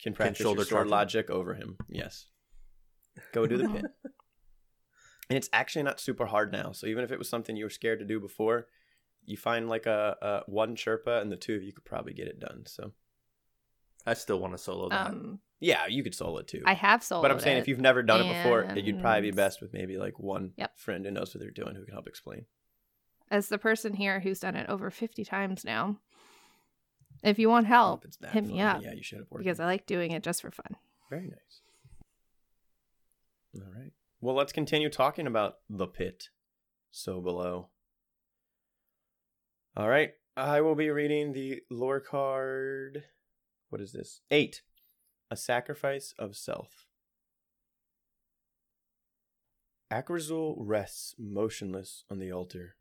can 0.00 0.12
practice 0.14 0.42
shoulder 0.44 0.60
your 0.60 0.66
sword 0.66 0.82
charge 0.82 0.90
logic 0.90 1.30
over 1.30 1.54
him. 1.54 1.78
Yes. 1.88 2.26
Go 3.32 3.46
do 3.46 3.56
the 3.56 3.68
pin. 3.68 3.88
and 5.28 5.36
it's 5.36 5.48
actually 5.52 5.82
not 5.82 5.98
super 6.00 6.26
hard 6.26 6.52
now. 6.52 6.72
So 6.72 6.86
even 6.86 7.02
if 7.02 7.10
it 7.10 7.18
was 7.18 7.28
something 7.28 7.56
you 7.56 7.64
were 7.64 7.70
scared 7.70 7.98
to 8.00 8.04
do 8.04 8.20
before, 8.20 8.68
you 9.26 9.36
find 9.36 9.68
like 9.68 9.86
a, 9.86 10.16
a 10.22 10.50
one 10.50 10.76
Sherpa, 10.76 11.20
and 11.20 11.30
the 11.30 11.36
two 11.36 11.54
of 11.54 11.62
you 11.62 11.72
could 11.72 11.84
probably 11.84 12.12
get 12.14 12.28
it 12.28 12.40
done. 12.40 12.64
So 12.66 12.92
I 14.06 14.14
still 14.14 14.38
want 14.40 14.54
to 14.54 14.58
solo 14.58 14.88
that. 14.90 15.08
Um, 15.08 15.40
yeah, 15.60 15.86
you 15.86 16.02
could 16.02 16.14
solo 16.14 16.38
it 16.38 16.48
too. 16.48 16.62
I 16.66 16.74
have 16.74 17.00
soloed 17.00 17.22
but 17.22 17.30
I'm 17.30 17.40
saying 17.40 17.56
it. 17.56 17.60
if 17.60 17.68
you've 17.68 17.80
never 17.80 18.02
done 18.02 18.20
it 18.20 18.28
before, 18.28 18.66
you'd 18.76 19.00
probably 19.00 19.22
be 19.22 19.36
best 19.36 19.60
with 19.60 19.72
maybe 19.72 19.96
like 19.98 20.18
one 20.18 20.52
Yep. 20.56 20.78
friend 20.78 21.04
who 21.04 21.10
knows 21.10 21.34
what 21.34 21.40
they're 21.40 21.50
doing 21.50 21.74
who 21.74 21.84
can 21.84 21.92
help 21.94 22.06
explain. 22.06 22.46
as 23.30 23.48
the 23.48 23.58
person 23.58 23.94
here 23.94 24.20
who's 24.20 24.40
done 24.40 24.54
it 24.56 24.68
over 24.68 24.90
50 24.90 25.24
times 25.24 25.64
now. 25.64 25.98
If 27.24 27.38
you 27.38 27.48
want 27.48 27.66
help, 27.66 28.02
If 28.02 28.08
it's 28.08 28.16
that 28.18 28.32
hit 28.32 28.44
me 28.44 28.60
up 28.60 28.82
Yeah, 28.82 28.92
you 28.92 29.02
should 29.02 29.18
have 29.18 29.30
worked. 29.30 29.44
because 29.44 29.58
I 29.58 29.64
like 29.64 29.86
doing 29.86 30.12
it 30.12 30.22
just 30.22 30.42
for 30.42 30.50
fun. 30.50 30.76
Very 31.10 31.26
nice. 31.28 31.60
All 33.56 33.72
right. 33.74 33.92
Well, 34.20 34.34
let's 34.34 34.52
continue 34.52 34.90
talking 34.90 35.26
about 35.26 35.56
the 35.68 35.86
pit. 35.86 36.28
So 36.90 37.20
below. 37.20 37.68
All 39.76 39.88
right. 39.88 40.12
I 40.36 40.60
will 40.60 40.74
be 40.74 40.90
reading 40.90 41.32
the 41.32 41.62
lore 41.70 42.00
card. 42.00 43.04
What 43.68 43.80
is 43.80 43.92
this? 43.92 44.20
Eight. 44.30 44.62
A 45.30 45.36
sacrifice 45.36 46.14
of 46.18 46.36
self. 46.36 46.86
Akrazul 49.92 50.54
rests 50.58 51.14
motionless 51.18 52.04
on 52.10 52.18
the 52.18 52.32
altar. 52.32 52.76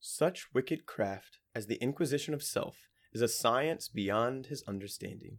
Such 0.00 0.48
wicked 0.52 0.86
craft 0.86 1.38
as 1.54 1.66
the 1.66 1.76
Inquisition 1.76 2.34
of 2.34 2.42
Self 2.42 2.88
is 3.12 3.22
a 3.22 3.28
science 3.28 3.88
beyond 3.88 4.46
his 4.46 4.62
understanding 4.68 5.38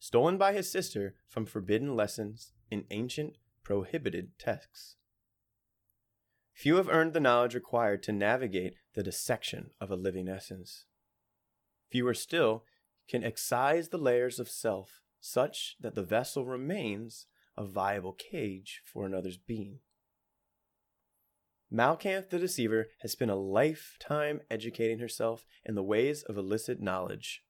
stolen 0.00 0.38
by 0.38 0.54
his 0.54 0.72
sister 0.72 1.14
from 1.28 1.44
forbidden 1.44 1.94
lessons 1.94 2.52
in 2.70 2.84
ancient 2.90 3.36
prohibited 3.62 4.30
texts. 4.38 4.96
Few 6.60 6.76
have 6.76 6.90
earned 6.90 7.14
the 7.14 7.20
knowledge 7.20 7.54
required 7.54 8.02
to 8.02 8.12
navigate 8.12 8.74
the 8.94 9.02
dissection 9.02 9.70
of 9.80 9.90
a 9.90 9.96
living 9.96 10.28
essence. 10.28 10.84
Fewer 11.90 12.12
still 12.12 12.64
can 13.08 13.24
excise 13.24 13.88
the 13.88 13.96
layers 13.96 14.38
of 14.38 14.50
self 14.50 15.00
such 15.22 15.76
that 15.80 15.94
the 15.94 16.02
vessel 16.02 16.44
remains 16.44 17.28
a 17.56 17.64
viable 17.64 18.12
cage 18.12 18.82
for 18.84 19.06
another's 19.06 19.38
being. 19.38 19.78
Malkanth 21.72 22.28
the 22.28 22.38
Deceiver 22.38 22.88
has 23.00 23.12
spent 23.12 23.30
a 23.30 23.36
lifetime 23.36 24.42
educating 24.50 24.98
herself 24.98 25.46
in 25.64 25.76
the 25.76 25.82
ways 25.82 26.22
of 26.24 26.36
illicit 26.36 26.78
knowledge, 26.78 27.42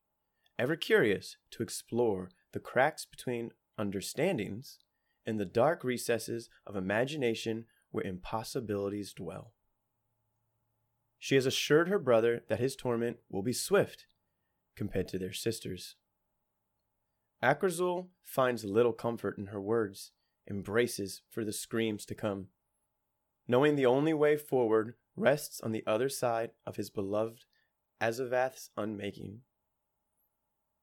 ever 0.57 0.77
curious 0.77 1.37
to 1.51 1.65
explore 1.65 2.31
the 2.53 2.61
cracks 2.61 3.07
between 3.07 3.51
understandings 3.77 4.79
and 5.27 5.41
the 5.41 5.45
dark 5.45 5.83
recesses 5.83 6.49
of 6.65 6.77
imagination 6.77 7.67
where 7.91 8.05
impossibilities 8.05 9.13
dwell. 9.13 9.53
She 11.19 11.35
has 11.35 11.47
assured 11.47 11.89
her 11.89 11.99
brother 11.99 12.43
that 12.49 12.61
his 12.61 12.77
torment 12.77 13.19
will 13.29 13.43
be 13.43 13.53
swift 13.53 14.07
compared 14.75 15.09
to 15.09 15.19
their 15.19 15.33
sister's. 15.33 15.97
Akrazul 17.43 18.09
finds 18.23 18.65
little 18.65 18.93
comfort 18.93 19.39
in 19.39 19.47
her 19.47 19.61
words, 19.61 20.13
and 20.47 20.65
braces 20.65 21.23
for 21.31 21.45
the 21.45 21.53
screams 21.53 22.05
to 22.07 22.15
come, 22.15 22.49
knowing 23.47 23.77
the 23.77 23.87
only 23.87 24.13
way 24.13 24.37
forward 24.37 24.95
rests 25.17 25.61
on 25.61 25.73
the 25.73 25.85
other 25.87 26.09
side 26.09 26.51
of 26.67 26.77
his 26.77 26.91
beloved 26.91 27.45
Azavath's 28.01 28.71
unmaking. 28.77 29.41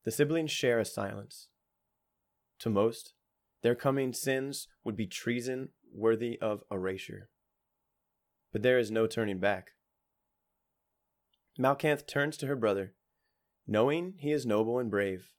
The 0.06 0.12
siblings 0.12 0.52
share 0.52 0.80
a 0.80 0.86
silence. 0.86 1.50
To 2.60 2.70
most, 2.70 3.14
their 3.62 3.76
coming 3.76 4.14
sins 4.14 4.68
would 4.84 4.96
be 4.96 5.08
treason 5.08 5.70
worthy 5.98 6.40
of 6.40 6.64
erasure. 6.72 7.30
But 8.54 8.62
there 8.62 8.80
is 8.80 8.92
no 8.92 9.08
turning 9.08 9.40
back. 9.40 9.72
Malkanth 11.60 12.06
turns 12.06 12.38
to 12.38 12.48
her 12.48 12.56
brother, 12.56 12.94
knowing 13.66 14.14
he 14.20 14.32
is 14.32 14.46
noble 14.46 14.80
and 14.80 14.92
brave, 14.92 15.32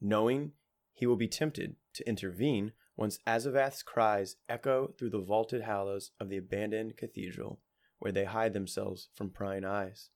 knowing 0.00 0.52
he 0.92 1.06
will 1.06 1.16
be 1.16 1.28
tempted 1.28 1.76
to 1.94 2.08
intervene 2.08 2.72
once 2.96 3.18
Azavath's 3.26 3.82
cries 3.82 4.36
echo 4.48 4.94
through 4.98 5.10
the 5.10 5.20
vaulted 5.20 5.62
hollows 5.62 6.12
of 6.20 6.28
the 6.28 6.36
abandoned 6.36 6.96
cathedral, 6.96 7.60
where 7.98 8.12
they 8.12 8.24
hide 8.24 8.52
themselves 8.52 9.08
from 9.14 9.30
prying 9.30 9.64
eyes. 9.64 10.10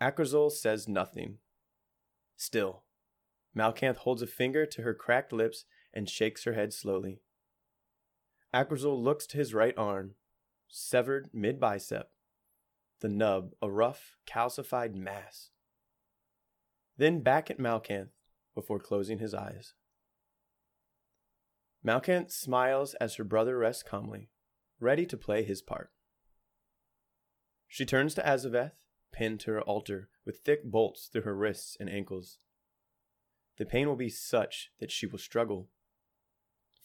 Akrazul 0.00 0.50
says 0.50 0.88
nothing. 0.88 1.38
Still, 2.36 2.84
Malkanth 3.54 3.98
holds 3.98 4.22
a 4.22 4.26
finger 4.26 4.64
to 4.64 4.82
her 4.82 4.94
cracked 4.94 5.32
lips 5.32 5.64
and 5.92 6.08
shakes 6.08 6.44
her 6.44 6.54
head 6.54 6.72
slowly. 6.72 7.20
Akrazul 8.54 9.00
looks 9.00 9.26
to 9.28 9.36
his 9.36 9.54
right 9.54 9.76
arm, 9.76 10.14
severed 10.68 11.30
mid 11.32 11.60
bicep, 11.60 12.10
the 13.00 13.08
nub 13.08 13.52
a 13.62 13.70
rough, 13.70 14.16
calcified 14.26 14.94
mass. 14.94 15.50
Then 16.96 17.20
back 17.20 17.50
at 17.50 17.58
Malkanth 17.58 18.10
before 18.54 18.80
closing 18.80 19.18
his 19.18 19.34
eyes. 19.34 19.74
Malkanth 21.84 22.30
smiles 22.30 22.94
as 22.94 23.14
her 23.14 23.24
brother 23.24 23.56
rests 23.56 23.82
calmly, 23.82 24.30
ready 24.80 25.06
to 25.06 25.16
play 25.16 25.42
his 25.42 25.62
part. 25.62 25.90
She 27.68 27.86
turns 27.86 28.14
to 28.14 28.22
Azavath, 28.22 28.72
pinned 29.12 29.40
to 29.40 29.52
her 29.52 29.62
altar, 29.62 30.08
with 30.26 30.40
thick 30.40 30.64
bolts 30.64 31.06
through 31.06 31.22
her 31.22 31.36
wrists 31.36 31.76
and 31.78 31.88
ankles. 31.88 32.38
The 33.56 33.64
pain 33.64 33.86
will 33.86 33.96
be 33.96 34.10
such 34.10 34.70
that 34.80 34.90
she 34.90 35.06
will 35.06 35.18
struggle, 35.18 35.68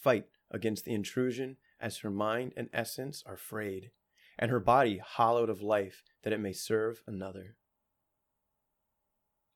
fight 0.02 0.28
against 0.52 0.86
the 0.86 0.94
intrusion 0.94 1.58
as 1.80 1.98
her 1.98 2.12
mind 2.12 2.54
and 2.56 2.70
essence 2.74 3.24
are 3.26 3.38
frayed, 3.38 3.92
and 4.38 4.52
her 4.52 4.60
body 4.60 5.00
hollowed 5.04 5.50
of 5.50 5.62
life 5.62 6.04
that 6.24 6.34
it 6.34 6.40
may 6.40 6.54
serve 6.54 7.02
another. 7.08 7.56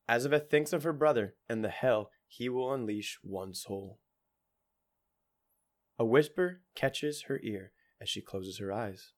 Azavath 0.09 0.49
thinks 0.49 0.73
of 0.73 0.83
her 0.83 0.93
brother 0.93 1.35
and 1.47 1.63
the 1.63 1.69
hell 1.69 2.09
he 2.27 2.49
will 2.49 2.73
unleash 2.73 3.19
one 3.21 3.53
soul. 3.53 3.99
A 5.99 6.05
whisper 6.05 6.61
catches 6.75 7.23
her 7.23 7.39
ear 7.43 7.73
as 8.01 8.09
she 8.09 8.21
closes 8.21 8.57
her 8.57 8.71
eyes. 8.71 9.11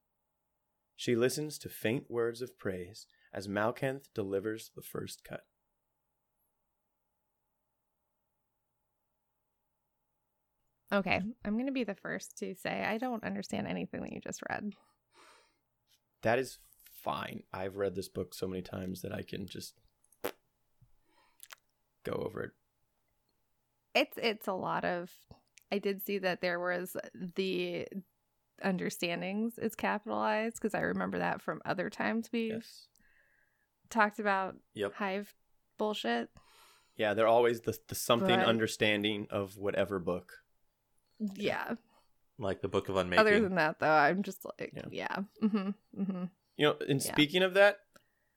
She 0.96 1.16
listens 1.16 1.58
to 1.60 1.70
faint 1.70 2.10
words 2.10 2.42
of 2.42 2.58
praise 2.58 3.08
as 3.34 3.48
Malkanth 3.48 4.08
delivers 4.14 4.72
the 4.76 4.82
first 4.82 5.24
cut. 5.24 5.46
Okay, 10.94 11.22
I'm 11.46 11.54
going 11.54 11.68
to 11.68 11.72
be 11.72 11.84
the 11.86 11.96
first 11.96 12.38
to 12.40 12.54
say 12.56 12.84
I 12.86 12.98
don't 12.98 13.24
understand 13.24 13.68
anything 13.68 14.02
that 14.02 14.12
you 14.12 14.20
just 14.20 14.42
read. 14.50 14.74
That 16.24 16.38
is 16.38 16.60
fine. 17.02 17.44
I've 17.54 17.78
read 17.78 17.96
this 17.96 18.10
book 18.10 18.34
so 18.34 18.48
many 18.48 18.62
times 18.62 19.02
that 19.02 19.14
I 19.14 19.22
can 19.22 19.48
just 19.48 19.74
go 22.04 22.14
over 22.14 22.44
it. 22.44 22.52
It's 23.94 24.18
it's 24.18 24.48
a 24.48 24.54
lot 24.54 24.86
of 24.86 25.10
I 25.72 25.80
did 25.80 26.04
see 26.06 26.18
that 26.20 26.42
there 26.42 26.60
was 26.60 26.96
the 27.36 27.88
understandings 28.64 29.58
is 29.58 29.76
capitalized 29.76 30.56
because 30.58 30.76
I 30.76 30.82
remember 30.82 31.18
that 31.20 31.42
from 31.42 31.62
other 31.66 31.90
times 31.90 32.30
we 32.32 32.50
Yes. 32.50 32.88
talked 33.90 34.20
about 34.20 34.56
Yep. 34.76 34.94
hive 34.94 35.34
bullshit. 35.78 36.30
Yeah, 36.96 37.14
they're 37.14 37.28
always 37.28 37.62
the, 37.62 37.78
the 37.88 37.96
something 37.96 38.38
But- 38.40 38.46
understanding 38.48 39.28
of 39.30 39.58
whatever 39.58 39.98
book. 40.00 40.41
Yeah. 41.36 41.76
Like 42.38 42.62
the 42.62 42.68
Book 42.68 42.90
of 42.90 42.96
Unmaking. 42.96 43.20
Other 43.20 43.40
than 43.40 43.56
that 43.56 43.80
though, 43.80 43.90
I'm 43.90 44.24
just 44.24 44.44
like 44.46 44.74
Yeah. 44.76 44.86
yeah. 44.92 45.18
Mm-hmm. 45.44 46.02
Mm-hmm. 46.02 46.24
You 46.58 46.66
know, 46.66 46.76
and 46.88 47.04
Yeah. 47.04 47.12
speaking 47.12 47.44
of 47.44 47.54
that, 47.54 47.78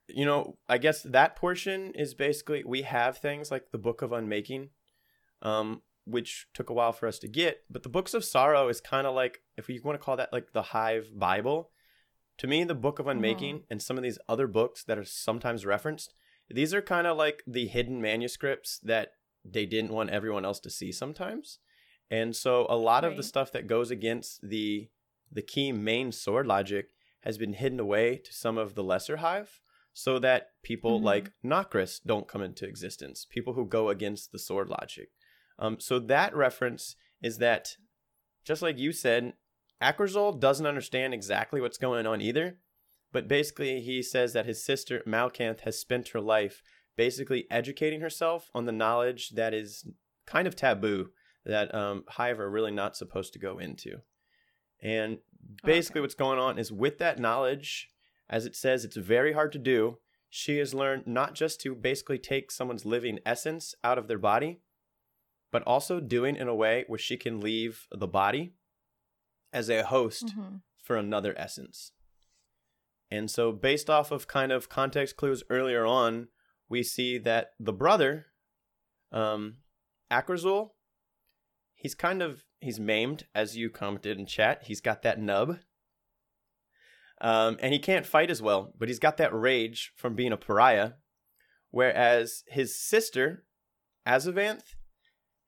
you 0.07 0.25
know, 0.25 0.57
I 0.69 0.77
guess 0.77 1.01
that 1.03 1.35
portion 1.35 1.91
is 1.95 2.13
basically 2.13 2.63
we 2.63 2.83
have 2.83 3.17
things 3.17 3.49
like 3.49 3.71
the 3.71 3.77
Book 3.79 4.01
of 4.01 4.11
Unmaking, 4.11 4.69
um, 5.41 5.81
which 6.05 6.47
took 6.53 6.69
a 6.69 6.73
while 6.73 6.91
for 6.93 7.07
us 7.07 7.17
to 7.19 7.27
get, 7.27 7.63
but 7.69 7.81
the 7.81 7.89
Books 7.89 8.13
of 8.13 8.23
Sorrow 8.23 8.67
is 8.69 8.79
kind 8.79 9.07
of 9.07 9.15
like 9.15 9.41
if 9.57 9.67
you 9.69 9.81
want 9.83 9.99
to 9.99 10.03
call 10.03 10.17
that 10.17 10.31
like 10.31 10.53
the 10.53 10.61
Hive 10.61 11.17
Bible. 11.17 11.71
To 12.39 12.47
me, 12.47 12.65
the 12.65 12.75
Book 12.75 12.99
of 12.99 13.07
Unmaking 13.07 13.63
and 13.69 13.81
some 13.81 13.97
of 13.97 14.03
these 14.03 14.19
other 14.27 14.45
books 14.45 14.83
that 14.83 14.97
are 14.97 15.05
sometimes 15.05 15.65
referenced, 15.65 16.13
these 16.49 16.73
are 16.73 16.81
kind 16.81 17.07
of 17.07 17.15
like 17.17 17.41
the 17.47 17.65
hidden 17.67 18.01
manuscripts 18.01 18.77
that 18.83 19.13
they 19.45 19.65
didn't 19.65 19.93
want 19.93 20.09
everyone 20.09 20.43
else 20.43 20.59
to 20.59 20.69
see 20.69 20.91
sometimes. 20.91 21.59
And 22.09 22.35
so 22.35 22.65
a 22.69 22.77
lot 22.77 23.03
of 23.03 23.17
the 23.17 23.23
stuff 23.23 23.51
that 23.51 23.67
goes 23.67 23.91
against 23.91 24.47
the 24.47 24.89
the 25.31 25.41
key 25.41 25.71
main 25.71 26.11
sword 26.11 26.45
logic 26.45 26.89
has 27.21 27.37
been 27.37 27.53
hidden 27.53 27.79
away 27.79 28.17
to 28.17 28.31
some 28.31 28.57
of 28.57 28.75
the 28.75 28.83
lesser 28.83 29.17
hive 29.17 29.59
so 29.91 30.19
that 30.19 30.51
people 30.61 30.99
Mhm. 30.99 31.03
like 31.03 31.31
Nokris 31.43 31.99
don't 32.05 32.27
come 32.27 32.41
into 32.43 32.65
existence, 32.67 33.25
people 33.25 33.53
who 33.53 33.65
go 33.65 33.89
against 33.89 34.31
the 34.31 34.39
sword 34.39 34.69
logic. 34.69 35.09
Um, 35.57 35.79
so 35.79 35.99
that 35.99 36.35
reference 36.35 36.95
is 37.21 37.39
that, 37.39 37.77
just 38.43 38.61
like 38.61 38.77
you 38.77 38.91
said, 38.91 39.33
Akrazul 39.81 40.39
doesn't 40.39 40.67
understand 40.67 41.13
exactly 41.13 41.59
what's 41.59 41.77
going 41.79 42.05
on 42.05 42.21
either, 42.21 42.59
but 43.11 43.27
basically 43.27 43.81
he 43.81 44.03
says 44.03 44.33
that 44.33 44.45
his 44.45 44.63
sister 44.63 45.01
Malkanth 45.07 45.61
has 45.61 45.79
spent 45.79 46.09
her 46.09 46.21
life 46.21 46.61
basically 46.95 47.47
educating 47.49 48.01
herself 48.01 48.49
on 48.53 48.65
the 48.65 48.71
knowledge 48.71 49.31
that 49.31 49.53
is 49.53 49.89
kind 50.25 50.47
of 50.47 50.55
taboo 50.55 51.11
that 51.45 51.73
um, 51.75 52.03
Hive 52.09 52.39
are 52.39 52.49
really 52.49 52.71
not 52.71 52.97
supposed 52.97 53.33
to 53.33 53.39
go 53.39 53.57
into. 53.59 54.01
And 54.81 55.19
basically, 55.63 55.99
Okay. 55.99 56.03
what's 56.03 56.15
going 56.15 56.39
on 56.39 56.57
is 56.59 56.71
with 56.71 56.97
that 56.99 57.19
knowledge, 57.19 57.89
as 58.29 58.45
it 58.45 58.55
says, 58.55 58.83
it's 58.83 58.95
very 58.97 59.33
hard 59.33 59.51
to 59.53 59.59
do. 59.59 59.99
She 60.29 60.57
has 60.57 60.73
learned 60.73 61.07
not 61.07 61.33
just 61.33 61.61
to 61.61 61.75
basically 61.75 62.17
take 62.19 62.51
someone's 62.51 62.85
living 62.85 63.19
essence 63.25 63.73
out 63.83 63.97
of 63.97 64.07
their 64.07 64.17
body, 64.17 64.61
but 65.51 65.63
also 65.63 65.99
doing 65.99 66.35
in 66.35 66.47
a 66.47 66.55
way 66.55 66.83
where 66.87 66.99
she 66.99 67.15
can 67.15 67.39
leave 67.39 67.87
the 67.91 68.07
body 68.07 68.55
as 69.53 69.69
a 69.69 69.83
host 69.83 70.25
Mhm. 70.35 70.61
for 70.83 70.97
another 70.97 71.33
essence. 71.37 71.93
And 73.11 73.29
so, 73.31 73.51
based 73.51 73.89
off 73.89 74.11
of 74.11 74.27
kind 74.27 74.51
of 74.51 74.67
context 74.67 75.15
clues 75.15 75.43
earlier 75.49 75.85
on, 75.85 76.27
we 76.67 76.81
see 76.83 77.17
that 77.19 77.53
the 77.59 77.71
brother, 77.71 78.33
um, 79.11 79.57
Akrazul, 80.11 80.71
he's 81.85 81.93
kind 81.93 82.23
of 82.23 82.43
he's 82.61 82.79
maimed, 82.79 83.27
as 83.35 83.55
you 83.55 83.69
commented 83.69 84.17
in 84.17 84.25
chat. 84.25 84.63
He's 84.63 84.81
got 84.81 85.03
that 85.03 85.21
nub, 85.21 85.59
um, 87.21 87.57
and 87.61 87.73
he 87.73 87.79
can't 87.79 88.07
fight 88.07 88.31
as 88.31 88.41
well, 88.41 88.73
but 88.75 88.87
he's 88.87 88.97
got 88.97 89.17
that 89.17 89.31
rage 89.31 89.91
from 89.95 90.15
being 90.15 90.31
a 90.31 90.37
pariah. 90.37 90.93
Whereas 91.69 92.43
his 92.47 92.75
sister, 92.75 93.45
Azavanth, 94.07 94.73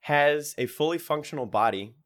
has 0.02 0.54
a 0.56 0.66
fully 0.66 0.98
functional 0.98 1.46
body, 1.46 1.96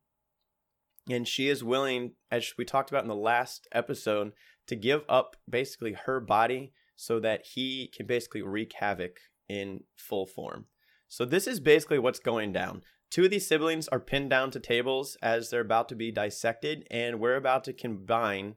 and 1.11 1.29
she 1.29 1.51
is 1.51 1.63
willing, 1.63 2.13
as 2.31 2.55
we 2.57 2.65
talked 2.65 2.89
about 2.89 3.03
in 3.03 3.09
the 3.09 3.15
last 3.15 3.69
episode, 3.71 4.33
to 4.67 4.75
give 4.75 5.03
up 5.11 5.37
basically 5.47 5.93
her 6.07 6.21
body 6.21 6.73
so 6.97 7.21
that 7.21 7.45
he 7.53 7.93
can 7.95 8.07
basically 8.07 8.41
wreak 8.41 8.73
havoc 8.79 9.19
in 9.47 9.81
full 9.95 10.25
form. 10.25 10.69
So 11.07 11.27
this 11.27 11.47
is 11.47 11.61
basically 11.61 11.99
what's 11.99 12.19
going 12.19 12.55
down. 12.55 12.83
Two 13.13 13.25
of 13.25 13.31
these 13.31 13.47
siblings 13.47 13.89
are 13.89 14.01
pinned 14.01 14.31
down 14.31 14.51
to 14.53 14.59
tables 14.59 15.19
as 15.21 15.51
they're 15.51 15.61
about 15.61 15.87
to 15.91 15.95
be 15.95 16.11
dissected, 16.11 16.87
and 16.91 17.21
we're 17.21 17.37
about 17.37 17.63
to 17.65 17.75
combine 17.75 18.55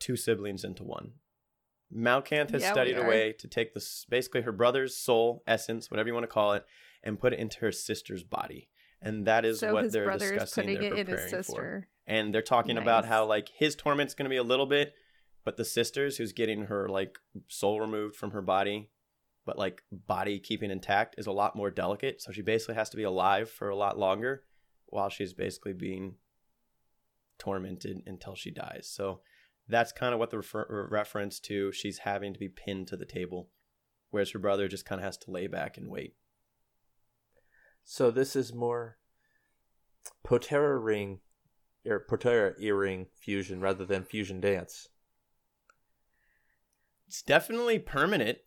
two 0.00 0.16
siblings 0.16 0.64
into 0.64 0.82
one. 0.82 1.12
Malkanth 1.94 2.50
has 2.50 2.62
Yeah, 2.62 2.72
studied 2.72 2.98
a 2.98 3.04
way 3.04 3.32
to 3.38 3.46
take 3.46 3.74
this 3.74 4.04
basically 4.08 4.40
her 4.40 4.50
brother's 4.50 4.96
soul, 4.96 5.44
essence, 5.46 5.88
whatever 5.88 6.08
you 6.08 6.14
want 6.14 6.24
to 6.24 6.28
call 6.28 6.54
it, 6.54 6.66
and 7.04 7.20
put 7.20 7.32
it 7.32 7.38
into 7.38 7.60
her 7.60 7.70
sister's 7.70 8.24
body. 8.24 8.68
And 9.00 9.24
that 9.28 9.44
is 9.44 9.60
so 9.60 9.74
what 9.74 9.84
his 9.84 9.92
they're 9.92 10.10
discussing. 10.10 10.64
putting 10.64 10.80
They're 10.80 10.94
it 10.94 10.98
in 10.98 11.06
his 11.06 11.14
preparing 11.14 11.30
for 11.30 11.42
sister. 11.44 11.88
and 12.08 12.34
they're 12.34 12.42
talking 12.42 12.76
about 12.76 13.04
how 13.04 13.24
like 13.24 13.50
his 13.56 13.76
torment's 13.76 14.14
going 14.14 14.24
to 14.24 14.30
be 14.30 14.36
a 14.36 14.42
little 14.42 14.66
bit 14.66 14.94
but 15.44 15.56
the 15.56 15.64
sister's 15.64 16.16
who's 16.18 16.32
getting 16.32 16.66
her 16.66 16.88
like 16.88 17.18
soul 17.48 17.80
removed 17.80 18.14
from 18.14 18.30
her 18.30 18.42
body 18.42 18.90
but 19.44 19.58
like 19.58 19.82
body 19.90 20.38
keeping 20.38 20.70
intact 20.70 21.14
is 21.18 21.26
a 21.26 21.32
lot 21.32 21.56
more 21.56 21.70
delicate 21.70 22.22
so 22.22 22.30
she 22.32 22.42
basically 22.42 22.74
has 22.74 22.88
to 22.90 22.96
be 22.96 23.02
alive 23.02 23.50
for 23.50 23.68
a 23.68 23.76
lot 23.76 23.98
longer 23.98 24.44
while 24.86 25.08
she's 25.08 25.32
basically 25.32 25.72
being 25.72 26.16
tormented 27.38 28.02
until 28.06 28.34
she 28.34 28.50
dies. 28.50 28.88
So 28.92 29.20
that's 29.66 29.90
kind 29.90 30.12
of 30.12 30.20
what 30.20 30.30
the 30.30 30.38
refer- 30.38 30.68
uh, 30.70 30.92
reference 30.92 31.40
to 31.40 31.72
she's 31.72 31.98
having 31.98 32.32
to 32.34 32.38
be 32.38 32.48
pinned 32.48 32.88
to 32.88 32.96
the 32.96 33.06
table 33.06 33.48
whereas 34.10 34.30
her 34.30 34.38
brother 34.38 34.68
just 34.68 34.84
kind 34.84 35.00
of 35.00 35.04
has 35.04 35.16
to 35.16 35.30
lay 35.30 35.46
back 35.46 35.78
and 35.78 35.88
wait. 35.88 36.14
So 37.82 38.10
this 38.10 38.36
is 38.36 38.52
more 38.52 38.98
Potara 40.24 40.82
ring 40.82 41.20
or 41.86 42.04
Potara 42.08 42.54
earring 42.60 43.06
fusion 43.18 43.60
rather 43.60 43.84
than 43.86 44.04
fusion 44.04 44.40
dance. 44.40 44.88
it's 47.08 47.22
definitely 47.22 47.78
permanent 47.78 48.38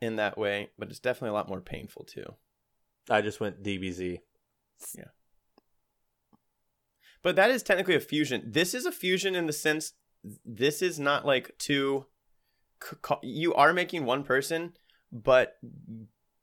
in 0.00 0.16
that 0.16 0.36
way 0.36 0.70
but 0.78 0.88
it's 0.90 1.00
definitely 1.00 1.30
a 1.30 1.34
lot 1.34 1.48
more 1.48 1.60
painful 1.60 2.04
too 2.04 2.34
I 3.08 3.20
just 3.20 3.40
went 3.40 3.62
DBZ. 3.62 4.18
Yeah. 4.96 5.04
But 7.22 7.36
that 7.36 7.50
is 7.50 7.62
technically 7.62 7.94
a 7.94 8.00
fusion. 8.00 8.42
This 8.46 8.74
is 8.74 8.86
a 8.86 8.92
fusion 8.92 9.34
in 9.34 9.46
the 9.46 9.52
sense 9.52 9.92
this 10.44 10.82
is 10.82 10.98
not 10.98 11.24
like 11.24 11.56
two. 11.58 12.06
You 13.22 13.54
are 13.54 13.72
making 13.72 14.04
one 14.04 14.22
person, 14.22 14.72
but 15.12 15.56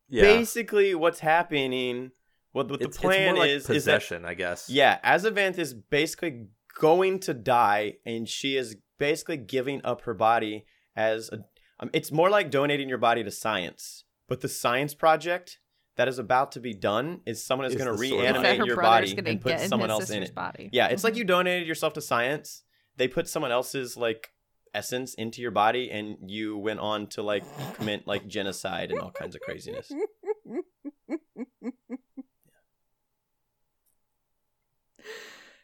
Yeah. 0.10 0.24
basically 0.24 0.96
what's 0.96 1.20
happening, 1.20 2.12
what, 2.54 2.70
what 2.70 2.82
it's, 2.82 2.98
the 2.98 3.02
plan 3.02 3.36
it's 3.36 3.40
like 3.40 3.50
is, 3.50 3.56
is 3.56 3.68
that 3.68 3.74
possession, 3.74 4.26
I 4.26 4.34
guess. 4.34 4.70
yeah, 4.70 5.00
Azavanth 5.04 5.58
is 5.58 5.74
basically 5.74 6.48
going 6.80 7.20
to 7.22 7.34
die, 7.34 7.98
and 8.06 8.28
she 8.28 8.56
is 8.58 8.78
basically 8.98 9.38
giving 9.38 9.82
up 9.84 10.02
her 10.02 10.14
body 10.14 10.66
as 10.96 11.30
a. 11.32 11.46
Um, 11.84 11.90
it's 11.92 12.14
more 12.14 12.30
like 12.30 12.50
donating 12.50 12.88
your 12.88 12.98
body 12.98 13.26
to 13.26 13.32
science, 13.32 14.06
but 14.30 14.40
the 14.40 14.48
science 14.48 14.94
project 14.94 15.60
that 15.98 16.08
is 16.08 16.18
about 16.18 16.54
to 16.54 16.62
be 16.62 16.74
done 16.74 17.20
is 17.26 17.44
someone 17.44 17.66
is 17.68 17.74
Is 17.74 17.78
going 17.78 17.94
to 17.94 18.02
the 18.02 18.08
sword. 18.08 18.22
Is 18.26 18.32
that 18.34 18.42
reanimate 18.42 18.66
your 18.68 18.78
body 18.82 19.14
and 19.18 19.42
put 19.42 19.60
someone 19.60 19.90
his 19.90 20.00
else 20.00 20.10
in 20.10 20.24
it. 20.24 20.34
body. 20.34 20.70
Yeah, 20.72 20.88
it's 20.88 21.04
like 21.04 21.16
Mhm. 21.16 21.18
you 21.18 21.24
donated 21.26 21.68
yourself 21.68 21.92
to 21.94 22.02
science. 22.02 22.64
They 22.96 23.10
put 23.10 23.28
someone 23.28 23.52
else's 23.52 23.98
like 23.98 24.32
essence 24.74 25.14
into 25.16 25.42
your 25.42 25.52
body, 25.52 25.92
and 25.92 26.32
you 26.32 26.58
went 26.58 26.80
on 26.80 27.08
to 27.08 27.22
like 27.22 27.44
commit 27.76 28.08
like 28.08 28.28
genocide 28.28 28.90
and 28.90 29.02
all 29.02 29.12
kinds 29.12 29.36
of 29.36 29.42
craziness. 29.42 29.92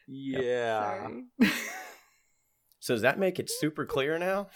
Yeah. 0.07 1.07
Sorry. 1.07 1.51
So 2.79 2.93
does 2.95 3.01
that 3.03 3.19
make 3.19 3.39
it 3.39 3.49
super 3.49 3.85
clear 3.85 4.17
now? 4.17 4.47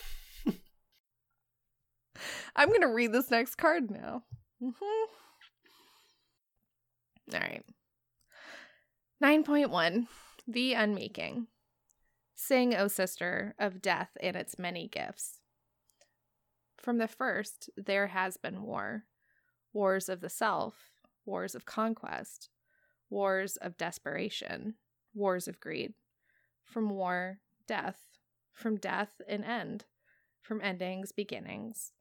I'm 2.56 2.72
gonna 2.72 2.94
read 2.94 3.12
this 3.12 3.32
next 3.32 3.56
card 3.56 3.90
now. 3.92 4.24
Mhm. 4.62 5.08
All 7.34 7.40
right. 7.40 7.66
9.1 9.22 10.08
The 10.48 10.74
Unmaking. 10.74 11.48
Sing, 12.36 12.76
O 12.76 12.88
sister, 12.88 13.56
of 13.58 13.82
death 13.82 14.18
and 14.20 14.36
its 14.36 14.60
many 14.60 14.88
gifts. 14.88 15.40
From 16.78 16.98
the 16.98 17.08
first, 17.08 17.70
there 17.78 18.08
has 18.08 18.38
been 18.38 18.64
war 18.64 19.06
wars 19.72 20.08
of 20.08 20.22
the 20.22 20.30
self, 20.30 20.92
wars 21.26 21.56
of 21.56 21.66
conquest, 21.66 22.50
wars 23.10 23.58
of 23.58 23.78
desperation, 23.78 24.76
wars 25.16 25.48
of 25.48 25.60
greed. 25.60 25.94
From 26.64 26.90
war, 26.90 27.40
death. 27.68 28.00
From 28.52 28.78
death, 28.78 29.20
an 29.28 29.44
end. 29.44 29.86
from 30.42 30.62
endings, 30.62 31.14
beginnings. 31.14 31.94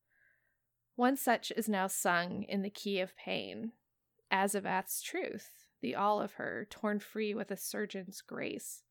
One 0.96 1.16
such 1.16 1.52
is 1.56 1.68
now 1.68 1.86
sung 1.86 2.42
in 2.44 2.62
the 2.62 2.70
key 2.70 3.00
of 3.00 3.16
pain, 3.16 3.72
Azavath's 4.30 5.00
truth, 5.02 5.64
the 5.80 5.94
all 5.94 6.20
of 6.20 6.34
her, 6.34 6.66
torn 6.70 7.00
free 7.00 7.34
with 7.34 7.50
a 7.50 7.56
surgeon's 7.56 8.20
grace. 8.20 8.82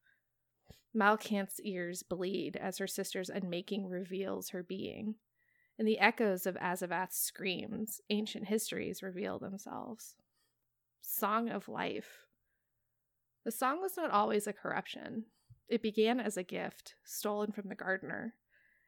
Malkanth's 0.93 1.62
ears 1.62 2.04
bleed 2.04 2.58
as 2.58 2.80
her 2.80 2.88
sister's 2.88 3.30
unmaking 3.30 3.88
reveals 3.88 4.49
her 4.49 4.64
being. 4.64 5.16
In 5.80 5.86
the 5.86 5.99
echoes 5.99 6.45
of 6.45 6.58
Azavath's 6.58 7.18
screams, 7.18 8.02
ancient 8.10 8.47
histories 8.47 9.02
reveal 9.02 9.39
themselves. 9.39 10.16
Song 11.02 11.49
of 11.49 11.70
Life. 11.70 12.26
The 13.45 13.52
song 13.52 13.82
was 13.82 13.97
not 13.97 14.12
always 14.12 14.47
a 14.47 14.54
corruption. 14.54 15.26
It 15.68 15.82
began 15.82 16.20
as 16.20 16.36
a 16.36 16.43
gift, 16.43 16.95
stolen 17.04 17.52
from 17.52 17.70
the 17.70 17.76
gardener. 17.76 18.36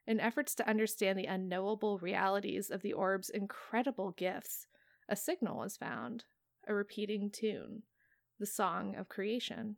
In 0.06 0.20
efforts 0.20 0.54
to 0.56 0.68
understand 0.68 1.18
the 1.18 1.26
unknowable 1.26 1.98
realities 1.98 2.70
of 2.70 2.82
the 2.82 2.94
orb's 2.94 3.30
incredible 3.30 4.12
gifts, 4.12 4.68
a 5.08 5.16
signal 5.16 5.60
was 5.60 5.78
found, 5.78 6.26
a 6.68 6.74
repeating 6.74 7.30
tune, 7.30 7.84
the 8.40 8.46
song 8.46 8.96
of 8.96 9.08
creation. 9.08 9.78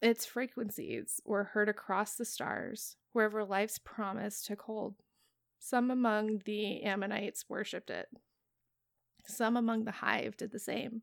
Its 0.00 0.24
frequencies 0.24 1.20
were 1.24 1.44
heard 1.44 1.68
across 1.68 2.14
the 2.14 2.24
stars, 2.24 2.96
wherever 3.12 3.44
life's 3.44 3.78
promise 3.78 4.42
took 4.42 4.62
hold. 4.62 4.94
Some 5.58 5.90
among 5.90 6.42
the 6.44 6.82
Ammonites 6.82 7.48
worshipped 7.48 7.90
it. 7.90 8.08
Some 9.26 9.56
among 9.56 9.84
the 9.84 9.90
hive 9.92 10.36
did 10.36 10.52
the 10.52 10.58
same. 10.58 11.02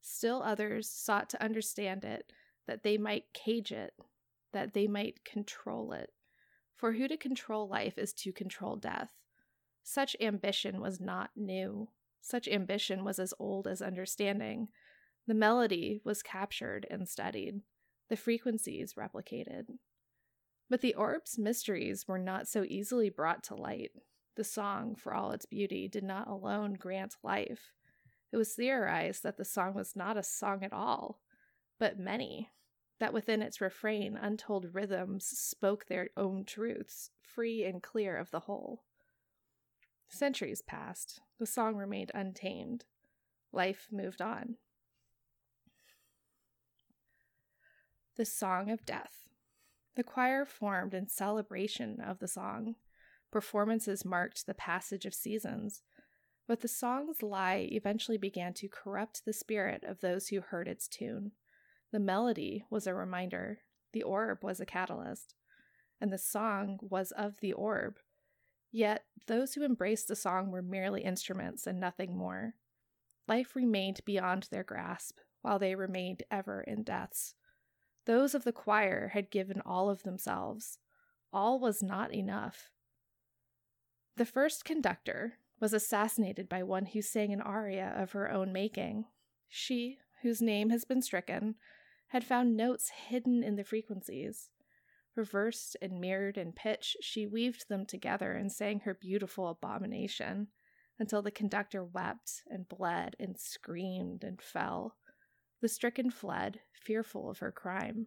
Still 0.00 0.42
others 0.42 0.88
sought 0.88 1.28
to 1.30 1.42
understand 1.42 2.04
it, 2.04 2.32
that 2.66 2.82
they 2.82 2.98
might 2.98 3.32
cage 3.34 3.72
it, 3.72 3.92
that 4.52 4.74
they 4.74 4.86
might 4.86 5.24
control 5.24 5.92
it. 5.92 6.10
For 6.76 6.92
who 6.92 7.08
to 7.08 7.16
control 7.16 7.68
life 7.68 7.98
is 7.98 8.12
to 8.14 8.32
control 8.32 8.76
death. 8.76 9.10
Such 9.82 10.16
ambition 10.20 10.80
was 10.80 11.00
not 11.00 11.30
new. 11.34 11.88
Such 12.20 12.46
ambition 12.48 13.04
was 13.04 13.18
as 13.18 13.34
old 13.38 13.66
as 13.66 13.82
understanding. 13.82 14.68
The 15.26 15.34
melody 15.34 16.00
was 16.04 16.22
captured 16.22 16.86
and 16.90 17.08
studied 17.08 17.60
the 18.08 18.16
frequencies 18.16 18.94
replicated. 18.94 19.66
But 20.70 20.80
the 20.80 20.94
orb's 20.94 21.38
mysteries 21.38 22.06
were 22.06 22.18
not 22.18 22.48
so 22.48 22.64
easily 22.66 23.10
brought 23.10 23.42
to 23.44 23.54
light. 23.54 23.92
The 24.36 24.44
song, 24.44 24.94
for 24.94 25.14
all 25.14 25.32
its 25.32 25.46
beauty, 25.46 25.88
did 25.88 26.04
not 26.04 26.28
alone 26.28 26.74
grant 26.74 27.16
life. 27.22 27.72
It 28.32 28.36
was 28.36 28.54
theorized 28.54 29.22
that 29.22 29.36
the 29.36 29.44
song 29.44 29.74
was 29.74 29.96
not 29.96 30.16
a 30.16 30.22
song 30.22 30.62
at 30.62 30.72
all, 30.72 31.20
but 31.78 31.98
many, 31.98 32.50
that 32.98 33.12
within 33.12 33.42
its 33.42 33.60
refrain 33.60 34.16
untold 34.16 34.74
rhythms 34.74 35.24
spoke 35.26 35.86
their 35.86 36.10
own 36.16 36.44
truths, 36.44 37.10
free 37.20 37.64
and 37.64 37.82
clear 37.82 38.16
of 38.16 38.30
the 38.30 38.40
whole. 38.40 38.82
Centuries 40.08 40.62
passed, 40.62 41.20
the 41.38 41.46
song 41.46 41.76
remained 41.76 42.10
untamed. 42.14 42.84
Life 43.52 43.88
moved 43.90 44.20
on. 44.20 44.56
the 48.18 48.24
Song 48.24 48.68
of 48.68 48.84
Death. 48.84 49.28
The 49.94 50.02
choir 50.02 50.44
formed 50.44 50.92
in 50.92 51.06
celebration 51.06 52.00
of 52.00 52.18
the 52.18 52.26
song. 52.26 52.74
Performances 53.30 54.04
marked 54.04 54.44
the 54.44 54.54
passage 54.54 55.06
of 55.06 55.14
seasons, 55.14 55.82
but 56.48 56.60
the 56.60 56.68
song's 56.68 57.22
lie 57.22 57.68
eventually 57.70 58.18
began 58.18 58.54
to 58.54 58.68
corrupt 58.68 59.24
the 59.24 59.32
spirit 59.32 59.84
of 59.84 60.00
those 60.00 60.28
who 60.28 60.40
heard 60.40 60.66
its 60.66 60.88
tune. 60.88 61.30
The 61.90 61.98
melody 61.98 62.64
was 62.68 62.86
a 62.86 62.94
reminder, 62.94 63.60
the 63.92 64.02
orb 64.02 64.44
was 64.44 64.60
a 64.60 64.66
catalyst, 64.66 65.34
and 66.00 66.12
the 66.12 66.18
song 66.18 66.78
was 66.82 67.12
of 67.12 67.40
the 67.40 67.52
orb. 67.52 67.98
Yet 68.70 69.04
those 69.26 69.54
who 69.54 69.64
embraced 69.64 70.08
the 70.08 70.16
song 70.16 70.50
were 70.50 70.62
merely 70.62 71.02
instruments 71.02 71.66
and 71.66 71.80
nothing 71.80 72.16
more. 72.16 72.54
Life 73.26 73.56
remained 73.56 74.00
beyond 74.04 74.48
their 74.50 74.64
grasp, 74.64 75.18
while 75.40 75.58
they 75.58 75.74
remained 75.74 76.22
ever 76.30 76.60
in 76.60 76.82
death's. 76.82 77.34
Those 78.04 78.34
of 78.34 78.44
the 78.44 78.52
choir 78.52 79.08
had 79.14 79.30
given 79.30 79.60
all 79.64 79.88
of 79.88 80.02
themselves. 80.02 80.78
All 81.32 81.58
was 81.58 81.82
not 81.82 82.12
enough. 82.14 82.70
The 84.16 84.24
first 84.24 84.64
conductor 84.64 85.34
was 85.60 85.72
assassinated 85.72 86.48
by 86.48 86.62
one 86.62 86.86
who 86.86 87.02
sang 87.02 87.32
an 87.32 87.40
aria 87.40 87.94
of 87.96 88.12
her 88.12 88.30
own 88.30 88.52
making. 88.52 89.06
She, 89.48 89.98
whose 90.22 90.42
name 90.42 90.70
has 90.70 90.84
been 90.84 91.02
stricken, 91.02 91.56
had 92.08 92.24
found 92.24 92.56
notes 92.56 92.90
hidden 93.08 93.42
in 93.42 93.56
the 93.56 93.64
frequencies. 93.64 94.50
Reversed 95.14 95.76
and 95.82 96.00
mirrored 96.00 96.38
in 96.38 96.52
pitch, 96.52 96.96
she 97.00 97.26
weaved 97.26 97.68
them 97.68 97.84
together 97.84 98.32
and 98.32 98.52
sang 98.52 98.80
her 98.80 98.94
beautiful 98.94 99.48
abomination 99.48 100.48
until 100.98 101.22
the 101.22 101.30
conductor 101.30 101.84
wept 101.84 102.42
and 102.48 102.68
bled 102.68 103.14
and 103.18 103.38
screamed 103.38 104.24
and 104.24 104.40
fell. 104.40 104.96
The 105.60 105.68
stricken 105.68 106.10
fled, 106.10 106.60
fearful 106.72 107.28
of 107.28 107.38
her 107.38 107.52
crime. 107.52 108.06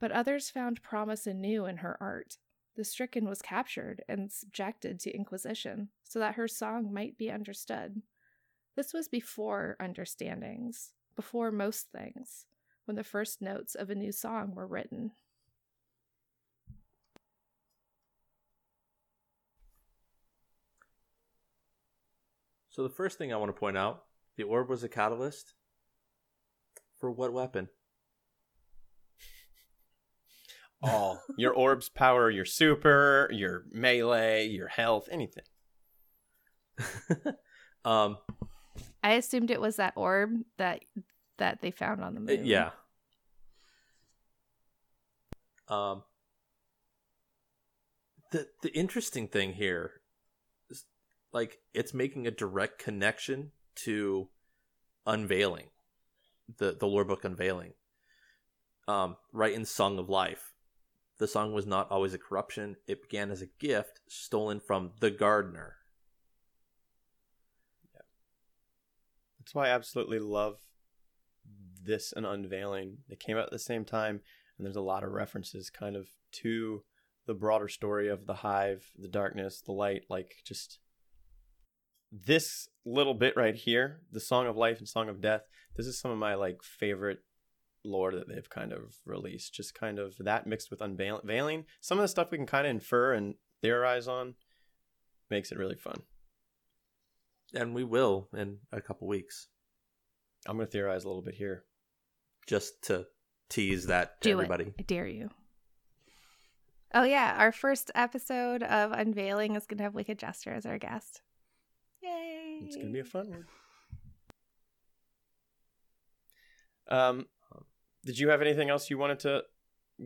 But 0.00 0.12
others 0.12 0.50
found 0.50 0.82
promise 0.82 1.26
anew 1.26 1.66
in 1.66 1.78
her 1.78 1.96
art. 2.00 2.38
The 2.76 2.84
stricken 2.84 3.28
was 3.28 3.42
captured 3.42 4.02
and 4.08 4.32
subjected 4.32 5.00
to 5.00 5.14
inquisition 5.14 5.88
so 6.04 6.18
that 6.20 6.36
her 6.36 6.48
song 6.48 6.92
might 6.92 7.18
be 7.18 7.30
understood. 7.30 8.02
This 8.76 8.92
was 8.92 9.08
before 9.08 9.76
understandings, 9.80 10.92
before 11.16 11.50
most 11.50 11.88
things, 11.90 12.46
when 12.88 12.96
the 12.96 13.04
first 13.04 13.42
notes 13.42 13.74
of 13.74 13.90
a 13.90 13.94
new 13.94 14.10
song 14.10 14.54
were 14.54 14.66
written. 14.66 15.12
So 22.70 22.82
the 22.82 22.88
first 22.88 23.18
thing 23.18 23.30
I 23.30 23.36
want 23.36 23.54
to 23.54 23.60
point 23.60 23.76
out, 23.76 24.04
the 24.36 24.44
orb 24.44 24.70
was 24.70 24.82
a 24.84 24.88
catalyst. 24.88 25.52
For 26.96 27.10
what 27.10 27.32
weapon? 27.34 27.68
All 30.82 31.20
your 31.36 31.52
orbs 31.52 31.90
power 31.90 32.30
your 32.30 32.46
super, 32.46 33.28
your 33.30 33.64
melee, 33.70 34.46
your 34.46 34.68
health, 34.68 35.08
anything. 35.12 35.44
um, 37.84 38.16
I 39.02 39.12
assumed 39.12 39.50
it 39.50 39.60
was 39.60 39.76
that 39.76 39.92
orb 39.96 40.30
that 40.56 40.84
that 41.38 41.60
they 41.60 41.70
found 41.70 42.02
on 42.02 42.14
the 42.14 42.20
moon. 42.20 42.44
yeah. 42.44 42.70
Um, 45.68 46.02
the 48.30 48.48
the 48.62 48.74
interesting 48.74 49.28
thing 49.28 49.54
here 49.54 49.92
is 50.70 50.84
like 51.32 51.58
it's 51.74 51.94
making 51.94 52.26
a 52.26 52.30
direct 52.30 52.78
connection 52.78 53.52
to 53.84 54.28
unveiling 55.06 55.68
the 56.58 56.76
the 56.78 56.86
lore 56.86 57.04
book 57.04 57.24
unveiling 57.24 57.72
um 58.86 59.16
right 59.32 59.54
in 59.54 59.64
song 59.64 59.98
of 59.98 60.08
life 60.08 60.52
the 61.18 61.28
song 61.28 61.52
was 61.52 61.66
not 61.66 61.90
always 61.90 62.14
a 62.14 62.18
corruption 62.18 62.76
it 62.86 63.02
began 63.02 63.30
as 63.30 63.42
a 63.42 63.48
gift 63.58 64.00
stolen 64.08 64.60
from 64.60 64.92
the 65.00 65.10
gardener 65.10 65.76
yeah. 67.94 68.00
That's 69.38 69.54
why 69.54 69.68
I 69.68 69.70
absolutely 69.70 70.18
love 70.18 70.58
this 71.84 72.12
and 72.12 72.26
Unveiling. 72.26 72.98
They 73.08 73.16
came 73.16 73.36
out 73.36 73.44
at 73.44 73.50
the 73.50 73.58
same 73.58 73.84
time, 73.84 74.20
and 74.56 74.66
there's 74.66 74.76
a 74.76 74.80
lot 74.80 75.04
of 75.04 75.12
references 75.12 75.70
kind 75.70 75.96
of 75.96 76.08
to 76.32 76.82
the 77.26 77.34
broader 77.34 77.68
story 77.68 78.08
of 78.08 78.26
the 78.26 78.34
hive, 78.34 78.90
the 78.98 79.08
darkness, 79.08 79.60
the 79.60 79.72
light, 79.72 80.02
like 80.08 80.36
just 80.44 80.78
this 82.10 82.68
little 82.86 83.14
bit 83.14 83.36
right 83.36 83.54
here, 83.54 84.00
the 84.10 84.20
Song 84.20 84.46
of 84.46 84.56
Life 84.56 84.78
and 84.78 84.88
Song 84.88 85.08
of 85.08 85.20
Death. 85.20 85.42
This 85.76 85.86
is 85.86 86.00
some 86.00 86.10
of 86.10 86.18
my 86.18 86.34
like 86.34 86.62
favorite 86.62 87.18
lore 87.84 88.12
that 88.12 88.28
they've 88.28 88.48
kind 88.48 88.72
of 88.72 88.96
released. 89.04 89.54
Just 89.54 89.74
kind 89.74 89.98
of 89.98 90.16
that 90.18 90.46
mixed 90.46 90.70
with 90.70 90.80
unveiling. 90.80 91.64
Some 91.80 91.98
of 91.98 92.02
the 92.02 92.08
stuff 92.08 92.30
we 92.30 92.38
can 92.38 92.46
kind 92.46 92.66
of 92.66 92.70
infer 92.70 93.12
and 93.12 93.34
theorize 93.60 94.08
on 94.08 94.34
makes 95.30 95.52
it 95.52 95.58
really 95.58 95.76
fun. 95.76 96.02
and 97.54 97.74
we 97.74 97.84
will 97.84 98.28
in 98.34 98.58
a 98.72 98.80
couple 98.80 99.06
weeks 99.06 99.48
I'm 100.46 100.56
going 100.56 100.66
to 100.66 100.72
theorize 100.72 101.04
a 101.04 101.08
little 101.08 101.22
bit 101.22 101.34
here. 101.34 101.64
Just 102.48 102.82
to 102.84 103.06
tease 103.48 103.86
that 103.86 104.20
to 104.22 104.30
Do 104.30 104.32
everybody 104.32 104.64
it. 104.64 104.74
I 104.80 104.82
dare 104.82 105.06
you. 105.06 105.30
Oh 106.92 107.04
yeah, 107.04 107.36
our 107.38 107.52
first 107.52 107.92
episode 107.94 108.62
of 108.64 108.90
Unveiling 108.92 109.54
is 109.54 109.66
gonna 109.66 109.84
have 109.84 109.94
Wicked 109.94 110.18
Jester 110.18 110.52
as 110.52 110.66
our 110.66 110.78
guest. 110.78 111.20
Yay! 112.02 112.60
It's 112.64 112.76
going 112.76 112.88
to 112.88 112.92
be 112.92 113.00
a 113.00 113.04
fun 113.04 113.28
one. 113.28 113.44
Um, 116.90 117.26
did 118.04 118.18
you 118.18 118.28
have 118.30 118.40
anything 118.40 118.70
else 118.70 118.88
you 118.88 118.98
wanted 118.98 119.18
to 119.20 119.42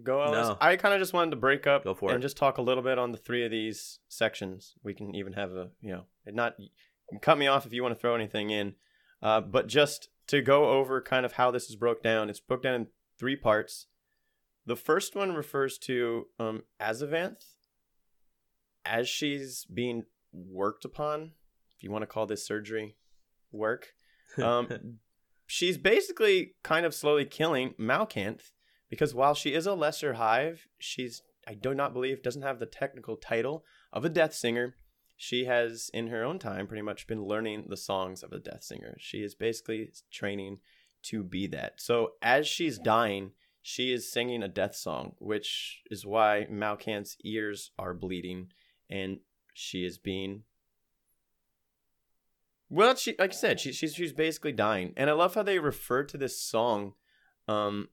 go 0.03 0.21
on? 0.23 0.33
No. 0.33 0.57
I 0.61 0.77
kind 0.77 0.95
of 0.95 1.01
just 1.01 1.13
wanted 1.13 1.31
to 1.33 1.37
break 1.37 1.67
up 1.67 1.85
Go 1.85 1.95
for 1.95 2.11
and 2.11 2.19
it. 2.19 2.23
just 2.23 2.37
talk 2.37 2.59
a 2.59 2.63
little 2.63 2.83
bit 2.83 2.99
on 2.99 3.13
the 3.13 3.19
three 3.19 3.45
of 3.45 3.51
these 3.51 3.99
sections. 4.09 4.75
We 4.83 4.95
can 4.95 5.15
even 5.15 5.35
have 5.35 5.53
a, 5.53 5.69
you 5.81 5.93
know, 5.93 6.05
not 6.27 6.55
cut 7.21 7.39
me 7.39 7.47
off 7.47 7.67
if 7.67 7.73
you 7.73 7.83
want 7.83 7.95
to 7.95 8.01
throw 8.01 8.15
anything 8.15 8.51
in. 8.51 8.75
Uh, 9.23 9.41
but 9.41 9.67
just 9.67 10.09
to 10.29 10.41
go 10.43 10.71
over 10.71 11.01
kind 11.01 11.27
of 11.27 11.33
how 11.33 11.51
this 11.51 11.69
is 11.69 11.77
broke 11.77 12.03
down, 12.03 12.31
it's 12.31 12.41
broke 12.41 12.63
down 12.63 12.75
in 12.75 12.87
three 13.19 13.37
parts. 13.37 13.87
The 14.65 14.77
first 14.77 15.17
one 15.17 15.35
refers 15.35 15.79
to 15.79 16.27
um, 16.39 16.63
Azavanth, 16.81 17.45
as 18.85 19.09
she's 19.09 19.65
being 19.65 20.05
worked 20.33 20.85
upon, 20.85 21.33
if 21.77 21.83
you 21.83 21.91
want 21.91 22.03
to 22.03 22.07
call 22.07 22.27
this 22.27 22.47
surgery 22.47 22.97
work, 23.51 23.89
um, 24.43 24.99
she's 25.47 25.79
basically 25.79 26.55
kind 26.63 26.87
of 26.87 26.95
slowly 26.95 27.25
killing 27.25 27.75
Malkanth 27.79 28.53
because 28.89 29.15
while 29.15 29.35
she 29.35 29.55
is 29.55 29.67
a 29.67 29.75
lesser 29.75 30.15
hive, 30.15 30.67
she's 30.79 31.23
I 31.47 31.55
do 31.55 31.75
not 31.75 31.93
believe 31.93 32.23
doesn't 32.23 32.43
have 32.43 32.61
the 32.61 32.67
technical 32.67 33.17
title 33.17 33.65
of 33.93 34.05
a 34.05 34.09
death 34.09 34.35
singer. 34.35 34.77
She 35.23 35.45
has, 35.45 35.89
in 35.95 36.09
her 36.09 36.25
own 36.25 36.41
time, 36.41 36.67
pretty 36.67 36.83
much 36.83 37.07
been 37.07 37.23
learning 37.23 37.67
the 37.69 37.77
songs 37.77 38.25
of 38.25 38.33
a 38.33 38.41
death 38.41 38.65
singer. 38.65 38.97
She 38.99 39.19
is 39.19 39.37
basically 39.37 39.93
training 40.11 40.59
to 41.05 41.23
be 41.23 41.47
that. 41.47 41.81
So 41.81 42.15
as 42.21 42.49
she's 42.49 42.77
dying, 42.77 43.31
she 43.63 43.93
is 43.93 44.11
singing 44.11 44.43
a 44.43 44.49
death 44.49 44.75
song, 44.75 45.13
which 45.21 45.83
is 45.93 46.05
why 46.05 46.49
Malkanth's 46.51 47.17
ears 47.23 47.71
are 47.79 47.95
bleeding 47.95 48.49
and 48.91 49.21
she 49.55 49.85
is 49.85 49.97
being 49.97 50.43
well, 52.69 52.97
she 52.97 53.15
like 53.17 53.31
I 53.31 53.35
said, 53.35 53.61
she, 53.61 53.73
she's 53.73 53.95
she's 53.95 54.13
basically 54.13 54.51
dying, 54.51 54.93
and 54.97 55.09
I 55.09 55.13
love 55.13 55.37
how 55.37 55.45
they 55.45 55.61
refer 55.61 56.03
to 56.03 56.17
this 56.17 56.41
song. 56.41 56.95
Um, 57.47 57.91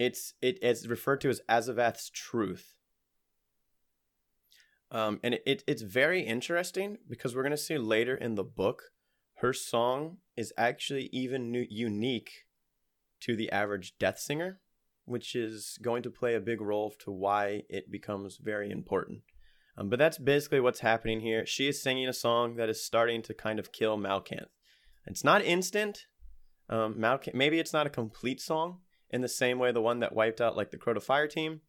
it's 0.00 0.34
it's 0.42 0.88
referred 0.88 1.20
to 1.20 1.28
as 1.28 1.40
Azavath's 1.48 2.10
truth. 2.10 2.73
Um, 4.94 5.18
and 5.24 5.34
it, 5.34 5.42
it 5.44 5.64
it's 5.66 5.82
very 5.82 6.22
interesting 6.22 6.98
because 7.08 7.34
we're 7.34 7.42
gonna 7.42 7.56
see 7.56 7.76
later 7.76 8.14
in 8.14 8.36
the 8.36 8.44
book, 8.44 8.84
her 9.38 9.52
song 9.52 10.18
is 10.36 10.52
actually 10.56 11.10
even 11.12 11.50
new, 11.50 11.66
unique 11.68 12.30
to 13.22 13.34
the 13.34 13.50
average 13.50 13.98
death 13.98 14.20
singer, 14.20 14.60
which 15.04 15.34
is 15.34 15.78
going 15.82 16.04
to 16.04 16.10
play 16.10 16.34
a 16.34 16.40
big 16.40 16.60
role 16.60 16.94
to 17.00 17.10
why 17.10 17.64
it 17.68 17.90
becomes 17.90 18.38
very 18.40 18.70
important. 18.70 19.22
Um, 19.76 19.88
but 19.88 19.98
that's 19.98 20.18
basically 20.18 20.60
what's 20.60 20.80
happening 20.80 21.20
here. 21.20 21.44
She 21.44 21.66
is 21.66 21.82
singing 21.82 22.06
a 22.06 22.12
song 22.12 22.54
that 22.56 22.68
is 22.68 22.84
starting 22.84 23.20
to 23.22 23.34
kind 23.34 23.58
of 23.58 23.72
kill 23.72 23.98
Malkanth. 23.98 24.46
It's 25.06 25.24
not 25.24 25.44
instant. 25.44 26.06
Um, 26.68 26.94
Malkanth, 26.94 27.34
maybe 27.34 27.58
it's 27.58 27.72
not 27.72 27.86
a 27.86 27.90
complete 27.90 28.40
song 28.40 28.78
in 29.10 29.22
the 29.22 29.28
same 29.28 29.58
way 29.58 29.72
the 29.72 29.82
one 29.82 29.98
that 30.00 30.14
wiped 30.14 30.40
out 30.40 30.56
like 30.56 30.70
the 30.70 30.78
Crota 30.78 31.02
Fire 31.02 31.26
team. 31.26 31.62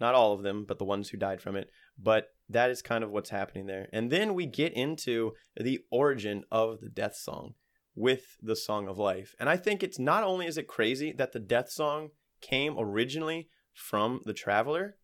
Not 0.00 0.14
all 0.14 0.32
of 0.32 0.42
them, 0.42 0.64
but 0.66 0.78
the 0.78 0.84
ones 0.84 1.10
who 1.10 1.18
died 1.18 1.42
from 1.42 1.54
it. 1.54 1.70
But 1.98 2.28
that 2.48 2.70
is 2.70 2.82
kind 2.82 3.04
of 3.04 3.10
what's 3.10 3.30
happening 3.30 3.66
there. 3.66 3.88
And 3.92 4.10
then 4.10 4.34
we 4.34 4.46
get 4.46 4.72
into 4.72 5.32
the 5.56 5.80
origin 5.90 6.44
of 6.50 6.80
the 6.80 6.88
death 6.88 7.16
song 7.16 7.54
with 7.94 8.36
the 8.42 8.56
Song 8.56 8.88
of 8.88 8.98
Life. 8.98 9.34
And 9.38 9.48
I 9.48 9.56
think 9.56 9.82
it's 9.82 9.98
not 9.98 10.24
only 10.24 10.46
is 10.46 10.58
it 10.58 10.66
crazy 10.66 11.12
that 11.12 11.32
the 11.32 11.40
death 11.40 11.70
song 11.70 12.08
came 12.40 12.76
originally 12.78 13.48
from 13.74 14.20
the 14.24 14.34
Traveler, 14.34 14.96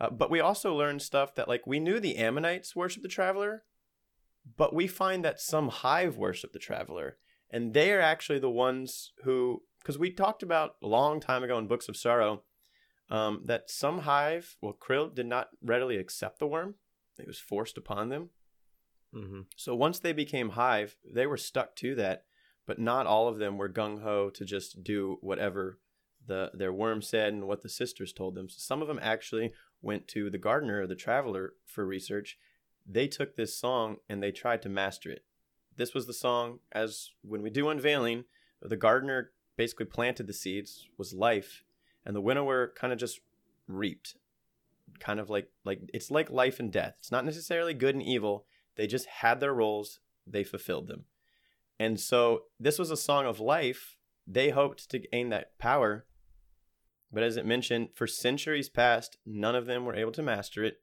uh, 0.00 0.10
but 0.10 0.30
we 0.30 0.40
also 0.40 0.74
learned 0.74 1.02
stuff 1.02 1.34
that 1.34 1.48
like 1.48 1.66
we 1.66 1.78
knew 1.78 2.00
the 2.00 2.16
Ammonites 2.16 2.74
worship 2.74 3.02
the 3.02 3.08
Traveler, 3.08 3.64
but 4.56 4.74
we 4.74 4.86
find 4.86 5.24
that 5.24 5.40
some 5.40 5.68
hive 5.68 6.16
worship 6.16 6.52
the 6.52 6.58
Traveler, 6.58 7.18
and 7.50 7.74
they 7.74 7.92
are 7.92 8.00
actually 8.00 8.38
the 8.38 8.50
ones 8.50 9.12
who 9.24 9.62
because 9.80 9.98
we 9.98 10.10
talked 10.10 10.42
about 10.42 10.72
a 10.82 10.86
long 10.86 11.20
time 11.20 11.42
ago 11.42 11.58
in 11.58 11.66
Books 11.66 11.88
of 11.88 11.96
Sorrow 11.96 12.42
um, 13.10 13.42
that 13.44 13.70
some 13.70 14.00
hive, 14.00 14.56
well, 14.60 14.76
Krill 14.78 15.14
did 15.14 15.26
not 15.26 15.48
readily 15.62 15.96
accept 15.96 16.38
the 16.38 16.46
worm; 16.46 16.76
it 17.18 17.26
was 17.26 17.38
forced 17.38 17.76
upon 17.76 18.08
them. 18.08 18.30
Mm-hmm. 19.14 19.40
So 19.56 19.74
once 19.74 19.98
they 19.98 20.12
became 20.12 20.50
hive, 20.50 20.96
they 21.04 21.26
were 21.26 21.36
stuck 21.36 21.74
to 21.76 21.94
that, 21.96 22.24
but 22.66 22.78
not 22.78 23.06
all 23.06 23.28
of 23.28 23.38
them 23.38 23.58
were 23.58 23.68
gung 23.68 24.02
ho 24.02 24.30
to 24.30 24.44
just 24.44 24.84
do 24.84 25.18
whatever 25.20 25.78
the 26.26 26.50
their 26.54 26.72
worm 26.72 27.02
said 27.02 27.32
and 27.32 27.48
what 27.48 27.62
the 27.62 27.68
sisters 27.68 28.12
told 28.12 28.34
them. 28.34 28.48
So 28.48 28.56
some 28.58 28.82
of 28.82 28.88
them 28.88 29.00
actually 29.02 29.52
went 29.82 30.06
to 30.08 30.30
the 30.30 30.38
gardener 30.38 30.82
or 30.82 30.86
the 30.86 30.94
traveler 30.94 31.54
for 31.66 31.84
research. 31.84 32.38
They 32.86 33.08
took 33.08 33.34
this 33.34 33.56
song 33.56 33.96
and 34.08 34.22
they 34.22 34.32
tried 34.32 34.62
to 34.62 34.68
master 34.68 35.10
it. 35.10 35.24
This 35.76 35.94
was 35.94 36.06
the 36.06 36.12
song 36.12 36.60
as 36.72 37.10
when 37.22 37.42
we 37.42 37.50
do 37.50 37.68
unveiling, 37.68 38.24
the 38.62 38.76
gardener 38.76 39.32
basically 39.56 39.86
planted 39.86 40.26
the 40.26 40.32
seeds 40.32 40.86
was 40.96 41.12
life 41.12 41.64
and 42.10 42.16
the 42.16 42.20
winnower 42.20 42.72
kind 42.74 42.92
of 42.92 42.98
just 42.98 43.20
reaped. 43.68 44.16
Kind 44.98 45.20
of 45.20 45.30
like 45.30 45.46
like 45.64 45.78
it's 45.94 46.10
like 46.10 46.28
life 46.28 46.58
and 46.58 46.72
death. 46.72 46.96
It's 46.98 47.12
not 47.12 47.24
necessarily 47.24 47.72
good 47.72 47.94
and 47.94 48.02
evil. 48.02 48.46
They 48.74 48.88
just 48.88 49.06
had 49.06 49.38
their 49.38 49.54
roles. 49.54 50.00
They 50.26 50.42
fulfilled 50.42 50.88
them. 50.88 51.04
And 51.78 52.00
so 52.00 52.46
this 52.58 52.80
was 52.80 52.90
a 52.90 52.96
song 52.96 53.26
of 53.26 53.38
life. 53.38 53.96
They 54.26 54.50
hoped 54.50 54.90
to 54.90 54.98
gain 54.98 55.28
that 55.28 55.56
power. 55.60 56.04
But 57.12 57.22
as 57.22 57.36
it 57.36 57.46
mentioned 57.46 57.90
for 57.94 58.08
centuries 58.08 58.68
past 58.68 59.16
none 59.24 59.54
of 59.54 59.66
them 59.66 59.84
were 59.84 59.94
able 59.94 60.10
to 60.12 60.22
master 60.22 60.64
it. 60.64 60.80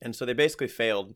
And 0.00 0.16
so 0.16 0.24
they 0.24 0.32
basically 0.32 0.66
failed. 0.66 1.14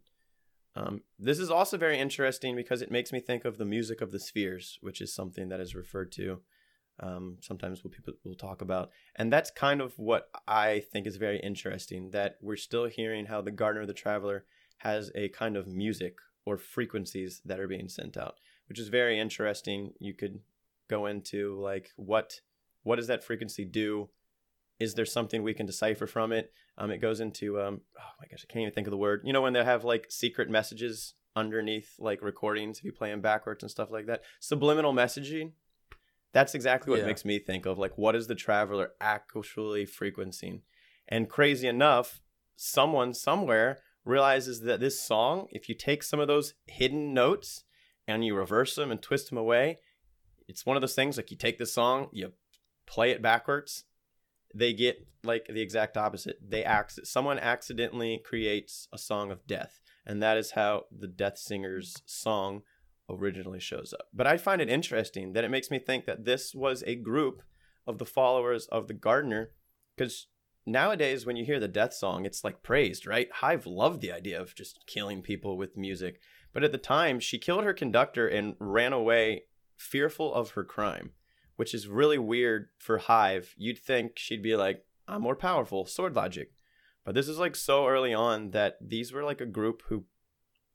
Um, 0.76 1.02
this 1.18 1.40
is 1.40 1.50
also 1.50 1.76
very 1.76 1.98
interesting 1.98 2.54
because 2.54 2.82
it 2.82 2.92
makes 2.92 3.10
me 3.10 3.18
think 3.18 3.44
of 3.44 3.58
the 3.58 3.64
music 3.64 4.00
of 4.00 4.12
the 4.12 4.20
spheres 4.20 4.78
which 4.80 5.00
is 5.00 5.12
something 5.12 5.48
that 5.48 5.58
is 5.58 5.74
referred 5.74 6.12
to 6.12 6.42
um, 7.00 7.36
sometimes 7.40 7.84
what 7.84 7.92
people 7.92 8.14
will 8.24 8.34
talk 8.34 8.62
about. 8.62 8.90
And 9.16 9.32
that's 9.32 9.50
kind 9.50 9.80
of 9.80 9.98
what 9.98 10.28
I 10.48 10.82
think 10.92 11.06
is 11.06 11.16
very 11.16 11.38
interesting 11.40 12.10
that 12.10 12.36
we're 12.40 12.56
still 12.56 12.86
hearing 12.86 13.26
how 13.26 13.42
the 13.42 13.50
Gardener 13.50 13.86
the 13.86 13.92
Traveler 13.92 14.44
has 14.78 15.10
a 15.14 15.28
kind 15.28 15.56
of 15.56 15.66
music 15.66 16.16
or 16.44 16.56
frequencies 16.56 17.40
that 17.44 17.60
are 17.60 17.68
being 17.68 17.88
sent 17.88 18.16
out, 18.16 18.36
which 18.68 18.78
is 18.78 18.88
very 18.88 19.18
interesting. 19.18 19.92
You 19.98 20.14
could 20.14 20.40
go 20.88 21.06
into 21.06 21.60
like 21.60 21.90
what 21.96 22.40
what 22.82 22.96
does 22.96 23.08
that 23.08 23.24
frequency 23.24 23.64
do? 23.64 24.08
Is 24.78 24.94
there 24.94 25.06
something 25.06 25.42
we 25.42 25.54
can 25.54 25.66
decipher 25.66 26.06
from 26.06 26.32
it? 26.32 26.52
Um, 26.78 26.90
it 26.90 26.98
goes 26.98 27.20
into 27.20 27.60
um, 27.60 27.80
oh 27.98 28.12
my 28.20 28.26
gosh, 28.30 28.44
I 28.48 28.52
can't 28.52 28.62
even 28.62 28.72
think 28.72 28.86
of 28.86 28.92
the 28.92 28.96
word. 28.96 29.22
You 29.24 29.32
know 29.32 29.42
when 29.42 29.52
they 29.52 29.64
have 29.64 29.84
like 29.84 30.06
secret 30.08 30.48
messages 30.48 31.14
underneath 31.34 31.94
like 31.98 32.22
recordings 32.22 32.78
if 32.78 32.84
you 32.84 32.92
play 32.92 33.10
them 33.10 33.20
backwards 33.20 33.62
and 33.62 33.70
stuff 33.70 33.90
like 33.90 34.06
that. 34.06 34.22
Subliminal 34.40 34.94
messaging 34.94 35.52
that's 36.36 36.54
exactly 36.54 36.90
what 36.90 37.00
Yeah. 37.00 37.06
makes 37.06 37.24
me 37.24 37.38
think 37.38 37.64
of 37.64 37.78
like 37.78 37.96
what 37.96 38.14
is 38.14 38.26
the 38.26 38.34
traveler 38.34 38.92
actually 39.00 39.86
frequencing? 39.86 40.60
And 41.08 41.30
crazy 41.30 41.66
enough, 41.66 42.20
someone 42.56 43.14
somewhere 43.14 43.80
realizes 44.04 44.60
that 44.60 44.78
this 44.78 45.00
song, 45.00 45.48
if 45.50 45.66
you 45.70 45.74
take 45.74 46.02
some 46.02 46.20
of 46.20 46.28
those 46.28 46.52
hidden 46.66 47.14
notes 47.14 47.64
and 48.06 48.22
you 48.22 48.34
reverse 48.34 48.74
them 48.74 48.90
and 48.90 49.00
twist 49.00 49.30
them 49.30 49.38
away, 49.38 49.78
it's 50.46 50.66
one 50.66 50.76
of 50.76 50.82
those 50.82 50.94
things 50.94 51.16
like 51.16 51.30
you 51.30 51.38
take 51.38 51.56
the 51.56 51.64
song, 51.64 52.10
you 52.12 52.34
play 52.84 53.12
it 53.12 53.22
backwards, 53.22 53.84
they 54.54 54.74
get 54.74 55.06
like 55.24 55.46
the 55.46 55.62
exact 55.62 55.96
opposite. 55.96 56.36
They 56.46 56.64
acc- 56.64 57.04
someone 57.04 57.38
accidentally 57.38 58.18
creates 58.18 58.88
a 58.92 58.98
song 58.98 59.30
of 59.30 59.46
death, 59.46 59.80
and 60.04 60.22
that 60.22 60.36
is 60.36 60.50
how 60.50 60.84
the 60.96 61.08
Death 61.08 61.38
Singer's 61.38 62.02
song 62.04 62.62
originally 63.08 63.60
shows 63.60 63.94
up. 63.98 64.08
But 64.12 64.26
I 64.26 64.36
find 64.36 64.60
it 64.60 64.68
interesting 64.68 65.32
that 65.32 65.44
it 65.44 65.50
makes 65.50 65.70
me 65.70 65.78
think 65.78 66.06
that 66.06 66.24
this 66.24 66.54
was 66.54 66.82
a 66.86 66.94
group 66.94 67.42
of 67.86 67.98
the 67.98 68.06
followers 68.06 68.66
of 68.66 68.88
the 68.88 68.94
gardener 68.94 69.50
because 69.96 70.26
nowadays 70.64 71.24
when 71.24 71.36
you 71.36 71.44
hear 71.44 71.60
the 71.60 71.68
death 71.68 71.94
song 71.94 72.24
it's 72.24 72.42
like 72.42 72.62
praised 72.62 73.06
right? 73.06 73.28
Hive 73.32 73.66
loved 73.66 74.00
the 74.00 74.12
idea 74.12 74.40
of 74.40 74.54
just 74.54 74.84
killing 74.86 75.22
people 75.22 75.56
with 75.56 75.76
music. 75.76 76.20
But 76.52 76.64
at 76.64 76.72
the 76.72 76.78
time 76.78 77.20
she 77.20 77.38
killed 77.38 77.64
her 77.64 77.74
conductor 77.74 78.26
and 78.26 78.56
ran 78.58 78.92
away 78.92 79.44
fearful 79.76 80.32
of 80.34 80.50
her 80.50 80.64
crime 80.64 81.12
which 81.56 81.74
is 81.74 81.88
really 81.88 82.18
weird 82.18 82.68
for 82.78 82.98
hive. 82.98 83.54
You'd 83.56 83.78
think 83.78 84.12
she'd 84.16 84.42
be 84.42 84.54
like 84.54 84.84
i'm 85.08 85.22
more 85.22 85.36
powerful 85.36 85.86
sword 85.86 86.14
logic. 86.14 86.52
But 87.04 87.14
this 87.14 87.28
is 87.28 87.38
like 87.38 87.56
so 87.56 87.86
early 87.86 88.12
on 88.12 88.50
that 88.50 88.76
these 88.80 89.12
were 89.12 89.24
like 89.24 89.40
a 89.40 89.46
group 89.46 89.82
who 89.88 90.04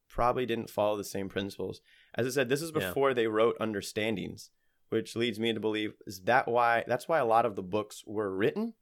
probably 0.10 0.46
didn't 0.46 0.70
follow 0.70 0.98
the 0.98 1.04
same 1.04 1.30
principles 1.30 1.82
as 2.16 2.26
I 2.28 2.30
said, 2.30 2.50
this 2.50 2.62
is 2.62 2.72
Yeah. 2.76 2.88
before 2.88 3.14
they 3.14 3.28
wrote 3.28 3.58
understandings, 3.60 4.50
which 4.90 5.16
leads 5.16 5.40
me 5.40 5.54
to 5.54 5.60
believe 5.60 5.94
is 6.06 6.22
that 6.24 6.48
why 6.48 6.84
that's 6.88 7.08
why 7.08 7.20
a 7.20 7.26
lot 7.26 7.46
of 7.46 7.56
the 7.56 7.64
books 7.64 8.04
were 8.06 8.36
written, 8.36 8.74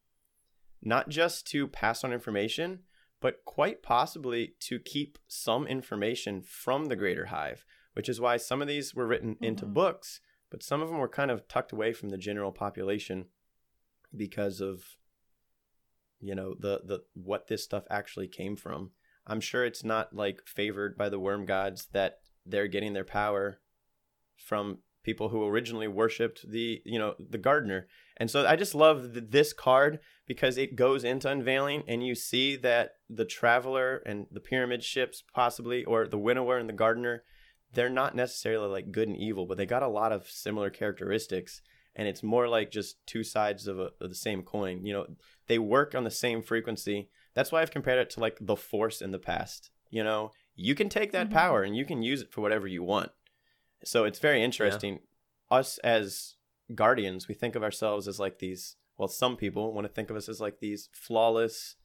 not 0.81 1.09
just 1.09 1.45
to 1.47 1.67
pass 1.67 2.03
on 2.03 2.11
information, 2.13 2.83
but 3.21 3.43
quite 3.45 3.83
possibly 3.83 4.55
to 4.61 4.79
keep 4.79 5.17
some 5.27 5.67
information 5.67 6.41
from 6.41 6.85
the 6.85 6.95
greater 6.95 7.25
hive, 7.25 7.65
which 7.93 8.07
is 8.09 8.21
why 8.21 8.37
some 8.37 8.61
of 8.61 8.67
these 8.67 8.95
were 8.95 9.05
written 9.07 9.37
into 9.41 9.65
Mhm. 9.65 9.73
books, 9.73 10.21
but 10.49 10.63
some 10.63 10.81
of 10.81 10.87
them 10.89 10.97
were 10.97 11.09
kind 11.09 11.29
of 11.29 11.47
tucked 11.47 11.71
away 11.71 11.93
from 11.93 12.09
the 12.09 12.17
general 12.17 12.51
population 12.51 13.29
because 14.15 14.59
of 14.61 14.97
you 16.21 16.33
know 16.35 16.53
the 16.55 16.81
the 16.83 17.05
what 17.13 17.47
this 17.47 17.63
stuff 17.63 17.85
actually 17.89 18.27
came 18.27 18.55
from. 18.55 18.91
I'm 19.27 19.39
sure 19.41 19.63
it's 19.63 19.83
not 19.83 20.15
like 20.15 20.41
favored 20.47 20.97
by 20.97 21.07
the 21.09 21.19
worm 21.19 21.45
gods 21.45 21.85
that 21.91 22.21
they're 22.49 22.67
getting 22.67 22.93
their 22.93 23.03
power 23.03 23.59
from 24.37 24.79
people 25.03 25.29
who 25.29 25.45
originally 25.45 25.87
worshipped 25.87 26.49
the 26.49 26.81
you 26.85 26.99
know 26.99 27.15
the 27.19 27.37
gardener. 27.37 27.87
And 28.17 28.29
so 28.29 28.45
i 28.45 28.55
just 28.55 28.75
love 28.75 29.13
th- 29.13 29.25
this 29.29 29.53
card 29.53 29.99
because 30.27 30.57
it 30.57 30.75
goes 30.75 31.03
into 31.03 31.29
unveiling 31.29 31.83
and 31.87 32.05
you 32.05 32.15
see 32.15 32.55
that 32.57 32.91
the 33.09 33.25
traveler 33.25 34.03
and 34.05 34.27
the 34.31 34.41
pyramid 34.41 34.83
ships 34.83 35.23
possibly 35.33 35.85
or 35.85 36.07
the 36.07 36.17
winnower 36.17 36.57
and 36.57 36.67
the 36.67 36.73
gardener 36.73 37.23
they're 37.73 37.89
not 37.89 38.15
necessarily 38.15 38.67
like 38.67 38.91
good 38.91 39.07
and 39.07 39.17
evil 39.17 39.45
but 39.45 39.57
they 39.57 39.65
got 39.65 39.83
a 39.83 39.87
lot 39.87 40.11
of 40.11 40.29
similar 40.29 40.69
characteristics. 40.69 41.61
And 41.95 42.07
it's 42.07 42.23
more 42.23 42.47
like 42.47 42.71
just 42.71 43.05
two 43.07 43.23
sides 43.23 43.67
of, 43.67 43.79
a, 43.79 43.89
of 43.99 44.09
the 44.09 44.15
same 44.15 44.43
coin. 44.43 44.85
You 44.85 44.93
know 44.93 45.05
they 45.47 45.59
work 45.59 45.95
on 45.95 46.03
the 46.03 46.11
same 46.11 46.41
frequency. 46.41 47.09
That's 47.33 47.51
why 47.51 47.61
I've 47.61 47.71
compared 47.71 47.99
it 47.99 48.09
to 48.11 48.19
like 48.19 48.37
the 48.41 48.55
Force 48.55 49.01
in 49.01 49.11
the 49.11 49.19
past. 49.19 49.71
You 49.89 50.03
know, 50.03 50.31
you 50.59 50.75
can 50.75 50.89
take 50.89 51.11
that 51.13 51.29
Mhm. 51.29 51.33
power 51.33 51.63
and 51.63 51.75
you 51.75 51.85
can 51.85 52.01
use 52.03 52.21
it 52.21 52.31
for 52.31 52.41
whatever 52.41 52.67
you 52.67 52.83
want. 52.83 53.11
So 53.85 54.03
it's 54.03 54.19
very 54.19 54.43
interesting. 54.43 54.99
Us 55.49 55.77
as 55.79 56.35
guardians, 56.75 57.27
we 57.27 57.33
think 57.33 57.55
of 57.55 57.63
ourselves 57.63 58.07
as 58.07 58.19
like 58.19 58.39
these. 58.39 58.75
Well, 58.97 59.07
some 59.07 59.37
people 59.37 59.73
want 59.73 59.87
to 59.87 59.93
think 59.93 60.09
of 60.09 60.17
us 60.17 60.27
as 60.27 60.41
like 60.41 60.59
these 60.59 60.89
flawless, 60.91 61.77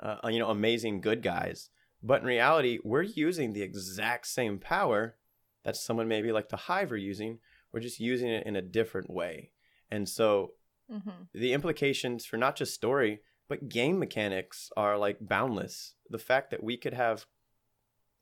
uh, 0.00 0.18
you 0.28 0.38
know, 0.38 0.50
amazing 0.50 1.00
good 1.00 1.22
guys. 1.22 1.70
But 2.02 2.20
in 2.20 2.26
reality, 2.26 2.78
we're 2.84 3.02
using 3.02 3.52
the 3.52 3.62
exact 3.62 4.26
same 4.26 4.58
power 4.58 5.16
that 5.64 5.76
someone 5.76 6.06
maybe 6.06 6.30
like 6.30 6.50
the 6.50 6.56
Hive 6.68 6.92
are 6.92 6.96
using. 6.96 7.40
We're 7.72 7.80
just 7.80 8.00
using 8.00 8.28
it 8.28 8.46
in 8.46 8.54
a 8.54 8.62
different 8.62 9.08
way. 9.08 9.52
And 9.90 10.08
so 10.08 10.54
Mhm. 10.90 11.28
the 11.32 11.54
implications 11.54 12.26
for 12.26 12.36
not 12.36 12.56
just 12.56 12.74
story 12.74 13.22
but 13.48 13.68
game 13.68 13.98
mechanics 13.98 14.70
are 14.76 14.96
like 14.96 15.18
boundless 15.20 15.94
the 16.08 16.18
fact 16.18 16.50
that 16.50 16.62
we 16.62 16.76
could 16.76 16.94
have 16.94 17.26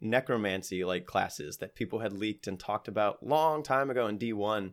necromancy 0.01 0.85
like 0.85 1.07
classes 1.07 1.59
that 1.59 1.75
people 1.75 2.01
had 2.01 2.13
leaked 2.13 2.47
and 2.47 2.59
talked 2.59 2.89
about 2.89 3.27
long 3.27 3.63
time 3.63 3.91
ago 3.91 4.07
in 4.07 4.19
d1 4.19 4.73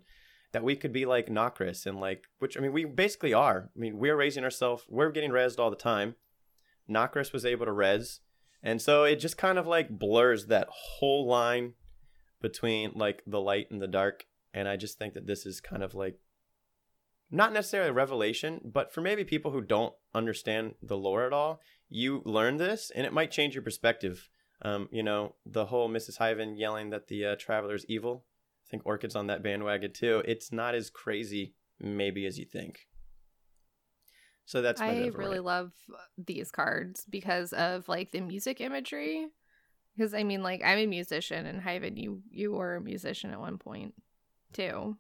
that 0.52 0.64
we 0.64 0.76
could 0.76 0.94
be 0.94 1.06
like 1.06 1.28
Nokris 1.28 1.86
and 1.86 2.00
like 2.00 2.24
which 2.40 2.58
i 2.58 2.62
mean 2.62 2.72
we 2.72 2.86
basically 2.86 3.34
are. 3.34 3.70
I 3.76 3.80
mean 3.80 3.98
we're 3.98 4.16
raising 4.16 4.44
ourselves 4.44 4.86
we're 4.90 5.12
getting 5.12 5.32
rezzed 5.32 5.60
all 5.60 5.70
the 5.70 5.76
time. 5.76 6.16
Nokris 6.90 7.34
was 7.34 7.46
able 7.46 7.66
to 7.66 7.72
rez, 7.72 8.22
and 8.64 8.82
so 8.82 9.04
it 9.04 9.18
just 9.18 9.38
kind 9.38 9.58
of 9.58 9.68
like 9.68 9.90
blurs 9.90 10.46
that 10.46 10.68
whole 10.70 11.28
line 11.28 11.74
between 12.42 12.92
like 12.96 13.24
the 13.26 13.42
light 13.42 13.72
and 13.72 13.82
the 13.82 13.88
dark. 13.88 14.26
And 14.54 14.70
i 14.70 14.78
just 14.78 14.98
think 14.98 15.14
that 15.16 15.28
this 15.28 15.46
is 15.46 15.60
kind 15.60 15.84
of 15.84 15.94
like 15.94 16.20
not 17.32 17.52
necessarily 17.52 17.90
a 17.90 17.94
revelation, 17.94 18.62
but 18.64 18.94
for 18.94 19.02
maybe 19.02 19.24
people 19.24 19.52
who 19.52 19.62
don't 19.62 19.94
understand 20.14 20.76
the 20.82 20.96
lore 20.96 21.26
at 21.26 21.34
all, 21.34 21.60
you 21.90 22.22
learn 22.24 22.58
this 22.58 22.92
and 22.96 23.06
it 23.06 23.12
might 23.12 23.32
change 23.32 23.56
your 23.56 23.64
perspective. 23.64 24.30
Um, 24.62 24.88
you 24.92 25.04
know, 25.04 25.36
the 25.46 25.66
whole 25.66 25.90
Mrs. 25.90 26.18
Hyven 26.18 26.58
yelling 26.58 26.90
that 26.92 27.08
the 27.08 27.26
uh, 27.26 27.36
traveler's 27.38 27.86
evil. 27.88 28.26
I 28.66 28.70
think 28.70 28.84
Orchid's 28.86 29.16
on 29.16 29.28
that 29.28 29.44
bandwagon 29.44 29.94
too. 29.94 30.24
It's 30.26 30.52
not 30.52 30.76
as 30.76 30.90
crazy, 30.90 31.56
maybe, 31.80 32.26
as 32.26 32.40
you 32.40 32.46
think. 32.46 32.88
So 34.46 34.62
that's 34.62 34.80
my 34.80 34.88
I 34.88 35.08
really 35.08 35.40
love 35.40 35.72
these 36.18 36.52
cards 36.52 37.06
because 37.10 37.52
of 37.54 37.88
like 37.90 38.12
the 38.12 38.22
music 38.22 38.62
imagery. 38.62 39.28
Because 39.96 40.14
I 40.14 40.24
mean, 40.24 40.44
like 40.44 40.62
I'm 40.64 40.78
a 40.78 40.86
musician, 40.86 41.46
and 41.46 41.62
Hyven, 41.62 41.98
you 41.98 42.22
you 42.30 42.52
were 42.54 42.76
a 42.76 42.82
musician 42.82 43.32
at 43.32 43.40
one 43.40 43.58
point 43.58 43.94
too. 44.54 44.98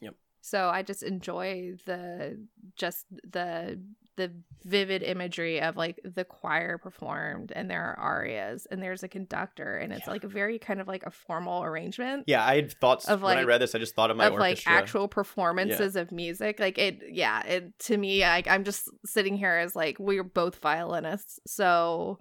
Yep. 0.00 0.14
So 0.40 0.68
I 0.68 0.82
just 0.82 1.02
enjoy 1.02 1.74
the 1.84 2.38
just 2.76 3.06
the 3.10 3.80
the 4.16 4.32
vivid 4.64 5.02
imagery 5.02 5.60
of 5.60 5.76
like 5.76 6.00
the 6.04 6.24
choir 6.24 6.78
performed 6.78 7.52
and 7.54 7.70
there 7.70 7.82
are 7.82 7.98
arias 7.98 8.66
and 8.70 8.82
there's 8.82 9.02
a 9.02 9.08
conductor 9.08 9.76
and 9.76 9.92
it's 9.92 10.06
Yeah. 10.06 10.12
like 10.12 10.24
a 10.24 10.28
very 10.28 10.58
kind 10.58 10.80
of 10.80 10.88
like 10.88 11.04
a 11.06 11.10
formal 11.10 11.62
arrangement 11.62 12.24
Yeah, 12.26 12.44
I 12.44 12.56
had 12.56 12.72
thoughts 12.80 13.06
Of, 13.08 13.22
like, 13.22 13.36
when 13.36 13.44
I 13.44 13.46
read 13.46 13.60
this. 13.60 13.74
I 13.74 13.78
just 13.78 13.94
thought 13.94 14.10
of 14.10 14.16
my 14.16 14.26
of 14.26 14.34
like 14.34 14.62
actual 14.66 15.06
performances 15.06 15.94
of 15.96 16.10
music 16.12 16.58
like 16.58 16.78
it 16.78 17.00
yeah 17.10 17.42
it 17.46 17.78
to 17.80 17.96
me 17.96 18.24
I, 18.24 18.42
i'm 18.48 18.64
just 18.64 18.88
sitting 19.04 19.36
here 19.36 19.52
as 19.56 19.76
like 19.76 19.98
we're 19.98 20.24
both 20.24 20.56
violinists 20.56 21.38
so 21.46 22.18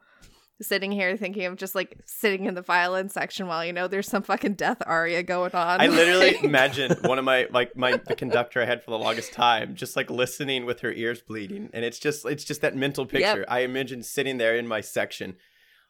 sitting 0.61 0.91
here 0.91 1.17
thinking 1.17 1.43
of 1.45 1.57
just 1.57 1.75
like 1.75 1.97
sitting 2.05 2.45
in 2.45 2.53
the 2.53 2.61
violin 2.61 3.09
section 3.09 3.45
while 3.47 3.65
you 3.65 3.73
know 3.73 3.87
there's 3.89 4.07
some 4.07 4.23
fucking 4.23 4.53
death 4.53 4.81
aria 4.85 5.21
going 5.21 5.51
on 5.51 5.81
I 5.81 5.87
literally 5.87 6.37
imagine 6.43 6.95
one 7.01 7.19
of 7.19 7.25
my 7.25 7.47
like 7.51 7.75
my 7.75 7.97
the 7.97 8.15
conductor 8.15 8.61
I 8.61 8.65
had 8.65 8.81
for 8.83 8.91
the 8.91 8.97
longest 8.97 9.33
time, 9.33 9.75
just 9.75 9.95
like 9.97 10.09
listening 10.09 10.65
with 10.65 10.79
her 10.79 10.91
ears 10.93 11.21
bleeding, 11.21 11.69
and 11.73 11.83
it's 11.83 11.99
just 11.99 12.25
it's 12.25 12.43
just 12.45 12.61
that 12.61 12.75
mental 12.75 13.05
picture. 13.05 13.39
Yep. 13.39 13.45
I 13.49 13.59
imagine 13.61 14.01
sitting 14.01 14.37
there 14.37 14.55
in 14.55 14.65
my 14.67 14.79
section, 14.81 15.35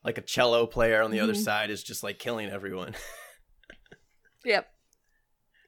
like 0.03 0.17
a 0.17 0.21
cello 0.21 0.65
player 0.65 1.01
on 1.03 1.11
the 1.11 1.19
other 1.19 1.33
Mhm. 1.33 1.43
side 1.43 1.69
is 1.69 1.83
just 1.83 2.01
like 2.01 2.17
killing 2.17 2.49
everyone. 2.49 2.95
yep 4.45 4.67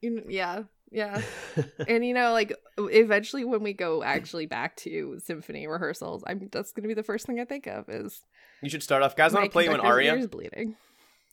yeah 0.02 0.64
yeah 0.92 1.22
and 1.88 2.06
you 2.06 2.14
know 2.14 2.32
like 2.32 2.54
eventually 2.78 3.44
when 3.44 3.62
we 3.62 3.74
go 3.74 4.04
actually 4.04 4.46
back 4.46 4.76
to 4.78 5.20
symphony 5.24 5.68
rehearsals 5.68 6.24
i'm 6.28 6.48
that's 6.52 6.72
gonna 6.72 6.88
be 6.88 6.94
the 6.94 7.04
first 7.04 7.26
thing 7.26 7.40
i 7.40 7.46
think 7.46 7.68
of 7.68 7.90
is 7.90 8.24
You 8.62 8.70
should 8.70 8.84
start 8.84 9.04
off, 9.04 9.16
guys. 9.16 9.34
I'm 9.34 9.42
gonna 9.42 9.50
play 9.50 9.66
you 9.66 9.72
an 9.72 9.80
aria. 9.80 10.28
bleeding 10.28 10.76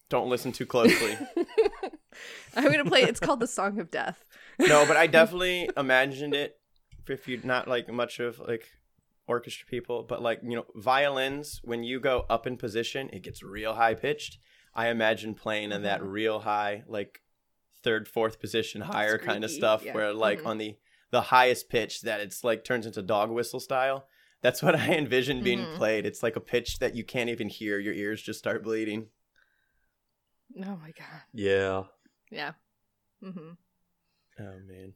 Don't 0.08 0.28
listen 0.28 0.52
too 0.52 0.66
closely. 0.66 1.16
I'm 2.56 2.70
gonna 2.70 2.84
play. 2.84 3.02
It's 3.02 3.20
called 3.20 3.40
the 3.40 3.46
Song 3.46 3.80
of 3.80 3.90
Death. 3.90 4.24
no, 4.58 4.84
but 4.86 4.96
I 4.96 5.06
definitely 5.18 5.70
imagined 5.76 6.34
it. 6.34 6.56
If 7.08 7.28
you're 7.28 7.40
not 7.42 7.66
like 7.68 7.90
much 7.90 8.20
of 8.20 8.38
like 8.38 8.68
orchestra 9.26 9.66
people, 9.66 10.02
but 10.02 10.22
like 10.22 10.40
you 10.42 10.56
know 10.56 10.66
violins, 10.74 11.60
when 11.64 11.82
you 11.82 11.98
go 11.98 12.26
up 12.28 12.46
in 12.46 12.56
position, 12.56 13.08
it 13.12 13.22
gets 13.22 13.42
real 13.42 13.74
high 13.74 13.94
pitched. 13.94 14.38
I 14.74 14.88
imagine 14.88 15.34
playing 15.34 15.72
in 15.72 15.82
that 15.82 16.00
mm-hmm. 16.00 16.10
real 16.10 16.40
high, 16.40 16.82
like 16.86 17.20
third, 17.84 18.08
fourth 18.08 18.40
position, 18.40 18.80
higher 18.80 19.18
kind 19.18 19.44
of 19.44 19.50
stuff, 19.50 19.84
yeah. 19.84 19.94
where 19.94 20.12
like 20.12 20.40
Mhm. 20.40 20.46
on 20.46 20.58
the 20.58 20.76
the 21.10 21.20
highest 21.20 21.68
pitch 21.68 22.00
that 22.00 22.18
it's 22.20 22.42
like 22.42 22.64
turns 22.64 22.86
into 22.86 23.00
dog 23.02 23.30
whistle 23.30 23.60
style. 23.60 24.08
That's 24.40 24.62
what 24.62 24.74
I 24.80 24.94
envision 24.96 25.44
being 25.44 25.60
Mhm. 25.60 25.76
played. 25.76 26.04
It's 26.06 26.22
like 26.24 26.34
a 26.34 26.40
pitch 26.40 26.78
that 26.80 26.96
you 26.96 27.04
can't 27.04 27.30
even 27.30 27.48
hear. 27.48 27.78
Your 27.78 27.94
ears 27.94 28.20
just 28.20 28.40
start 28.40 28.64
bleeding. 28.64 29.10
Oh 30.58 30.76
my 30.76 30.92
god. 30.98 31.22
yeah. 31.32 31.84
Yeah. 32.30 32.52
Mm-hmm. 33.22 33.52
Oh 34.40 34.58
man. 34.66 34.94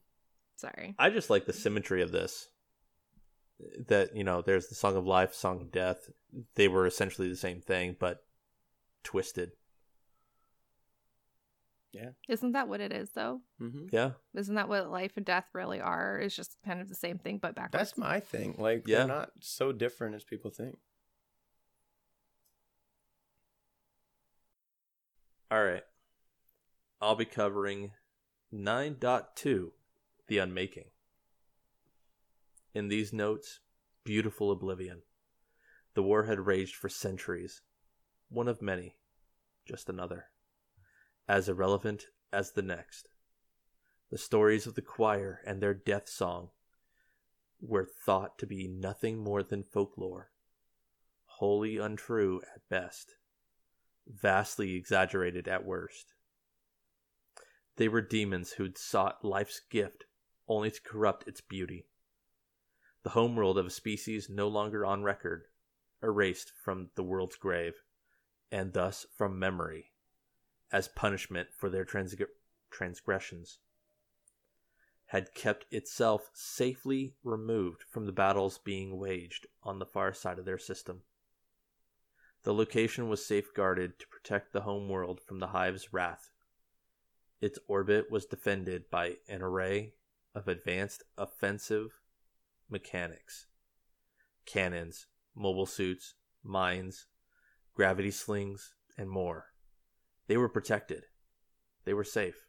Sorry. 0.57 0.95
I 0.99 1.11
just 1.11 1.31
like 1.31 1.47
the 1.47 1.53
symmetry 1.53 2.03
of 2.03 2.11
this. 2.13 2.49
That 3.89 4.15
you 4.17 4.25
know, 4.25 4.43
there's 4.43 4.69
the 4.69 4.75
song 4.75 4.97
of 4.97 5.07
life, 5.07 5.35
song 5.35 5.61
of 5.61 5.71
death. 5.73 6.11
They 6.55 6.69
were 6.69 6.87
essentially 6.87 7.29
the 7.29 7.37
same 7.37 7.61
thing, 7.61 7.97
but 7.99 8.25
twisted. 9.05 9.53
Isn't 12.29 12.53
that 12.53 12.69
what 12.69 12.81
it 12.81 12.93
is 12.93 13.11
though? 13.13 13.41
hmm 13.59 13.87
Yeah, 13.91 14.13
Isn't 14.35 14.55
that 14.57 14.69
what 14.69 14.91
life 14.91 15.13
and 15.17 15.25
death 15.25 15.47
really 15.55 15.81
are? 15.81 16.19
It's 16.21 16.37
just 16.37 16.57
kind 16.65 16.81
of 16.81 16.89
the 16.89 16.95
same 16.95 17.19
thing 17.19 17.39
but 17.39 17.55
backwards. 17.55 17.73
That's 17.91 17.99
my 17.99 18.21
thing. 18.21 18.55
Like 18.59 18.87
Yeah. 18.87 18.99
they're 18.99 19.07
not 19.09 19.31
so 19.41 19.73
different 19.73 20.15
as 20.15 20.25
people 20.25 20.51
think. 20.51 20.79
All 25.51 25.65
right. 25.65 25.83
I'll 27.01 27.15
be 27.17 27.25
covering 27.25 27.93
9.2 28.53 29.73
The 30.27 30.39
Unmaking. 30.39 30.91
In 32.75 32.89
these 32.89 33.13
notes, 33.13 33.61
beautiful 34.05 34.51
oblivion. 34.51 35.03
The 35.95 36.03
war 36.03 36.25
had 36.25 36.47
raged 36.47 36.75
for 36.77 36.89
centuries. 36.89 37.63
One 38.29 38.47
of 38.49 38.61
many, 38.61 38.97
just 39.67 39.89
another. 39.89 40.27
As 41.29 41.49
irrelevant 41.49 42.07
as 42.33 42.53
the 42.53 42.63
next. 42.63 43.11
The 44.11 44.19
stories 44.19 44.67
of 44.67 44.75
the 44.75 44.83
choir 44.83 45.41
and 45.45 45.63
their 45.63 45.75
death 45.75 46.09
song 46.09 46.51
were 47.61 47.85
thought 47.85 48.39
to 48.39 48.47
be 48.47 48.67
nothing 48.67 49.19
more 49.19 49.43
than 49.43 49.63
folklore, 49.63 50.31
wholly 51.25 51.77
untrue 51.77 52.41
at 52.55 52.69
best 52.69 53.19
vastly 54.09 54.75
exaggerated 54.75 55.47
at 55.47 55.65
worst. 55.65 56.15
They 57.77 57.89
were 57.89 58.01
demons 58.01 58.53
who'd 58.53 58.79
sought 58.79 59.25
life's 59.25 59.61
gift 59.61 60.05
only 60.49 60.71
to 60.71 60.83
corrupt 60.83 61.29
its 61.29 61.41
beauty. 61.41 61.87
The 63.03 63.11
homeworld 63.11 63.59
of 63.59 63.67
a 63.67 63.71
species 63.71 64.29
no 64.29 64.49
longer 64.49 64.85
on 64.85 65.03
record, 65.03 65.45
erased 66.03 66.53
from 66.63 66.91
the 66.95 67.03
world's 67.03 67.37
grave, 67.37 67.75
and 68.51 68.73
thus 68.73 69.07
from 69.17 69.39
memory, 69.39 69.93
as 70.73 70.89
punishment 70.89 71.49
for 71.57 71.69
their 71.69 71.85
transg- 71.85 72.27
transgressions, 72.71 73.59
had 75.07 75.35
kept 75.35 75.65
itself 75.71 76.31
safely 76.35 77.15
removed 77.25 77.83
from 77.89 78.05
the 78.05 78.13
battles 78.13 78.59
being 78.59 78.99
waged 78.99 79.47
on 79.63 79.79
the 79.79 79.87
far 79.87 80.13
side 80.13 80.39
of 80.39 80.45
their 80.45 80.59
system. 80.59 81.03
The 82.43 82.55
location 82.55 83.09
was 83.09 83.25
safeguarded 83.25 83.99
to 83.99 84.07
protect 84.09 84.53
the 84.53 84.61
home 84.61 84.89
world 84.89 85.21
from 85.21 85.39
the 85.39 85.49
hive's 85.49 85.93
wrath. 85.93 86.31
Its 87.41 87.59
orbit 87.69 88.11
was 88.11 88.27
defended 88.27 88.91
by 88.91 89.17
an 89.29 89.43
array 89.43 89.95
of 90.35 90.47
advanced 90.49 91.03
offensive 91.17 92.01
mechanics 92.69 93.47
cannons, 94.45 95.07
mobile 95.35 95.67
suits, 95.67 96.15
mines, 96.43 97.07
gravity 97.75 98.11
slings, 98.11 98.75
and 98.97 99.11
more. 99.11 99.47
They 100.29 100.37
were 100.37 100.49
protected. 100.49 101.05
They 101.85 101.95
were 101.95 102.05
safe. 102.05 102.47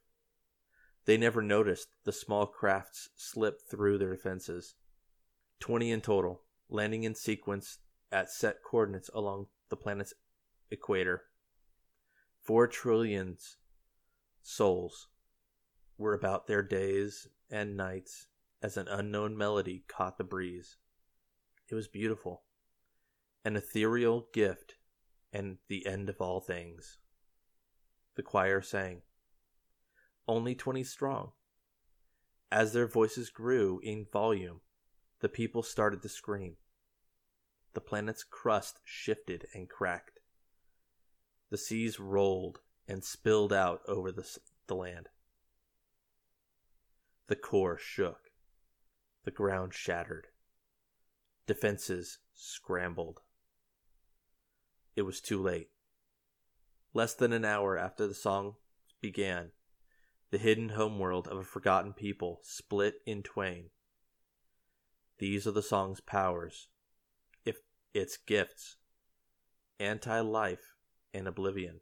They 1.05 1.17
never 1.17 1.41
noticed 1.41 1.87
the 2.03 2.11
small 2.11 2.45
crafts 2.45 3.09
slip 3.15 3.61
through 3.71 3.97
their 3.97 4.11
defenses. 4.15 4.75
Twenty 5.59 5.91
in 5.91 6.01
total, 6.01 6.43
landing 6.69 7.03
in 7.03 7.15
sequence 7.15 7.79
at 8.11 8.29
set 8.29 8.57
coordinates 8.63 9.09
along 9.13 9.47
the 9.69 9.75
planet's 9.75 10.13
equator. 10.69 11.23
Four 12.41 12.67
trillions 12.67 13.57
souls 14.43 15.07
were 15.97 16.13
about 16.13 16.47
their 16.47 16.61
days 16.61 17.27
and 17.49 17.75
nights 17.75 18.27
as 18.61 18.77
an 18.77 18.87
unknown 18.87 19.37
melody 19.37 19.83
caught 19.87 20.17
the 20.17 20.23
breeze. 20.23 20.77
It 21.69 21.75
was 21.75 21.87
beautiful. 21.87 22.43
an 23.45 23.55
ethereal 23.55 24.27
gift 24.33 24.75
and 25.33 25.57
the 25.69 25.85
end 25.87 26.09
of 26.09 26.21
all 26.21 26.39
things. 26.39 26.98
The 28.19 28.23
choir 28.23 28.61
sang. 28.61 29.03
Only 30.27 30.53
twenty 30.53 30.83
strong. 30.83 31.31
As 32.51 32.73
their 32.73 32.85
voices 32.85 33.29
grew 33.29 33.79
in 33.81 34.07
volume, 34.11 34.59
the 35.21 35.29
people 35.29 35.63
started 35.63 36.01
to 36.01 36.09
scream. 36.09 36.57
The 37.75 37.79
planet's 37.79 38.25
crust 38.25 38.81
shifted 38.83 39.45
and 39.53 39.69
cracked. 39.69 40.19
The 41.49 41.57
seas 41.57 41.97
rolled 41.97 42.59
and 42.89 43.05
spilled 43.05 43.53
out 43.53 43.83
over 43.87 44.11
the, 44.11 44.27
the 44.67 44.75
land. 44.75 45.07
The 47.27 47.37
core 47.37 47.77
shook. 47.77 48.31
The 49.23 49.31
ground 49.31 49.73
shattered. 49.73 50.27
Defenses 51.47 52.17
scrambled. 52.33 53.21
It 54.97 55.03
was 55.03 55.21
too 55.21 55.41
late. 55.41 55.69
Less 56.93 57.13
than 57.13 57.33
an 57.33 57.45
hour 57.45 57.77
after 57.77 58.07
the 58.07 58.13
song 58.13 58.55
began, 59.01 59.51
the 60.31 60.37
hidden 60.37 60.69
homeworld 60.69 61.27
of 61.27 61.37
a 61.37 61.43
forgotten 61.43 61.93
people 61.93 62.39
split 62.41 62.95
in 63.05 63.23
twain. 63.23 63.69
These 65.19 65.45
are 65.45 65.51
the 65.51 65.61
song's 65.61 66.01
powers, 66.01 66.67
if 67.45 67.57
its 67.93 68.17
gifts 68.17 68.77
anti 69.79 70.19
life 70.19 70.75
and 71.13 71.27
oblivion. 71.27 71.81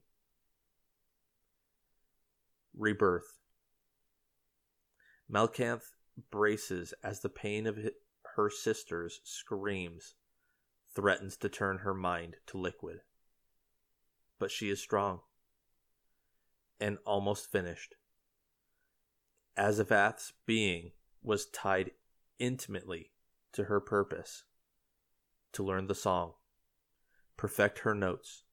Rebirth. 2.75 3.39
Malkanth 5.29 5.95
braces 6.31 6.93
as 7.03 7.21
the 7.21 7.29
pain 7.29 7.67
of 7.67 7.77
her 8.35 8.49
sister's 8.49 9.19
screams 9.23 10.15
threatens 10.93 11.37
to 11.37 11.49
turn 11.49 11.79
her 11.79 11.93
mind 11.93 12.35
to 12.47 12.57
liquid. 12.57 13.01
But 14.39 14.51
she 14.51 14.69
is 14.69 14.79
strong 14.79 15.21
and 16.79 16.97
almost 17.05 17.51
finished. 17.51 17.95
Azavath's 19.57 20.33
being 20.45 20.91
was 21.23 21.47
tied 21.47 21.91
intimately 22.39 23.11
to 23.53 23.65
her 23.65 23.79
purpose 23.79 24.43
to 25.53 25.63
learn 25.63 25.87
the 25.87 25.95
song, 25.95 26.33
perfect 27.35 27.79
her 27.79 27.95
notes, 27.95 28.43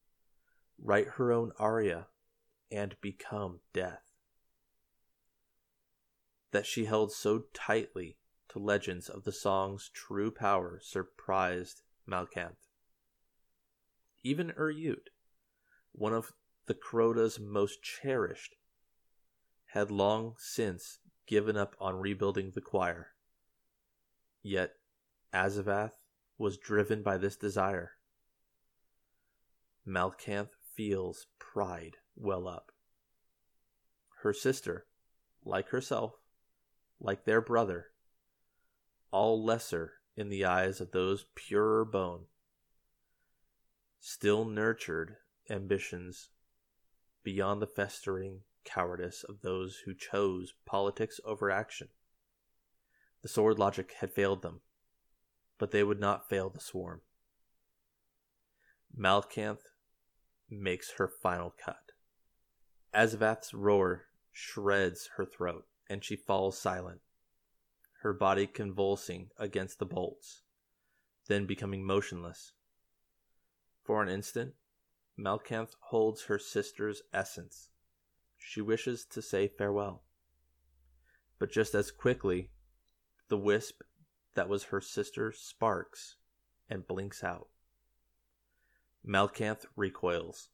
write 0.82 1.09
her 1.16 1.32
own 1.32 1.53
aria, 1.59 2.07
and 2.70 2.97
become 3.03 3.61
death. 3.74 4.01
That 6.53 6.66
she 6.66 6.87
held 6.87 7.12
so 7.12 7.45
tightly 7.53 8.16
to 8.49 8.59
legends 8.59 9.09
of 9.09 9.24
the 9.24 9.32
song's 9.32 9.91
true 9.93 10.30
power 10.30 10.80
surprised 10.82 11.82
Malkanth. 12.09 12.70
Even 14.22 14.51
Ir 14.51 14.72
Yût, 14.72 15.09
one 15.95 16.13
of 16.13 16.33
the 16.67 16.75
Crota's 16.75 17.39
most 17.39 17.83
cherished, 17.83 18.57
had 19.67 19.91
long 19.91 20.35
since 20.39 20.99
given 21.27 21.57
up 21.57 21.77
on 21.81 22.01
rebuilding 22.01 22.51
the 22.55 22.61
choir. 22.61 23.09
Yet 24.43 24.75
Azavath 25.33 25.93
was 26.37 26.59
driven 26.59 27.03
by 27.03 27.17
this 27.17 27.37
desire. 27.37 27.93
Malkanth 29.87 30.57
feels 30.75 31.27
pride 31.39 31.97
well 32.17 32.49
up. 32.49 32.73
Her 34.23 34.33
sister, 34.33 34.87
like 35.45 35.69
herself, 35.69 36.15
like 36.99 37.25
their 37.25 37.41
brother, 37.41 37.87
all 39.11 39.45
lesser 39.45 39.93
in 40.17 40.29
the 40.29 40.45
eyes 40.45 40.81
of 40.81 40.91
those 40.91 41.27
purer 41.35 41.85
bone, 41.85 42.25
still 44.01 44.45
nurtured 44.45 45.17
ambitions 45.51 46.31
beyond 47.23 47.61
the 47.61 47.67
festering 47.67 48.41
cowardice 48.65 49.25
of 49.25 49.41
those 49.43 49.83
who 49.85 49.95
chose 49.95 50.55
politics 50.65 51.21
over 51.25 51.51
action. 51.51 51.89
The 53.23 53.29
sword 53.29 53.59
logic 53.59 53.95
had 54.01 54.13
failed 54.13 54.43
them, 54.43 54.61
but 55.59 55.71
they 55.71 55.83
would 55.83 56.01
not 56.01 56.29
fail 56.29 56.51
the 56.51 56.61
swarm. 56.61 57.01
Malkanth 58.97 59.63
makes 60.51 60.93
her 60.99 61.09
final 61.09 61.55
cut. 61.63 61.93
Azavath's 62.95 63.53
roar 63.53 64.07
shreds 64.31 65.11
her 65.17 65.25
throat, 65.25 65.67
and 65.89 66.05
she 66.05 66.17
falls 66.17 66.59
silent, 66.59 67.01
her 68.03 68.13
body 68.13 68.47
convulsing 68.47 69.31
against 69.39 69.79
the 69.79 69.87
bolts, 69.87 70.43
then 71.27 71.47
becoming 71.47 71.85
motionless. 71.85 72.53
For 73.83 74.03
an 74.03 74.09
instant, 74.09 74.55
Malkanth 75.19 75.75
holds 75.81 76.25
her 76.25 76.39
sister's 76.39 77.03
essence. 77.12 77.71
She 78.37 78.61
wishes 78.61 79.05
to 79.07 79.23
say 79.23 79.49
farewell. 79.49 80.03
But 81.39 81.53
just 81.53 81.75
as 81.75 81.91
quickly, 81.91 82.51
the 83.29 83.39
wisp 83.39 83.83
that 84.35 84.49
was 84.49 84.65
her 84.65 84.81
sister 84.81 85.33
sparks 85.33 86.17
and 86.69 86.87
blinks 86.87 87.23
out. 87.23 87.49
Malkanth 89.07 89.67
recoils. 89.77 90.49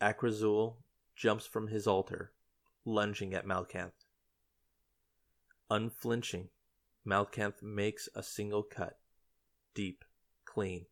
Akrazul 0.00 0.76
jumps 1.16 1.46
from 1.46 1.68
his 1.68 1.86
altar, 1.86 2.32
lunging 2.84 3.34
at 3.34 3.46
Malkanth. 3.46 4.04
Unflinching, 5.70 6.48
Malkanth 7.06 7.62
makes 7.62 8.08
a 8.14 8.22
single 8.22 8.62
cut, 8.62 8.98
deep, 9.74 10.04
clean, 10.44 10.86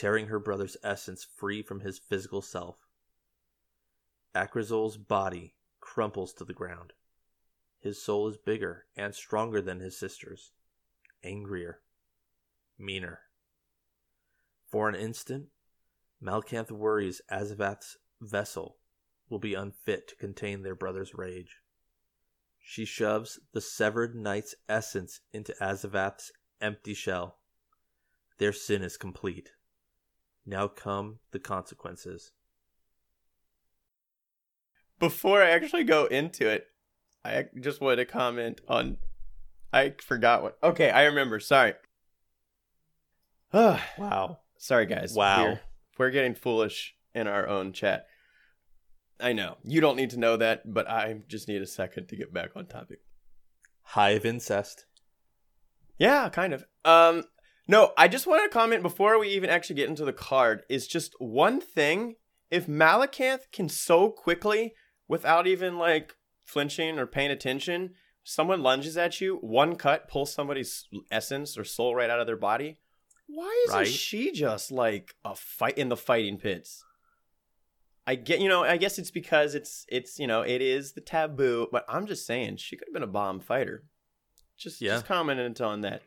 tearing 0.00 0.28
her 0.28 0.38
brother's 0.38 0.78
essence 0.82 1.26
free 1.36 1.60
from 1.60 1.80
his 1.80 1.98
physical 1.98 2.40
self. 2.40 2.76
Akrazul's 4.34 4.96
body 4.96 5.52
crumples 5.78 6.32
to 6.32 6.42
the 6.42 6.54
ground. 6.54 6.94
His 7.80 8.02
soul 8.02 8.26
is 8.26 8.38
bigger 8.38 8.86
and 8.96 9.14
stronger 9.14 9.60
than 9.60 9.80
his 9.80 9.98
sister's, 9.98 10.52
angrier, 11.22 11.82
meaner. 12.78 13.18
For 14.70 14.88
an 14.88 14.94
instant, 14.94 15.48
Malkanth 16.24 16.70
worries 16.70 17.20
Azavath's 17.30 17.98
vessel 18.22 18.78
will 19.28 19.38
be 19.38 19.52
unfit 19.52 20.08
to 20.08 20.16
contain 20.16 20.62
their 20.62 20.74
brother's 20.74 21.14
rage. 21.14 21.58
She 22.58 22.86
shoves 22.86 23.38
the 23.52 23.60
severed 23.60 24.14
knight's 24.14 24.54
essence 24.66 25.20
into 25.34 25.54
Azavath's 25.60 26.32
empty 26.58 26.94
shell. 26.94 27.36
Their 28.38 28.54
sin 28.54 28.80
is 28.80 28.96
complete. 28.96 29.52
Now 30.50 30.66
come 30.66 31.20
the 31.30 31.38
consequences. 31.38 32.32
Before 34.98 35.40
I 35.40 35.50
actually 35.50 35.84
go 35.84 36.06
into 36.06 36.48
it, 36.48 36.66
I 37.24 37.44
just 37.60 37.80
wanted 37.80 37.96
to 37.96 38.04
comment 38.04 38.60
on. 38.66 38.96
I 39.72 39.94
forgot 40.02 40.42
what. 40.42 40.58
Okay, 40.60 40.90
I 40.90 41.04
remember. 41.04 41.38
Sorry. 41.38 41.74
Wow. 43.52 44.38
Sorry, 44.58 44.86
guys. 44.86 45.14
Wow. 45.14 45.44
We're, 45.44 45.60
we're 45.98 46.10
getting 46.10 46.34
foolish 46.34 46.96
in 47.14 47.28
our 47.28 47.46
own 47.46 47.72
chat. 47.72 48.06
I 49.20 49.32
know. 49.32 49.56
You 49.62 49.80
don't 49.80 49.96
need 49.96 50.10
to 50.10 50.18
know 50.18 50.36
that, 50.36 50.72
but 50.72 50.88
I 50.90 51.20
just 51.28 51.46
need 51.46 51.62
a 51.62 51.66
second 51.66 52.08
to 52.08 52.16
get 52.16 52.32
back 52.32 52.50
on 52.56 52.66
topic. 52.66 52.98
Hive 53.82 54.24
incest. 54.24 54.86
Yeah, 55.96 56.28
kind 56.28 56.54
of. 56.54 56.64
Um, 56.84 57.24
no, 57.68 57.92
I 57.96 58.08
just 58.08 58.26
want 58.26 58.42
to 58.42 58.48
comment 58.58 58.82
before 58.82 59.18
we 59.18 59.28
even 59.28 59.50
actually 59.50 59.76
get 59.76 59.88
into 59.88 60.04
the 60.04 60.12
card. 60.12 60.62
Is 60.68 60.86
just 60.86 61.14
one 61.18 61.60
thing. 61.60 62.16
If 62.50 62.66
Malakanth 62.66 63.50
can 63.52 63.68
so 63.68 64.10
quickly, 64.10 64.74
without 65.06 65.46
even 65.46 65.78
like 65.78 66.16
flinching 66.44 66.98
or 66.98 67.06
paying 67.06 67.30
attention, 67.30 67.94
someone 68.24 68.62
lunges 68.62 68.96
at 68.96 69.20
you, 69.20 69.36
one 69.36 69.76
cut 69.76 70.08
pulls 70.08 70.32
somebody's 70.34 70.88
essence 71.10 71.56
or 71.56 71.62
soul 71.64 71.94
right 71.94 72.10
out 72.10 72.18
of 72.20 72.26
their 72.26 72.36
body. 72.36 72.80
Why 73.28 73.64
isn't 73.68 73.78
Right. 73.78 73.86
she 73.86 74.32
just 74.32 74.72
like 74.72 75.14
a 75.24 75.36
fight 75.36 75.78
in 75.78 75.88
the 75.88 75.96
fighting 75.96 76.38
pits? 76.38 76.84
I 78.06 78.16
get, 78.16 78.40
you 78.40 78.48
know, 78.48 78.64
I 78.64 78.76
guess 78.76 78.98
it's 78.98 79.12
because 79.12 79.54
it's 79.54 79.84
it's 79.88 80.18
you 80.18 80.26
know 80.26 80.42
it 80.42 80.60
is 80.60 80.92
the 80.94 81.00
taboo, 81.00 81.68
but 81.70 81.84
I'm 81.88 82.06
just 82.06 82.26
saying 82.26 82.56
she 82.56 82.76
could 82.76 82.88
have 82.88 82.92
been 82.94 83.04
a 83.04 83.06
bomb 83.06 83.38
fighter. 83.38 83.84
Just 84.56 84.80
Yeah. 84.80 84.94
just 84.94 85.06
commenting 85.06 85.64
on 85.64 85.82
that. 85.82 86.02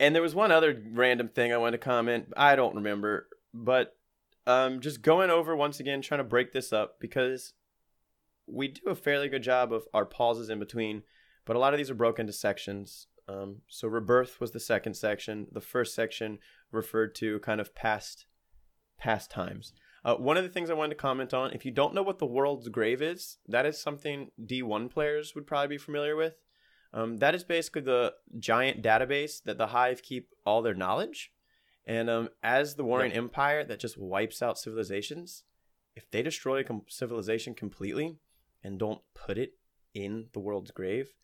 And 0.00 0.14
there 0.14 0.22
was 0.22 0.34
one 0.34 0.52
other 0.52 0.80
random 0.92 1.28
thing 1.28 1.52
I 1.52 1.56
wanted 1.56 1.78
to 1.78 1.84
comment. 1.84 2.32
I 2.36 2.56
don't 2.56 2.76
remember, 2.76 3.28
but 3.52 3.96
um, 4.46 4.80
just 4.80 5.02
going 5.02 5.30
over 5.30 5.56
once 5.56 5.80
again, 5.80 6.00
trying 6.00 6.18
to 6.18 6.24
break 6.24 6.52
this 6.52 6.72
up 6.72 7.00
because 7.00 7.52
we 8.46 8.68
do 8.68 8.88
a 8.88 8.94
fairly 8.94 9.28
good 9.28 9.42
job 9.42 9.72
of 9.72 9.84
our 9.92 10.06
pauses 10.06 10.50
in 10.50 10.58
between, 10.58 11.02
but 11.44 11.56
a 11.56 11.58
lot 11.58 11.74
of 11.74 11.78
these 11.78 11.90
are 11.90 11.94
broken 11.94 12.24
into 12.24 12.32
sections. 12.32 13.08
Um, 13.28 13.56
so 13.68 13.88
rebirth 13.88 14.40
was 14.40 14.52
the 14.52 14.60
second 14.60 14.94
section. 14.94 15.48
The 15.52 15.60
first 15.60 15.94
section 15.94 16.38
referred 16.72 17.14
to 17.16 17.40
kind 17.40 17.60
of 17.60 17.74
past 17.74 18.26
past 18.98 19.30
times. 19.30 19.72
Uh, 20.04 20.14
one 20.14 20.36
of 20.36 20.44
the 20.44 20.48
things 20.48 20.70
I 20.70 20.74
wanted 20.74 20.94
to 20.94 21.02
comment 21.02 21.34
on, 21.34 21.52
if 21.52 21.64
you 21.64 21.70
don't 21.70 21.94
know 21.94 22.02
what 22.02 22.18
the 22.18 22.26
world's 22.26 22.68
grave 22.68 23.02
is, 23.02 23.38
that 23.46 23.66
is 23.66 23.80
something 23.80 24.30
D1 24.42 24.90
players 24.90 25.34
would 25.34 25.46
probably 25.46 25.76
be 25.76 25.78
familiar 25.78 26.16
with. 26.16 26.34
Um, 26.92 27.18
that 27.18 27.34
is 27.34 27.44
basically 27.44 27.82
the 27.82 28.14
giant 28.38 28.82
database 28.82 29.42
that 29.44 29.58
the 29.58 29.68
Hive 29.68 30.02
keep 30.02 30.30
all 30.46 30.62
their 30.62 30.74
knowledge. 30.74 31.32
And 31.86 32.10
um, 32.10 32.28
as 32.42 32.74
the 32.74 32.84
Warring 32.84 33.12
Empire 33.12 33.64
that 33.64 33.80
just 33.80 33.98
wipes 33.98 34.42
out 34.42 34.58
civilizations, 34.58 35.44
if 35.96 36.10
they 36.10 36.22
destroy 36.22 36.60
a 36.60 36.64
com- 36.64 36.82
civilization 36.88 37.54
completely 37.54 38.16
and 38.62 38.78
don't 38.78 39.00
put 39.14 39.38
it 39.38 39.54
in 39.94 40.26
the 40.32 40.40
world's 40.40 40.70
grave, 40.70 41.14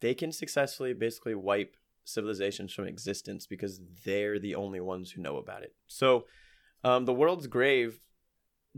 they 0.00 0.14
can 0.14 0.32
successfully 0.32 0.92
basically 0.94 1.34
wipe 1.34 1.76
civilizations 2.04 2.72
from 2.72 2.86
existence 2.86 3.46
because 3.46 3.80
they're 4.04 4.38
the 4.38 4.54
only 4.54 4.80
ones 4.80 5.10
who 5.10 5.22
know 5.22 5.36
about 5.36 5.62
it. 5.62 5.74
So, 5.86 6.26
um, 6.84 7.04
the 7.04 7.14
world's 7.14 7.48
grave 7.48 8.00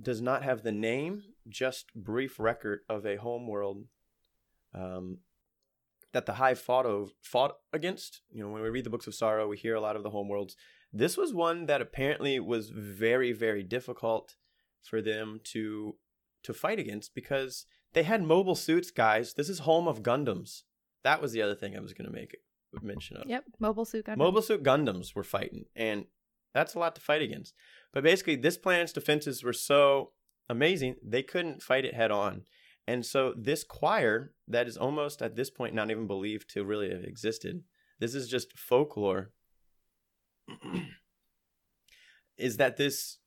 does 0.01 0.23
not 0.23 0.43
have 0.43 0.63
the 0.63 0.73
name, 0.73 1.23
just 1.49 1.95
brief 1.95 2.39
record 2.39 2.81
of 2.89 3.05
a 3.05 3.17
home 3.17 3.47
world 3.47 3.85
um, 4.75 5.19
that 6.13 6.27
the 6.27 6.35
Hive 6.35 6.59
fought 6.59 6.87
of, 6.87 7.13
fought 7.23 7.57
against. 7.73 8.23
You 8.31 8.43
know, 8.43 8.51
when 8.51 8.63
we 8.63 8.71
read 8.71 8.85
the 8.85 8.91
books 8.91 9.07
of 9.07 9.15
sorrow, 9.15 9.49
we 9.49 9.57
hear 9.57 9.75
a 9.75 9.81
lot 9.81 9.97
of 9.97 10.03
the 10.03 10.11
homeworlds. 10.11 10.55
This 10.93 11.17
was 11.17 11.35
one 11.35 11.67
that 11.67 11.83
apparently 11.83 12.41
was 12.41 12.71
very, 12.71 13.33
very 13.33 13.63
difficult 13.63 14.37
for 14.83 15.03
them 15.03 15.41
to 15.45 15.97
to 16.45 16.55
fight 16.55 16.79
against 16.79 17.15
because 17.15 17.67
they 17.95 18.05
had 18.05 18.23
mobile 18.23 18.55
suits, 18.55 18.91
guys. 18.91 19.35
This 19.35 19.49
is 19.49 19.61
home 19.61 19.89
of 19.89 20.03
Gundams. 20.03 20.63
That 21.03 21.21
was 21.21 21.33
the 21.33 21.43
other 21.43 21.55
thing 21.55 21.77
I 21.77 21.81
was 21.81 21.93
going 21.93 22.07
to 22.07 22.15
make 22.15 22.37
mention 22.83 23.17
of. 23.17 23.25
Yep, 23.27 23.45
mobile 23.59 23.85
suit 23.85 24.07
gun. 24.07 24.19
Mobile 24.19 24.43
suit 24.43 24.63
Gundams 24.63 25.15
were 25.15 25.25
fighting, 25.25 25.65
and 25.75 26.05
that's 26.55 26.75
a 26.75 26.79
lot 26.79 26.95
to 26.95 27.01
fight 27.01 27.23
against. 27.23 27.55
But 27.93 28.05
basically, 28.05 28.37
this 28.37 28.57
planet's 28.57 28.93
defenses 28.93 29.43
were 29.43 29.53
so 29.53 30.13
amazing 30.49 30.97
they 31.03 31.23
couldn't 31.23 31.63
fight 31.63 31.85
it 31.85 31.95
head 31.95 32.11
on. 32.11 32.43
And 32.89 33.05
so 33.05 33.35
this 33.37 33.65
choir 33.65 34.33
that 34.49 34.67
is 34.67 34.79
almost 34.79 35.21
at 35.21 35.37
this 35.37 35.51
point 35.51 35.75
not 35.75 35.91
even 35.91 36.07
believed 36.07 36.49
to 36.55 36.65
really 36.65 36.89
have 36.89 37.05
existed. 37.05 37.65
This 37.99 38.15
is 38.15 38.31
just 38.31 38.59
folklore. 38.59 39.31
is 42.39 42.57
that 42.57 42.79
this 42.79 43.19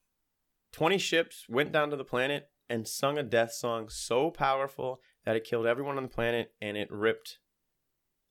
20 0.71 0.97
ships 0.97 1.45
went 1.47 1.71
down 1.71 1.91
to 1.91 1.95
the 1.95 2.03
planet 2.03 2.49
and 2.71 2.87
sung 2.87 3.19
a 3.19 3.23
death 3.23 3.53
song 3.53 3.87
so 3.87 4.31
powerful 4.31 4.99
that 5.25 5.35
it 5.35 5.43
killed 5.43 5.67
everyone 5.67 5.97
on 5.97 6.03
the 6.03 6.09
planet 6.09 6.53
and 6.59 6.75
it 6.75 6.91
ripped 6.91 7.37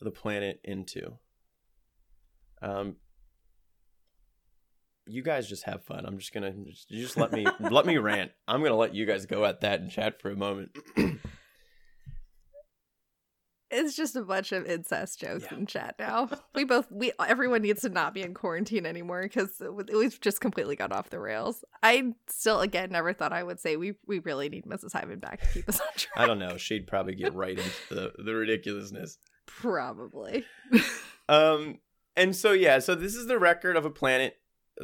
the 0.00 0.10
planet 0.10 0.58
into. 0.64 1.12
Um, 2.60 2.96
you 5.06 5.22
guys 5.22 5.48
just 5.48 5.64
have 5.64 5.82
fun. 5.84 6.04
I'm 6.06 6.18
just 6.18 6.32
gonna 6.32 6.52
just, 6.52 6.88
just 6.88 7.16
let 7.16 7.32
me 7.32 7.46
let 7.58 7.86
me 7.86 7.96
rant. 7.98 8.32
I'm 8.48 8.62
gonna 8.62 8.76
let 8.76 8.94
you 8.94 9.06
guys 9.06 9.26
go 9.26 9.44
at 9.44 9.60
that 9.62 9.80
and 9.80 9.90
chat 9.90 10.20
for 10.20 10.30
a 10.30 10.36
moment. 10.36 10.70
It's 13.72 13.94
just 13.94 14.16
a 14.16 14.22
bunch 14.22 14.50
of 14.50 14.66
incest 14.66 15.20
jokes 15.20 15.44
Yeah. 15.48 15.58
in 15.58 15.66
chat 15.66 15.94
now. 15.96 16.28
We 16.56 16.64
both 16.64 16.90
we 16.90 17.12
everyone 17.24 17.62
needs 17.62 17.82
to 17.82 17.88
not 17.88 18.14
be 18.14 18.22
in 18.22 18.34
quarantine 18.34 18.84
anymore 18.84 19.22
because 19.22 19.62
we've 19.94 20.20
just 20.20 20.40
completely 20.40 20.74
got 20.74 20.90
off 20.90 21.10
the 21.10 21.20
rails. 21.20 21.64
I 21.80 22.14
still 22.28 22.62
again 22.62 22.90
never 22.90 23.12
thought 23.12 23.32
I 23.32 23.44
would 23.44 23.60
say 23.60 23.76
we 23.76 23.94
we 24.08 24.18
really 24.18 24.48
need 24.48 24.64
Mrs. 24.64 24.90
Hyven 24.92 25.20
back 25.20 25.40
to 25.42 25.46
keep 25.54 25.68
us 25.68 25.78
on 25.80 25.86
track. 25.96 26.12
I 26.16 26.26
don't 26.26 26.40
know. 26.40 26.56
She'd 26.56 26.88
probably 26.88 27.14
get 27.14 27.32
right 27.32 27.56
into 27.56 27.70
the 27.90 28.12
the 28.18 28.34
ridiculousness. 28.34 29.18
Probably. 29.46 30.44
Um, 31.28 31.78
and 32.16 32.34
so 32.34 32.50
yeah, 32.50 32.80
so 32.80 32.96
this 32.96 33.14
is 33.14 33.28
the 33.28 33.38
record 33.38 33.76
of 33.76 33.84
a 33.84 33.90
planet 33.90 34.34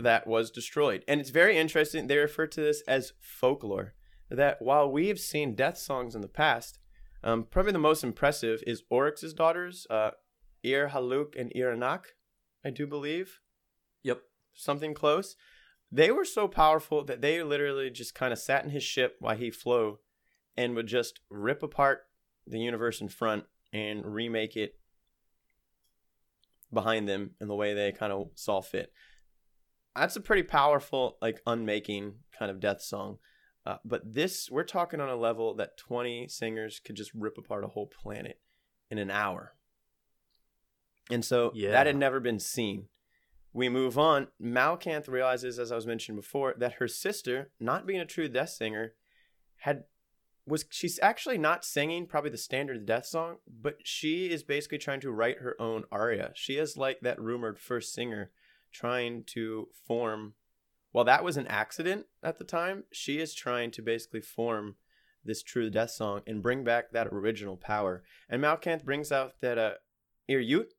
that 0.03 0.27
was 0.27 0.51
destroyed, 0.51 1.05
and 1.09 1.21
it's 1.21 1.31
very 1.31 1.57
interesting. 1.57 2.07
They 2.07 2.19
refer 2.19 2.47
to 2.47 2.61
this 2.61 2.83
as 2.87 3.13
folklore. 3.21 3.95
That 4.29 4.61
while 4.61 4.91
we 4.91 5.09
have 5.09 5.21
seen 5.21 5.55
death 5.55 5.79
songs 5.79 6.15
in 6.15 6.21
the 6.21 6.29
past, 6.29 6.81
um, 7.23 7.45
probably 7.45 7.73
the 7.73 7.79
most 7.79 8.03
impressive 8.03 8.63
is 8.67 8.83
Oryx's 8.91 9.33
daughters, 9.33 9.87
uh, 9.89 10.11
Ir 10.65 10.91
Halak 10.93 11.39
and 11.39 11.53
Ir 11.55 11.75
Anûk, 11.75 12.05
I 12.65 12.71
do 12.71 12.87
believe. 12.87 13.41
Yep. 14.03 14.23
something 14.55 14.95
close. 14.95 15.37
They 15.93 16.11
were 16.11 16.25
so 16.25 16.49
powerful 16.49 17.05
that 17.05 17.21
they 17.21 17.43
literally 17.43 17.91
just 17.91 18.15
kind 18.15 18.33
of 18.33 18.39
sat 18.39 18.65
in 18.65 18.71
his 18.71 18.83
ship 18.83 19.17
while 19.21 19.37
he 19.37 19.51
flew 19.51 19.99
and 20.57 20.75
would 20.75 20.87
just 20.87 21.21
rip 21.31 21.63
apart 21.63 22.07
the 22.47 22.59
universe 22.59 23.01
in 23.01 23.09
front 23.09 23.45
and 23.73 24.05
remake 24.05 24.57
it 24.57 24.79
behind 26.73 27.09
them 27.09 27.31
in 27.41 27.49
the 27.49 27.55
way 27.55 27.75
they 27.75 27.93
kind 27.93 28.13
of 28.13 28.31
saw 28.35 28.61
fit. 28.61 28.93
That's 29.97 30.17
a 30.17 30.21
pretty 30.21 30.43
powerful, 30.43 31.19
like, 31.21 31.41
unmaking 31.47 32.15
kind 32.39 32.51
of 32.51 32.61
death 32.61 32.83
song. 32.83 33.19
Uh, 33.65 33.79
but 33.85 34.15
this, 34.15 34.51
we're 34.51 34.63
talking 34.63 35.01
on 35.01 35.09
a 35.09 35.17
level 35.17 35.55
that 35.55 35.77
20 35.77 36.29
singers 36.29 36.81
could 36.85 36.95
just 36.95 37.13
rip 37.15 37.37
apart 37.37 37.65
a 37.65 37.69
whole 37.69 37.87
planet 37.87 38.41
in 38.91 38.99
an 38.99 39.11
hour. 39.11 39.57
And 41.11 41.25
so 41.25 41.53
Yeah. 41.55 41.73
that 41.73 41.87
had 41.87 41.97
never 41.97 42.21
been 42.21 42.39
seen. 42.39 42.89
We 43.53 43.69
move 43.69 43.99
on. 43.99 44.29
Malkanth 44.41 45.09
realizes, 45.09 45.59
as 45.59 45.73
I 45.73 45.77
was 45.77 45.87
mentioned 45.87 46.17
before, 46.17 46.55
that 46.59 46.75
her 46.75 46.87
sister, 46.87 47.51
not 47.59 47.87
being 47.87 48.01
a 48.01 48.07
true 48.07 48.29
death 48.29 48.51
singer, 48.51 48.95
had 49.57 49.85
was 50.47 50.65
she's 50.71 51.01
actually 51.03 51.39
not 51.39 51.65
singing 51.65 52.07
probably 52.07 52.31
the 52.31 52.39
standard 52.39 52.87
death 52.87 53.07
song, 53.07 53.39
but 53.49 53.79
she 53.83 54.31
is 54.31 54.45
basically 54.45 54.79
trying 54.79 55.01
to 55.01 55.11
write 55.11 55.39
her 55.39 55.61
own 55.61 55.83
aria. 55.91 56.31
She 56.35 56.57
is 56.57 56.77
like 56.77 57.01
that 57.01 57.21
rumored 57.21 57.59
first 57.59 57.93
singer 57.93 58.31
trying 58.81 59.25
to 59.25 59.69
form 59.87 60.35
while 60.93 61.05
that 61.05 61.25
was 61.25 61.37
an 61.37 61.47
accident 61.49 62.07
at 62.23 62.39
the 62.39 62.45
time, 62.45 62.85
she 62.91 63.19
is 63.19 63.35
trying 63.35 63.71
to 63.73 63.83
basically 63.83 64.23
form 64.23 64.77
this 65.23 65.43
true 65.43 65.69
death 65.69 65.91
song 65.91 66.23
and 66.27 66.43
bring 66.43 66.65
back 66.65 66.85
that 66.93 67.09
original 67.09 67.57
power. 67.57 68.03
And 68.31 68.43
Malkanth 68.43 68.85
brings 68.85 69.13
out 69.13 69.33
that 69.43 69.59
uh 69.59 69.73
Ir 70.29 70.41
Yût, 70.41 70.71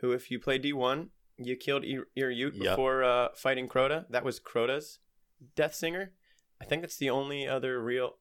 who 0.00 0.12
if 0.12 0.30
you 0.30 0.38
play 0.38 0.58
D1, 0.58 1.08
you 1.36 1.56
killed 1.56 1.84
Ir- 1.84 2.08
Iryut 2.16 2.54
Yep. 2.54 2.62
before 2.62 3.02
uh, 3.02 3.28
fighting 3.34 3.68
Crota. 3.68 4.04
That 4.10 4.24
was 4.24 4.38
Crota's 4.40 4.98
death 5.56 5.74
singer. 5.74 6.12
I 6.60 6.64
think 6.66 6.82
that's 6.82 6.98
the 6.98 7.10
only 7.10 7.48
other 7.48 7.82
real 7.82 8.16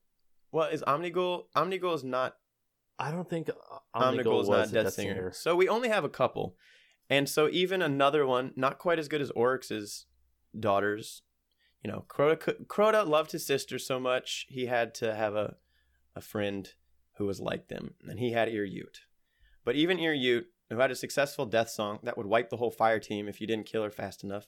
well, 0.51 0.69
is 0.69 0.81
Omnigul 0.83 1.43
Omnigul 1.55 1.93
is 1.93 2.03
not 2.03 2.37
I 2.97 3.11
don't 3.11 3.29
think 3.29 3.49
uh, 3.49 3.53
Omnigul 3.95 4.23
Omnigul 4.25 4.41
is 4.41 4.47
was 4.47 4.71
not 4.71 4.83
Death 4.83 4.93
Singer. 4.93 5.13
Singer. 5.13 5.31
So 5.33 5.55
we 5.55 5.69
only 5.69 5.89
have 5.89 6.03
a 6.03 6.09
couple. 6.09 6.55
And 7.09 7.27
so 7.27 7.49
even 7.49 7.81
another 7.81 8.25
one, 8.25 8.53
not 8.55 8.77
quite 8.77 8.99
as 8.99 9.07
good 9.07 9.21
as 9.21 9.31
Oryx's 9.31 10.05
daughters. 10.57 11.23
You 11.83 11.91
know, 11.91 12.05
Crota, 12.07 12.65
Crota 12.67 13.07
loved 13.07 13.31
his 13.31 13.45
sister 13.45 13.79
so 13.79 13.99
much, 13.99 14.45
he 14.49 14.67
had 14.67 14.93
to 14.95 15.15
have 15.15 15.35
a, 15.35 15.55
a 16.15 16.21
friend 16.21 16.71
who 17.15 17.25
was 17.25 17.39
like 17.39 17.67
them. 17.67 17.95
And 18.07 18.19
he 18.19 18.31
had 18.31 18.49
Ir 18.49 18.65
Yût. 18.65 18.99
But 19.65 19.75
even 19.75 19.99
Ir 19.99 20.13
Yût, 20.13 20.45
who 20.69 20.77
had 20.77 20.91
a 20.91 20.95
successful 20.95 21.45
death 21.45 21.69
song 21.69 21.99
that 22.03 22.17
would 22.17 22.27
wipe 22.27 22.49
the 22.49 22.57
whole 22.57 22.71
fire 22.71 22.99
team 22.99 23.27
if 23.27 23.41
you 23.41 23.47
didn't 23.47 23.65
kill 23.65 23.83
her 23.83 23.89
fast 23.89 24.23
enough, 24.23 24.47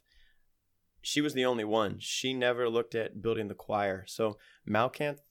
she 1.02 1.22
was 1.22 1.34
the 1.34 1.46
only 1.46 1.64
one. 1.64 1.98
She 2.00 2.34
never 2.34 2.70
looked 2.70 2.94
at 2.94 3.22
building 3.22 3.48
the 3.48 3.56
choir. 3.56 4.06
So 4.08 4.38
Malkanth, 4.70 5.22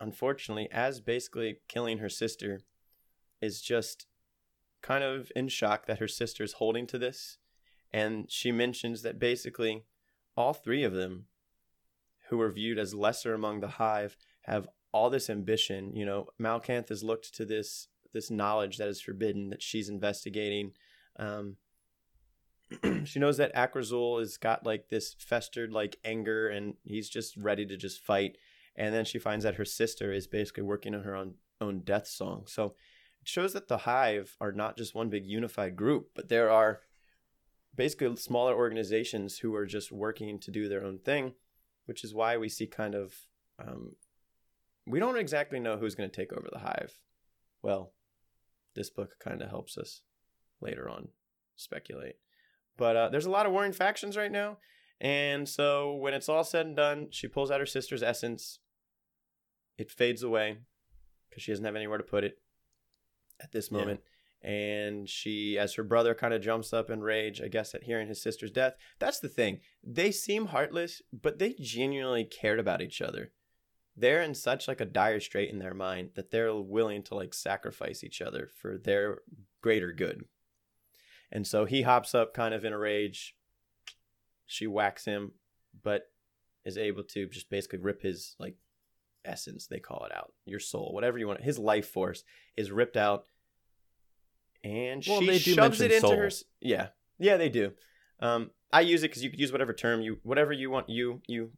unfortunately, 0.00 0.68
as 0.70 1.00
basically 1.00 1.58
killing 1.68 1.98
her 1.98 2.08
sister, 2.08 2.60
is 3.40 3.60
just 3.60 4.06
kind 4.86 5.02
of 5.02 5.32
in 5.34 5.48
shock 5.48 5.86
that 5.86 5.98
her 5.98 6.08
sister's 6.08 6.54
holding 6.54 6.86
to 6.86 6.98
this. 6.98 7.38
And 7.92 8.30
she 8.30 8.52
mentions 8.52 9.02
that 9.02 9.18
basically 9.18 9.84
all 10.36 10.52
three 10.52 10.84
of 10.84 10.92
them, 10.92 11.26
who 12.28 12.36
were 12.36 12.50
viewed 12.50 12.78
as 12.78 12.94
lesser 12.94 13.34
among 13.34 13.60
the 13.60 13.68
hive, 13.68 14.16
have 14.42 14.68
all 14.92 15.10
this 15.10 15.30
ambition. 15.30 15.94
You 15.94 16.04
know, 16.04 16.26
Malkanth 16.40 16.88
has 16.88 17.02
looked 17.02 17.34
to 17.34 17.44
this 17.44 17.88
this 18.12 18.30
knowledge 18.30 18.78
that 18.78 18.88
is 18.88 19.00
forbidden 19.00 19.50
that 19.50 19.62
she's 19.62 19.88
investigating. 19.88 20.72
Um, 21.18 21.56
she 23.04 23.18
knows 23.18 23.36
that 23.36 23.54
Akrazul 23.54 24.20
has 24.20 24.38
got 24.38 24.64
like 24.64 24.88
this 24.88 25.14
festered 25.18 25.72
like 25.72 25.98
anger, 26.04 26.48
and 26.48 26.74
he's 26.84 27.08
just 27.08 27.36
ready 27.36 27.66
to 27.66 27.76
just 27.76 28.00
fight. 28.00 28.36
And 28.74 28.94
then 28.94 29.04
she 29.04 29.18
finds 29.18 29.44
that 29.44 29.56
her 29.56 29.64
sister 29.64 30.12
is 30.12 30.26
basically 30.26 30.62
working 30.64 30.94
on 30.94 31.02
her 31.02 31.14
own 31.14 31.34
own 31.60 31.80
death 31.80 32.06
song. 32.06 32.44
So 32.46 32.74
shows 33.28 33.52
that 33.52 33.68
the 33.68 33.78
hive 33.78 34.36
are 34.40 34.52
not 34.52 34.76
just 34.76 34.94
one 34.94 35.10
big 35.10 35.26
unified 35.26 35.76
group, 35.76 36.10
but 36.14 36.28
there 36.28 36.50
are 36.50 36.80
basically 37.74 38.14
smaller 38.16 38.54
organizations 38.54 39.38
who 39.38 39.54
are 39.54 39.66
just 39.66 39.90
working 39.90 40.38
to 40.38 40.50
do 40.50 40.68
their 40.68 40.84
own 40.84 40.98
thing, 40.98 41.34
which 41.86 42.04
is 42.04 42.14
why 42.14 42.36
we 42.36 42.48
see 42.48 42.66
kind 42.66 42.94
of 42.94 43.14
um, 43.58 43.96
we 44.86 45.00
don't 45.00 45.18
exactly 45.18 45.58
know 45.58 45.76
who's 45.76 45.94
going 45.94 46.08
to 46.08 46.16
take 46.16 46.32
over 46.32 46.48
the 46.52 46.60
hive. 46.60 47.00
Well, 47.62 47.92
this 48.74 48.90
book 48.90 49.16
kind 49.18 49.42
of 49.42 49.50
helps 49.50 49.76
us 49.76 50.02
later 50.60 50.88
on 50.88 51.08
speculate. 51.56 52.16
But 52.76 52.96
uh, 52.96 53.08
there's 53.08 53.26
a 53.26 53.30
lot 53.30 53.46
of 53.46 53.52
warring 53.52 53.72
factions 53.72 54.16
right 54.16 54.30
now. 54.30 54.58
And 55.00 55.48
so 55.48 55.94
when 55.94 56.14
it's 56.14 56.28
all 56.28 56.44
said 56.44 56.66
and 56.66 56.76
done, 56.76 57.08
she 57.10 57.26
pulls 57.26 57.50
out 57.50 57.60
her 57.60 57.66
sister's 57.66 58.02
essence. 58.02 58.60
It 59.78 59.90
fades 59.90 60.22
away 60.22 60.58
because 61.28 61.42
she 61.42 61.52
doesn't 61.52 61.64
have 61.64 61.76
anywhere 61.76 61.98
to 61.98 62.04
put 62.04 62.24
it 62.24 62.38
at 63.40 63.52
this 63.52 63.70
Yeah. 63.70 63.78
moment. 63.78 64.00
And 64.42 65.08
she, 65.08 65.58
as 65.58 65.74
her 65.74 65.82
brother 65.82 66.14
kind 66.14 66.32
of 66.32 66.42
jumps 66.42 66.72
up 66.72 66.88
in 66.90 67.02
rage, 67.02 67.40
I 67.40 67.48
guess, 67.48 67.74
at 67.74 67.82
hearing 67.84 68.06
his 68.06 68.22
sister's 68.22 68.50
death. 68.52 68.76
That's 68.98 69.18
the 69.18 69.28
thing. 69.28 69.60
They 69.82 70.12
seem 70.12 70.46
heartless, 70.46 71.02
but 71.12 71.38
they 71.38 71.54
genuinely 71.54 72.24
cared 72.24 72.60
about 72.60 72.82
each 72.82 73.00
other. 73.02 73.32
they're 73.98 74.20
in 74.20 74.34
such 74.34 74.68
like 74.68 74.82
a 74.82 74.84
dire 74.84 75.18
strait 75.20 75.48
in 75.48 75.58
their 75.58 75.72
mind 75.72 76.10
that 76.16 76.30
they're 76.30 76.54
willing 76.54 77.02
to 77.02 77.14
like 77.14 77.32
sacrifice 77.32 78.04
each 78.04 78.20
other 78.20 78.46
for 78.46 78.76
their 78.76 79.22
greater 79.62 79.90
good. 79.90 80.26
And 81.32 81.46
so 81.46 81.64
he 81.64 81.80
hops 81.80 82.14
up 82.14 82.34
kind 82.34 82.52
of 82.52 82.62
in 82.62 82.74
a 82.74 82.78
rage. 82.78 83.34
She 84.44 84.66
whacks 84.66 85.06
him, 85.06 85.32
but 85.82 86.10
is 86.66 86.76
able 86.76 87.04
to 87.04 87.26
just 87.28 87.48
basically 87.48 87.78
rip 87.78 88.02
his 88.02 88.36
like 88.38 88.56
essence, 89.26 89.66
they 89.66 89.80
call 89.80 90.04
it 90.04 90.14
out, 90.16 90.32
your 90.44 90.60
soul, 90.60 90.92
whatever 90.92 91.18
you 91.18 91.26
want. 91.28 91.42
His 91.42 91.58
life 91.58 91.88
force 91.88 92.24
is 92.56 92.70
ripped 92.70 92.96
out, 92.96 93.26
and 94.64 95.04
Well, 95.06 95.20
she 95.20 95.38
shoves 95.38 95.80
it 95.80 95.90
into 95.92 96.06
soul. 96.06 96.16
her. 96.16 96.30
Yeah, 96.60 96.88
yeah, 97.18 97.36
they 97.36 97.48
do. 97.48 97.72
Um, 98.20 98.50
I 98.72 98.80
use 98.80 99.02
it 99.02 99.08
because 99.08 99.22
you 99.22 99.30
could 99.30 99.40
use 99.40 99.52
whatever 99.52 99.72
term 99.72 100.00
you, 100.00 100.18
whatever 100.22 100.52
you 100.52 100.70
want, 100.70 100.88
you 100.88 101.20
you, 101.26 101.52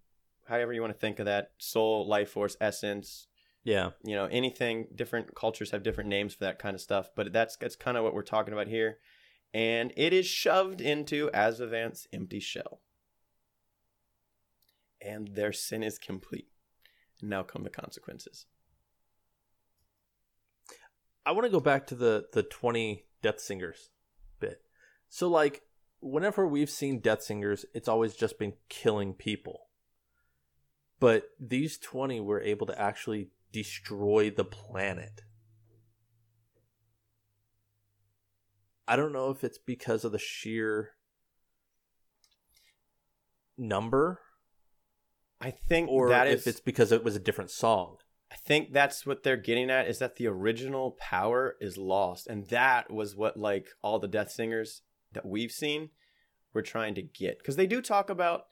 however 0.47 0.73
you 0.73 0.81
want 0.81 0.93
to 0.93 0.99
think 0.99 1.19
of 1.19 1.27
that. 1.27 1.53
Soul, 1.59 2.07
life 2.09 2.31
force, 2.31 2.57
essence, 2.61 3.27
Yeah. 3.65 3.91
you 4.05 4.15
know 4.15 4.27
anything 4.27 4.89
different 4.95 5.35
cultures 5.35 5.71
have 5.73 5.83
different 5.83 6.11
names 6.11 6.35
for 6.35 6.45
that 6.45 6.59
kind 6.59 6.75
of 6.75 6.81
stuff 6.81 7.11
but 7.15 7.33
that's 7.33 7.57
that's 7.57 7.77
kind 7.77 7.97
of 7.99 8.05
what 8.05 8.15
we're 8.15 8.23
talking 8.23 8.55
about 8.55 8.67
here 8.69 8.99
and 9.53 9.93
it 9.97 10.13
is 10.13 10.27
shoved 10.27 10.81
into 10.81 11.29
Azavath's 11.35 12.07
empty 12.13 12.41
shell 12.41 12.81
and 15.01 15.29
their 15.35 15.53
sin 15.53 15.83
is 15.83 15.99
complete 15.99 16.49
now 17.21 17.43
come 17.43 17.65
the 17.65 17.71
consequences 17.71 18.47
I 21.29 21.33
want 21.33 21.45
to 21.45 21.51
go 21.51 21.61
back 21.61 21.87
to 21.89 21.95
the 21.95 22.27
the 22.33 22.43
20 22.43 23.05
Death 23.21 23.39
Singers 23.39 23.91
bit. 24.41 24.63
So 25.11 25.29
like 25.29 25.61
whenever 26.01 26.47
we've 26.47 26.71
seen 26.71 27.01
Death 27.01 27.23
Singers, 27.23 27.67
it's 27.75 27.87
always 27.87 28.15
just 28.15 28.39
been 28.39 28.55
killing 28.71 29.13
people. 29.13 29.69
But 31.01 31.25
these 31.39 31.77
20 31.77 32.21
were 32.21 32.41
able 32.41 32.67
to 32.67 32.81
actually 32.81 33.29
destroy 33.53 34.31
the 34.31 34.45
planet. 34.45 35.21
I 38.87 38.97
don't 38.97 39.13
know 39.13 39.29
if 39.29 39.45
it's 39.45 39.59
because 39.59 40.07
of 40.07 40.13
the 40.13 40.19
sheer 40.19 40.93
number 43.59 44.21
i 45.41 45.51
think 45.51 45.89
or 45.91 46.09
that 46.09 46.27
if 46.27 46.41
is 46.41 46.47
it's 46.47 46.61
because 46.61 46.93
it 46.93 47.05
was 47.05 47.17
a 47.17 47.21
different 47.21 47.51
song. 47.51 47.97
I 48.31 48.37
think 48.37 48.75
that's 48.75 49.07
what 49.07 49.23
they're 49.23 49.39
getting 49.39 49.71
at 49.71 49.89
is 49.89 50.01
that 50.01 50.17
the 50.17 50.27
original 50.27 50.97
power 51.01 51.57
is 51.63 51.79
lost. 51.79 52.27
And 52.27 52.47
that 52.49 52.91
was 52.93 53.17
what 53.17 53.39
like 53.39 53.69
all 53.81 53.99
the 53.99 54.07
Death 54.07 54.31
Singers 54.31 54.83
that 55.15 55.25
we've 55.25 55.51
seen 55.51 55.89
were 56.53 56.61
trying 56.61 56.95
to 56.97 57.03
get. 57.03 57.39
Because 57.39 57.57
they 57.57 57.67
do 57.67 57.81
talk 57.81 58.11
about 58.11 58.43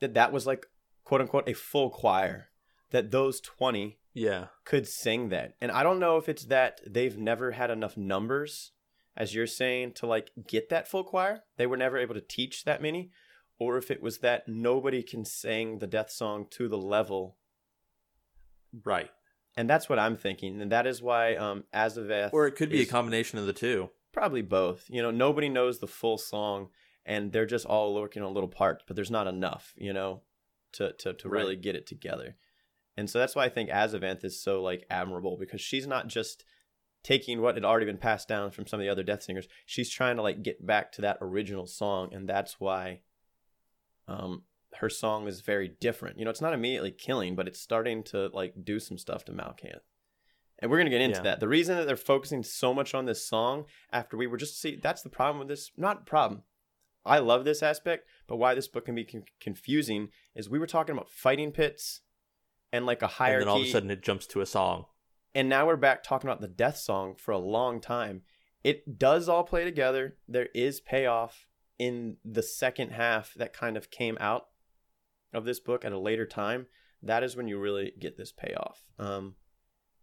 that 0.00 0.14
that 0.14 0.32
was 0.32 0.46
like 0.46 0.64
quote 1.04 1.20
unquote 1.20 1.46
a 1.46 1.52
full 1.52 1.90
choir. 1.90 2.48
That 2.90 3.10
those 3.10 3.38
20 3.42 3.98
Yeah. 4.14 4.46
could 4.64 4.86
sing 4.88 5.28
that. 5.28 5.56
And 5.60 5.70
I 5.70 5.82
don't 5.82 6.00
know 6.00 6.16
if 6.16 6.26
it's 6.26 6.46
that 6.46 6.80
they've 6.86 7.18
never 7.18 7.50
had 7.50 7.70
enough 7.70 7.98
numbers, 7.98 8.72
as 9.14 9.34
you're 9.34 9.46
saying, 9.46 9.92
to 9.96 10.06
like 10.06 10.30
get 10.48 10.70
that 10.70 10.88
full 10.88 11.04
choir. 11.04 11.42
They 11.58 11.66
were 11.66 11.76
never 11.76 11.98
able 11.98 12.14
to 12.14 12.22
teach 12.22 12.64
that 12.64 12.80
many. 12.80 13.10
Or 13.58 13.78
if 13.78 13.90
it 13.90 14.02
was 14.02 14.18
that 14.18 14.46
nobody 14.48 15.02
can 15.02 15.24
sing 15.24 15.78
the 15.78 15.86
death 15.86 16.10
song 16.10 16.46
to 16.50 16.68
the 16.68 16.76
level 16.78 17.38
Right. 18.84 19.10
and 19.56 19.70
that's 19.70 19.88
what 19.88 19.98
I'm 19.98 20.16
thinking, 20.16 20.60
and 20.60 20.70
that 20.72 20.86
is 20.86 21.00
why 21.00 21.34
um, 21.36 21.64
Azavath, 21.72 22.30
Or 22.32 22.46
it 22.46 22.52
could 22.56 22.68
be 22.68 22.82
a 22.82 22.86
combination 22.86 23.38
of 23.38 23.46
the 23.46 23.52
two. 23.54 23.90
probably 24.12 24.42
both. 24.42 24.84
You 24.88 25.02
know, 25.02 25.10
nobody 25.10 25.48
knows 25.48 25.78
the 25.78 25.86
full 25.86 26.18
song, 26.18 26.68
and 27.06 27.32
they're 27.32 27.46
just 27.46 27.64
all 27.66 27.94
working 27.94 28.22
on 28.22 28.34
little 28.34 28.48
parts, 28.48 28.84
but 28.86 28.96
there's 28.96 29.10
not 29.10 29.26
enough, 29.26 29.72
you 29.76 29.92
know, 29.92 30.22
to 30.72 30.92
to 30.92 31.14
to 31.14 31.28
Right. 31.28 31.40
really 31.40 31.56
get 31.56 31.74
it 31.76 31.86
together. 31.86 32.36
And 32.98 33.08
so 33.08 33.18
that's 33.18 33.34
why 33.36 33.44
I 33.44 33.48
think 33.50 33.70
Azavath 33.70 34.24
is 34.24 34.42
so 34.42 34.62
like 34.62 34.84
admirable 34.90 35.36
because 35.38 35.60
she's 35.60 35.86
not 35.86 36.08
just 36.08 36.44
taking 37.02 37.40
what 37.40 37.54
had 37.54 37.64
already 37.64 37.86
been 37.86 37.98
passed 37.98 38.26
down 38.26 38.50
from 38.50 38.66
some 38.66 38.80
of 38.80 38.84
the 38.84 38.90
other 38.90 39.02
Death 39.04 39.22
Singers. 39.22 39.48
She's 39.64 39.90
trying 39.90 40.16
to 40.16 40.22
like 40.22 40.42
get 40.42 40.66
back 40.66 40.92
to 40.92 41.02
that 41.02 41.18
original 41.20 41.66
song, 41.66 42.12
and 42.12 42.28
that's 42.28 42.58
why 42.58 43.00
um 44.08 44.42
her 44.74 44.90
song 44.90 45.26
is 45.26 45.40
very 45.40 45.68
different. 45.80 46.18
You 46.18 46.24
know, 46.26 46.30
it's 46.30 46.42
not 46.42 46.52
immediately 46.52 46.90
killing, 46.90 47.34
but 47.34 47.48
it's 47.48 47.60
starting 47.60 48.02
to 48.04 48.28
like 48.34 48.52
do 48.62 48.78
some 48.78 48.98
stuff 48.98 49.24
to 49.24 49.32
Malkanth. 49.32 49.80
And 50.58 50.70
we're 50.70 50.78
gonna 50.78 50.90
get 50.90 51.00
into 51.00 51.18
Yeah. 51.18 51.22
that. 51.24 51.40
The 51.40 51.48
reason 51.48 51.76
that 51.76 51.86
they're 51.86 51.96
focusing 51.96 52.42
so 52.42 52.74
much 52.74 52.94
on 52.94 53.06
this 53.06 53.26
song 53.26 53.66
after 53.90 54.16
we 54.16 54.26
were 54.26 54.36
just 54.36 54.60
see 54.60 54.76
that's 54.76 55.02
the 55.02 55.08
problem 55.10 55.38
with 55.38 55.48
this. 55.48 55.70
Not 55.76 56.04
problem. 56.06 56.42
I 57.04 57.20
love 57.20 57.44
this 57.44 57.62
aspect, 57.62 58.06
but 58.26 58.36
why 58.36 58.54
this 58.54 58.68
book 58.68 58.84
can 58.86 58.94
be 58.96 59.04
con- 59.04 59.24
confusing 59.40 60.08
is 60.34 60.50
we 60.50 60.58
were 60.58 60.66
talking 60.66 60.94
about 60.94 61.08
fighting 61.10 61.52
pits 61.52 62.00
and 62.72 62.84
like 62.84 63.00
a 63.00 63.06
hierarchy, 63.06 63.42
And 63.42 63.48
then 63.48 63.48
all 63.54 63.60
of 63.60 63.66
a 63.66 63.70
sudden 63.70 63.90
it 63.90 64.02
jumps 64.02 64.26
to 64.28 64.40
a 64.40 64.46
song. 64.46 64.86
and 65.34 65.48
now 65.48 65.66
we're 65.66 65.76
back 65.76 66.02
talking 66.02 66.28
about 66.28 66.40
the 66.40 66.48
death 66.48 66.78
song 66.78 67.14
for 67.14 67.30
a 67.32 67.38
long 67.38 67.80
time. 67.80 68.22
It 68.64 68.98
does 68.98 69.28
all 69.28 69.44
play 69.44 69.64
together. 69.64 70.16
There 70.26 70.48
is 70.54 70.80
payoff 70.80 71.45
in 71.78 72.16
the 72.24 72.42
second 72.42 72.90
half 72.90 73.34
that 73.34 73.52
kind 73.52 73.76
of 73.76 73.90
came 73.90 74.16
out 74.20 74.46
of 75.32 75.44
this 75.44 75.60
book 75.60 75.84
at 75.84 75.92
a 75.92 75.98
later 75.98 76.26
time. 76.26 76.66
That 77.02 77.22
is 77.22 77.36
when 77.36 77.48
you 77.48 77.58
really 77.58 77.92
get 77.98 78.16
this 78.16 78.32
payoff. 78.32 78.86
Um, 78.98 79.34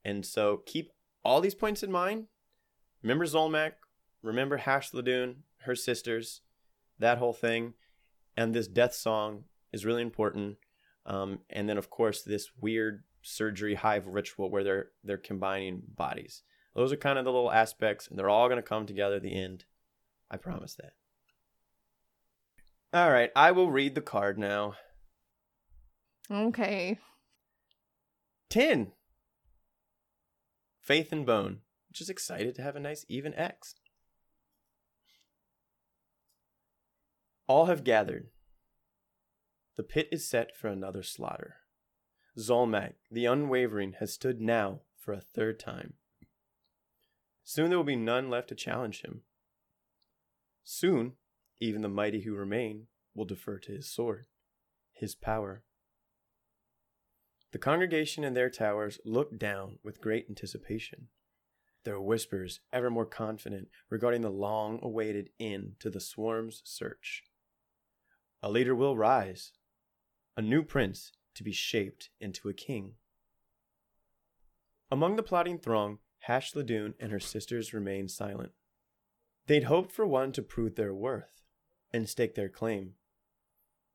and 0.06 0.26
so 0.26 0.62
keep 0.66 0.92
all 1.24 1.42
these 1.42 1.56
points 1.56 1.84
in 1.84 1.92
mind. 1.92 2.28
Remember 3.02 3.26
Zulmak. 3.26 3.74
Remember 4.22 4.60
Hashladûn, 4.60 5.36
her 5.64 5.76
sisters, 5.76 6.42
that 7.00 7.18
whole 7.18 7.34
thing. 7.34 7.74
And 8.38 8.54
this 8.54 8.68
death 8.68 8.94
song 8.94 9.44
is 9.74 9.86
really 9.86 10.02
important. 10.02 10.58
Um, 11.06 11.40
and 11.50 11.68
then, 11.68 11.78
of 11.78 11.90
course, 11.90 12.22
this 12.22 12.52
weird 12.60 13.04
surgery 13.22 13.76
hive 13.76 14.08
ritual 14.08 14.50
where 14.50 14.64
they're 14.64 14.88
they're 15.04 15.18
combining 15.18 15.82
bodies. 15.96 16.44
Those 16.76 16.92
are 16.92 16.98
kind 16.98 17.20
of 17.20 17.26
the 17.26 17.32
little 17.32 17.52
aspects, 17.52 18.08
and 18.08 18.18
they're 18.18 18.30
all 18.30 18.48
going 18.48 18.58
to 18.58 18.64
come 18.68 18.86
together 18.86 19.18
at 19.18 19.24
the 19.24 19.36
end. 19.36 19.66
I 20.32 20.38
promise 20.38 20.76
that. 20.76 20.94
All 22.94 23.12
right, 23.12 23.32
I 23.36 23.52
will 23.52 23.72
read 23.72 23.96
the 23.96 24.02
card 24.02 24.38
now. 24.38 24.76
Okay. 26.30 27.00
10. 28.50 28.92
Faith 30.80 31.12
and 31.12 31.26
Bone, 31.26 31.62
just 31.92 32.12
excited 32.12 32.54
to 32.54 32.62
have 32.62 32.76
a 32.76 32.80
nice 32.80 33.04
even 33.10 33.34
X. 33.34 33.74
All 37.48 37.66
have 37.66 37.84
gathered. 37.84 38.28
The 39.76 39.84
pit 39.84 40.08
is 40.12 40.30
set 40.30 40.56
for 40.56 40.68
another 40.68 41.02
slaughter. 41.02 41.56
Zulmak, 42.38 42.94
the 43.10 43.26
unwavering, 43.26 43.94
has 44.00 44.14
stood 44.14 44.40
now 44.40 44.82
for 45.00 45.14
a 45.14 45.20
third 45.20 45.60
time. 45.60 45.94
Soon 47.44 47.70
there 47.70 47.78
will 47.78 47.84
be 47.84 47.96
none 47.96 48.30
left 48.30 48.50
to 48.50 48.56
challenge 48.56 49.02
him. 49.02 49.22
Soon, 50.64 51.14
even 51.60 51.82
the 51.82 51.90
mighty 51.90 52.22
who 52.22 52.34
remain 52.34 52.88
will 53.16 53.26
defer 53.26 53.60
to 53.60 53.72
his 53.72 53.90
sword, 53.90 54.26
his 54.92 55.16
power. 55.16 55.64
The 57.52 57.60
congregation 57.60 58.24
in 58.24 58.34
their 58.34 58.50
towers 58.50 59.00
looked 59.06 59.38
down 59.38 59.78
with 59.84 60.02
great 60.02 60.26
anticipation, 60.28 61.10
their 61.84 62.00
whispers 62.00 62.62
ever 62.72 62.90
more 62.90 63.06
confident 63.06 63.68
regarding 63.90 64.22
the 64.22 64.32
long 64.32 64.80
awaited 64.82 65.30
end 65.40 65.76
to 65.80 65.90
the 65.90 66.00
swarm's 66.00 66.62
search. 66.66 67.24
A 68.42 68.50
leader 68.50 68.76
will 68.76 68.98
rise, 68.98 69.52
a 70.36 70.42
new 70.42 70.64
prince 70.64 71.12
to 71.36 71.44
be 71.44 71.52
shaped 71.52 72.10
into 72.20 72.50
a 72.50 72.54
king. 72.54 72.94
Among 74.90 75.16
the 75.16 75.24
plotting 75.24 75.60
throng, 75.60 76.00
Hashladûn 76.28 76.94
and 77.00 77.12
her 77.12 77.20
sisters 77.20 77.74
remained 77.74 78.12
silent. 78.12 78.52
They'd 79.48 79.66
hoped 79.66 79.92
for 79.92 80.08
one 80.08 80.32
to 80.34 80.42
prove 80.42 80.76
their 80.76 80.94
worth 80.94 81.43
and 81.94 82.10
stake 82.10 82.36
their 82.36 82.50
claim. 82.50 82.94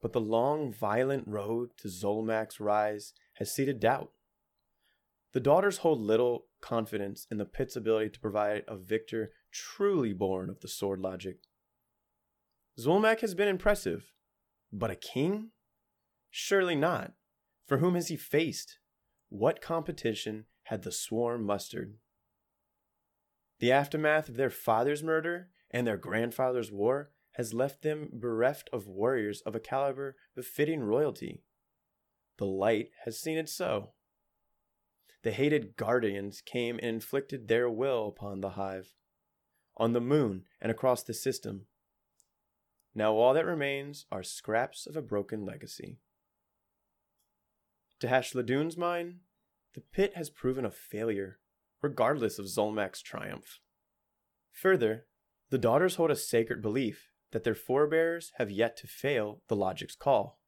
But 0.00 0.12
the 0.12 0.20
long, 0.20 0.72
violent 0.72 1.26
road 1.26 1.70
to 1.78 1.88
Zulmak's 1.88 2.60
rise 2.60 3.12
has 3.34 3.52
seeded 3.52 3.80
doubt. 3.80 4.12
The 5.32 5.40
daughters 5.40 5.78
hold 5.78 6.00
little 6.00 6.46
confidence 6.60 7.26
in 7.30 7.38
the 7.38 7.44
pit's 7.44 7.76
ability 7.76 8.10
to 8.10 8.20
provide 8.20 8.64
a 8.68 8.76
victor 8.76 9.32
truly 9.52 10.12
born 10.12 10.48
of 10.48 10.60
the 10.60 10.68
sword 10.68 11.00
logic. 11.00 11.38
Zulmak 12.78 13.20
has 13.20 13.34
been 13.34 13.48
impressive, 13.48 14.12
but 14.72 14.90
a 14.90 14.96
king? 14.96 15.50
Surely 16.30 16.76
not. 16.76 17.12
For 17.66 17.78
whom 17.78 17.96
has 17.96 18.08
he 18.08 18.16
faced? 18.16 18.78
What 19.28 19.60
competition 19.60 20.46
had 20.64 20.82
the 20.82 20.92
swarm 20.92 21.44
mustered? 21.44 21.94
The 23.58 23.72
aftermath 23.72 24.28
of 24.28 24.36
their 24.36 24.50
father's 24.50 25.02
murder 25.02 25.48
and 25.70 25.86
their 25.86 25.96
grandfather's 25.96 26.70
war 26.70 27.10
has 27.38 27.54
left 27.54 27.82
them 27.82 28.10
bereft 28.12 28.68
of 28.72 28.88
warriors 28.88 29.40
of 29.42 29.54
a 29.54 29.60
caliber 29.60 30.16
befitting 30.34 30.80
royalty. 30.80 31.44
The 32.36 32.46
light 32.46 32.90
has 33.04 33.20
seen 33.20 33.38
it 33.38 33.48
so. 33.48 33.92
The 35.22 35.30
hated 35.30 35.76
guardians 35.76 36.42
came 36.44 36.80
and 36.82 36.88
inflicted 36.96 37.46
their 37.46 37.70
will 37.70 38.08
upon 38.08 38.40
the 38.40 38.50
hive, 38.50 38.96
on 39.76 39.92
the 39.92 40.00
moon, 40.00 40.46
and 40.60 40.72
across 40.72 41.04
the 41.04 41.14
system. 41.14 41.66
Now 42.92 43.14
all 43.14 43.34
that 43.34 43.46
remains 43.46 44.06
are 44.10 44.24
scraps 44.24 44.88
of 44.88 44.96
a 44.96 45.02
broken 45.02 45.46
legacy. 45.46 46.00
To 48.00 48.08
Hashladûn's 48.08 48.76
mind, 48.76 49.20
the 49.74 49.80
pit 49.80 50.14
has 50.16 50.28
proven 50.28 50.64
a 50.64 50.70
failure, 50.72 51.38
regardless 51.82 52.40
of 52.40 52.46
Zulmak's 52.46 53.00
triumph. 53.00 53.60
Further, 54.50 55.06
the 55.50 55.58
daughters 55.58 55.94
hold 55.94 56.10
a 56.10 56.16
sacred 56.16 56.60
belief 56.60 57.07
that 57.32 57.44
their 57.44 57.54
forebears 57.54 58.32
have 58.36 58.50
yet 58.50 58.76
to 58.78 58.86
fail 58.86 59.42
the 59.48 59.56
logic's 59.56 59.94
call. 59.94 60.40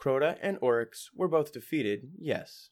Crota 0.00 0.38
and 0.40 0.58
Oryx 0.60 1.10
were 1.14 1.28
both 1.28 1.52
defeated, 1.52 2.12
yes, 2.18 2.70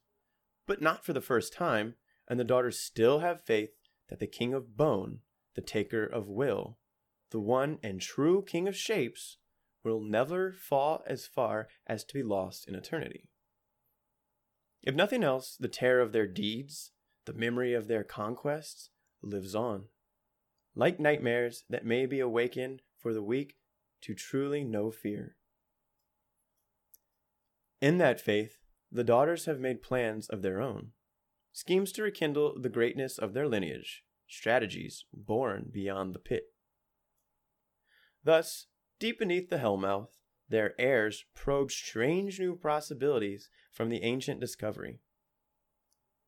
but 0.67 0.81
not 0.81 1.05
for 1.05 1.13
the 1.13 1.21
first 1.21 1.53
time, 1.53 1.95
and 2.29 2.39
the 2.39 2.45
daughters 2.45 2.81
still 2.81 3.21
have 3.21 3.45
faith 3.45 3.71
that 4.09 4.21
the 4.21 4.27
King 4.27 4.55
of 4.55 4.77
Bone, 4.77 5.21
the 5.55 5.61
Taker 5.61 6.05
of 6.05 6.29
Will, 6.29 6.79
the 7.31 7.41
one 7.41 7.79
and 7.83 8.01
true 8.01 8.43
King 8.43 8.69
of 8.69 8.77
Shapes, 8.77 9.39
will 9.83 10.01
never 10.01 10.53
fall 10.53 11.03
as 11.07 11.27
far 11.27 11.69
as 11.87 12.05
to 12.05 12.15
be 12.15 12.23
lost 12.23 12.69
in 12.69 12.75
eternity. 12.75 13.29
If 14.83 14.95
nothing 14.95 15.25
else, 15.25 15.57
the 15.59 15.69
terror 15.69 16.01
of 16.01 16.13
their 16.13 16.27
deeds, 16.27 16.93
the 17.25 17.33
memory 17.33 17.75
of 17.75 17.89
their 17.89 18.05
conquests, 18.05 18.91
lives 19.23 19.55
on. 19.55 19.87
Like 20.75 21.01
nightmares 21.01 21.65
that 21.69 21.85
may 21.85 22.07
be 22.07 22.21
awakened 22.21 22.83
for 23.07 23.15
the 23.15 23.23
weak 23.23 23.55
to 24.03 24.15
truly 24.15 24.65
know 24.65 24.91
fear. 24.91 25.37
In 27.81 27.99
that 27.99 28.21
faith, 28.21 28.59
the 28.91 29.05
daughters 29.05 29.45
have 29.45 29.61
made 29.61 29.81
plans 29.81 30.29
of 30.29 30.43
their 30.43 30.61
own, 30.61 30.89
schemes 31.53 31.93
to 31.93 32.03
rekindle 32.03 32.61
the 32.61 32.69
greatness 32.69 33.17
of 33.17 33.33
their 33.33 33.47
lineage, 33.47 34.03
strategies 34.27 35.05
born 35.15 35.71
beyond 35.73 36.17
the 36.17 36.19
pit. 36.19 36.47
Thus, 38.25 38.67
deep 38.99 39.21
beneath 39.21 39.51
the 39.51 39.59
Hellmouth, 39.59 40.19
their 40.49 40.75
heirs 40.77 41.27
probe 41.33 41.71
strange 41.71 42.41
new 42.41 42.57
possibilities 42.57 43.51
from 43.71 43.89
the 43.89 44.03
ancient 44.03 44.41
discovery. 44.41 44.99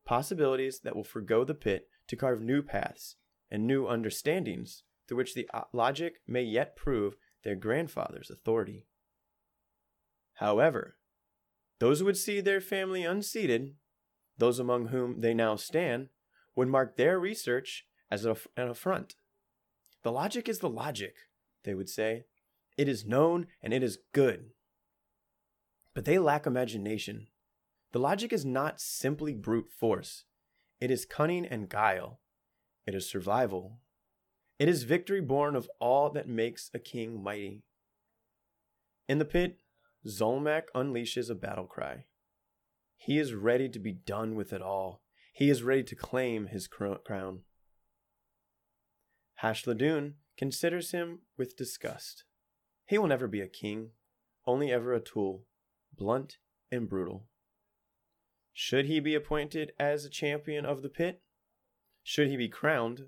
Possibilities 0.05 0.79
that 0.85 0.95
will 0.95 1.03
forego 1.03 1.43
the 1.43 1.55
pit 1.55 1.89
to 2.07 2.15
carve 2.15 2.41
new 2.41 2.61
paths 2.61 3.17
and 3.51 3.67
new 3.67 3.85
understandings 3.85 4.83
through 5.09 5.17
which 5.17 5.33
the 5.33 5.49
uh, 5.51 5.63
logic 5.73 6.21
may 6.27 6.43
yet 6.43 6.75
prove 6.75 7.15
their 7.43 7.55
grandfather's 7.55 8.29
authority. 8.29 8.85
However, 10.35 10.97
those 11.79 11.99
who 11.99 12.05
would 12.05 12.17
see 12.17 12.39
their 12.39 12.61
family 12.61 13.03
unseated, 13.03 13.73
those 14.37 14.59
among 14.59 14.87
whom 14.87 15.21
they 15.21 15.33
now 15.33 15.55
stand, 15.55 16.09
would 16.55 16.67
mark 16.67 16.95
their 16.95 17.19
research 17.19 17.85
as 18.11 18.23
an 18.23 18.35
affront. 18.55 19.15
The 20.03 20.11
logic 20.11 20.47
is 20.47 20.59
the 20.59 20.69
logic, 20.69 21.15
they 21.63 21.73
would 21.73 21.89
say. 21.89 22.25
It 22.77 22.87
is 22.87 23.03
known 23.03 23.47
and 23.63 23.73
it 23.73 23.81
is 23.81 23.97
good. 24.13 24.51
But 25.95 26.05
they 26.05 26.19
lack 26.19 26.45
imagination. 26.45 27.27
The 27.93 27.99
logic 27.99 28.31
is 28.31 28.45
not 28.45 28.79
simply 28.79 29.33
brute 29.33 29.71
force, 29.71 30.25
it 30.79 30.91
is 30.91 31.05
cunning 31.05 31.47
and 31.47 31.67
guile. 31.67 32.19
It 32.85 32.95
is 32.95 33.09
survival. 33.09 33.79
It 34.59 34.67
is 34.67 34.83
victory 34.83 35.21
born 35.21 35.55
of 35.55 35.69
all 35.79 36.09
that 36.11 36.27
makes 36.27 36.69
a 36.73 36.79
king 36.79 37.23
mighty. 37.23 37.63
In 39.07 39.17
the 39.17 39.25
pit, 39.25 39.61
Zulmak 40.05 40.65
unleashes 40.75 41.29
a 41.29 41.35
battle 41.35 41.65
cry. 41.65 42.05
He 42.97 43.17
is 43.17 43.33
ready 43.33 43.69
to 43.69 43.79
be 43.79 43.93
done 43.93 44.35
with 44.35 44.51
it 44.51 44.61
all. 44.61 45.01
He 45.31 45.49
is 45.49 45.63
ready 45.63 45.83
to 45.83 45.95
claim 45.95 46.47
his 46.47 46.67
crown. 46.67 47.43
Hashladûn 49.41 50.15
considers 50.37 50.91
him 50.91 51.19
with 51.37 51.55
disgust. 51.55 52.25
He 52.85 52.97
will 52.97 53.07
never 53.07 53.27
be 53.27 53.39
a 53.39 53.47
king, 53.47 53.91
only 54.45 54.71
ever 54.71 54.93
a 54.93 54.99
tool, 54.99 55.45
blunt 55.95 56.37
and 56.69 56.89
brutal. 56.89 57.27
Should 58.51 58.87
he 58.87 58.99
be 58.99 59.15
appointed 59.15 59.71
as 59.79 60.03
a 60.03 60.09
champion 60.09 60.65
of 60.65 60.81
the 60.81 60.89
pit? 60.89 61.21
Should 62.03 62.27
he 62.27 62.35
be 62.35 62.49
crowned, 62.49 63.05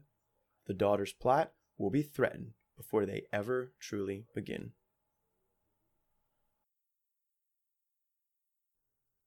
the 0.68 0.74
daughter's 0.74 1.14
plot 1.14 1.52
will 1.78 1.90
be 1.90 2.04
threatened 2.04 2.52
before 2.78 3.06
they 3.06 3.24
ever 3.32 3.72
truly 3.80 4.26
begin. 4.34 4.72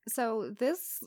So 0.09 0.55
this 0.59 1.03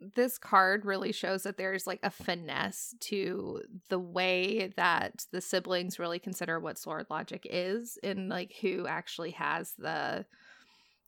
this 0.00 0.38
card 0.38 0.84
really 0.84 1.10
shows 1.10 1.42
that 1.42 1.56
there's 1.56 1.86
like 1.86 1.98
a 2.04 2.10
finesse 2.10 2.94
to 3.00 3.62
the 3.88 3.98
way 3.98 4.72
that 4.76 5.26
the 5.32 5.40
siblings 5.40 5.98
really 5.98 6.20
consider 6.20 6.60
what 6.60 6.78
sword 6.78 7.06
logic 7.10 7.44
is 7.50 7.98
and 8.04 8.28
like 8.28 8.54
who 8.60 8.86
actually 8.86 9.32
has 9.32 9.72
the 9.76 10.24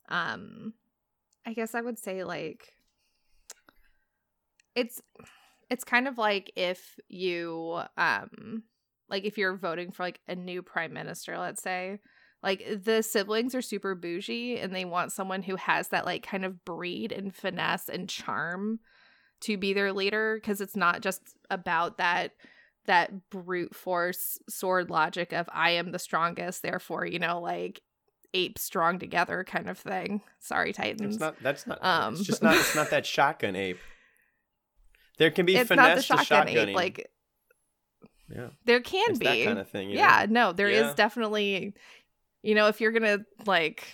um 0.08 0.74
I 1.46 1.52
guess 1.52 1.74
I 1.74 1.80
would 1.80 1.98
say 1.98 2.24
like 2.24 2.74
it's 4.74 5.00
it's 5.70 5.84
kind 5.84 6.08
of 6.08 6.18
like 6.18 6.52
if 6.56 6.98
you 7.08 7.80
um 7.96 8.64
like 9.08 9.24
if 9.24 9.38
you're 9.38 9.56
voting 9.56 9.90
for 9.90 10.02
like 10.02 10.20
a 10.28 10.34
new 10.34 10.62
prime 10.62 10.92
minister, 10.92 11.38
let's 11.38 11.62
say, 11.62 11.98
like 12.42 12.64
the 12.84 13.02
siblings 13.02 13.54
are 13.54 13.62
super 13.62 13.94
bougie 13.94 14.58
and 14.58 14.74
they 14.74 14.84
want 14.84 15.12
someone 15.12 15.42
who 15.42 15.56
has 15.56 15.88
that 15.88 16.06
like 16.06 16.22
kind 16.22 16.44
of 16.44 16.64
breed 16.64 17.12
and 17.12 17.34
finesse 17.34 17.88
and 17.88 18.08
charm 18.08 18.80
to 19.40 19.56
be 19.56 19.72
their 19.72 19.92
leader 19.92 20.36
because 20.36 20.60
it's 20.60 20.76
not 20.76 21.00
just 21.00 21.22
about 21.50 21.98
that 21.98 22.32
that 22.86 23.30
brute 23.30 23.74
force 23.74 24.38
sword 24.48 24.90
logic 24.90 25.32
of 25.32 25.48
I 25.52 25.70
am 25.70 25.92
the 25.92 25.98
strongest, 25.98 26.62
therefore, 26.62 27.06
you 27.06 27.18
know, 27.18 27.40
like 27.40 27.82
ape 28.32 28.58
strong 28.58 28.98
together 28.98 29.44
kind 29.44 29.68
of 29.68 29.78
thing. 29.78 30.22
Sorry, 30.38 30.72
Titans. 30.72 31.16
It's 31.16 31.20
not 31.20 31.36
that's 31.42 31.66
not 31.66 31.84
Um, 31.84 32.14
it's 32.14 32.24
just 32.24 32.42
not 32.42 32.56
it's 32.56 32.74
not 32.74 32.90
that 32.90 33.06
shotgun 33.06 33.56
ape. 33.56 33.78
There 35.20 35.30
can 35.30 35.46
be 35.46 35.54
it's 35.56 35.70
not 35.70 35.76
the 35.96 36.02
finesse 36.02 36.06
to 36.08 36.24
shotgun 36.24 36.46
shotgunning. 36.48 36.68
ape. 36.70 36.74
Like 36.76 37.10
yeah. 38.28 38.48
there 38.64 38.80
can 38.80 39.10
It's 39.10 39.18
be 39.20 39.26
that 39.26 39.44
kind 39.44 39.58
of 39.60 39.68
thing. 39.68 39.90
you 39.90 39.94
know? 39.96 40.00
yeah 40.02 40.26
no 40.28 40.52
there 40.52 40.68
is 40.68 40.86
Yeah. 40.86 40.94
definitely 40.96 41.74
you 42.42 42.54
know 42.56 42.66
if 42.68 42.80
you're 42.80 42.90
gonna 42.92 43.18
like 43.46 43.86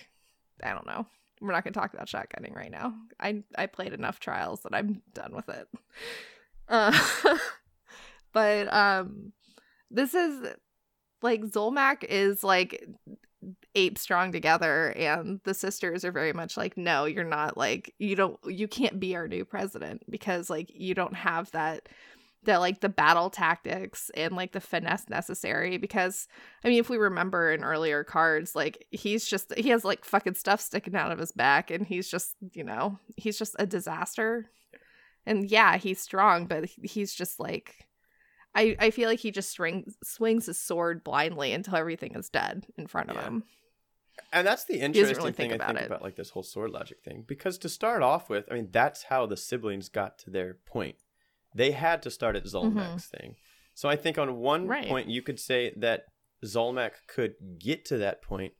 i 0.63 0.71
don't 0.73 0.87
know 0.87 1.07
we're 1.41 1.53
not 1.53 1.65
gonna 1.65 1.75
talk 1.75 1.93
about 1.95 2.07
shotgunning 2.07 2.55
right 2.55 2.71
now 2.71 2.95
i 3.19 3.43
i 3.59 3.67
played 3.67 3.93
enough 3.93 4.21
trials 4.21 4.61
that 4.63 4.75
i'm 4.75 5.03
done 5.15 5.35
with 5.35 5.49
it 5.49 5.69
uh 6.69 6.93
but 8.33 8.73
um 8.73 9.33
this 9.91 10.15
is 10.15 10.47
like 11.23 11.41
zulmak 11.43 12.05
is 12.05 12.45
like 12.45 12.87
ape 13.77 13.99
strong 13.99 14.33
together 14.33 14.89
and 14.97 15.41
the 15.45 15.55
sisters 15.55 16.05
are 16.05 16.11
very 16.13 16.33
much 16.33 16.57
like 16.57 16.77
no 16.77 17.05
you're 17.05 17.23
not 17.25 17.57
like 17.57 17.95
you 17.99 18.17
don't 18.17 18.39
you 18.47 18.67
can't 18.67 18.99
be 18.99 19.15
our 19.15 19.29
new 19.29 19.45
president 19.45 20.03
because 20.11 20.51
like 20.51 20.71
you 20.75 20.95
don't 20.95 21.15
have 21.15 21.51
that 21.53 21.89
that 22.45 22.61
like 22.61 22.81
the 22.81 22.89
battle 22.89 23.29
tactics 23.29 24.11
and 24.15 24.35
like 24.35 24.53
the 24.53 24.61
finesse 24.61 25.09
necessary 25.09 25.79
because 25.79 26.27
I 26.65 26.69
mean 26.69 26.79
if 26.81 26.89
we 26.89 26.97
remember 26.97 27.53
in 27.53 27.63
earlier 27.65 28.03
cards 28.03 28.55
like 28.55 28.87
he's 28.91 29.27
just 29.27 29.53
he 29.59 29.69
has 29.71 29.85
like 29.85 30.05
fucking 30.05 30.35
stuff 30.37 30.61
sticking 30.61 30.95
out 30.97 31.13
of 31.13 31.19
his 31.19 31.33
back 31.33 31.71
and 31.71 31.87
he's 31.87 32.09
just 32.09 32.35
you 32.53 32.65
know 32.65 32.99
he's 33.17 33.39
just 33.39 33.57
a 33.59 33.67
disaster 33.67 34.47
and 35.27 35.51
yeah 35.51 35.77
he's 35.77 36.01
strong 36.01 36.47
but 36.47 36.67
he's 36.83 37.13
just 37.15 37.39
like 37.41 37.75
I 38.55 38.77
I 38.79 38.91
feel 38.91 39.09
like 39.09 39.19
he 39.21 39.33
just 39.33 39.51
swings 39.51 39.97
swings 40.05 40.47
his 40.47 40.59
sword 40.59 41.05
blindly 41.05 41.53
until 41.53 41.77
everything 41.77 42.15
is 42.15 42.31
dead 42.31 42.65
in 42.79 42.87
front 42.87 43.11
of 43.11 43.17
Yeah. 43.17 43.25
him 43.25 43.43
And 44.33 44.47
that's 44.47 44.65
the 44.65 44.81
interesting 44.81 45.17
really 45.17 45.33
thing 45.33 45.51
think 45.51 45.63
I 45.63 45.67
think 45.67 45.81
it. 45.81 45.87
about 45.87 46.03
like 46.03 46.17
this 46.17 46.31
whole 46.31 46.43
sword 46.43 46.71
logic 46.71 47.03
thing. 47.03 47.25
Because 47.27 47.59
to 47.59 47.69
start 47.69 48.03
off 48.03 48.29
with, 48.29 48.45
I 48.51 48.55
mean, 48.55 48.69
that's 48.71 49.05
how 49.05 49.27
the 49.27 49.37
siblings 49.37 49.89
got 49.89 50.19
to 50.21 50.31
their 50.31 50.55
point. 50.67 50.97
They 51.55 51.73
had 51.73 52.03
to 52.03 52.11
start 52.11 52.37
at 52.37 52.45
Zulmak's 52.45 53.07
thing. 53.07 53.37
So 53.75 53.89
I 53.89 53.97
think 53.97 54.19
on 54.19 54.37
one 54.37 54.63
Mm-hmm. 54.63 54.71
Right. 54.71 54.89
point 54.89 55.09
you 55.09 55.23
could 55.23 55.39
say 55.41 55.73
that 55.77 56.05
Zulmak 56.45 56.93
could 57.07 57.35
get 57.59 57.85
to 57.87 57.99
that 57.99 58.23
point. 58.23 58.53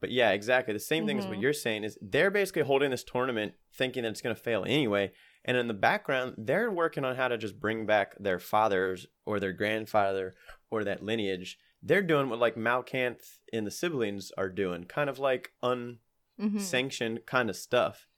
But 0.00 0.10
yeah, 0.10 0.30
exactly. 0.32 0.74
The 0.74 0.80
same 0.80 1.06
thing 1.06 1.18
as 1.18 1.26
what 1.26 1.38
Mhm. 1.38 1.42
you're 1.42 1.52
saying 1.54 1.84
is 1.84 1.96
they're 2.02 2.30
basically 2.30 2.62
holding 2.62 2.90
this 2.90 3.04
tournament 3.04 3.54
thinking 3.72 4.02
that 4.02 4.10
it's 4.10 4.20
going 4.20 4.34
to 4.36 4.40
fail 4.42 4.64
anyway. 4.66 5.12
And 5.46 5.56
in 5.56 5.68
the 5.68 5.74
background, 5.74 6.34
they're 6.36 6.70
working 6.70 7.04
on 7.04 7.16
how 7.16 7.28
to 7.28 7.38
just 7.38 7.58
bring 7.60 7.86
back 7.86 8.14
their 8.18 8.38
fathers 8.38 9.06
or 9.24 9.40
their 9.40 9.52
grandfather 9.52 10.34
or 10.70 10.84
that 10.84 11.02
lineage. 11.02 11.58
They're 11.86 12.02
doing 12.02 12.30
what 12.30 12.38
like 12.38 12.56
Malkanth 12.56 13.38
and 13.52 13.66
the 13.66 13.70
siblings 13.70 14.32
are 14.38 14.48
doing, 14.48 14.84
kind 14.84 15.10
of 15.10 15.18
like 15.18 15.52
Mhm. 15.62 15.98
unsanctioned 16.38 17.26
kind 17.26 17.50
of 17.50 17.56
stuff. 17.56 18.08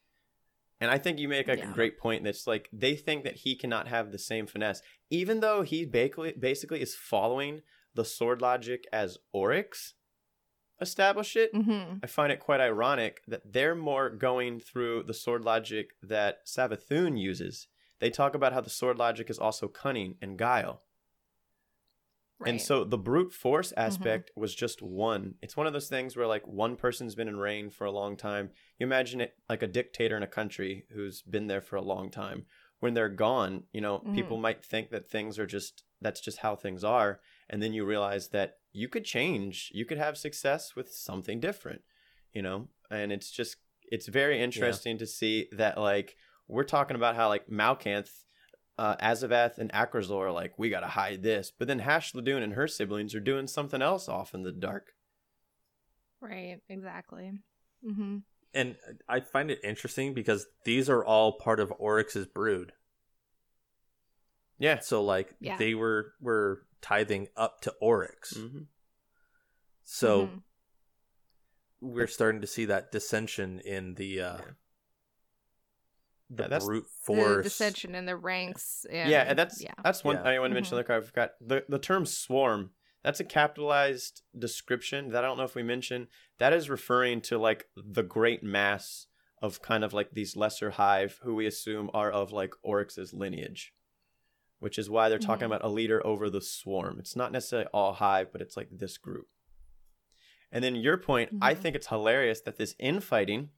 And 0.80 0.90
I 0.90 0.98
think 0.98 1.18
you 1.18 1.26
make 1.28 1.48
like 1.48 1.59
Yeah. 1.59 1.70
a 1.70 1.74
great 1.74 1.98
point 1.98 2.22
that's 2.24 2.47
like 2.47 2.68
they 2.72 2.94
think 2.97 3.24
that 3.24 3.36
he 3.36 3.56
cannot 3.56 3.88
have 3.88 4.12
the 4.12 4.18
same 4.18 4.47
finesse, 4.47 4.82
even 5.10 5.40
though 5.40 5.62
he 5.62 5.84
basically 5.84 6.32
basically 6.32 6.80
is 6.80 6.94
following 6.94 7.62
the 7.94 8.05
sword 8.05 8.40
logic 8.40 8.84
as 8.93 9.18
Oryx 9.32 9.94
establish 10.80 11.34
it. 11.36 11.52
Mhm. 11.55 12.01
I 12.02 12.06
find 12.06 12.30
it 12.30 12.38
quite 12.40 12.60
ironic 12.60 13.22
that 13.26 13.52
they're 13.52 13.74
more 13.74 14.10
going 14.10 14.60
through 14.60 15.05
the 15.05 15.14
sword 15.14 15.43
logic 15.44 15.93
that 16.02 16.47
Savathun 16.47 17.18
uses. 17.18 17.68
They 17.98 18.10
talk 18.10 18.34
about 18.34 18.52
how 18.52 18.60
the 18.60 18.68
sword 18.70 18.98
logic 18.98 19.30
is 19.30 19.38
also 19.38 19.68
cunning 19.68 20.18
and 20.20 20.38
guile. 20.38 20.84
Right. 22.38 22.50
And 22.50 22.60
so 22.60 22.84
the 22.84 22.98
brute 22.98 23.32
force 23.32 23.72
aspect 23.76 24.30
was 24.36 24.54
just 24.54 24.82
one. 24.82 25.36
It's 25.40 25.56
one 25.56 25.66
of 25.66 25.72
those 25.72 25.88
things 25.88 26.16
where 26.16 26.26
like 26.26 26.46
one 26.46 26.76
person's 26.76 27.14
been 27.14 27.28
in 27.28 27.38
reign 27.38 27.70
for 27.70 27.86
a 27.86 27.90
long 27.90 28.16
time. 28.16 28.50
You 28.78 28.86
imagine 28.86 29.20
it 29.22 29.36
like 29.48 29.62
a 29.62 29.66
dictator 29.66 30.16
in 30.16 30.22
a 30.22 30.26
country 30.26 30.84
who's 30.92 31.22
been 31.22 31.46
there 31.46 31.62
for 31.62 31.76
a 31.76 31.82
long 31.82 32.10
time. 32.10 32.44
When 32.80 32.92
they're 32.92 33.08
gone, 33.08 33.64
you 33.72 33.80
know, 33.80 34.00
Mhm. 34.00 34.14
people 34.14 34.36
might 34.36 34.62
think 34.62 34.90
that 34.90 35.08
things 35.08 35.38
are 35.38 35.46
just 35.46 35.84
that's 36.02 36.20
just 36.20 36.38
how 36.38 36.54
things 36.54 36.84
are, 36.84 37.22
and 37.48 37.62
then 37.62 37.72
you 37.72 37.86
realize 37.86 38.28
that 38.28 38.58
you 38.70 38.86
could 38.86 39.06
change. 39.06 39.70
You 39.74 39.86
could 39.86 39.96
have 39.96 40.18
success 40.18 40.76
with 40.76 40.92
something 40.92 41.40
different, 41.40 41.82
you 42.34 42.42
know? 42.42 42.68
And 42.90 43.12
it's 43.12 43.30
just 43.30 43.56
it's 43.90 44.08
very 44.08 44.42
interesting 44.42 44.98
to 44.98 45.06
see 45.06 45.48
that 45.52 45.78
like 45.78 46.16
we're 46.48 46.64
talking 46.64 46.96
about 46.96 47.16
how 47.16 47.28
like 47.28 47.48
Malkanth 47.48 48.25
uh, 48.78 48.96
Azavath 48.96 49.58
and 49.58 49.72
Akrazul 49.72 50.18
are 50.18 50.32
like, 50.32 50.58
we 50.58 50.68
gotta 50.70 50.88
hide 50.88 51.22
this. 51.22 51.50
But 51.56 51.68
then 51.68 51.80
Hashladûn 51.80 52.42
and 52.42 52.52
her 52.54 52.68
siblings 52.68 53.14
are 53.14 53.20
doing 53.20 53.46
something 53.46 53.80
else 53.82 54.08
off 54.08 54.34
in 54.34 54.42
the 54.42 54.52
dark. 54.52 54.92
right. 56.20 56.60
Exactly. 56.68 57.32
Mm-hmm. 57.86 58.18
And 58.54 58.76
I 59.08 59.20
find 59.20 59.50
it 59.50 59.60
interesting 59.62 60.14
because 60.14 60.46
these 60.64 60.88
are 60.88 61.04
all 61.04 61.32
part 61.38 61.60
of 61.60 61.72
Oryx's 61.78 62.26
brood. 62.26 62.72
Yeah. 64.58 64.78
So 64.80 65.02
like 65.02 65.34
Yeah. 65.40 65.56
they 65.58 65.74
were 65.74 66.12
were 66.20 66.62
tithing 66.80 67.28
up 67.36 67.60
to 67.62 67.74
Oryx. 67.80 68.34
hmm 68.36 68.60
So 69.84 70.26
Mhm. 70.28 70.42
we're 71.80 72.06
starting 72.06 72.40
to 72.40 72.46
see 72.46 72.64
that 72.66 72.90
dissension 72.92 73.60
in 73.60 73.94
the 73.94 74.20
uh 74.20 74.38
Yeah. 74.38 74.50
The 76.30 76.42
Yeah, 76.44 76.48
that's- 76.48 76.64
brute 76.64 76.86
the 77.06 77.40
dissension 77.42 77.94
in 77.94 78.04
the 78.06 78.16
ranks. 78.16 78.84
And, 78.90 79.10
yeah, 79.10 79.22
and 79.28 79.38
that's 79.38 79.62
yeah. 79.62 79.74
that's 79.84 80.02
one 80.04 80.16
Yeah. 80.16 80.22
I 80.22 80.38
want 80.38 80.50
to 80.50 80.54
mention. 80.54 80.74
Mhm. 80.74 80.78
Like 80.78 80.90
I 80.90 81.00
forgot 81.00 81.32
the 81.40 81.64
the 81.68 81.78
term 81.78 82.04
swarm. 82.06 82.72
That's 83.02 83.20
a 83.20 83.24
capitalized 83.24 84.22
description 84.36 85.10
that 85.10 85.22
I 85.22 85.28
don't 85.28 85.36
know 85.38 85.44
if 85.44 85.54
we 85.54 85.62
mentioned. 85.62 86.08
That 86.38 86.52
is 86.52 86.68
referring 86.68 87.20
to 87.22 87.38
like 87.38 87.68
the 87.76 88.02
great 88.02 88.42
mass 88.42 89.06
of 89.40 89.62
kind 89.62 89.84
of 89.84 89.92
like 89.92 90.10
these 90.12 90.34
lesser 90.34 90.70
hive 90.70 91.20
who 91.22 91.34
we 91.36 91.46
assume 91.46 91.90
are 91.94 92.10
of 92.10 92.32
like 92.32 92.54
Oryx's 92.64 93.12
lineage, 93.14 93.72
which 94.58 94.78
is 94.78 94.90
why 94.90 95.08
they're 95.08 95.18
talking 95.20 95.44
Mhm. 95.44 95.54
about 95.54 95.64
a 95.64 95.68
leader 95.68 96.04
over 96.04 96.28
the 96.28 96.40
swarm. 96.40 96.98
It's 96.98 97.14
not 97.14 97.30
necessarily 97.30 97.68
all 97.72 97.92
hive, 97.92 98.32
but 98.32 98.40
it's 98.40 98.56
like 98.56 98.68
this 98.72 98.98
group. 98.98 99.28
And 100.50 100.64
then 100.64 100.74
your 100.74 100.96
point, 100.96 101.30
I 101.40 101.54
Mhm. 101.54 101.58
think 101.58 101.76
it's 101.76 101.88
hilarious 101.88 102.40
that 102.40 102.56
this 102.56 102.74
infighting, 102.78 103.50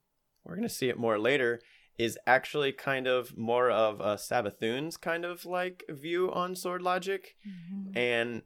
we're 0.44 0.56
going 0.56 0.68
to 0.68 0.74
see 0.74 0.88
it 0.88 0.98
more 0.98 1.18
later, 1.18 1.60
is 1.98 2.16
actually 2.26 2.72
kind 2.72 3.06
of 3.06 3.36
more 3.36 3.70
of 3.70 4.00
a 4.00 4.16
Sabathoon's 4.16 4.96
kind 4.96 5.24
of 5.24 5.44
like 5.44 5.84
view 5.88 6.32
on 6.32 6.54
sword 6.54 6.80
logic. 6.80 7.36
Mhm. 7.46 7.96
And, 7.96 8.42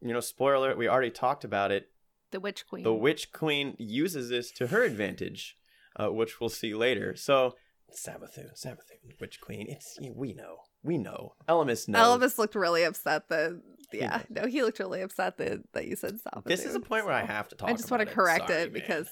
you 0.00 0.12
know, 0.12 0.20
spoiler 0.20 0.56
alert, 0.56 0.76
we 0.78 0.88
already 0.88 1.10
talked 1.10 1.44
about 1.44 1.70
it. 1.70 1.90
the 2.32 2.38
Witch 2.40 2.64
Queen. 2.68 2.84
The 2.84 2.94
Witch 2.94 3.32
Queen 3.32 3.74
uses 3.78 4.28
this 4.28 4.52
to 4.52 4.68
her 4.68 4.84
advantage, 4.84 5.56
uh, 5.96 6.12
which 6.12 6.38
we'll 6.40 6.48
see 6.48 6.74
later. 6.74 7.16
So, 7.16 7.56
Sabathoon, 7.92 8.52
Sabathoon, 8.56 9.18
Witch 9.20 9.40
Queen, 9.40 9.66
it's, 9.68 9.98
we 10.14 10.32
know. 10.32 10.58
We 10.84 10.96
know. 10.96 11.34
Elemis 11.48 11.88
knows. 11.88 12.20
Elvis 12.20 12.38
looked 12.38 12.54
really 12.54 12.84
upset 12.84 13.28
that. 13.30 13.60
Yeah, 13.92 14.18
knows. 14.30 14.42
no, 14.44 14.46
he 14.46 14.62
looked 14.62 14.78
really 14.78 15.00
upset 15.02 15.38
that, 15.38 15.58
that 15.72 15.88
you 15.88 15.96
said 15.96 16.20
Sabathoon. 16.22 16.44
This 16.44 16.64
is 16.64 16.76
a 16.76 16.80
point 16.80 17.04
where 17.04 17.14
I 17.14 17.24
have 17.24 17.48
to 17.48 17.56
talk 17.56 17.68
I 17.68 17.72
just 17.72 17.90
want 17.90 18.06
to 18.08 18.14
correct 18.14 18.46
Sorry, 18.46 18.60
it 18.62 18.72
man. 18.72 18.80
because, 18.80 19.08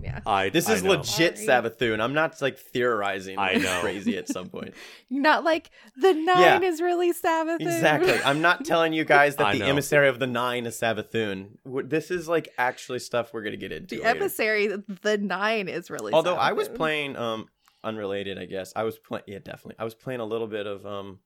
yeah, 0.00 0.20
I 0.26 0.48
This 0.48 0.68
I 0.68 0.74
is 0.74 0.82
know. 0.82 0.90
legit 0.90 1.38
Sorry. 1.38 1.48
Sabathoon. 1.70 2.00
I'm 2.00 2.14
not 2.14 2.40
like 2.42 2.58
theorizing 2.58 3.38
I 3.38 3.54
like 3.54 3.62
know. 3.62 3.80
crazy 3.80 4.16
at 4.16 4.28
some 4.28 4.48
point. 4.48 4.74
you're 5.08 5.22
not 5.22 5.44
like 5.44 5.70
the 5.96 6.12
nine 6.12 6.62
Yeah. 6.62 6.68
is 6.68 6.80
really 6.80 7.12
Sabathoon. 7.12 7.60
Exactly. 7.60 8.18
I'm 8.24 8.40
not 8.40 8.64
telling 8.64 8.92
you 8.92 9.04
guys 9.04 9.36
that 9.36 9.46
I 9.48 9.52
the 9.52 9.58
know. 9.60 9.66
emissary 9.66 10.08
of 10.08 10.18
the 10.18 10.26
nine 10.26 10.66
is 10.66 10.80
Sabathoon. 10.80 11.58
This 11.88 12.10
is 12.10 12.28
like 12.28 12.48
actually 12.58 12.98
stuff 13.00 13.32
we're 13.32 13.42
gonna 13.42 13.56
get 13.56 13.72
into. 13.72 13.96
the 13.96 14.02
later. 14.02 14.16
emissary, 14.16 14.66
the 15.02 15.18
nine 15.18 15.68
is 15.68 15.90
really. 15.90 16.12
Although 16.12 16.36
I 16.36 16.52
was 16.52 16.68
playing 16.68 17.16
um 17.16 17.48
unrelated, 17.84 18.38
I 18.38 18.46
guess. 18.46 18.72
I 18.74 18.84
was 18.84 18.98
playing 18.98 19.24
yeah, 19.26 19.38
definitely. 19.38 19.76
I 19.78 19.84
was 19.84 19.94
playing 19.94 20.20
a 20.20 20.24
little 20.26 20.46
bit 20.48 20.66
of 20.66 20.84
um 20.86 21.18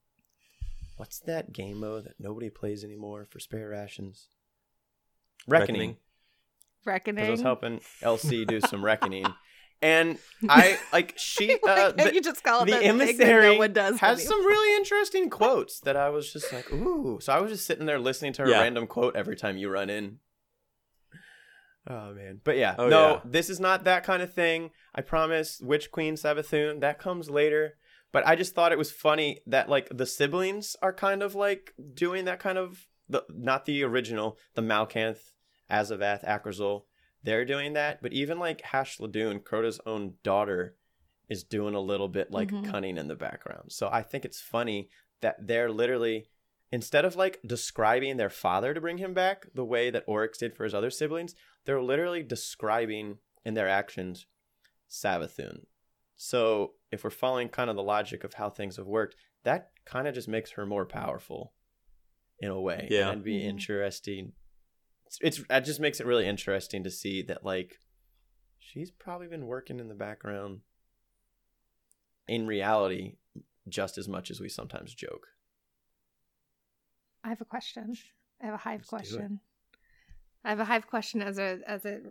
what's 0.96 1.18
that 1.20 1.52
game 1.52 1.78
mode 1.80 2.04
that 2.04 2.14
nobody 2.18 2.48
plays 2.50 2.82
anymore 2.84 3.26
for 3.30 3.38
spare 3.38 3.68
rations? 3.68 4.28
Reckoning. 5.46 5.74
Reckoning. 5.80 5.96
Because 6.86 7.28
I 7.28 7.30
was 7.30 7.42
helping 7.42 7.80
LC 8.02 8.46
do 8.46 8.60
some 8.68 8.84
reckoning. 8.84 9.26
And 9.82 10.18
I 10.48 10.78
like 10.92 11.12
she 11.18 11.52
uh 11.54 11.58
Like 11.62 11.76
how 11.76 11.90
the- 12.06 12.14
you 12.14 12.22
just 12.22 12.42
call 12.42 12.62
it 12.62 12.66
the 12.66 12.72
that 12.72 12.80
thing 12.82 12.96
that 12.98 13.02
emissary 13.04 13.52
no 13.52 13.58
one 13.58 13.72
does 13.74 13.98
has 14.00 14.18
with 14.18 14.26
some 14.26 14.44
really 14.46 14.74
interesting 14.76 15.28
quotes 15.28 15.80
that 15.80 15.96
I 15.96 16.08
was 16.08 16.32
just 16.32 16.50
like, 16.52 16.72
ooh. 16.72 17.18
So 17.20 17.32
I 17.32 17.40
was 17.40 17.50
just 17.52 17.66
sitting 17.66 17.84
there 17.86 17.98
listening 17.98 18.32
to 18.34 18.42
her 18.42 18.48
Yeah. 18.48 18.62
random 18.62 18.86
quote 18.86 19.16
every 19.16 19.36
time 19.36 19.58
you 19.58 19.68
run 19.68 19.90
in. 19.90 20.18
Oh 21.88 22.12
man, 22.14 22.40
but 22.42 22.56
yeah, 22.56 22.74
Oh, 22.78 22.88
no, 22.88 23.08
yeah. 23.10 23.20
this 23.24 23.48
is 23.48 23.60
not 23.60 23.84
that 23.84 24.02
kind 24.02 24.20
of 24.22 24.32
thing. 24.34 24.70
I 24.94 25.02
promise. 25.02 25.60
Witch 25.62 25.90
Queen 25.92 26.14
Sabathoon 26.14 26.80
that 26.80 26.98
comes 26.98 27.30
later. 27.30 27.74
But 28.12 28.26
I 28.26 28.34
just 28.34 28.54
thought 28.54 28.72
it 28.72 28.78
was 28.78 28.90
funny 28.90 29.40
that 29.46 29.68
like 29.68 29.88
the 29.94 30.06
siblings 30.06 30.74
are 30.80 30.92
kind 30.92 31.22
of 31.22 31.34
like 31.34 31.74
doing 31.94 32.24
that 32.24 32.40
kind 32.40 32.56
of 32.58 32.86
the 33.08 33.24
not 33.28 33.66
the 33.66 33.84
original, 33.84 34.38
the 34.54 34.62
Malkanth, 34.62 35.18
Azavath, 35.70 36.24
Akrazul. 36.24 36.84
They're 37.22 37.44
doing 37.44 37.72
that, 37.72 38.00
but 38.02 38.12
even 38.12 38.38
like 38.38 38.62
Hashladûn, 38.62 39.42
Crota's 39.42 39.80
own 39.86 40.14
daughter, 40.22 40.76
is 41.28 41.42
doing 41.42 41.74
a 41.74 41.80
little 41.80 42.08
bit 42.08 42.30
like 42.30 42.50
Mhm. 42.50 42.64
cunning 42.64 42.98
in 42.98 43.08
the 43.08 43.16
background. 43.16 43.72
So 43.72 43.88
I 43.90 44.02
think 44.02 44.24
it's 44.24 44.40
funny 44.40 44.88
that 45.20 45.46
they're 45.46 45.70
literally 45.70 46.28
instead 46.72 47.04
of 47.04 47.14
like 47.14 47.40
describing 47.46 48.16
their 48.16 48.28
father 48.28 48.74
to 48.74 48.80
bring 48.80 48.98
him 48.98 49.14
back 49.14 49.46
the 49.54 49.64
way 49.64 49.88
that 49.88 50.02
Oryx 50.06 50.38
did 50.38 50.54
for 50.54 50.64
his 50.64 50.74
other 50.74 50.90
siblings, 50.90 51.34
they're 51.64 51.80
literally 51.82 52.24
describing 52.24 53.18
in 53.44 53.54
their 53.54 53.68
actions 53.68 54.26
Sabathoon. 54.88 55.66
So 56.16 56.74
if 56.90 57.04
we're 57.04 57.10
following 57.10 57.48
kind 57.48 57.70
of 57.70 57.76
the 57.76 57.82
logic 57.82 58.24
of 58.24 58.34
how 58.34 58.50
things 58.50 58.76
have 58.76 58.86
worked, 58.86 59.16
that 59.44 59.70
kind 59.84 60.08
of 60.08 60.14
just 60.14 60.28
makes 60.28 60.52
her 60.52 60.66
more 60.66 60.84
powerful 60.86 61.52
in 62.40 62.50
a 62.50 62.60
way. 62.60 62.88
Yeah. 62.90 63.02
And 63.02 63.10
it'd 63.12 63.24
be 63.24 63.40
Mhm. 63.40 63.44
interesting. 63.44 64.32
It's, 65.06 65.18
it's 65.20 65.42
it 65.48 65.60
just 65.64 65.80
makes 65.80 66.00
it 66.00 66.06
really 66.06 66.26
interesting 66.26 66.82
to 66.84 66.90
see 66.90 67.22
that 67.22 67.44
like 67.44 67.78
she's 68.58 68.90
probably 68.90 69.28
been 69.28 69.46
working 69.46 69.78
in 69.78 69.88
the 69.88 69.94
background 69.94 70.60
in 72.28 72.46
reality 72.46 73.14
just 73.68 73.98
as 73.98 74.08
much 74.08 74.30
as 74.30 74.40
we 74.40 74.48
sometimes 74.48 74.94
joke. 74.94 75.28
I 77.24 77.28
have 77.30 77.40
a 77.40 77.44
question. 77.44 77.96
I 78.42 78.46
have 78.46 78.54
a 78.54 78.58
hive 78.58 78.80
Let's 78.80 78.88
question. 78.88 79.40
I 80.44 80.50
have 80.50 80.60
a 80.60 80.64
hive 80.64 80.86
question 80.86 81.22
as 81.22 81.38
a 81.38 81.58
as 81.66 81.84
it 81.84 82.04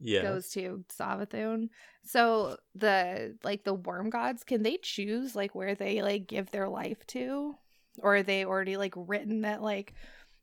Yeah. 0.00 0.22
goes 0.22 0.48
to 0.50 0.84
Savathun. 0.88 1.68
So 2.02 2.56
the 2.74 3.36
like 3.42 3.64
the 3.64 3.74
worm 3.74 4.10
gods, 4.10 4.44
can 4.44 4.62
they 4.62 4.78
choose 4.78 5.34
like 5.34 5.54
where 5.54 5.74
they 5.74 6.02
like 6.02 6.26
give 6.26 6.50
their 6.50 6.68
life 6.68 7.06
to? 7.08 7.54
Or 8.00 8.16
are 8.16 8.22
they 8.22 8.44
already 8.44 8.76
like 8.76 8.94
written 8.96 9.42
that 9.42 9.62
like, 9.62 9.94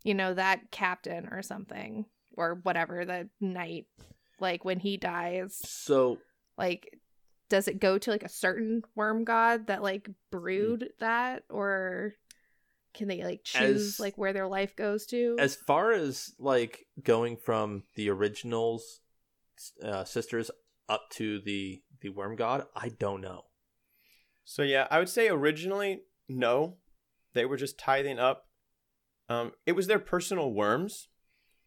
you 0.04 0.14
know, 0.14 0.34
that 0.34 0.72
captain 0.72 1.28
or 1.32 1.42
something 1.42 2.06
or 2.36 2.60
whatever, 2.64 3.06
the 3.06 3.30
knight, 3.40 3.88
like 4.40 4.66
when 4.66 4.80
he 4.80 4.98
dies, 4.98 5.60
So 5.64 6.18
like 6.58 6.98
does 7.50 7.68
it 7.68 7.80
go 7.82 7.98
to 7.98 8.12
like 8.12 8.24
a 8.24 8.30
certain 8.30 8.82
worm 8.96 9.26
god 9.26 9.68
that 9.68 9.84
like 9.84 10.08
Mm. 10.08 10.14
brewed 10.32 10.90
that 11.00 11.44
or 11.50 12.14
can 12.94 13.08
they 13.10 13.24
like 13.24 13.44
choose 13.44 13.96
As- 13.96 14.00
like 14.00 14.18
where 14.18 14.32
their 14.34 14.48
life 14.48 14.76
goes 14.76 15.06
to? 15.08 15.36
as 15.40 15.56
far 15.56 15.92
as 15.92 16.34
like 16.40 16.86
going 17.04 17.36
from 17.38 17.84
the 17.96 18.10
originals 18.10 19.02
uh, 19.84 20.04
sisters 20.06 20.50
up 20.90 21.10
to 21.12 21.40
the 21.42 21.82
the 22.02 22.10
worm 22.10 22.36
god, 22.36 22.66
I 22.76 22.90
don't 22.90 23.22
know. 23.22 23.44
So 24.44 24.64
yeah, 24.64 24.88
I 24.90 24.98
would 25.00 25.10
say 25.10 25.30
originally 25.30 26.02
no, 26.28 26.78
they 27.34 27.46
were 27.46 27.58
just 27.58 27.78
tithing 27.78 28.18
up. 28.18 28.46
Um, 29.32 29.52
it 29.66 29.74
was 29.74 29.88
their 29.88 30.00
personal 30.00 30.52
worms 30.54 31.08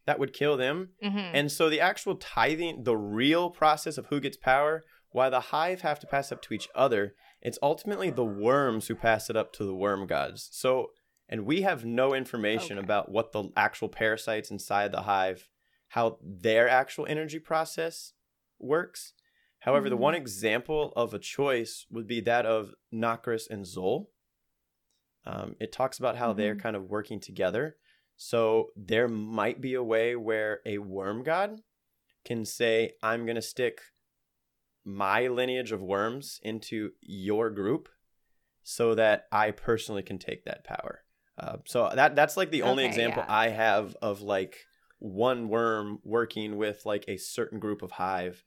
that 0.05 0.19
would 0.19 0.33
kill 0.33 0.55
them, 0.55 0.91
Mhm. 1.03 1.31
and 1.33 1.51
so 1.51 1.67
the 1.69 1.79
actual 1.81 2.15
tithing, 2.15 2.83
the 2.83 2.95
real 2.97 3.49
process 3.49 3.97
of 3.97 4.05
who 4.07 4.19
gets 4.19 4.37
power, 4.37 4.83
why 5.09 5.29
the 5.29 5.39
hive 5.39 5.81
have 5.81 5.99
to 6.01 6.07
pass 6.07 6.31
up 6.31 6.41
to 6.43 6.53
each 6.53 6.67
other, 6.75 7.15
it's 7.41 7.57
ultimately 7.63 8.09
the 8.11 8.25
worms 8.25 8.87
who 8.87 8.95
pass 8.95 9.29
it 9.29 9.35
up 9.35 9.51
to 9.53 9.63
the 9.63 9.73
worm 9.73 10.05
gods. 10.05 10.49
So, 10.51 10.91
and 11.27 11.45
we 11.45 11.61
have 11.63 11.85
no 11.85 12.13
information 12.13 12.77
Okay. 12.77 12.83
about 12.85 13.09
what 13.09 13.31
the 13.31 13.51
actual 13.55 13.89
parasites 13.89 14.51
inside 14.51 14.91
the 14.91 15.03
hive, 15.03 15.49
how 15.89 16.19
their 16.21 16.69
actual 16.69 17.07
energy 17.07 17.39
process 17.39 18.13
works. 18.59 19.13
However, 19.59 19.89
the 19.89 19.95
Mhm. 19.97 20.01
one 20.01 20.15
example 20.15 20.93
of 20.95 21.13
a 21.15 21.19
choice 21.19 21.87
would 21.89 22.05
be 22.05 22.19
that 22.21 22.45
of 22.45 22.75
Nokris 22.93 23.49
and 23.49 23.65
Xol. 23.65 24.07
Um, 25.25 25.55
it 25.59 25.71
talks 25.71 25.97
about 25.99 26.17
how 26.17 26.33
they're 26.33 26.55
Mhm. 26.55 26.61
kind 26.61 26.75
of 26.75 26.89
working 26.89 27.19
together. 27.19 27.77
So 28.17 28.71
there 28.75 29.07
might 29.07 29.59
be 29.59 29.73
a 29.73 29.83
way 29.83 30.15
where 30.15 30.61
a 30.65 30.77
worm 30.77 31.23
god 31.23 31.61
can 32.23 32.45
say, 32.45 32.93
I'm 33.03 33.25
going 33.25 33.35
to 33.35 33.41
stick 33.41 33.81
my 34.83 35.27
lineage 35.27 35.71
of 35.71 35.81
worms 35.81 36.39
into 36.43 36.91
your 37.01 37.49
group 37.49 37.89
so 38.63 38.95
that 38.95 39.27
I 39.31 39.51
personally 39.51 40.03
can 40.03 40.17
take 40.19 40.45
that 40.45 40.63
power. 40.63 41.03
Uh, 41.37 41.57
so 41.65 41.91
that 41.93 42.15
that's 42.15 42.37
like 42.37 42.51
the 42.51 42.61
only 42.61 42.83
Okay, 42.83 42.89
example 42.91 43.23
yeah. 43.27 43.33
I 43.33 43.49
have 43.49 43.95
of 44.01 44.21
like 44.21 44.65
one 44.99 45.49
worm 45.49 45.99
working 46.03 46.55
with 46.55 46.85
like 46.85 47.03
a 47.07 47.17
certain 47.17 47.59
group 47.59 47.81
of 47.81 47.91
hive. 47.91 48.43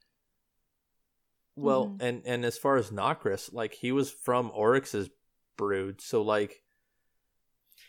Well, 1.57 1.89
Mhm. 1.89 2.03
and 2.03 2.23
and 2.25 2.45
as 2.45 2.57
far 2.57 2.77
as 2.77 2.91
Nokris, 2.91 3.53
like 3.53 3.75
he 3.75 3.93
was 3.93 4.11
from 4.11 4.51
Oryx's 4.53 5.11
brood, 5.57 6.01
so 6.01 6.23
like 6.23 6.63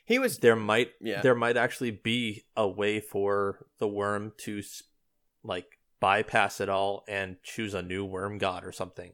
He 0.09 0.19
was 0.19 0.39
there 0.39 0.55
might 0.57 0.91
Yeah. 0.99 1.21
there 1.21 1.35
might 1.35 1.55
actually 1.55 1.91
be 1.91 2.43
a 2.57 2.67
way 2.67 2.99
for 2.99 3.67
the 3.77 3.87
worm 3.87 4.33
to 4.39 4.61
like 5.43 5.77
bypass 6.01 6.59
it 6.59 6.67
all 6.67 7.03
and 7.07 7.37
choose 7.43 7.73
a 7.73 7.81
new 7.81 8.03
worm 8.03 8.37
god 8.39 8.65
or 8.65 8.71
something. 8.73 9.13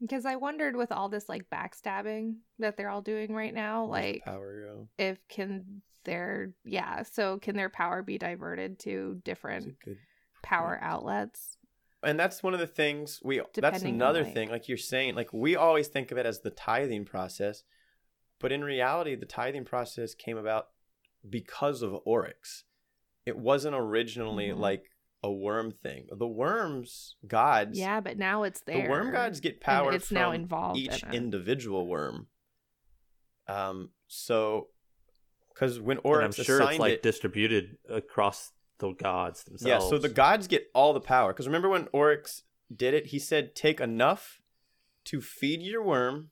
Because 0.00 0.24
I 0.24 0.36
wondered 0.36 0.76
with 0.76 0.92
all 0.92 1.08
this 1.08 1.28
like 1.28 1.50
backstabbing 1.50 2.36
that 2.58 2.76
they're 2.76 2.88
all 2.90 3.02
doing 3.02 3.34
right 3.34 3.52
now, 3.52 3.84
where's 3.84 4.14
like 4.14 4.24
power 4.24 4.64
go. 4.66 4.88
if 4.96 5.18
can 5.28 5.82
their 6.04 6.54
yeah, 6.64 7.02
so 7.02 7.38
can 7.38 7.54
their 7.56 7.68
power 7.68 8.02
be 8.02 8.16
diverted 8.16 8.78
to 8.80 9.20
different 9.24 9.66
a 9.66 9.84
good 9.84 9.98
power 10.42 10.78
outlets? 10.80 11.56
and 12.04 12.18
that's 12.18 12.44
one 12.44 12.54
of 12.54 12.60
the 12.60 12.66
things 12.66 13.20
we 13.24 13.38
that's 13.38 13.50
Depending 13.54 13.88
on, 13.88 13.94
another 13.96 14.22
like- 14.22 14.32
thing 14.32 14.48
like 14.50 14.68
you're 14.68 14.78
saying 14.78 15.16
like 15.16 15.32
we 15.32 15.56
always 15.56 15.88
think 15.88 16.12
of 16.12 16.16
it 16.16 16.24
as 16.26 16.40
the 16.40 16.50
tithing 16.50 17.04
process 17.04 17.64
but 18.40 18.52
in 18.52 18.62
reality 18.64 19.14
the 19.14 19.26
tithing 19.26 19.64
process 19.64 20.14
came 20.14 20.36
about 20.36 20.68
because 21.28 21.82
of 21.82 21.94
oryx 22.04 22.64
it 23.26 23.36
wasn't 23.36 23.74
originally 23.74 24.48
Mhm. 24.48 24.58
like 24.58 24.84
a 25.22 25.30
worm 25.32 25.72
thing 25.72 26.06
the 26.12 26.28
worms 26.28 27.16
gods 27.26 27.76
Yeah, 27.78 28.00
but 28.00 28.16
now 28.18 28.44
it's 28.44 28.60
there. 28.60 28.82
the 28.84 28.88
worm 28.88 29.10
gods 29.12 29.40
get 29.40 29.60
power 29.60 29.92
it's 29.92 30.08
from 30.08 30.14
now 30.14 30.30
involved 30.32 30.78
each 30.78 31.02
in 31.02 31.12
individual 31.14 31.86
worm 31.88 32.28
um 33.48 33.90
so 34.06 34.68
because 35.48 35.80
when 35.80 35.98
and 36.04 36.22
I'm 36.24 36.32
sure 36.32 36.62
it's 36.62 36.78
like 36.78 36.92
it, 36.94 37.02
distributed 37.02 37.78
across 37.88 38.52
the 38.78 38.92
gods 38.92 39.42
themselves. 39.42 39.66
yeah, 39.84 39.90
so 39.90 39.98
the 39.98 40.08
gods 40.08 40.46
get 40.46 40.70
all 40.72 40.92
the 40.92 41.00
power. 41.00 41.32
Because 41.32 41.48
remember 41.48 41.68
when 41.68 41.88
Oryx 41.92 42.44
did 42.72 42.94
it, 42.94 43.06
he 43.06 43.18
said, 43.18 43.56
take 43.56 43.80
enough 43.80 44.40
to 45.06 45.20
feed 45.20 45.60
your 45.62 45.82
worm, 45.82 46.30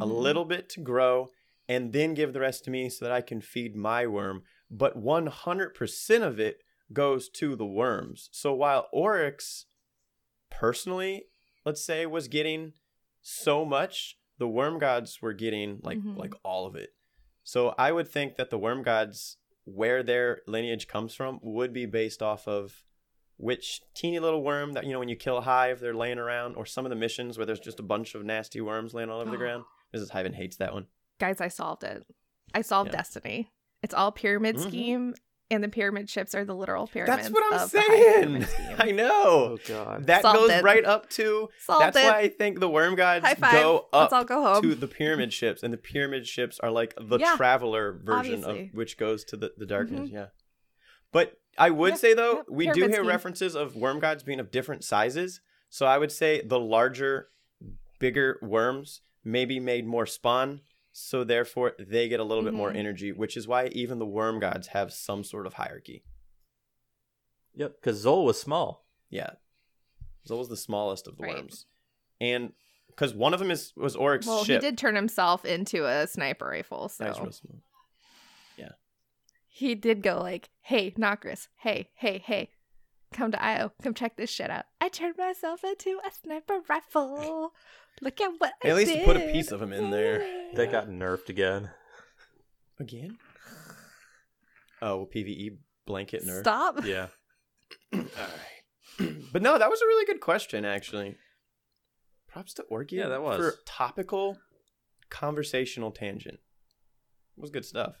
a 0.00 0.06
Mhm. 0.06 0.20
little 0.22 0.44
bit 0.44 0.68
to 0.70 0.80
grow, 0.80 1.30
and 1.68 1.92
then 1.92 2.14
give 2.14 2.32
the 2.32 2.40
rest 2.40 2.64
to 2.64 2.70
me 2.70 2.88
so 2.88 3.04
that 3.04 3.12
I 3.12 3.20
can 3.20 3.40
feed 3.40 3.76
my 3.76 4.06
worm. 4.06 4.42
But 4.70 4.96
100% 4.96 6.24
of 6.24 6.40
it 6.40 6.62
goes 6.92 7.28
to 7.30 7.54
the 7.56 7.66
worms. 7.66 8.28
So 8.32 8.52
while 8.54 8.88
Oryx 8.92 9.66
personally, 10.50 11.26
let's 11.64 11.84
say, 11.84 12.06
was 12.06 12.28
getting 12.28 12.72
so 13.20 13.64
much, 13.64 14.18
the 14.38 14.48
worm 14.48 14.78
gods 14.78 15.22
were 15.22 15.32
getting 15.32 15.80
like 15.82 15.98
Mhm. 15.98 16.16
like 16.16 16.34
all 16.42 16.66
of 16.66 16.74
it. 16.74 16.94
So 17.44 17.74
I 17.78 17.92
would 17.92 18.08
think 18.08 18.36
that 18.36 18.50
the 18.50 18.58
worm 18.58 18.82
gods 18.82 19.38
where 19.64 20.02
their 20.02 20.42
lineage 20.46 20.88
comes 20.88 21.14
from 21.14 21.38
would 21.42 21.72
be 21.72 21.86
based 21.86 22.22
off 22.22 22.48
of 22.48 22.84
which 23.36 23.80
teeny 23.94 24.18
little 24.18 24.42
worm 24.42 24.72
that 24.72 24.84
you 24.84 24.92
know 24.92 24.98
when 24.98 25.08
you 25.08 25.16
kill 25.16 25.38
a 25.38 25.40
hive 25.42 25.80
they're 25.80 25.94
laying 25.94 26.18
around 26.18 26.54
or 26.56 26.66
some 26.66 26.84
of 26.84 26.90
the 26.90 26.96
missions 26.96 27.36
where 27.38 27.46
there's 27.46 27.60
just 27.60 27.80
a 27.80 27.82
bunch 27.82 28.14
of 28.14 28.24
nasty 28.24 28.60
worms 28.60 28.92
laying 28.94 29.08
all 29.08 29.20
over 29.20 29.30
the 29.30 29.36
ground 29.44 29.64
mrs 29.94 30.10
hyven 30.10 30.32
hates 30.34 30.56
that 30.56 30.72
one 30.72 30.86
Guys, 31.20 31.40
I 31.40 31.48
solved 31.48 31.84
it. 31.84 32.04
I 32.52 32.62
solved 32.62 32.90
Yeah. 32.90 32.96
Destiny. 32.96 33.50
It's 33.82 33.94
all 33.94 34.10
pyramid 34.10 34.56
Mhm. 34.56 34.68
scheme, 34.68 35.14
and 35.50 35.62
the 35.62 35.68
pyramid 35.68 36.08
ships 36.10 36.34
are 36.34 36.44
the 36.44 36.54
literal 36.54 36.86
pyramids. 36.86 37.28
that's 37.28 37.30
what 37.32 37.44
i'm 37.54 37.60
of 37.60 37.70
the 37.70 37.80
Hive 37.80 38.46
saying 38.48 38.76
i 38.78 38.90
know 38.90 39.10
oh 39.12 39.58
god. 39.68 40.06
that 40.06 40.22
Solved 40.22 40.38
goes 40.38 40.50
it. 40.50 40.64
right 40.64 40.84
up 40.84 41.10
to 41.10 41.48
Solved 41.58 41.82
that's 41.84 41.96
it. 41.98 42.04
why 42.04 42.18
i 42.20 42.28
think 42.28 42.58
the 42.58 42.68
worm 42.70 42.94
gods 42.94 43.24
High 43.26 43.34
five. 43.34 43.52
go 43.52 43.86
Let's 43.92 44.12
all 44.14 44.24
go 44.24 44.42
home. 44.42 44.62
to 44.62 44.74
the 44.74 44.88
pyramid 44.88 45.30
ships 45.32 45.62
and 45.62 45.70
the 45.72 45.76
pyramid 45.78 46.26
ships 46.26 46.58
are 46.60 46.70
like 46.70 46.94
the 46.98 47.18
Yeah, 47.18 47.34
traveler 47.36 47.92
version 48.02 48.36
obviously. 48.44 48.68
of 48.68 48.74
which 48.74 48.96
goes 48.96 49.24
to 49.24 49.36
the, 49.36 49.52
the 49.58 49.66
darkness 49.66 50.08
Mhm. 50.08 50.12
yeah 50.12 50.26
but 51.12 51.38
i 51.58 51.68
would 51.70 51.90
Yeah, 51.90 51.96
say 51.96 52.14
though 52.14 52.36
yep, 52.36 52.46
we 52.48 52.66
do 52.70 52.80
hear 52.84 52.94
scheme. 52.94 53.06
references 53.06 53.54
of 53.54 53.76
worm 53.76 54.00
gods 54.00 54.22
being 54.22 54.40
of 54.40 54.50
different 54.50 54.84
sizes 54.84 55.40
so 55.68 55.84
i 55.84 55.98
would 55.98 56.12
say 56.12 56.40
the 56.42 56.58
larger 56.58 57.28
bigger 57.98 58.38
worms 58.42 59.02
maybe 59.24 59.58
made 59.60 59.86
more 59.86 60.06
spawn 60.06 60.60
so 60.92 61.24
therefore 61.24 61.72
they 61.78 62.08
get 62.08 62.20
a 62.20 62.24
little 62.24 62.44
bit 62.44 62.52
more 62.54 62.70
Mhm. 62.72 62.76
energy 62.76 63.12
which 63.12 63.36
is 63.36 63.48
why 63.48 63.66
even 63.68 63.98
the 63.98 64.06
worm 64.06 64.38
gods 64.40 64.68
have 64.68 64.92
some 64.92 65.24
sort 65.24 65.46
of 65.46 65.54
hierarchy 65.54 66.04
Yep, 67.54 67.76
because 67.80 68.04
Xol 68.04 68.24
was 68.24 68.40
small. 68.40 68.86
yeah 69.10 69.34
Xol 70.28 70.38
was 70.38 70.48
the 70.48 70.56
smallest 70.56 71.06
of 71.06 71.16
the 71.16 71.22
Right. 71.22 71.36
worms 71.36 71.66
and 72.20 72.52
because 72.88 73.14
one 73.14 73.32
of 73.32 73.40
them 73.40 73.50
is 73.50 73.72
was 73.76 73.96
Oryx's 73.96 74.26
well, 74.28 74.44
ship 74.44 74.62
he 74.62 74.66
did 74.68 74.76
turn 74.78 74.94
himself 74.94 75.44
into 75.44 75.86
a 75.86 76.06
sniper 76.06 76.46
rifle, 76.46 76.88
so 76.88 77.04
That 77.04 77.10
was 77.10 77.20
real 77.20 77.32
small. 77.32 77.62
he 79.54 79.74
did 79.74 80.02
go 80.02 80.18
like, 80.18 80.48
"Hey, 80.62 80.92
Nokris, 80.92 81.48
hey, 81.58 81.90
hey, 81.94 82.18
hey, 82.18 82.50
come 83.12 83.32
to 83.32 83.44
Io, 83.44 83.72
come 83.82 83.94
check 83.94 84.16
this 84.16 84.30
shit 84.30 84.50
out. 84.50 84.64
I 84.80 84.88
turned 84.88 85.16
myself 85.18 85.64
into 85.64 85.98
a 86.06 86.10
sniper 86.10 86.60
rifle. 86.68 87.52
Look 88.00 88.20
at 88.20 88.30
what 88.38 88.54
I 88.64 88.68
At 88.68 88.76
least 88.76 89.04
put 89.04 89.16
a 89.16 89.32
piece 89.32 89.52
of 89.52 89.60
him 89.60 89.72
in 89.72 89.90
there. 89.90 90.18
That 90.54 90.72
got 90.72 90.88
nerfed 90.88 91.28
again. 91.28 91.70
Again? 92.80 93.18
Oh, 94.80 95.08
PVE 95.14 95.58
blanket 95.86 96.24
nerf. 96.24 96.40
Stop. 96.40 96.84
Yeah. 96.84 97.08
Alright. 97.94 98.08
but 99.32 99.42
no, 99.42 99.58
that 99.58 99.70
was 99.70 99.80
a 99.80 99.86
really 99.86 100.06
good 100.06 100.20
question, 100.20 100.64
actually. 100.64 101.16
Props 102.28 102.54
to 102.54 102.62
Orchid 102.64 102.98
Yeah, 102.98 103.08
that 103.08 103.22
was. 103.22 103.38
for 103.38 103.54
topical 103.66 104.38
conversational 105.10 105.90
tangent. 105.90 106.40
It 107.36 107.40
was 107.40 107.50
good 107.50 107.64
stuff. 107.64 107.96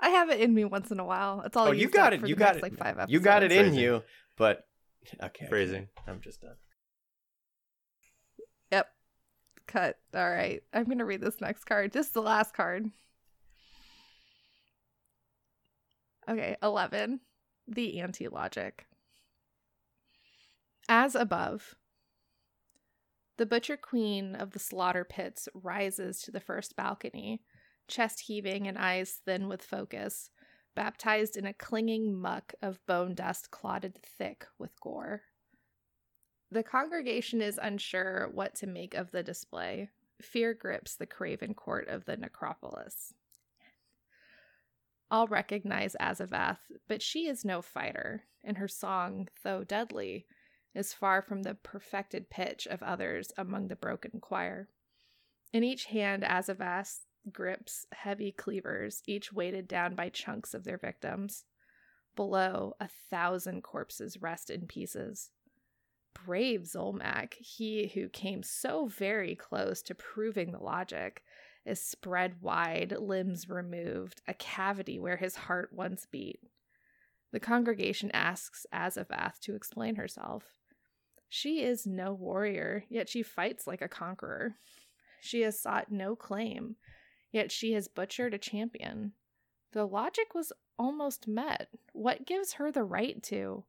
I 0.00 0.10
have 0.10 0.30
it 0.30 0.40
in 0.40 0.54
me 0.54 0.64
once 0.64 0.90
in 0.90 1.00
a 1.00 1.04
while. 1.04 1.42
It's 1.44 1.56
all. 1.56 1.68
oh, 1.68 1.72
you 1.72 1.88
got 1.88 2.12
up 2.12 2.22
it. 2.22 2.28
You 2.28 2.36
got 2.36 2.54
next, 2.54 2.58
it. 2.58 2.62
Like 2.62 2.76
five 2.78 2.98
episodes. 2.98 3.12
you 3.12 3.20
got 3.20 3.42
it 3.42 3.52
in 3.52 3.74
you, 3.74 4.02
but 4.36 4.66
okay. 5.22 5.46
Phrasing. 5.48 5.88
I'm 6.06 6.20
just 6.20 6.40
done. 6.40 6.56
Yep. 8.72 8.88
Cut. 9.66 9.98
All 10.14 10.30
right. 10.30 10.62
I'm 10.72 10.84
gonna 10.84 11.04
read 11.04 11.20
this 11.20 11.40
next 11.40 11.64
card. 11.64 11.92
This 11.92 12.06
is 12.06 12.12
the 12.12 12.22
last 12.22 12.54
card. 12.54 12.90
Okay, 16.28 16.56
eleven. 16.62 17.20
The 17.68 18.00
anti-logic. 18.00 18.86
As 20.88 21.14
above. 21.14 21.74
The 23.38 23.46
butcher 23.46 23.76
queen 23.76 24.34
of 24.34 24.52
the 24.52 24.58
slaughter 24.58 25.04
pits 25.04 25.48
rises 25.52 26.22
to 26.22 26.30
the 26.30 26.40
first 26.40 26.74
balcony, 26.74 27.42
chest 27.88 28.20
heaving 28.20 28.66
and 28.66 28.78
eyes 28.78 29.20
thin 29.24 29.48
with 29.48 29.62
focus, 29.62 30.30
baptized 30.74 31.36
in 31.36 31.46
a 31.46 31.54
clinging 31.54 32.14
muck 32.14 32.54
of 32.62 32.84
bone 32.86 33.14
dust 33.14 33.50
clotted 33.50 33.98
thick 34.02 34.46
with 34.58 34.78
gore. 34.80 35.22
The 36.50 36.62
congregation 36.62 37.42
is 37.42 37.58
unsure 37.60 38.28
what 38.32 38.54
to 38.56 38.66
make 38.66 38.94
of 38.94 39.10
the 39.10 39.22
display. 39.22 39.90
Fear 40.22 40.54
grips 40.54 40.94
the 40.94 41.06
craven 41.06 41.54
court 41.54 41.88
of 41.88 42.04
the 42.04 42.16
necropolis. 42.16 43.12
All 45.10 45.26
recognize 45.26 45.96
Azavath, 46.00 46.58
but 46.88 47.02
she 47.02 47.26
is 47.26 47.44
no 47.44 47.62
fighter, 47.62 48.24
and 48.42 48.58
her 48.58 48.68
song, 48.68 49.28
though 49.42 49.64
deadly, 49.64 50.26
is 50.74 50.92
far 50.92 51.22
from 51.22 51.42
the 51.42 51.54
perfected 51.54 52.28
pitch 52.28 52.66
of 52.66 52.82
others 52.82 53.32
among 53.36 53.68
the 53.68 53.76
broken 53.76 54.20
choir. 54.20 54.68
In 55.52 55.64
each 55.64 55.86
hand, 55.86 56.22
Azavath 56.22 57.00
grips 57.32 57.86
heavy 57.92 58.32
cleavers, 58.32 59.02
each 59.06 59.32
weighted 59.32 59.68
down 59.68 59.94
by 59.94 60.08
chunks 60.08 60.54
of 60.54 60.64
their 60.64 60.78
victims. 60.78 61.44
Below, 62.14 62.74
a 62.80 62.88
thousand 63.10 63.62
corpses 63.62 64.20
rest 64.20 64.50
in 64.50 64.66
pieces. 64.66 65.30
Brave 66.24 66.62
Zulmak, 66.62 67.34
he 67.34 67.88
who 67.88 68.08
came 68.08 68.42
so 68.42 68.86
very 68.86 69.34
close 69.34 69.82
to 69.82 69.94
proving 69.94 70.52
the 70.52 70.62
logic, 70.62 71.22
is 71.66 71.82
spread 71.82 72.40
wide, 72.40 72.96
limbs 72.98 73.48
removed, 73.48 74.22
a 74.26 74.34
cavity 74.34 74.98
where 74.98 75.16
his 75.16 75.36
heart 75.36 75.70
once 75.72 76.06
beat. 76.10 76.40
The 77.32 77.40
congregation 77.40 78.10
asks 78.12 78.66
Azavath 78.72 79.40
to 79.40 79.54
explain 79.54 79.96
herself. 79.96 80.44
She 81.28 81.62
is 81.62 81.86
no 81.86 82.14
warrior, 82.14 82.84
yet 82.88 83.08
she 83.08 83.22
fights 83.22 83.66
like 83.66 83.82
a 83.82 83.88
conqueror. 83.88 84.54
She 85.20 85.42
has 85.42 85.60
sought 85.60 85.90
no 85.90 86.14
claim, 86.14 86.76
yet 87.36 87.52
she 87.52 87.74
has 87.74 87.86
butchered 87.86 88.32
a 88.32 88.38
champion. 88.38 89.12
The 89.72 89.84
logic 89.84 90.34
was 90.34 90.54
almost 90.78 91.28
met. 91.28 91.68
What 91.92 92.26
gives 92.26 92.54
her 92.54 92.72
the 92.72 92.82
right 92.82 93.22
to? 93.24 93.64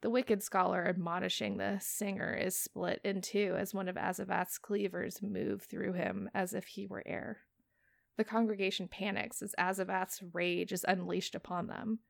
The 0.00 0.10
wicked 0.10 0.42
scholar 0.42 0.84
admonishing 0.84 1.56
the 1.56 1.78
singer 1.80 2.34
is 2.34 2.56
split 2.56 3.00
in 3.04 3.20
two 3.20 3.54
as 3.56 3.72
one 3.72 3.88
of 3.88 3.94
Azavath's 3.94 4.58
cleavers 4.58 5.22
move 5.22 5.62
through 5.62 5.92
him 5.92 6.28
as 6.34 6.54
if 6.54 6.64
he 6.66 6.88
were 6.88 7.04
air. 7.06 7.42
The 8.16 8.24
congregation 8.24 8.88
panics 8.88 9.40
as 9.40 9.54
Azavath's 9.56 10.24
rage 10.32 10.72
is 10.72 10.84
unleashed 10.88 11.36
upon 11.36 11.68
them. 11.68 12.00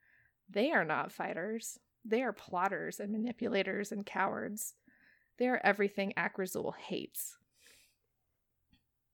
They 0.48 0.72
are 0.72 0.86
not 0.86 1.12
fighters. 1.12 1.78
They 2.02 2.22
are 2.22 2.32
plotters 2.32 2.98
and 2.98 3.12
manipulators 3.12 3.92
and 3.92 4.06
cowards. 4.06 4.72
They 5.36 5.48
are 5.48 5.60
everything 5.62 6.14
Akrazul 6.16 6.74
hates. 6.76 7.36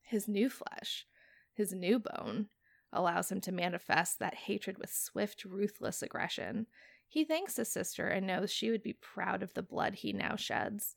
His 0.09 0.27
new 0.27 0.49
flesh, 0.49 1.07
his 1.53 1.75
new 1.75 1.99
bone, 1.99 2.49
allows 2.93 3.31
him 3.31 3.43
to 3.43 3.53
manifest 3.53 4.19
that 4.19 4.35
hatred 4.35 4.79
with 4.79 4.91
swift, 4.91 5.45
ruthless 5.45 6.03
aggression. 6.03 6.67
He 7.07 7.25
thanks 7.25 7.57
his 7.57 7.71
sister 7.71 8.09
and 8.09 8.27
knows 8.27 8.51
she 8.51 8.71
would 8.71 8.83
be 8.83 8.95
proud 8.95 9.43
of 9.43 9.53
the 9.53 9.63
blood 9.63 9.97
he 9.97 10.15
now 10.15 10.37
sheds. 10.37 10.95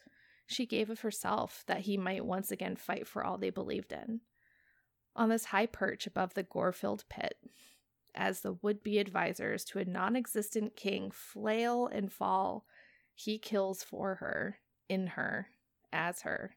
She 0.48 0.66
gave 0.66 0.90
of 0.90 1.02
herself 1.02 1.66
that 1.68 1.82
he 1.82 1.98
might 1.98 2.26
once 2.26 2.52
again 2.52 2.78
fight 2.78 3.06
for 3.06 3.24
all 3.24 3.38
they 3.38 3.50
believed 3.50 3.92
in. 3.92 4.22
On 5.14 5.28
this 5.28 5.46
high 5.46 5.66
perch 5.66 6.08
above 6.08 6.34
the 6.34 6.44
gore 6.44 6.72
filled 6.72 7.04
pit, 7.10 7.36
as 8.16 8.42
the 8.42 8.54
would 8.62 8.82
be 8.82 8.98
advisors 8.98 9.66
to 9.66 9.80
a 9.80 9.86
non 9.86 10.16
existent 10.16 10.78
king 10.78 11.12
flail 11.12 11.88
and 11.88 12.12
fall, 12.12 12.66
he 13.14 13.38
kills 13.38 13.84
for 13.84 14.16
her, 14.16 14.60
in 14.88 15.08
her, 15.08 15.50
as 15.92 16.22
her. 16.22 16.56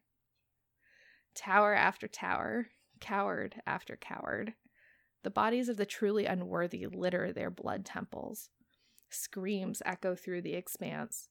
Tower 1.35 1.75
after 1.75 2.07
tower, 2.07 2.69
coward 3.01 3.61
after 3.67 3.97
coward, 3.97 4.55
the 5.23 5.31
bodies 5.31 5.69
of 5.69 5.77
the 5.77 5.87
truly 5.87 6.27
unworthy 6.27 6.87
litter 6.87 7.33
their 7.33 7.51
blood 7.51 7.85
temples. 7.85 8.51
Screams 9.11 9.83
echo 9.85 10.15
through 10.15 10.43
the 10.43 10.55
expanse. 10.55 11.29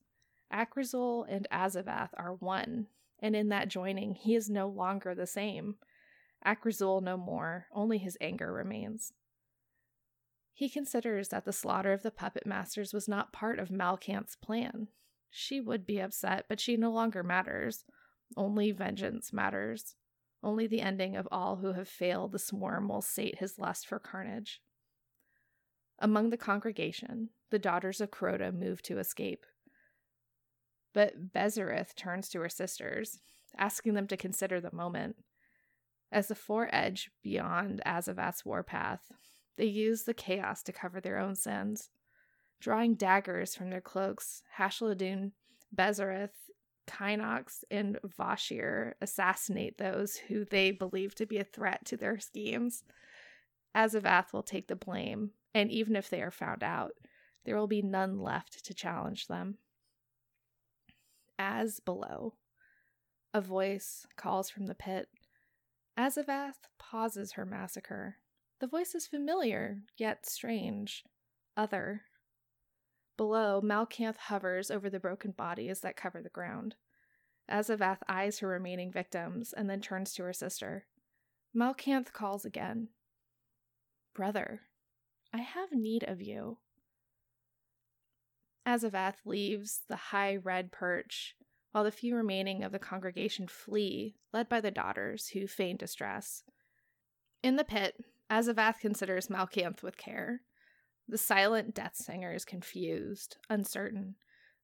Akrazul 0.52 1.26
and 1.30 1.48
Azavath 1.52 2.10
are 2.16 2.34
one, 2.34 2.88
and 3.20 3.36
in 3.36 3.50
that 3.50 3.70
joining, 3.70 4.16
he 4.16 4.36
is 4.36 4.50
no 4.50 4.68
longer 4.68 5.16
the 5.16 5.28
same. 5.28 5.76
Akrazul 6.46 7.02
no 7.02 7.18
more, 7.18 7.68
only 7.74 7.98
his 7.98 8.18
anger 8.20 8.52
remains. 8.52 9.14
He 10.54 10.70
considers 10.70 11.30
that 11.30 11.46
the 11.46 11.54
slaughter 11.54 11.94
of 11.94 12.04
the 12.04 12.12
puppet 12.12 12.46
masters 12.46 12.94
was 12.94 13.08
not 13.08 13.34
part 13.34 13.58
of 13.58 13.70
Malkanth's 13.70 14.36
plan. 14.36 14.88
She 15.30 15.60
would 15.60 15.86
be 15.86 16.00
upset, 16.00 16.46
but 16.48 16.60
she 16.60 16.78
no 16.78 16.92
longer 16.92 17.24
matters. 17.24 17.86
Only 18.36 18.72
vengeance 18.72 19.32
matters. 19.32 19.96
Only 20.44 20.68
the 20.68 20.82
ending 20.82 21.16
of 21.16 21.28
all 21.32 21.58
who 21.58 21.74
have 21.74 21.88
failed 21.88 22.32
the 22.32 22.40
swarm 22.40 22.90
will 22.90 23.02
sate 23.02 23.40
his 23.40 23.58
lust 23.58 23.88
for 23.88 24.00
carnage. 24.00 24.62
Among 26.00 26.30
the 26.30 26.38
congregation, 26.38 27.30
the 27.50 27.60
daughters 27.60 28.02
of 28.02 28.12
Crota 28.12 28.54
move 28.54 28.82
to 28.84 29.00
escape. 29.00 29.46
But 30.94 31.32
Bezerith 31.32 31.96
turns 31.96 32.30
to 32.30 32.40
her 32.40 32.50
sisters, 32.50 33.20
asking 33.58 33.94
them 33.94 34.08
to 34.08 34.18
consider 34.18 34.60
the 34.60 34.76
moment. 34.76 35.16
As 36.12 36.28
the 36.28 36.36
four 36.36 36.70
edge 36.72 37.10
beyond 37.24 37.82
Azavath's 37.86 38.46
warpath, 38.46 39.12
they 39.58 39.66
use 39.66 40.04
the 40.04 40.14
chaos 40.14 40.62
to 40.64 40.74
cover 40.74 41.00
their 41.00 41.18
own 41.18 41.36
sins. 41.36 41.90
Drawing 42.60 42.96
daggers 42.96 43.56
from 43.56 43.70
their 43.70 43.82
cloaks, 43.82 44.44
Hashladûn, 44.58 45.32
Bezerith, 45.76 46.30
Kynox, 46.88 47.64
and 47.72 47.98
Vashir 48.06 48.94
assassinate 49.02 49.78
those 49.78 50.16
who 50.16 50.46
they 50.46 50.72
believe 50.72 51.16
to 51.16 51.26
be 51.26 51.38
a 51.38 51.44
threat 51.44 51.86
to 51.86 51.98
their 51.98 52.20
schemes. 52.20 52.84
Azavath 53.76 54.34
will 54.34 54.44
take 54.44 54.68
the 54.68 54.76
blame, 54.76 55.32
and 55.54 55.72
even 55.72 55.96
if 55.96 56.10
they 56.10 56.22
are 56.22 56.32
found 56.32 56.64
out, 56.64 56.92
there 57.46 57.58
will 57.58 57.68
be 57.68 57.82
none 57.82 58.20
left 58.20 58.66
to 58.66 58.74
challenge 58.74 59.28
them. 59.28 59.58
As 61.40 61.80
below, 61.80 62.36
a 63.34 63.42
voice 63.42 64.06
calls 64.16 64.50
from 64.50 64.68
the 64.68 64.76
pit. 64.76 65.08
Azavath 65.98 66.68
pauses 66.78 67.34
her 67.34 67.46
massacre. 67.46 68.18
The 68.60 68.68
voice 68.68 68.96
is 68.96 69.08
familiar, 69.08 69.80
yet 69.98 70.26
strange, 70.26 71.04
other. 71.58 72.04
Below, 73.18 73.62
Malkanth 73.62 74.18
hovers 74.18 74.72
over 74.72 74.90
the 74.90 75.00
broken 75.00 75.32
bodies 75.32 75.82
that 75.82 75.96
cover 75.96 76.22
the 76.22 76.30
ground. 76.30 76.76
Azavath 77.50 78.00
eyes 78.08 78.40
her 78.40 78.48
remaining 78.48 78.92
victims 78.92 79.54
and 79.54 79.70
then 79.70 79.82
turns 79.82 80.14
to 80.14 80.24
her 80.24 80.34
sister. 80.34 80.86
Malkanth 81.56 82.12
calls 82.12 82.46
again. 82.46 82.90
Brother, 84.16 84.62
I 85.34 85.40
have 85.40 85.72
need 85.72 86.04
of 86.04 86.22
you. 86.22 86.58
Azavath 88.66 89.26
leaves 89.26 89.82
the 89.90 89.96
high 89.96 90.38
red 90.38 90.72
perch, 90.72 91.36
while 91.72 91.84
the 91.84 91.92
few 91.92 92.16
remaining 92.16 92.64
of 92.64 92.72
the 92.72 92.80
congregation 92.80 93.48
flee, 93.48 94.16
led 94.32 94.48
by 94.48 94.62
the 94.62 94.72
daughters, 94.72 95.28
who 95.30 95.48
feign 95.48 95.76
distress. 95.76 96.44
In 97.42 97.58
the 97.58 97.66
pit, 97.66 97.96
Azavath 98.32 98.80
considers 98.80 99.28
Malkanth 99.28 99.84
with 99.84 99.98
care. 99.98 100.42
The 101.08 101.18
silent 101.18 101.76
death 101.76 101.96
singer 101.96 102.34
is 102.34 102.46
confused, 102.46 103.38
uncertain. 103.50 104.16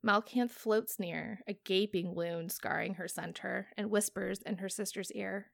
Malkanth 0.05 0.51
floats 0.51 0.97
near, 0.97 1.41
a 1.47 1.53
gaping 1.53 2.15
wound 2.15 2.51
scarring 2.51 2.95
her 2.95 3.07
center, 3.07 3.67
and 3.77 3.89
whispers 3.89 4.41
in 4.41 4.57
her 4.57 4.69
sister's 4.69 5.11
ear 5.11 5.51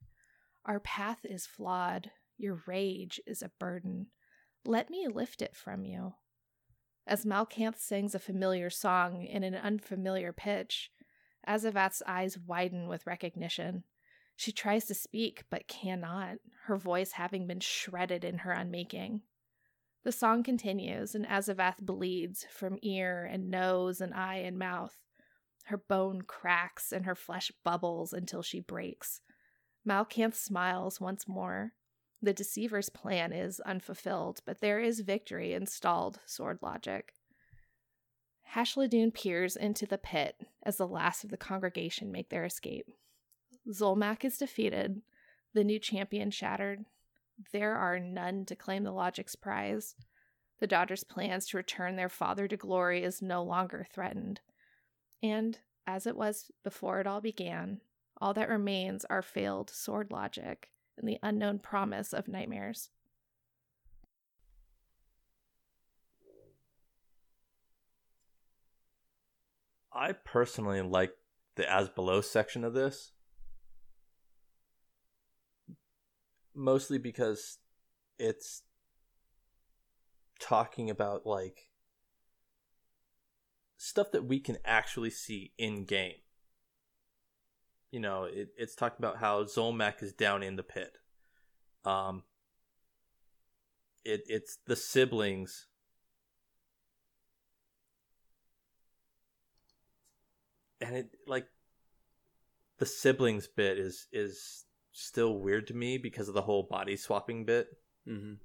Our 0.66 0.80
path 0.80 1.20
is 1.24 1.48
flawed. 1.48 2.12
Your 2.38 2.62
rage 2.68 3.20
is 3.26 3.41
a 3.41 3.52
burden. 3.60 4.07
Let 4.66 4.90
me 4.90 5.07
lift 5.07 5.41
it 5.41 5.56
from 5.56 5.86
you. 5.86 6.14
As 7.07 7.26
Malkanth 7.26 7.78
sings 7.78 8.16
a 8.16 8.20
familiar 8.20 8.70
song 8.70 9.24
in 9.24 9.44
an 9.44 9.56
unfamiliar 9.56 10.34
pitch, 10.34 10.91
Azavath's 11.48 12.02
eyes 12.07 12.38
widen 12.38 12.88
with 12.88 13.06
recognition. 13.06 13.84
She 14.36 14.52
tries 14.52 14.86
to 14.86 14.95
speak, 14.95 15.44
but 15.49 15.68
cannot, 15.68 16.38
her 16.66 16.78
voice 16.78 17.14
having 17.14 17.48
been 17.48 17.60
shredded 17.60 18.24
in 18.24 18.40
her 18.40 18.52
unmaking. 18.52 19.22
The 20.06 20.11
song 20.11 20.44
continues, 20.44 21.15
and 21.15 21.26
Azavath 21.26 21.80
bleeds 21.80 22.45
from 22.52 22.77
ear 22.84 23.26
and 23.26 23.49
nose 23.49 23.99
and 24.02 24.14
eye 24.14 24.44
and 24.45 24.57
mouth. 24.57 24.95
Her 25.65 25.77
bone 25.77 26.22
cracks 26.22 26.91
and 26.91 27.06
her 27.06 27.15
flesh 27.15 27.52
bubbles 27.64 28.14
until 28.14 28.44
she 28.44 28.60
breaks. 28.60 29.22
Malkanth 29.84 30.36
smiles 30.36 31.02
once 31.02 31.27
more. 31.27 31.73
The 32.22 32.34
deceiver's 32.34 32.90
plan 32.90 33.34
is 33.34 33.60
unfulfilled, 33.61 34.41
but 34.45 34.61
there 34.61 34.80
is 34.80 34.99
victory 34.99 35.53
in 35.53 35.65
stalled 35.65 36.19
sword 36.27 36.60
logic. 36.61 37.14
Hashladûn 38.53 39.11
peers 39.11 39.56
into 39.56 39.88
the 39.88 39.98
pit 39.98 40.36
as 40.61 40.77
the 40.77 40.88
last 40.88 41.23
of 41.23 41.32
the 41.32 41.38
congregation 41.38 42.11
make 42.11 42.30
their 42.30 42.45
escape. 42.45 42.91
Zulmak 43.73 44.23
is 44.23 44.38
defeated, 44.38 45.02
the 45.56 45.64
new 45.64 45.80
champion 45.80 46.30
shattered, 46.30 46.86
there 47.52 47.76
are 47.76 47.99
none 47.99 48.45
to 48.45 48.56
claim 48.56 48.84
the 48.84 48.91
Logic's 48.91 49.36
prize. 49.36 49.95
The 50.60 50.68
Dodgers' 50.68 51.03
plans 51.03 51.48
to 51.48 51.57
return 51.57 51.95
their 51.95 52.10
father 52.10 52.48
to 52.48 52.57
glory 52.57 53.03
is 53.03 53.22
no 53.22 53.44
longer 53.44 53.86
threatened. 53.91 54.41
And, 55.22 55.60
as 55.86 56.07
it 56.07 56.16
was 56.16 56.52
before 56.64 56.99
it 56.99 57.07
all 57.07 57.22
began, 57.22 57.82
all 58.22 58.34
that 58.34 58.49
remains 58.49 59.06
are 59.06 59.22
failed 59.22 59.70
sword 59.70 60.12
logic 60.12 60.70
and 60.98 61.07
the 61.07 61.20
unknown 61.22 61.60
promise 61.60 62.14
of 62.14 62.28
nightmares. 62.28 62.90
I 69.91 70.12
personally 70.12 70.82
like 70.82 71.14
the 71.56 71.72
as 71.72 71.90
below 71.90 72.22
section 72.22 72.64
of 72.64 72.74
this. 72.74 73.12
Mostly 76.56 76.98
because 76.98 77.57
it's 78.18 78.64
talking 80.40 80.90
about 80.90 81.26
like 81.26 81.69
stuff 83.77 84.11
that 84.11 84.26
we 84.26 84.40
can 84.40 84.57
actually 84.65 85.10
see 85.10 85.52
in 85.57 85.86
game. 85.86 86.15
You 87.91 87.99
know, 87.99 88.26
it, 88.26 88.49
it's 88.57 88.76
talking 88.76 88.98
about 88.99 89.18
how 89.18 89.44
Zulmak 89.44 90.02
is 90.02 90.14
down 90.14 90.44
in 90.44 90.56
the 90.56 90.64
pit. 90.64 90.98
Um, 91.86 92.23
it 94.03 94.23
it's 94.27 94.57
the 94.65 94.76
siblings. 94.76 95.68
And 100.82 100.95
it 100.95 101.10
like 101.26 101.48
the 102.77 102.86
siblings 102.86 103.48
bit 103.48 103.80
is 103.80 104.07
is 104.11 104.65
still 104.96 105.38
weird 105.38 105.68
to 105.68 105.74
me 105.74 105.98
because 105.98 106.30
of 106.30 106.34
the 106.34 106.42
whole 106.42 106.64
body 106.64 106.96
swapping 106.96 107.44
bit. 107.44 107.68
Mm-hmm. 108.08 108.36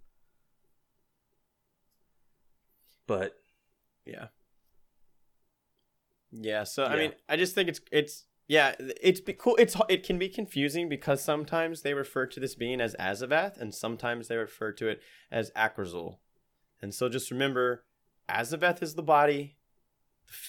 But 3.07 3.35
Yeah. 4.05 4.27
Yeah. 6.33 6.65
So 6.65 6.85
I 6.85 6.97
mean, 6.97 7.13
I 7.29 7.37
just 7.37 7.55
think 7.55 7.69
it's 7.69 7.81
it's 7.93 8.25
yeah, 8.49 8.75
it's 8.79 9.21
be 9.21 9.33
cool. 9.33 9.57
It's 9.57 9.77
it 9.89 10.05
can 10.05 10.19
be 10.19 10.29
confusing 10.29 10.89
because 10.89 11.23
sometimes 11.23 11.83
they 11.83 11.95
refer 11.95 12.27
to 12.27 12.41
this 12.41 12.55
being 12.55 12.81
as 12.81 12.97
Azavath, 12.99 13.61
and 13.61 13.75
sometimes 13.75 14.29
they 14.29 14.37
refer 14.37 14.73
to 14.73 14.89
it 14.89 15.01
as 15.31 15.51
Akrazul. 15.53 16.19
And 16.83 16.95
so 16.95 17.09
just 17.09 17.31
remember, 17.31 17.85
Azavath 18.29 18.83
is 18.83 18.95
the 18.95 19.03
body, 19.03 19.57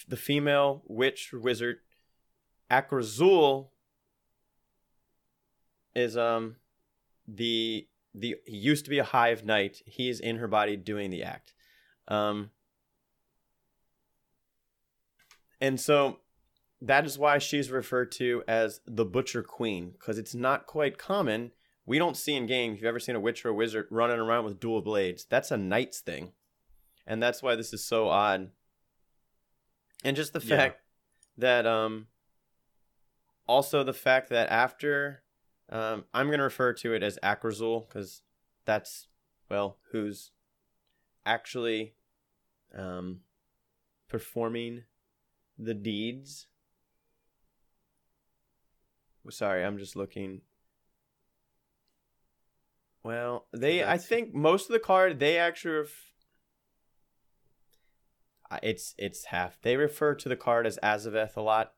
the 0.07 0.17
female 0.17 0.83
witch 0.87 1.31
wizard. 1.33 1.77
Akrazul 2.71 3.70
is 5.95 6.17
um 6.17 6.55
the 7.27 7.87
the 8.13 8.35
he 8.45 8.57
used 8.57 8.85
to 8.85 8.89
be 8.89 8.99
a 8.99 9.03
hive 9.03 9.45
knight. 9.45 9.81
He's 9.85 10.19
in 10.19 10.37
her 10.37 10.47
body 10.47 10.75
doing 10.75 11.11
the 11.11 11.23
act. 11.23 11.53
Um, 12.07 12.51
and 15.59 15.79
so 15.79 16.19
that 16.81 17.05
is 17.05 17.17
why 17.17 17.37
she's 17.37 17.69
referred 17.69 18.11
to 18.13 18.43
as 18.47 18.81
the 18.85 19.05
Butcher 19.05 19.43
Queen, 19.43 19.91
because 19.91 20.17
it's 20.17 20.35
not 20.35 20.65
quite 20.65 20.97
common 20.97 21.51
we 21.85 21.97
don't 21.97 22.17
see 22.17 22.35
in 22.35 22.45
game. 22.45 22.73
If 22.73 22.77
you've 22.77 22.87
ever 22.87 22.99
seen 22.99 23.15
a 23.15 23.19
witch 23.19 23.43
or 23.45 23.49
a 23.49 23.53
wizard 23.53 23.87
running 23.89 24.19
around 24.19 24.45
with 24.45 24.59
dual 24.59 24.81
blades, 24.81 25.25
that's 25.29 25.51
a 25.51 25.57
knight's 25.57 25.99
thing, 25.99 26.31
and 27.07 27.21
that's 27.21 27.41
why 27.41 27.55
this 27.55 27.73
is 27.73 27.83
so 27.83 28.07
odd. 28.07 28.51
And 30.03 30.15
just 30.15 30.33
the 30.33 30.39
Yeah. 30.39 30.57
fact 30.57 30.81
that 31.37 31.65
um, 31.65 32.07
also 33.47 33.83
the 33.83 33.93
fact 33.93 34.29
that 34.29 34.49
after 34.49 35.23
um, 35.71 36.05
I'm 36.13 36.29
gonna 36.29 36.43
refer 36.43 36.73
to 36.73 36.93
it 36.93 37.03
as 37.03 37.17
Akrazul 37.23 37.87
because 37.87 38.21
that's 38.65 39.07
well 39.49 39.77
who's 39.91 40.31
actually 41.25 41.93
um 42.77 43.21
performing 44.09 44.83
the 45.57 45.73
deeds. 45.73 46.47
Sorry, 49.29 49.63
I'm 49.63 49.77
just 49.77 49.95
looking. 49.95 50.41
Well, 53.03 53.47
they 53.53 53.83
I 53.83 53.97
think 53.97 54.33
most 54.33 54.69
of 54.69 54.73
the 54.73 54.79
card 54.79 55.19
they 55.19 55.37
actually 55.37 55.75
ref- 55.75 56.11
it's 58.61 58.93
it's 58.97 59.25
half. 59.25 59.61
They 59.61 59.77
refer 59.77 60.15
to 60.15 60.27
the 60.29 60.35
card 60.35 60.67
as 60.67 60.77
Azavath 60.83 61.37
a 61.37 61.41
lot, 61.41 61.73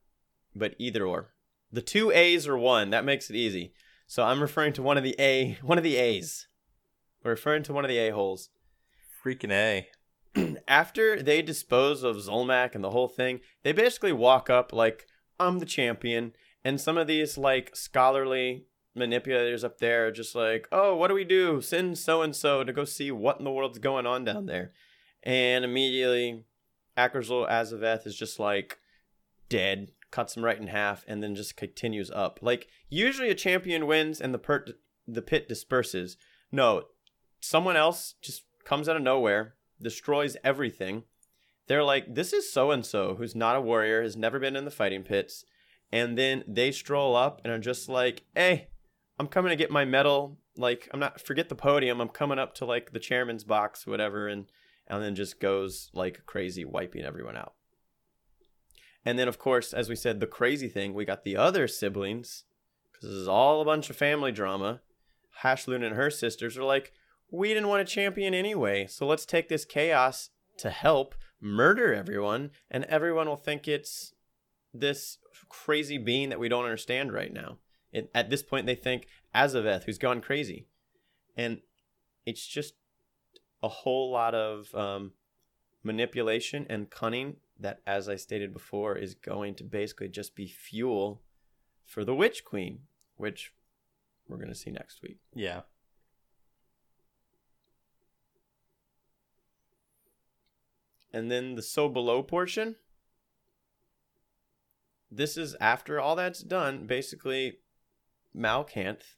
but 0.56 0.76
either 0.80 1.06
or. 1.06 1.33
The 1.74 1.82
two 1.82 2.12
A's 2.12 2.48
are 2.48 2.58
one, 2.58 2.92
that 2.92 3.04
makes 3.04 3.32
it 3.32 3.36
easy. 3.36 3.74
So 4.06 4.24
I'm 4.24 4.42
referring 4.42 4.74
to 4.74 4.84
one 4.84 4.96
of 4.96 5.04
the 5.04 5.16
A 5.18 5.58
one 5.64 5.80
of 5.80 5.84
the 5.84 5.98
A's. 5.98 6.48
We're 7.24 7.32
referring 7.32 7.64
to 7.64 7.74
one 7.74 7.84
of 7.84 7.90
the 7.90 7.98
A 7.98 8.12
holes 8.12 8.50
Freaking 9.26 9.52
A. 9.52 9.88
after 10.68 11.22
they 11.22 11.42
dispose 11.42 12.04
of 12.04 12.18
Zulmak 12.18 12.76
and 12.76 12.84
the 12.84 12.92
whole 12.92 13.08
thing, 13.08 13.40
they 13.64 13.72
basically 13.72 14.14
walk 14.14 14.52
up 14.52 14.72
like, 14.72 15.08
I'm 15.40 15.58
the 15.58 15.66
champion. 15.66 16.34
And 16.64 16.80
some 16.80 16.98
of 16.98 17.08
these 17.08 17.40
like 17.40 17.76
scholarly 17.76 18.68
manipulators 18.94 19.64
up 19.64 19.80
there 19.80 20.08
are 20.08 20.12
just 20.12 20.36
like, 20.36 20.68
oh, 20.72 20.96
what 20.96 21.08
do 21.08 21.16
we 21.16 21.24
do? 21.24 21.60
Send 21.60 21.98
so 21.98 22.22
and 22.22 22.36
so 22.36 22.64
to 22.64 22.72
go 22.72 22.86
see 22.86 23.10
what 23.12 23.40
in 23.40 23.46
the 23.46 23.52
world's 23.52 23.80
going 23.80 24.06
on 24.06 24.24
down 24.24 24.46
there. 24.46 24.74
And 25.24 25.66
immediately, 25.66 26.44
Akrazul 26.96 27.50
Azavath 27.50 28.06
is 28.06 28.16
just 28.16 28.40
like 28.40 28.78
dead, 29.50 29.90
cuts 30.14 30.38
him 30.38 30.46
right 30.46 30.60
in 30.60 30.68
half, 30.68 31.04
and 31.08 31.24
then 31.24 31.34
just 31.34 31.58
continues 31.58 32.12
up. 32.12 32.40
Like, 32.42 32.68
usually 32.88 33.32
a 33.32 33.36
champion 33.36 33.88
wins 33.88 34.22
and 34.22 34.32
the, 34.32 34.38
per- 34.38 34.66
the 35.08 35.24
pit 35.24 35.50
disperses. 35.50 36.18
No, 36.52 36.84
someone 37.42 37.76
else 37.76 38.14
just 38.22 38.44
comes 38.64 38.88
out 38.88 38.96
of 38.96 39.02
nowhere, 39.02 39.56
destroys 39.82 40.38
everything. 40.44 41.04
They're 41.68 41.84
like, 41.84 42.14
this 42.14 42.32
is 42.32 42.54
so 42.54 42.70
and 42.70 42.86
so 42.86 43.16
who's 43.16 43.36
not 43.36 43.56
a 43.56 43.62
warrior, 43.62 44.04
has 44.04 44.16
never 44.16 44.40
been 44.40 44.56
in 44.56 44.66
the 44.66 44.72
fighting 44.72 45.02
pits. 45.02 45.46
And 45.92 46.16
then 46.16 46.44
they 46.48 46.72
stroll 46.72 47.16
up 47.16 47.42
and 47.44 47.52
are 47.52 47.58
just 47.60 47.90
like, 47.90 48.24
hey, 48.36 48.68
I'm 49.18 49.28
coming 49.28 49.50
to 49.50 49.56
get 49.56 49.72
my 49.72 49.84
medal. 49.84 50.38
Like, 50.56 50.90
I'm 50.94 51.00
not, 51.00 51.22
forget 51.22 51.50
the 51.50 51.56
podium. 51.56 52.00
I'm 52.00 52.10
coming 52.10 52.38
up 52.38 52.54
to 52.56 52.66
like 52.66 52.92
the 52.92 53.00
chairman's 53.00 53.44
box, 53.44 53.88
whatever. 53.88 54.28
And, 54.28 54.46
and 54.88 55.02
then 55.02 55.16
just 55.16 55.40
goes 55.40 55.90
like 55.92 56.26
crazy, 56.28 56.66
wiping 56.66 57.04
everyone 57.04 57.36
out. 57.36 57.54
And 59.06 59.20
then, 59.20 59.28
of 59.28 59.38
course, 59.38 59.74
as 59.74 59.90
we 59.90 59.96
said, 59.96 60.20
the 60.20 60.28
crazy 60.28 60.70
thing, 60.70 60.94
we 60.94 61.06
got 61.06 61.24
the 61.24 61.36
other 61.36 61.68
siblings, 61.68 62.46
because 62.92 63.10
this 63.10 63.18
is 63.18 63.28
all 63.28 63.62
a 63.62 63.66
bunch 63.66 63.90
of 63.90 63.98
family 63.98 64.32
drama. 64.32 64.82
Hashloon 65.42 65.84
and 65.84 65.96
her 65.96 66.10
sisters 66.10 66.58
are 66.58 66.64
like, 66.64 66.94
we 67.32 67.50
didn't 67.50 67.68
want 67.68 67.82
a 67.82 67.86
champion 67.86 68.34
anyway, 68.34 68.88
so 68.88 69.06
let's 69.06 69.26
take 69.26 69.50
this 69.50 69.66
chaos 69.66 70.30
to 70.58 70.70
help 70.70 71.16
murder 71.42 71.94
everyone, 71.94 72.52
and 72.72 72.86
everyone 72.86 73.28
will 73.28 73.36
think 73.36 73.68
it's 73.68 74.14
this 74.74 75.18
crazy 75.50 75.98
being 75.98 76.30
that 76.30 76.40
we 76.40 76.48
don't 76.48 76.64
understand 76.64 77.12
right 77.12 77.34
now. 77.34 77.58
It, 77.92 78.10
at 78.16 78.30
this 78.30 78.42
point, 78.42 78.66
they 78.66 78.76
think 78.76 79.08
Azavath, 79.36 79.84
who's 79.84 79.98
gone 79.98 80.22
crazy. 80.22 80.68
And 81.36 81.60
it's 82.26 82.48
just 82.48 82.76
a 83.62 83.68
whole 83.68 84.12
lot 84.12 84.34
of 84.34 84.74
um, 84.74 85.12
manipulation 85.84 86.66
and 86.70 86.90
cunning 86.90 87.38
that, 87.60 87.82
as 87.86 88.10
I 88.10 88.16
stated 88.16 88.54
before, 88.54 88.96
is 88.98 89.14
going 89.14 89.56
to 89.56 89.64
basically 89.64 90.10
just 90.10 90.36
be 90.36 90.48
fuel 90.48 91.22
for 91.86 92.04
the 92.04 92.16
Witch 92.16 92.44
Queen, 92.44 92.80
which 93.18 93.54
we're 94.28 94.38
going 94.38 94.50
to 94.50 94.56
see 94.56 94.72
next 94.72 95.02
week. 95.02 95.20
Yeah. 95.34 95.62
And 101.12 101.30
then 101.30 101.56
the 101.56 101.62
so 101.62 101.88
below 101.88 102.24
portion. 102.24 102.76
This 105.12 105.38
is 105.38 105.56
after 105.62 106.00
all 106.00 106.16
that's 106.16 106.42
done. 106.42 106.88
Basically, 106.88 107.60
Malkanth 108.36 109.16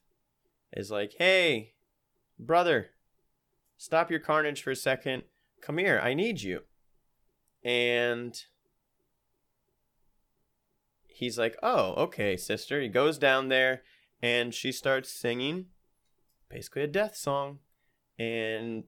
is 0.74 0.90
like, 0.90 1.14
hey, 1.18 1.72
brother, 2.38 2.90
stop 3.78 4.10
your 4.10 4.20
carnage 4.20 4.62
for 4.62 4.72
a 4.72 4.76
second. 4.76 5.22
Come 5.62 5.78
here, 5.78 5.98
I 6.02 6.12
need 6.12 6.42
you. 6.42 6.64
And 7.66 8.40
he's 11.08 11.36
like, 11.36 11.56
oh, 11.64 11.94
okay, 11.94 12.36
sister. 12.36 12.80
He 12.80 12.86
goes 12.86 13.18
down 13.18 13.48
there 13.48 13.82
and 14.22 14.54
she 14.54 14.70
starts 14.70 15.10
singing 15.10 15.66
basically 16.48 16.82
a 16.82 16.86
death 16.86 17.16
song. 17.16 17.58
And 18.20 18.84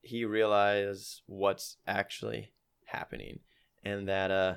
he 0.00 0.24
realizes 0.24 1.22
what's 1.26 1.78
actually 1.88 2.52
happening 2.84 3.40
and 3.82 4.06
that 4.06 4.30
uh 4.30 4.54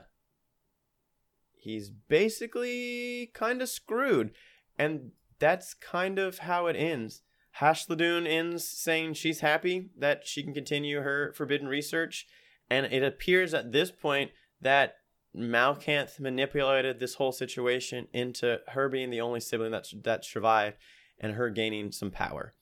he's 1.54 1.90
basically 1.90 3.32
kind 3.34 3.62
of 3.62 3.70
screwed 3.70 4.32
and 4.78 5.12
that's 5.40 5.74
kind 5.74 6.20
of 6.20 6.40
how 6.40 6.68
it 6.68 6.76
ends 6.76 7.22
Hashladûn 7.60 8.28
ends 8.28 8.68
saying 8.68 9.14
she's 9.14 9.40
happy 9.40 9.90
that 9.98 10.28
she 10.28 10.44
can 10.44 10.54
continue 10.54 11.02
her 11.02 11.34
forbidden 11.34 11.68
research 11.68 12.28
and 12.70 12.86
it 12.88 13.04
appears 13.04 13.54
at 13.54 13.72
this 13.72 13.92
point 13.92 14.32
that 14.62 14.96
Malkanth 15.36 16.20
manipulated 16.20 17.00
this 17.00 17.16
whole 17.16 17.32
situation 17.32 18.08
into 18.14 18.60
her 18.70 18.90
being 18.90 19.10
the 19.10 19.22
only 19.22 19.40
sibling 19.40 19.72
that 19.72 19.88
that 20.04 20.26
survived 20.26 20.78
and 21.20 21.34
her 21.34 21.50
gaining 21.50 21.92
some 21.92 22.12
power 22.12 22.54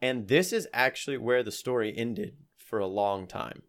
and 0.00 0.28
this 0.28 0.52
is 0.52 0.68
actually 0.72 1.18
where 1.18 1.42
the 1.42 1.50
story 1.50 1.92
ended 1.96 2.36
for 2.56 2.78
a 2.78 2.86
long 2.86 3.26
time. 3.26 3.62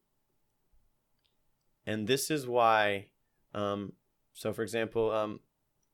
And 1.85 2.07
this 2.07 2.29
is 2.29 2.47
why, 2.47 3.07
um, 3.53 3.93
so 4.33 4.53
for 4.53 4.61
example, 4.61 5.11
um, 5.11 5.39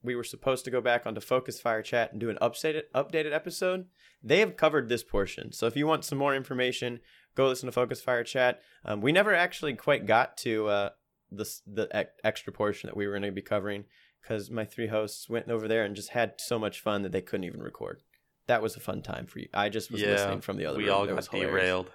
we 0.04 0.16
were 0.16 0.24
supposed 0.24 0.66
to 0.66 0.72
go 0.72 0.82
back 0.82 1.06
onto 1.06 1.22
Focus 1.22 1.60
Fire 1.60 1.82
Chat 1.82 2.12
and 2.12 2.20
do 2.20 2.30
an 2.30 2.38
updated 2.42 2.84
updated 2.94 3.34
episode. 3.34 3.86
They 4.22 4.40
have 4.40 4.58
covered 4.58 4.90
this 4.90 5.04
portion. 5.04 5.52
So 5.52 5.68
if 5.68 5.78
you 5.78 5.88
want 5.88 6.04
some 6.04 6.18
more 6.18 6.36
information, 6.36 7.00
go 7.36 7.48
listen 7.48 7.68
to 7.68 7.72
Focus 7.72 8.02
Fire 8.02 8.24
Chat. 8.24 8.62
Um, 8.84 9.02
we 9.02 9.12
never 9.12 9.34
actually 9.34 9.74
quite 9.74 10.06
got 10.06 10.38
to 10.38 10.68
uh, 10.68 10.90
the 11.32 11.50
the 11.68 12.08
extra 12.24 12.52
portion 12.52 12.88
that 12.88 12.98
we 12.98 13.06
were 13.06 13.14
going 13.14 13.24
to 13.24 13.32
be 13.32 13.42
covering 13.42 13.86
because 14.22 14.50
my 14.50 14.66
three 14.66 14.88
hosts 14.88 15.30
went 15.30 15.50
over 15.50 15.68
there 15.68 15.84
and 15.84 15.96
just 15.96 16.10
had 16.10 16.34
so 16.38 16.58
much 16.58 16.82
fun 16.82 17.04
that 17.04 17.12
they 17.12 17.22
couldn't 17.22 17.44
even 17.44 17.62
record 17.62 18.02
that 18.48 18.62
was 18.62 18.76
a 18.76 18.80
fun 18.80 19.02
time 19.02 19.26
for 19.26 19.40
you. 19.40 19.48
I 19.54 19.70
just 19.70 19.92
was 19.92 20.02
yeah. 20.02 20.10
listening 20.10 20.42
from 20.42 20.58
the 20.58 20.66
other 20.66 20.78
we 20.78 20.86
room. 20.86 20.94
all 20.94 21.06
That 21.06 21.16
got 21.16 21.32
derailed. 21.32 21.92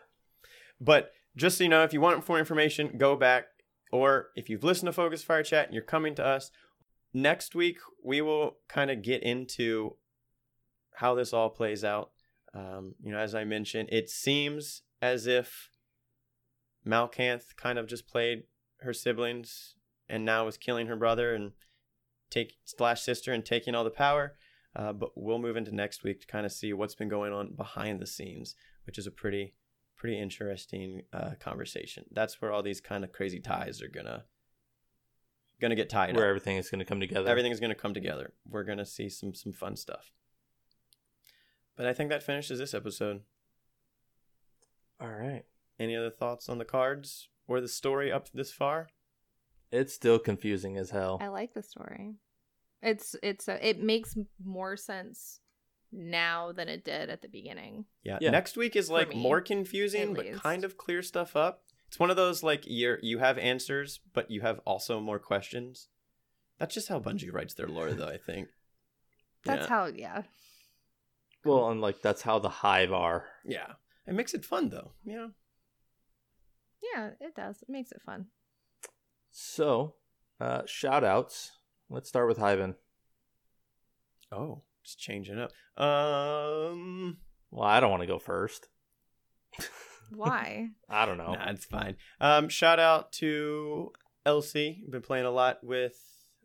But 0.81 1.13
just 1.37 1.59
so 1.59 1.65
you 1.65 1.71
know, 1.71 1.85
if 1.85 1.93
you 1.93 2.01
want 2.01 2.27
more 2.29 2.39
information, 2.39 2.97
go 2.97 3.17
back. 3.17 3.47
Or 3.93 4.29
if 4.37 4.49
you've 4.49 4.65
listened 4.65 4.87
to 4.87 4.93
Focus 4.93 5.23
Fire 5.23 5.43
Chat 5.43 5.67
and 5.67 5.75
you're 5.75 5.83
coming 5.83 6.15
to 6.17 6.25
us, 6.25 6.51
next 7.13 7.55
week 7.55 7.79
we 8.05 8.21
will 8.21 8.59
kind 8.69 8.91
of 8.91 9.03
get 9.03 9.23
into 9.23 9.97
how 10.95 11.15
this 11.15 11.33
all 11.33 11.51
plays 11.51 11.85
out. 11.85 12.11
Um, 12.55 12.95
you 13.03 13.13
know, 13.13 13.19
as 13.19 13.35
I 13.35 13.45
mentioned, 13.45 13.89
it 13.91 14.09
seems 14.09 14.83
as 15.03 15.27
if 15.27 15.71
Malkanth 16.87 17.57
kind 17.57 17.79
of 17.79 17.87
just 17.87 18.07
played 18.07 18.45
her 18.81 18.93
siblings 18.93 19.75
and 20.09 20.25
now 20.25 20.47
is 20.47 20.57
killing 20.57 20.87
her 20.87 20.97
brother 20.97 21.35
and 21.35 21.53
take 22.31 22.55
slash 22.65 23.03
sister 23.03 23.33
and 23.33 23.45
taking 23.45 23.75
all 23.75 23.85
the 23.85 23.91
power. 23.91 24.37
Uh, 24.75 24.93
but 24.93 25.11
we'll 25.17 25.39
move 25.39 25.57
into 25.57 25.75
next 25.75 26.05
week 26.05 26.21
to 26.21 26.27
kind 26.27 26.47
of 26.47 26.53
see 26.53 26.73
what's 26.73 26.95
been 26.95 27.09
going 27.09 27.33
on 27.33 27.55
behind 27.55 28.01
the 28.01 28.07
scenes, 28.07 28.55
which 28.85 28.99
is 28.99 29.07
a 29.07 29.11
pretty 29.11 29.55
pretty 29.97 30.19
interesting 30.19 31.03
uh, 31.13 31.33
conversation. 31.39 32.05
That's 32.11 32.41
where 32.41 32.51
all 32.53 32.63
these 32.63 32.81
kind 32.81 33.05
of 33.05 33.13
crazy 33.13 33.39
ties 33.41 33.83
are 33.83 33.89
gonna 33.89 34.25
gonna 35.61 35.75
get 35.75 35.91
tied 35.91 36.15
Where 36.17 36.25
up. 36.25 36.31
everything 36.31 36.57
is 36.57 36.71
going 36.71 36.79
to 36.79 36.85
come 36.87 37.01
together. 37.01 37.29
Everything's 37.29 37.61
gonna 37.61 37.75
come 37.75 37.93
together. 37.93 38.33
We're 38.49 38.65
gonna 38.65 38.87
see 38.87 39.09
some 39.09 39.35
some 39.35 39.53
fun 39.53 39.77
stuff. 39.77 40.13
But 41.77 41.87
I 41.87 41.93
think 41.93 42.11
that 42.11 42.23
finishes 42.23 42.59
this 42.59 42.75
episode. 42.75 43.23
All 45.01 45.09
right. 45.11 45.45
Any 45.79 45.97
other 45.97 46.11
thoughts 46.11 46.49
on 46.49 46.59
the 46.59 46.65
cards 46.65 47.29
or 47.49 47.61
the 47.61 47.69
story 47.69 48.13
up 48.13 48.29
this 48.33 48.53
far? 48.53 48.89
It's 49.73 49.95
still 49.95 50.19
confusing 50.19 50.77
as 50.77 50.91
hell. 50.91 51.19
I 51.21 51.29
like 51.29 51.55
the 51.55 51.63
story. 51.63 52.15
It's 52.83 53.15
it's 53.23 53.49
a, 53.49 53.67
it 53.67 53.81
makes 53.83 54.17
more 54.43 54.77
sense 54.77 55.41
now 55.93 56.53
than 56.53 56.69
it 56.69 56.85
did 56.85 57.09
at 57.11 57.23
the 57.23 57.29
beginning. 57.29 57.85
Yeah. 58.03 58.19
Yeah. 58.21 58.31
Next 58.31 58.57
week 58.57 58.77
is 58.77 58.91
like 58.91 59.11
me, 59.11 59.17
more 59.23 59.41
confusing, 59.41 60.15
but 60.15 60.27
least. 60.27 60.43
kind 60.43 60.65
of 60.65 60.77
clear 60.77 61.03
stuff 61.03 61.37
up. 61.37 61.63
It's 61.89 61.99
one 61.99 62.11
of 62.11 62.17
those 62.17 62.43
like 62.43 62.67
you 62.67 62.97
you 63.03 63.19
have 63.19 63.39
answers, 63.39 64.01
but 64.13 64.31
you 64.31 64.41
have 64.43 64.61
also 64.67 65.01
more 65.01 65.19
questions. 65.19 65.89
That's 66.59 66.75
just 66.75 66.89
how 66.89 67.01
Bungie 67.01 67.33
writes 67.33 67.55
their 67.55 67.69
lore, 67.69 67.93
though. 67.93 68.07
I 68.09 68.19
think. 68.19 68.49
That's 69.45 69.63
Yeah. 69.63 69.69
how 69.69 69.87
yeah. 69.87 70.23
Well, 71.45 71.71
and 71.71 71.81
like 71.81 72.03
that's 72.03 72.23
how 72.23 72.39
the 72.39 72.49
hive 72.49 72.93
are. 72.93 73.27
Yeah, 73.45 73.73
it 74.07 74.15
makes 74.15 74.35
it 74.35 74.45
fun 74.45 74.69
though. 74.71 74.93
You 75.05 75.17
know. 75.17 75.31
Yeah, 76.95 77.11
it 77.21 77.35
does. 77.35 77.57
It 77.63 77.69
makes 77.69 77.93
it 77.93 78.01
fun. 78.05 78.27
So, 79.31 79.95
uh, 80.41 80.63
shout 80.67 81.05
outs. 81.05 81.53
Let's 81.89 82.09
start 82.09 82.27
with 82.29 82.39
Hyven. 82.39 82.75
Oh, 84.33 84.63
just 84.85 84.99
changing 84.99 85.39
up. 85.39 85.51
Um, 85.83 87.19
Well, 87.51 87.67
I 87.69 87.81
don't 87.81 87.91
want 87.91 88.03
to 88.03 88.07
go 88.07 88.19
first. 88.19 88.69
Why? 90.11 90.69
I 90.89 91.07
don't 91.07 91.19
know. 91.19 91.33
nah, 91.35 91.51
it's 91.51 91.65
fine. 91.67 91.97
Um, 92.21 92.49
shout 92.49 92.79
out 92.81 93.13
to 93.15 93.93
Elsie. 94.27 94.83
Been 94.91 95.03
playing 95.03 95.27
a 95.27 95.31
lot 95.31 95.59
with 95.63 95.97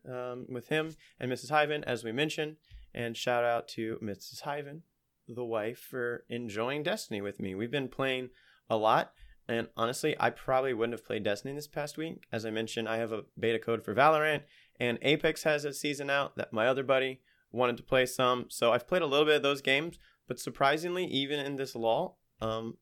um 0.08 0.46
with 0.48 0.68
him 0.68 0.94
and 1.18 1.30
Mrs. 1.32 1.50
Hyven, 1.50 1.82
as 1.84 2.04
we 2.04 2.12
mentioned, 2.12 2.56
and 2.94 3.16
shout 3.16 3.42
out 3.44 3.66
to 3.68 3.98
Mrs. 4.02 4.42
Hyven, 4.42 4.82
the 5.28 5.44
wife, 5.44 5.78
for 5.78 6.24
enjoying 6.28 6.82
Destiny 6.82 7.20
with 7.20 7.40
me. 7.40 7.54
We've 7.54 7.70
been 7.70 7.88
playing 7.88 8.30
a 8.68 8.76
lot. 8.76 9.12
And 9.48 9.68
honestly, 9.76 10.16
I 10.18 10.30
probably 10.30 10.74
wouldn't 10.74 10.98
have 10.98 11.06
played 11.06 11.22
Destiny 11.22 11.54
this 11.54 11.68
past 11.68 11.96
week. 11.96 12.26
As 12.32 12.44
I 12.44 12.50
mentioned, 12.50 12.88
I 12.88 12.96
have 12.96 13.12
a 13.12 13.22
beta 13.38 13.58
code 13.58 13.84
for 13.84 13.94
Valorant, 13.94 14.42
and 14.80 14.98
Apex 15.02 15.44
has 15.44 15.64
a 15.64 15.72
season 15.72 16.10
out 16.10 16.36
that 16.36 16.52
my 16.52 16.66
other 16.66 16.82
buddy 16.82 17.20
wanted 17.52 17.76
to 17.76 17.82
play 17.82 18.06
some. 18.06 18.46
So 18.48 18.72
I've 18.72 18.88
played 18.88 19.02
a 19.02 19.06
little 19.06 19.24
bit 19.24 19.36
of 19.36 19.42
those 19.42 19.62
games, 19.62 19.98
but 20.26 20.40
surprisingly, 20.40 21.06
even 21.06 21.38
in 21.38 21.56
this 21.56 21.76
lull, 21.76 22.18
um, 22.40 22.76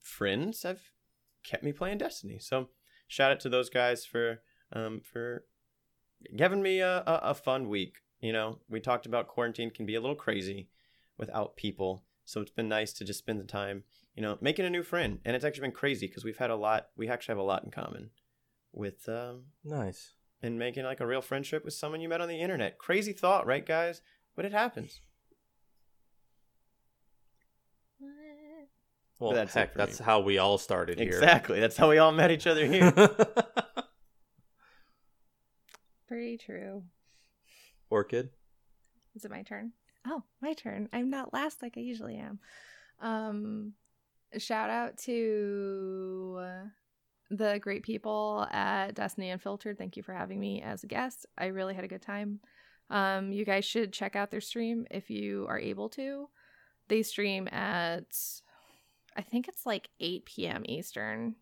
friends 0.00 0.64
have 0.64 0.80
kept 1.44 1.62
me 1.62 1.72
playing 1.72 1.98
Destiny. 1.98 2.38
So 2.40 2.68
shout 3.06 3.30
out 3.30 3.40
to 3.40 3.48
those 3.48 3.70
guys 3.70 4.04
for 4.04 4.42
um, 4.72 5.00
for 5.00 5.44
giving 6.36 6.60
me 6.60 6.80
a, 6.80 6.98
a, 7.06 7.20
a 7.22 7.34
fun 7.34 7.68
week. 7.68 7.98
You 8.20 8.32
know, 8.32 8.58
we 8.68 8.80
talked 8.80 9.06
about 9.06 9.28
quarantine 9.28 9.70
can 9.70 9.86
be 9.86 9.94
a 9.94 10.00
little 10.00 10.16
crazy 10.16 10.68
without 11.18 11.56
people. 11.56 12.04
So 12.24 12.40
it's 12.40 12.50
been 12.50 12.68
nice 12.68 12.92
to 12.94 13.04
just 13.04 13.18
spend 13.18 13.40
the 13.40 13.44
time, 13.44 13.84
you 14.14 14.22
know, 14.22 14.38
making 14.40 14.64
a 14.64 14.70
new 14.70 14.82
friend. 14.82 15.18
And 15.24 15.34
it's 15.36 15.44
actually 15.44 15.62
been 15.62 15.72
crazy 15.72 16.06
because 16.06 16.24
we've 16.24 16.36
had 16.38 16.50
a 16.50 16.56
lot, 16.56 16.88
we 16.96 17.08
actually 17.08 17.32
have 17.32 17.38
a 17.38 17.42
lot 17.42 17.64
in 17.64 17.70
common 17.70 18.10
with, 18.72 19.08
um, 19.08 19.44
Nice. 19.64 20.14
and 20.42 20.58
making 20.58 20.84
like 20.84 21.00
a 21.00 21.06
real 21.06 21.22
friendship 21.22 21.64
with 21.64 21.74
someone 21.74 22.00
you 22.00 22.08
met 22.08 22.20
on 22.20 22.28
the 22.28 22.40
internet. 22.40 22.78
Crazy 22.78 23.12
thought, 23.12 23.46
right, 23.46 23.64
guys? 23.66 24.00
But 24.36 24.44
it 24.44 24.52
happens. 24.52 25.00
Well, 29.20 29.32
That's 29.32 29.52
heck, 29.52 29.74
that's 29.74 29.98
how 29.98 30.20
we 30.20 30.38
all 30.38 30.58
started 30.58 31.00
here. 31.00 31.08
Exactly. 31.08 31.58
That's 31.58 31.76
how 31.76 31.88
we 31.88 31.98
all 31.98 32.12
met 32.12 32.30
each 32.30 32.46
other 32.46 32.64
here. 32.66 32.92
Pretty 36.06 36.38
true. 36.38 36.84
Orchid. 37.90 38.30
Is 39.16 39.24
it 39.24 39.30
my 39.32 39.42
turn? 39.42 39.72
Oh, 40.08 40.22
my 40.40 40.54
turn. 40.54 40.88
I'm 40.92 41.10
not 41.10 41.34
last 41.34 41.60
like 41.60 41.74
I 41.76 41.80
usually 41.80 42.16
am. 42.16 42.38
Um, 43.00 43.74
shout 44.38 44.70
out 44.70 44.96
to 44.98 46.40
the 47.30 47.58
great 47.60 47.82
people 47.82 48.46
at 48.50 48.94
Destiny 48.94 49.28
Unfiltered. 49.30 49.76
Thank 49.76 49.98
you 49.98 50.02
for 50.02 50.14
having 50.14 50.40
me 50.40 50.62
as 50.62 50.82
a 50.82 50.86
guest. 50.86 51.26
I 51.36 51.46
really 51.46 51.74
had 51.74 51.84
a 51.84 51.88
good 51.88 52.00
time. 52.00 52.40
Um, 52.90 53.32
you 53.32 53.44
guys 53.44 53.66
should 53.66 53.92
check 53.92 54.16
out 54.16 54.30
their 54.30 54.40
stream 54.40 54.86
if 54.90 55.10
you 55.10 55.44
are 55.46 55.58
able 55.58 55.90
to. 55.90 56.30
They 56.88 57.02
stream 57.02 57.46
at, 57.48 58.16
I 59.14 59.20
think 59.20 59.46
it's 59.46 59.66
like 59.66 59.90
8 60.00 60.24
p.m. 60.24 60.62
Eastern 60.66 61.34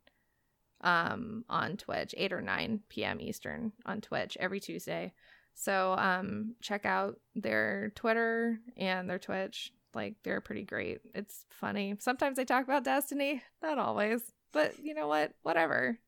um, 0.81 1.45
on 1.49 1.77
Twitch, 1.77 2.17
8 2.17 2.33
or 2.33 2.43
9 2.43 2.81
p.m. 2.89 3.21
Eastern 3.21 3.73
on 3.85 4.01
Twitch 4.01 4.37
every 4.41 4.59
Tuesday. 4.59 5.13
So 5.57 5.97
um 5.99 6.55
check 6.61 6.85
out 6.85 7.19
their 7.35 7.91
Twitter 7.95 8.61
and 8.77 9.09
their 9.09 9.19
Twitch. 9.19 9.73
Like 9.95 10.15
they're 10.23 10.43
pretty 10.43 10.65
great. 10.65 11.01
It's 11.15 11.47
funny. 11.51 11.97
Sometimes 11.99 12.37
they 12.37 12.45
talk 12.45 12.65
about 12.65 12.85
Destiny, 12.85 13.43
not 13.63 13.79
always. 13.79 14.21
But 14.53 14.79
you 14.79 14.95
know 14.95 15.09
what? 15.09 15.33
Whatever. 15.43 15.99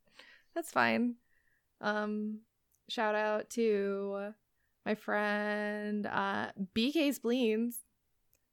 That's 0.55 0.71
fine. 0.71 1.15
Um 1.81 2.41
shout 2.89 3.15
out 3.15 3.51
to 3.51 4.35
my 4.87 4.95
friend 4.95 6.07
uh 6.07 6.53
BK 6.75 7.11
Spleens. 7.19 7.79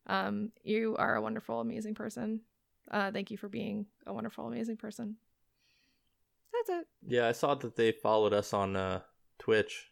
Um 0.08 0.52
you 0.64 0.96
are 0.98 1.16
a 1.16 1.22
wonderful 1.22 1.60
amazing 1.60 1.94
person. 1.94 2.42
Uh 2.90 3.12
thank 3.12 3.32
you 3.32 3.38
for 3.38 3.50
being 3.50 3.86
a 4.08 4.14
wonderful 4.14 4.48
amazing 4.48 4.78
person. 4.78 5.18
That's 6.54 6.82
it. 6.82 6.88
Yeah, 7.06 7.28
I 7.28 7.34
saw 7.34 7.56
that 7.56 7.76
they 7.76 7.92
followed 7.92 8.34
us 8.34 8.54
on 8.54 8.76
uh, 8.76 9.02
Twitch. 9.38 9.92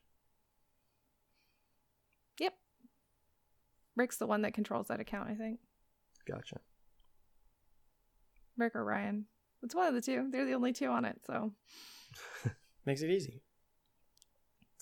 Yep. 2.39 2.53
Rick's 3.95 4.18
the 4.18 4.26
one 4.28 4.41
that 4.41 4.53
controls 4.53 4.88
that 4.88 4.99
account, 4.99 5.30
I 5.30 5.36
think. 5.36 5.60
Gotcha. 6.28 6.60
Rick 8.57 8.76
or 8.76 8.84
Ryan. 8.84 9.26
It's 9.61 9.76
one 9.76 9.88
of 9.88 9.94
the 9.94 10.02
two. 10.02 10.30
They're 10.32 10.45
the 10.45 10.53
only 10.53 10.74
two 10.74 10.88
on 10.88 11.06
it, 11.06 11.20
so 11.26 11.53
Makes 12.86 13.02
it 13.02 13.10
easy 13.10 13.41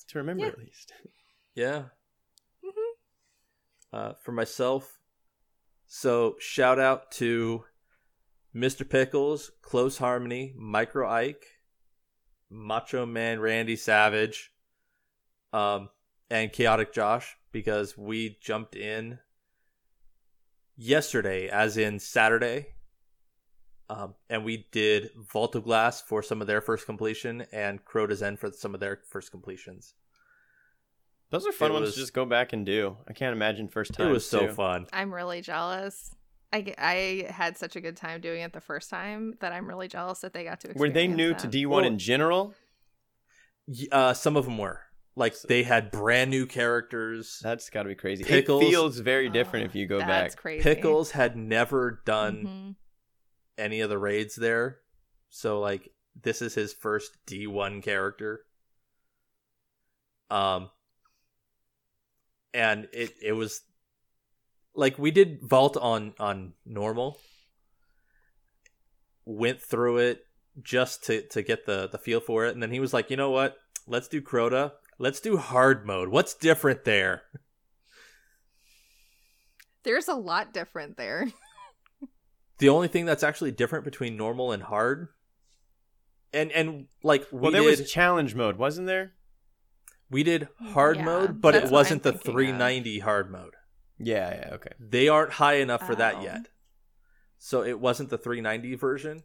to 0.08 0.18
remember 0.18 0.44
Yeah. 0.46 0.50
at 0.50 0.58
least. 0.60 0.94
Yeah. 1.54 1.84
Mhm. 2.64 2.92
Uh, 3.92 4.14
for 4.24 4.32
myself, 4.32 5.00
so 5.86 6.36
shout 6.40 6.80
out 6.80 7.12
to 7.14 7.66
Mr. 8.56 8.90
Pickles, 8.90 9.52
Close 9.62 9.98
Harmony, 9.98 10.54
Micro 10.58 11.10
Ike, 11.10 11.46
Macho 12.50 13.06
Man 13.06 13.42
Randy 13.42 13.76
Savage, 13.76 14.54
um, 15.52 15.90
and 16.30 16.54
Chaotic 16.54 16.94
Josh 16.94 17.36
because 17.52 17.98
we 17.98 18.38
jumped 18.41 18.76
in 18.76 19.19
yesterday, 20.78 21.48
as 21.49 21.78
in 21.78 21.99
Saturday. 21.99 22.68
Um, 23.90 24.15
and 24.30 24.45
we 24.45 24.68
did 24.72 25.10
Vault 25.18 25.53
of 25.56 25.65
Glass 25.65 26.02
for 26.02 26.23
some 26.23 26.40
of 26.40 26.48
their 26.48 26.61
first 26.61 26.86
completion 26.86 27.45
and 27.52 27.84
Crota's 27.84 28.23
End 28.23 28.40
for 28.40 28.49
some 28.52 28.73
of 28.73 28.80
their 28.80 29.02
first 29.10 29.32
completions. 29.32 29.95
Those 31.30 31.45
are 31.45 31.52
fun 31.52 31.72
It 31.72 31.73
ones 31.73 31.86
was- 31.88 31.94
to 31.95 31.99
just 32.02 32.14
go 32.14 32.26
back 32.26 32.53
and 32.53 32.65
do. 32.65 32.95
I 33.10 33.14
can't 33.14 33.34
imagine 33.36 33.68
first 33.68 33.94
time. 33.94 34.07
It 34.07 34.11
was 34.11 34.26
so 34.26 34.48
fun. 34.49 34.88
I'm 34.94 35.14
really 35.14 35.41
jealous. 35.41 36.15
I, 36.53 36.73
I 36.78 37.32
had 37.32 37.57
such 37.57 37.76
a 37.78 37.82
good 37.82 37.95
time 37.98 38.19
doing 38.22 38.41
it 38.41 38.52
the 38.53 38.60
first 38.61 38.90
time 38.90 39.36
that 39.40 39.53
I'm 39.53 39.68
really 39.68 39.88
jealous 39.88 40.19
that 40.19 40.34
they 40.34 40.44
got 40.44 40.60
to 40.61 40.73
Were 40.76 40.90
they 40.90 41.07
new 41.07 41.30
that. 41.30 41.40
to 41.40 41.48
D1 41.48 41.69
Well- 41.69 41.86
in 41.86 41.98
general? 41.98 42.53
Uh, 43.91 44.14
some 44.14 44.36
of 44.38 44.45
them 44.45 44.57
were 44.57 44.82
like 45.16 45.40
they 45.42 45.64
had 45.64 45.92
brand 45.92 46.30
new 46.32 46.46
characters. 46.46 47.40
That's 47.44 47.70
got 47.70 47.84
to 47.84 47.90
be 47.90 47.96
crazy. 47.96 48.24
Pickles. 48.24 48.64
It 48.64 48.70
feels 48.70 49.00
very 49.00 49.30
different 49.30 49.64
Oh, 49.64 49.70
if 49.70 49.76
you 49.76 49.88
go 49.88 50.00
That's 50.00 50.36
back. 50.36 50.42
crazy. 50.42 50.64
Pickles 50.64 51.12
had 51.12 51.36
never 51.36 52.02
done 52.06 52.46
Mhm. 52.46 52.76
any 53.58 53.82
of 53.82 53.90
the 53.90 53.98
raids 53.98 54.36
there, 54.36 54.80
so 55.30 55.60
like 55.60 55.90
this 56.16 56.42
is 56.42 56.56
his 56.56 56.74
first 56.74 57.18
D 57.26 57.48
one 57.48 57.82
character. 57.82 58.46
Um, 60.30 60.70
and 62.54 62.88
it 62.94 63.14
it 63.22 63.34
was 63.34 63.62
like 64.74 64.98
we 64.98 65.12
did 65.12 65.40
vault 65.42 65.76
on 65.78 66.14
on 66.20 66.54
normal. 66.66 67.20
Went 69.26 69.62
through 69.62 69.98
it 69.98 70.26
just 70.62 71.04
to 71.06 71.22
to 71.28 71.42
get 71.42 71.66
the 71.66 71.88
the 71.92 71.98
feel 71.98 72.20
for 72.20 72.46
it, 72.46 72.54
and 72.54 72.64
then 72.64 72.72
he 72.72 72.80
was 72.80 72.94
like, 72.94 73.10
you 73.10 73.18
know 73.18 73.30
what? 73.30 73.58
Let's 73.88 74.08
do 74.08 74.22
Crota. 74.22 74.74
Let's 75.02 75.19
do 75.19 75.38
hard 75.38 75.84
mode. 75.86 76.10
What's 76.10 76.36
different 76.36 76.84
there? 76.86 77.23
There's 79.84 80.07
a 80.07 80.14
lot 80.14 80.53
different 80.53 80.95
there. 80.98 81.28
the 82.60 82.69
only 82.69 82.88
thing 82.88 83.06
that's 83.06 83.23
actually 83.23 83.49
different 83.52 83.84
between 83.84 84.15
normal 84.15 84.52
and 84.52 84.61
hard 84.61 85.07
and 86.32 86.52
and 86.52 86.86
like 87.02 87.26
we 87.32 87.40
Well, 87.40 87.52
there 87.52 87.61
did 87.64 87.80
was 87.80 87.91
challenge 87.91 88.36
mode, 88.36 88.57
wasn't 88.57 88.86
there? 88.88 89.14
we 90.11 90.22
did 90.23 90.48
hard 90.61 90.98
Yeah, 90.98 91.06
mode 91.06 91.41
but 91.41 91.56
it 91.56 91.72
wasn't 91.72 92.03
the 92.03 92.11
thinking 92.11 92.30
of. 92.30 92.36
390 92.36 92.99
hard 92.99 93.32
mode 93.32 93.53
Yeah, 93.98 94.30
yeah, 94.36 94.53
okay. 94.56 94.73
they 94.78 95.07
aren't 95.07 95.32
high 95.32 95.56
enough 95.56 95.86
for 95.88 95.95
that 95.95 96.15
Oh. 96.18 96.22
yet 96.22 96.48
so 97.40 97.64
it 97.64 97.80
wasn't 97.80 98.10
the 98.10 98.18
390 98.18 98.76
version 98.76 99.23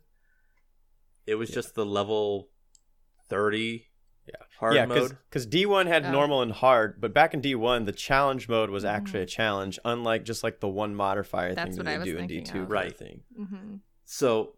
it 1.27 1.35
was 1.35 1.51
just 1.51 1.75
the 1.75 1.85
level 1.85 2.51
30 3.29 3.59
Yeah. 3.69 3.96
Hard 4.59 4.75
yeah, 4.75 4.87
mode 4.87 5.17
because 5.29 5.47
D1 5.47 5.87
had 5.87 6.05
Oh. 6.07 6.11
normal 6.13 6.43
and 6.43 6.53
hard, 6.53 7.01
but 7.01 7.13
back 7.15 7.35
in 7.35 7.41
D1, 7.43 7.85
the 7.87 7.93
challenge 7.93 8.49
mode 8.49 8.71
was 8.71 8.85
actually 8.85 9.21
Mhm. 9.21 9.25
a 9.25 9.27
challenge, 9.27 9.79
unlike 9.85 10.25
just 10.25 10.43
like 10.43 10.61
the 10.61 10.69
one 10.69 10.95
modifier 10.95 11.55
That's 11.55 11.69
thing 11.71 11.77
what 11.79 11.87
that 11.87 11.95
I 11.95 11.99
they 11.99 12.05
do 12.05 12.17
in 12.19 12.27
D2. 12.29 12.63
of. 12.63 12.71
Right. 12.71 12.97
Thing. 12.97 13.23
hmm 13.37 13.77
so 14.09 14.57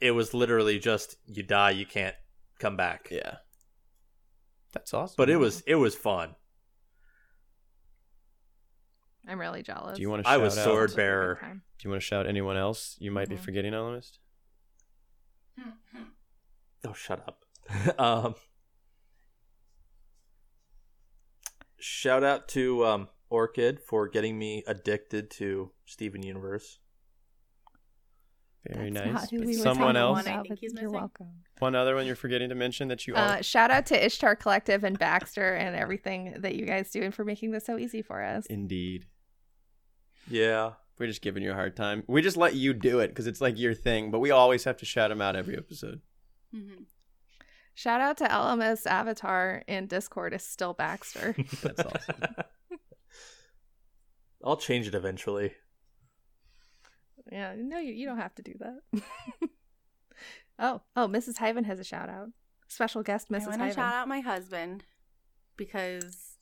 it 0.00 0.12
was 0.12 0.32
literally 0.32 0.78
just 0.78 1.16
you 1.26 1.42
die 1.42 1.70
you 1.70 1.84
can't 1.84 2.16
come 2.58 2.76
back 2.76 3.08
Yeah. 3.10 3.38
That's 4.72 4.94
awesome. 4.94 5.14
but 5.18 5.28
it 5.28 5.36
was 5.36 5.60
it 5.66 5.74
was 5.76 5.94
fun 5.94 6.34
I'm 9.26 9.38
really 9.38 9.62
jealous. 9.62 9.96
Do 9.96 10.02
you 10.02 10.08
want 10.08 10.24
to 10.24 10.28
I 10.28 10.38
was 10.38 10.56
out? 10.56 10.64
sword 10.64 10.90
Such 10.90 10.96
bearer. 10.96 11.38
Do 11.42 11.84
you 11.84 11.90
want 11.90 12.00
to 12.00 12.06
shout 12.06 12.26
anyone 12.26 12.56
else 12.56 12.96
you 12.98 13.10
might 13.10 13.28
be 13.28 13.36
Mhm. 13.36 13.40
forgetting 13.40 13.74
on 13.74 13.90
the 13.90 13.96
list? 13.96 14.18
Oh, 16.84 16.92
shut 16.94 17.20
up. 17.28 17.44
um, 17.98 18.34
shout 21.78 22.24
out 22.24 22.48
to 22.48 22.84
um, 22.84 23.08
Orchid 23.30 23.80
for 23.80 24.08
getting 24.08 24.38
me 24.38 24.64
addicted 24.66 25.30
to 25.32 25.70
Steven 25.86 26.22
Universe. 26.22 26.78
Very 28.66 28.90
That's 28.90 29.06
nice. 29.06 29.14
not 29.14 29.30
who 29.30 29.38
But 29.38 29.46
we 29.46 29.54
Someone 29.54 29.96
else. 29.96 30.24
One 30.24 30.34
I 30.34 30.42
think 30.42 30.58
he's 30.60 30.74
You're 30.74 30.90
welcome. 30.90 31.28
One 31.58 31.74
other 31.74 31.94
one 31.94 32.06
you're 32.06 32.16
forgetting 32.16 32.48
to 32.50 32.54
mention 32.54 32.88
that 32.88 33.06
you 33.06 33.14
are. 33.14 33.38
Uh, 33.38 33.42
shout 33.42 33.70
out 33.70 33.86
to 33.86 34.04
Ishtar 34.06 34.36
Collective 34.36 34.84
and 34.84 34.98
Baxter 34.98 35.54
and 35.54 35.74
everything 35.74 36.34
that 36.38 36.54
you 36.54 36.66
guys 36.66 36.90
do 36.90 37.02
and 37.02 37.14
for 37.14 37.24
making 37.24 37.52
this 37.52 37.64
so 37.64 37.78
easy 37.78 38.02
for 38.02 38.22
us. 38.22 38.46
Indeed. 38.46 39.06
Yeah. 40.28 40.72
We're 40.98 41.06
just 41.06 41.22
giving 41.22 41.42
you 41.42 41.52
a 41.52 41.54
hard 41.54 41.76
time. 41.76 42.02
We 42.08 42.22
just 42.22 42.36
let 42.36 42.54
you 42.54 42.74
do 42.74 42.98
it 42.98 43.08
because 43.08 43.26
it's 43.28 43.40
like 43.40 43.58
your 43.58 43.74
thing, 43.74 44.10
but 44.10 44.18
we 44.18 44.30
always 44.30 44.64
have 44.64 44.76
to 44.78 44.84
shout 44.84 45.10
him 45.10 45.20
out 45.20 45.36
every 45.36 45.56
episode. 45.56 46.00
Mhm. 46.54 46.86
Shout 47.78 48.00
out 48.00 48.16
to 48.16 48.24
LMS 48.24 48.86
Avatar 48.88 49.62
in 49.68 49.86
Discord 49.86 50.34
is 50.34 50.42
still 50.42 50.74
Baxter. 50.74 51.36
That's 51.62 51.80
awesome. 51.80 52.16
I'll 54.44 54.56
change 54.56 54.88
it 54.88 54.96
eventually. 54.96 55.52
yeah, 57.30 57.54
no, 57.56 57.78
you, 57.78 57.92
you 57.92 58.04
don't 58.04 58.18
have 58.18 58.34
to 58.34 58.42
do 58.42 58.54
that. 58.58 59.00
oh, 60.58 60.80
oh, 60.96 61.06
Mrs. 61.06 61.36
Hyven 61.36 61.66
has 61.66 61.78
a 61.78 61.84
shout 61.84 62.08
out. 62.08 62.30
Special 62.66 63.04
guest, 63.04 63.30
Mrs. 63.30 63.42
I 63.42 63.56
want 63.58 63.70
to 63.70 63.74
shout 63.76 63.94
out 63.94 64.08
my 64.08 64.20
husband 64.22 64.82
because 65.56 66.36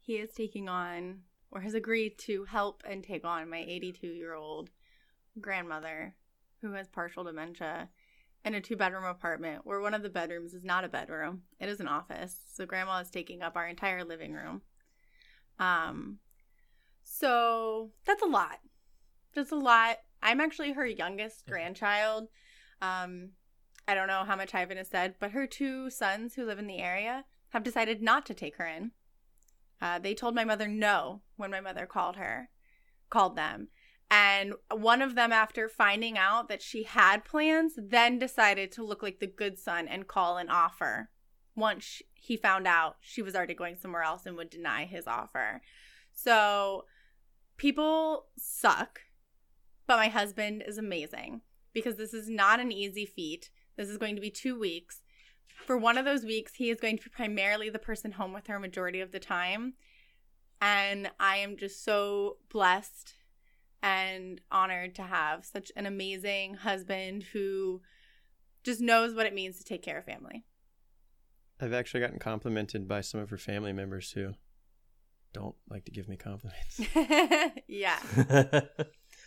he 0.00 0.14
is 0.14 0.30
taking 0.32 0.66
on 0.66 1.24
or 1.50 1.60
has 1.60 1.74
agreed 1.74 2.16
to 2.20 2.46
help 2.46 2.82
and 2.88 3.04
take 3.04 3.26
on 3.26 3.50
my 3.50 3.66
82 3.68 4.06
year 4.06 4.32
old 4.32 4.70
grandmother 5.42 6.14
who 6.62 6.72
has 6.72 6.88
partial 6.88 7.24
dementia 7.24 7.90
in 8.48 8.54
a 8.54 8.60
two 8.60 8.76
bedroom 8.76 9.04
apartment 9.04 9.60
where 9.64 9.80
one 9.80 9.92
of 9.92 10.02
the 10.02 10.08
bedrooms 10.08 10.54
is 10.54 10.64
not 10.64 10.84
a 10.84 10.88
bedroom, 10.88 11.42
it 11.60 11.68
is 11.68 11.80
an 11.80 11.86
office. 11.86 12.36
So 12.54 12.64
grandma 12.64 13.00
is 13.00 13.10
taking 13.10 13.42
up 13.42 13.56
our 13.56 13.68
entire 13.68 14.04
living 14.04 14.32
room. 14.32 14.62
Um, 15.58 16.18
so 17.04 17.90
that's 18.06 18.22
a 18.22 18.26
lot. 18.26 18.58
That's 19.34 19.52
a 19.52 19.56
lot. 19.56 19.98
I'm 20.22 20.40
actually 20.40 20.72
her 20.72 20.86
youngest 20.86 21.46
grandchild. 21.46 22.28
Um, 22.80 23.30
I 23.86 23.94
don't 23.94 24.08
know 24.08 24.24
how 24.26 24.34
much 24.36 24.52
Hyven 24.52 24.78
has 24.78 24.88
said, 24.88 25.16
but 25.20 25.32
her 25.32 25.46
two 25.46 25.90
sons 25.90 26.34
who 26.34 26.46
live 26.46 26.58
in 26.58 26.66
the 26.66 26.78
area 26.78 27.24
have 27.50 27.62
decided 27.62 28.02
not 28.02 28.24
to 28.26 28.34
take 28.34 28.56
her 28.56 28.66
in. 28.66 28.92
Uh, 29.80 29.98
they 29.98 30.14
told 30.14 30.34
my 30.34 30.44
mother 30.44 30.66
no 30.66 31.20
when 31.36 31.50
my 31.50 31.60
mother 31.60 31.86
called 31.86 32.16
her, 32.16 32.48
called 33.10 33.36
them. 33.36 33.68
And 34.10 34.54
one 34.70 35.02
of 35.02 35.14
them, 35.14 35.32
after 35.32 35.68
finding 35.68 36.16
out 36.16 36.48
that 36.48 36.62
she 36.62 36.84
had 36.84 37.24
plans, 37.24 37.74
then 37.76 38.18
decided 38.18 38.72
to 38.72 38.84
look 38.84 39.02
like 39.02 39.20
the 39.20 39.26
good 39.26 39.58
son 39.58 39.86
and 39.86 40.08
call 40.08 40.38
an 40.38 40.48
offer. 40.48 41.10
Once 41.54 42.00
he 42.14 42.36
found 42.36 42.66
out 42.66 42.96
she 43.00 43.20
was 43.20 43.34
already 43.34 43.54
going 43.54 43.76
somewhere 43.76 44.02
else 44.02 44.24
and 44.24 44.36
would 44.36 44.48
deny 44.48 44.86
his 44.86 45.06
offer. 45.06 45.60
So 46.12 46.84
people 47.58 48.26
suck, 48.38 49.00
but 49.86 49.96
my 49.96 50.08
husband 50.08 50.62
is 50.66 50.78
amazing 50.78 51.42
because 51.74 51.96
this 51.96 52.14
is 52.14 52.30
not 52.30 52.60
an 52.60 52.72
easy 52.72 53.04
feat. 53.04 53.50
This 53.76 53.88
is 53.88 53.98
going 53.98 54.14
to 54.14 54.22
be 54.22 54.30
two 54.30 54.58
weeks. 54.58 55.02
For 55.66 55.76
one 55.76 55.98
of 55.98 56.04
those 56.04 56.24
weeks, 56.24 56.54
he 56.54 56.70
is 56.70 56.80
going 56.80 56.96
to 56.96 57.04
be 57.04 57.10
primarily 57.10 57.68
the 57.68 57.78
person 57.78 58.12
home 58.12 58.32
with 58.32 58.46
her 58.46 58.58
majority 58.58 59.00
of 59.00 59.12
the 59.12 59.20
time. 59.20 59.74
And 60.60 61.10
I 61.20 61.36
am 61.38 61.56
just 61.56 61.84
so 61.84 62.38
blessed 62.50 63.14
and 63.82 64.40
honored 64.50 64.94
to 64.96 65.02
have 65.02 65.44
such 65.44 65.70
an 65.76 65.86
amazing 65.86 66.54
husband 66.54 67.24
who 67.32 67.80
just 68.64 68.80
knows 68.80 69.14
what 69.14 69.26
it 69.26 69.34
means 69.34 69.58
to 69.58 69.64
take 69.64 69.82
care 69.82 69.98
of 69.98 70.04
family. 70.04 70.44
I've 71.60 71.72
actually 71.72 72.00
gotten 72.00 72.18
complimented 72.18 72.86
by 72.86 73.00
some 73.00 73.20
of 73.20 73.30
her 73.30 73.38
family 73.38 73.72
members 73.72 74.12
who 74.12 74.34
don't 75.32 75.56
like 75.68 75.84
to 75.84 75.90
give 75.90 76.08
me 76.08 76.16
compliments. 76.16 76.80
yeah. 77.68 77.98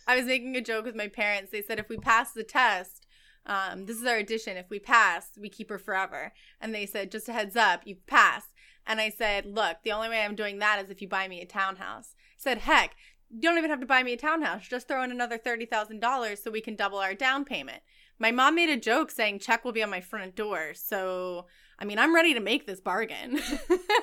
I 0.06 0.16
was 0.16 0.26
making 0.26 0.56
a 0.56 0.60
joke 0.60 0.84
with 0.84 0.96
my 0.96 1.08
parents. 1.08 1.52
They 1.52 1.62
said 1.62 1.78
if 1.78 1.88
we 1.88 1.96
pass 1.96 2.32
the 2.32 2.42
test, 2.42 3.06
um, 3.46 3.86
this 3.86 3.96
is 3.96 4.06
our 4.06 4.16
addition. 4.16 4.56
If 4.56 4.70
we 4.70 4.78
pass, 4.78 5.30
we 5.38 5.48
keep 5.48 5.68
her 5.70 5.78
forever. 5.78 6.32
And 6.60 6.74
they 6.74 6.86
said, 6.86 7.10
just 7.10 7.28
a 7.28 7.32
heads 7.32 7.56
up, 7.56 7.82
you've 7.84 8.06
passed. 8.06 8.48
And 8.86 9.00
I 9.00 9.10
said, 9.10 9.46
look, 9.46 9.78
the 9.82 9.92
only 9.92 10.08
way 10.08 10.22
I'm 10.22 10.34
doing 10.34 10.58
that 10.58 10.82
is 10.82 10.90
if 10.90 11.00
you 11.00 11.08
buy 11.08 11.28
me 11.28 11.40
a 11.40 11.46
townhouse. 11.46 12.14
I 12.18 12.38
said, 12.38 12.58
heck, 12.58 12.94
you 13.32 13.40
don't 13.40 13.58
even 13.58 13.70
have 13.70 13.80
to 13.80 13.86
buy 13.86 14.02
me 14.02 14.12
a 14.12 14.16
townhouse. 14.16 14.68
Just 14.68 14.86
throw 14.88 15.02
in 15.02 15.10
another 15.10 15.38
$30,000 15.38 16.38
so 16.42 16.50
we 16.50 16.60
can 16.60 16.76
double 16.76 16.98
our 16.98 17.14
down 17.14 17.44
payment. 17.44 17.82
My 18.18 18.30
mom 18.30 18.54
made 18.54 18.68
a 18.68 18.76
joke 18.76 19.10
saying 19.10 19.38
check 19.40 19.64
will 19.64 19.72
be 19.72 19.82
on 19.82 19.90
my 19.90 20.00
front 20.00 20.36
door. 20.36 20.74
So, 20.74 21.46
I 21.78 21.84
mean, 21.84 21.98
I'm 21.98 22.14
ready 22.14 22.34
to 22.34 22.40
make 22.40 22.66
this 22.66 22.80
bargain. 22.80 23.40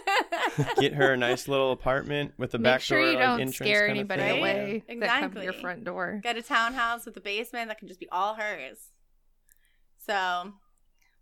Get 0.80 0.94
her 0.96 1.14
a 1.14 1.18
nice 1.18 1.48
little 1.48 1.72
apartment 1.72 2.34
with 2.38 2.54
a 2.54 2.58
Make 2.58 2.64
back 2.64 2.82
sure 2.82 2.98
door, 3.00 3.08
you 3.12 3.14
like, 3.18 3.24
don't 3.26 3.40
entrance 3.42 3.56
scare 3.56 3.88
kind 3.88 3.92
of 3.92 3.98
anybody 4.12 4.22
thing. 4.24 4.40
away 4.40 4.84
Yeah. 4.90 4.96
that 5.02 5.20
come 5.22 5.32
to 5.32 5.36
your 5.42 5.50
Exactly. 5.52 5.62
front 5.62 5.84
door. 5.86 6.20
Get 6.24 6.36
a 6.38 6.42
townhouse 6.42 7.06
with 7.06 7.16
a 7.18 7.22
basement 7.22 7.70
that 7.70 7.78
can 7.78 7.88
just 7.88 8.00
be 8.00 8.10
all 8.12 8.36
hers. 8.36 8.90
So, 10.06 10.54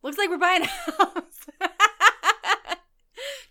looks 0.02 0.18
like 0.18 0.30
we're 0.30 0.38
buying 0.38 0.64
a 0.64 0.68
house. 0.68 1.46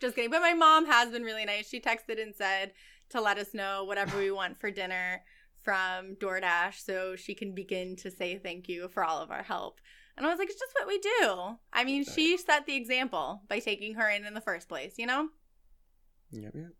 just 0.00 0.14
kidding. 0.14 0.30
But 0.30 0.40
my 0.40 0.54
mom 0.54 0.86
has 0.86 1.10
been 1.10 1.22
really 1.22 1.44
nice. 1.44 1.68
She 1.68 1.80
texted 1.80 2.20
and 2.20 2.34
said 2.34 2.72
to 3.10 3.20
let 3.20 3.38
us 3.38 3.54
know 3.54 3.84
whatever 3.84 4.18
we 4.18 4.30
want 4.30 4.58
for 4.58 4.70
dinner 4.70 5.22
from 5.62 6.14
DoorDash 6.16 6.84
so 6.84 7.16
she 7.16 7.34
can 7.34 7.54
begin 7.54 7.96
to 7.96 8.10
say 8.10 8.38
thank 8.38 8.68
you 8.68 8.88
for 8.88 9.04
all 9.04 9.20
of 9.20 9.30
our 9.30 9.42
help. 9.42 9.80
And 10.16 10.24
I 10.24 10.30
was 10.30 10.38
like, 10.38 10.48
it's 10.48 10.58
just 10.58 10.72
what 10.78 10.88
we 10.88 10.98
do. 10.98 11.58
I 11.72 11.84
mean, 11.84 12.04
she 12.04 12.36
set 12.38 12.66
the 12.66 12.74
example 12.76 13.42
by 13.48 13.58
taking 13.58 13.94
her 13.94 14.08
in 14.08 14.24
in 14.24 14.34
the 14.34 14.40
first 14.40 14.68
place, 14.68 14.94
you 14.96 15.06
know? 15.06 15.28
Yep, 16.30 16.52
yep. 16.54 16.72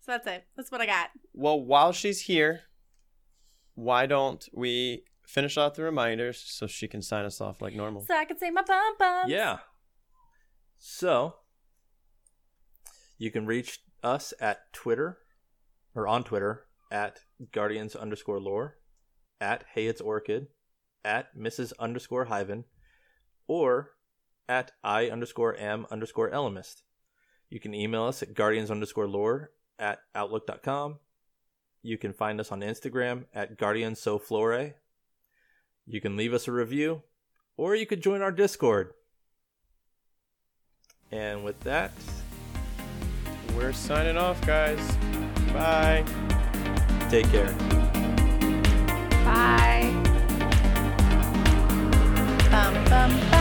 So 0.00 0.12
that's 0.12 0.26
it. 0.26 0.44
That's 0.56 0.70
what 0.70 0.80
I 0.80 0.86
got. 0.86 1.10
Well, 1.34 1.60
while 1.60 1.92
she's 1.92 2.22
here, 2.22 2.62
why 3.74 4.06
don't 4.06 4.48
we 4.52 5.04
finish 5.26 5.58
off 5.58 5.74
the 5.74 5.82
reminders 5.82 6.40
so 6.40 6.66
she 6.66 6.88
can 6.88 7.02
sign 7.02 7.24
us 7.26 7.40
off 7.40 7.60
like 7.60 7.74
normal? 7.74 8.04
So 8.06 8.16
I 8.16 8.24
can 8.24 8.38
say 8.38 8.50
my 8.50 8.62
bum 8.62 8.94
bum. 8.98 9.28
Yeah. 9.28 9.58
So 10.78 11.34
you 13.18 13.30
can 13.30 13.44
reach 13.44 13.80
us 14.02 14.32
at 14.40 14.72
Twitter 14.72 15.18
or 15.98 16.06
on 16.06 16.22
Twitter 16.22 16.64
at 16.92 17.18
Guardians 17.50 17.96
underscore 17.96 18.38
lore, 18.38 18.76
at 19.40 19.64
Hey 19.74 19.88
It's 19.88 20.00
Orchid, 20.00 20.46
at 21.04 21.36
Mrs. 21.36 21.72
underscore 21.80 22.26
Hyven, 22.26 22.64
or 23.48 23.90
at 24.48 24.70
I 24.84 25.08
underscore 25.08 25.58
am 25.58 25.86
underscore 25.90 26.30
Elemist. 26.30 26.82
You 27.50 27.58
can 27.58 27.74
email 27.74 28.04
us 28.04 28.22
at 28.22 28.34
guardians 28.34 28.70
underscore 28.70 29.08
lore 29.08 29.50
at 29.76 29.98
outlook.com. 30.14 31.00
You 31.82 31.98
can 31.98 32.12
find 32.12 32.38
us 32.38 32.52
on 32.52 32.60
Instagram 32.60 33.24
at 33.34 33.58
guardians 33.58 34.00
so 34.00 34.20
flore. 34.20 34.74
You 35.84 36.00
can 36.00 36.16
leave 36.16 36.32
us 36.32 36.46
a 36.46 36.52
review, 36.52 37.02
or 37.56 37.74
you 37.74 37.86
could 37.86 38.02
join 38.02 38.22
our 38.22 38.32
Discord. 38.32 38.92
And 41.10 41.42
with 41.42 41.58
that, 41.60 41.90
We're 43.56 43.72
signing 43.72 44.16
off, 44.16 44.40
guys. 44.46 44.78
Bye. 45.52 46.04
take 47.10 47.30
care. 47.30 47.52
Bye. 49.24 49.90
Bum 52.50 52.74
bum 52.90 53.20
bum. 53.30 53.37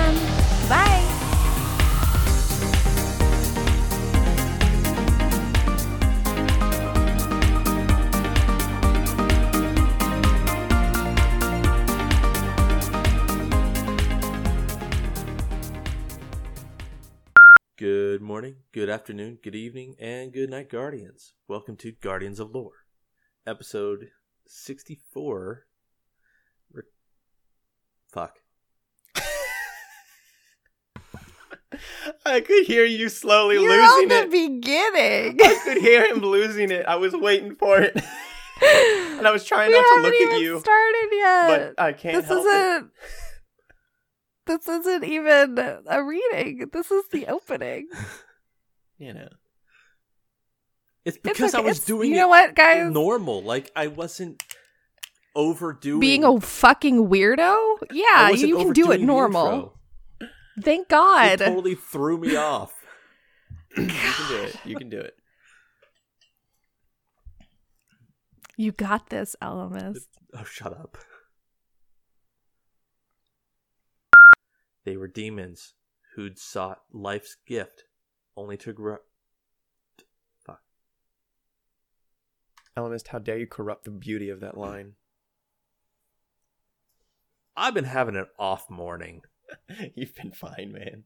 Morning, 18.37 18.57
good 18.71 18.87
afternoon, 18.87 19.39
good 19.43 19.55
evening, 19.55 19.95
and 19.99 20.31
good 20.31 20.47
night, 20.51 20.69
Guardians. 20.69 21.33
Welcome 21.47 21.75
to 21.77 21.91
Guardians 21.91 22.39
of 22.39 22.53
Lore, 22.53 22.85
episode 23.47 24.09
64. 24.45 25.65
Re- 26.71 26.83
Fuck. 28.11 28.35
I 32.27 32.41
could 32.41 32.67
hear 32.67 32.85
you 32.85 33.09
slowly 33.09 33.55
You're 33.55 33.71
losing 33.71 34.11
on 34.11 34.25
it. 34.25 34.29
the 34.29 34.49
beginning. 34.49 35.39
I 35.43 35.59
could 35.63 35.77
hear 35.79 36.05
him 36.05 36.19
losing 36.19 36.69
it. 36.69 36.85
I 36.85 36.97
was 36.97 37.13
waiting 37.13 37.55
for 37.55 37.81
it. 37.81 37.95
and 37.95 39.25
I 39.27 39.31
was 39.31 39.45
trying 39.45 39.71
we 39.71 39.77
not 39.79 39.81
to 39.81 39.89
haven't 39.95 40.03
look 40.03 40.33
at 40.33 40.39
you, 40.41 40.59
started 40.59 41.07
yet. 41.11 41.73
but 41.75 41.83
I 41.83 41.91
can't 41.93 42.17
this 42.17 42.27
help 42.27 42.45
it. 42.45 42.49
isn't. 42.49 42.91
This 44.45 44.67
isn't 44.67 45.03
even 45.05 45.81
a 45.87 46.03
reading. 46.03 46.69
This 46.71 46.91
is 46.91 47.05
the 47.11 47.25
opening. 47.25 47.87
You 48.97 49.13
know. 49.13 49.27
It's 51.05 51.17
It's 51.17 51.17
because 51.17 51.53
I 51.53 51.61
was 51.61 51.77
It's- 51.77 51.85
doing 51.87 52.09
You 52.09 52.15
it 52.17 52.19
know 52.19 52.27
what, 52.27 52.55
guys? 52.55 52.91
normal. 52.91 53.41
Like, 53.43 53.71
I 53.75 53.87
wasn't 53.87 54.43
overdoing 55.35 55.99
Being 55.99 56.23
a 56.23 56.41
fucking 56.41 57.07
weirdo. 57.07 57.77
Yeah, 57.91 58.29
you 58.31 58.57
can 58.57 58.73
do 58.73 58.91
it 58.91 58.99
normal. 59.01 59.73
Thank 60.61 60.87
It 60.87 60.89
God. 60.89 61.37
totally 61.39 61.75
threw 61.75 62.17
me 62.17 62.35
off. 62.35 62.73
You 63.77 63.85
can 63.85 64.27
do 64.27 64.35
it. 64.41 64.55
You 64.65 64.75
can 64.75 64.89
do 64.89 64.99
it. 64.99 65.13
You 68.57 68.71
got 68.71 69.09
this, 69.11 69.35
Elemist. 69.39 70.07
Oh, 70.33 70.43
shut 70.43 70.73
up. 70.73 70.97
They 74.83 74.97
were 74.97 75.07
demons 75.07 75.73
who'd 76.15 76.39
sought 76.39 76.79
life's 76.91 77.35
gift 77.47 77.83
only 78.37 78.55
to 78.57 78.71
grow. 78.71 78.97
Fuck. 80.45 80.61
Elemist, 82.77 83.07
how 83.09 83.19
dare 83.19 83.37
you 83.37 83.47
corrupt 83.47 83.83
the 83.83 83.91
beauty 83.91 84.29
of 84.29 84.39
that 84.39 84.57
line? 84.57 84.93
I've 87.57 87.73
been 87.73 87.85
having 87.85 88.15
an 88.15 88.27
off 88.37 88.69
morning. 88.69 89.23
You've 89.95 90.15
been 90.15 90.31
fine, 90.31 90.71
man. 90.71 91.03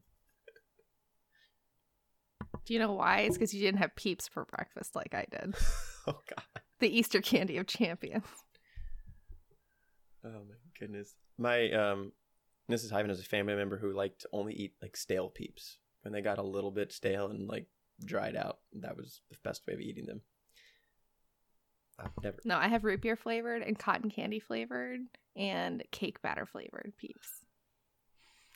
Do 2.64 2.74
you 2.74 2.78
know 2.78 2.92
why? 2.92 3.20
It's 3.20 3.36
because 3.36 3.54
you 3.54 3.62
didn't 3.62 3.80
have 3.80 3.96
peeps 3.96 4.28
for 4.28 4.44
breakfast 4.44 4.94
like 4.94 5.14
I 5.14 5.26
did. 5.30 5.54
Oh 6.04 6.18
god. 6.28 6.62
The 6.80 6.98
Easter 6.98 7.20
candy 7.20 7.58
of 7.58 7.68
champions. 7.68 8.24
Oh 10.24 10.30
my 10.48 10.56
goodness. 10.76 11.14
My 11.38 11.70
um 11.70 12.10
Mrs. 12.68 12.90
Hyven 12.90 13.10
is 13.10 13.20
a 13.20 13.22
family 13.24 13.54
member 13.54 13.78
who 13.78 13.92
liked 13.92 14.22
to 14.22 14.28
only 14.32 14.52
eat 14.52 14.72
like 14.82 14.96
stale 14.96 15.28
peeps. 15.28 15.78
When 16.02 16.12
they 16.12 16.20
got 16.20 16.38
a 16.38 16.42
little 16.42 16.70
bit 16.70 16.92
stale 16.92 17.28
and 17.28 17.48
like 17.48 17.66
dried 18.04 18.36
out, 18.36 18.58
that 18.80 18.96
was 18.96 19.20
the 19.30 19.36
best 19.44 19.66
way 19.66 19.74
of 19.74 19.80
eating 19.80 20.06
them. 20.06 20.20
I've 21.98 22.10
never 22.22 22.38
No, 22.44 22.56
I 22.56 22.68
have 22.68 22.84
root 22.84 23.02
beer 23.02 23.16
flavored 23.16 23.62
and 23.62 23.78
cotton 23.78 24.10
candy 24.10 24.40
flavored 24.40 25.00
and 25.36 25.82
cake 25.90 26.20
batter 26.22 26.46
flavored 26.46 26.92
peeps. 26.98 27.28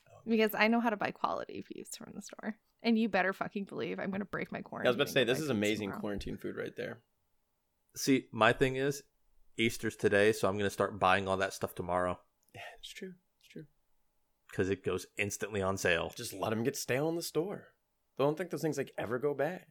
Oh. 0.09 0.19
Because 0.27 0.55
I 0.55 0.69
know 0.69 0.81
how 0.81 0.91
to 0.91 0.97
buy 0.97 1.11
quality 1.11 1.65
peeps 1.67 1.97
from 1.97 2.13
the 2.15 2.23
store. 2.23 2.57
And 2.83 2.99
you 2.99 3.09
better 3.09 3.33
fucking 3.33 3.65
believe 3.65 3.99
I'm 3.99 4.11
going 4.11 4.21
to 4.21 4.27
break 4.27 4.53
my 4.53 4.61
quarantine. 4.61 4.89
I 4.89 4.91
was 4.91 4.97
about 4.97 5.07
to 5.09 5.13
say 5.13 5.25
this 5.25 5.41
is 5.41 5.49
amazing 5.49 5.89
tomorrow. 5.89 6.01
quarantine 6.01 6.37
food 6.37 6.57
right 6.57 6.77
there. 6.77 7.01
See, 7.97 8.27
my 8.31 8.53
thing 8.53 8.77
is, 8.77 9.03
Easter's 9.57 9.97
today, 9.97 10.33
so 10.33 10.49
I'm 10.49 10.55
going 10.55 10.69
to 10.69 10.71
start 10.71 10.99
buying 10.99 11.27
all 11.27 11.39
that 11.39 11.55
stuff 11.55 11.75
tomorrow 11.75 12.19
Yeah, 12.55 12.61
it's 12.79 12.93
true. 12.93 13.15
It's 14.49 14.55
true. 14.55 14.65
because 14.65 14.71
it 14.71 14.85
goes 14.85 15.07
instantly 15.19 15.63
on 15.63 15.77
sale. 15.77 16.13
Just 16.17 16.33
let 16.33 16.51
them 16.51 16.63
get 16.65 16.77
stale 16.77 17.09
in 17.09 17.17
the 17.17 17.23
store. 17.23 17.69
I 18.19 18.23
don't 18.23 18.37
think 18.39 18.51
those 18.51 18.63
things 18.63 18.79
like 18.79 18.93
ever 18.99 19.19
go 19.19 19.35
bad. 19.35 19.65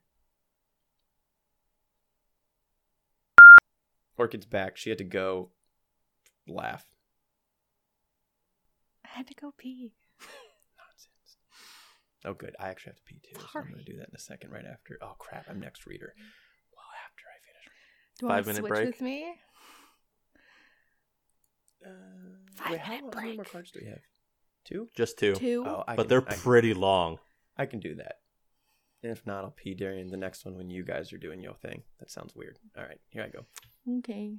Orchid's 4.18 4.45
back. 4.45 4.77
She 4.77 4.89
had 4.89 4.97
to 4.99 5.03
go 5.03 5.49
laugh. 6.47 6.85
I 9.03 9.10
had 9.18 9.27
to 9.27 9.34
go 9.34 9.53
pee. 9.57 9.91
Nonsense. 10.22 11.38
Oh, 12.23 12.34
good. 12.34 12.56
I 12.60 12.69
actually 12.69 12.91
have 12.91 12.97
to 12.97 13.03
pee 13.03 13.19
too. 13.23 13.39
So 13.39 13.60
I'm 13.60 13.64
going 13.72 13.84
to 13.84 13.91
do 13.91 13.97
that 13.97 14.10
in 14.10 14.15
a 14.15 14.19
second 14.19 14.52
right 14.52 14.65
after. 14.65 14.97
Oh, 15.02 15.15
crap. 15.19 15.45
I'm 15.49 15.60
next 15.60 15.85
reader. 15.85 16.14
Well, 16.15 16.85
after 17.06 17.23
I 17.27 17.38
finish. 17.45 17.65
Do 18.19 18.26
you 18.26 18.30
Five 18.30 18.43
to 18.45 18.47
minute 18.49 18.60
switch 18.61 18.69
break? 18.69 18.85
with 18.88 19.02
me? 19.02 19.34
Uh, 21.85 21.89
Five 22.56 22.72
wait, 22.72 22.80
how, 22.80 22.95
minute 22.95 23.14
how 23.14 23.22
many 23.22 23.35
more 23.35 23.45
cards 23.45 23.72
do 23.72 23.80
we 23.84 23.89
have? 23.89 23.99
Two? 24.66 24.90
Just 24.96 25.18
two. 25.20 25.36
Two. 25.36 25.64
Oh, 25.66 25.84
I 25.88 25.96
but 25.96 26.04
can, 26.04 26.10
they're 26.10 26.22
I 26.28 26.32
can- 26.32 26.40
pretty 26.40 26.74
long. 26.74 27.20
I 27.58 27.66
can 27.66 27.80
do 27.80 27.96
that. 27.96 28.16
And 29.04 29.12
if 29.12 29.26
not, 29.28 29.44
I'll 29.44 29.52
pee 29.52 29.76
during 29.76 30.10
the 30.10 30.18
next 30.18 30.44
one 30.46 30.58
when 30.58 30.70
you 30.72 30.84
guys 30.84 31.14
are 31.14 31.18
doing 31.20 31.40
your 31.42 31.54
thing. 31.54 31.84
That 32.00 32.10
sounds 32.10 32.36
weird. 32.36 32.58
All 32.76 32.84
right, 32.84 33.00
here 33.10 33.24
I 33.24 33.30
go. 33.30 33.46
Okay. 34.00 34.34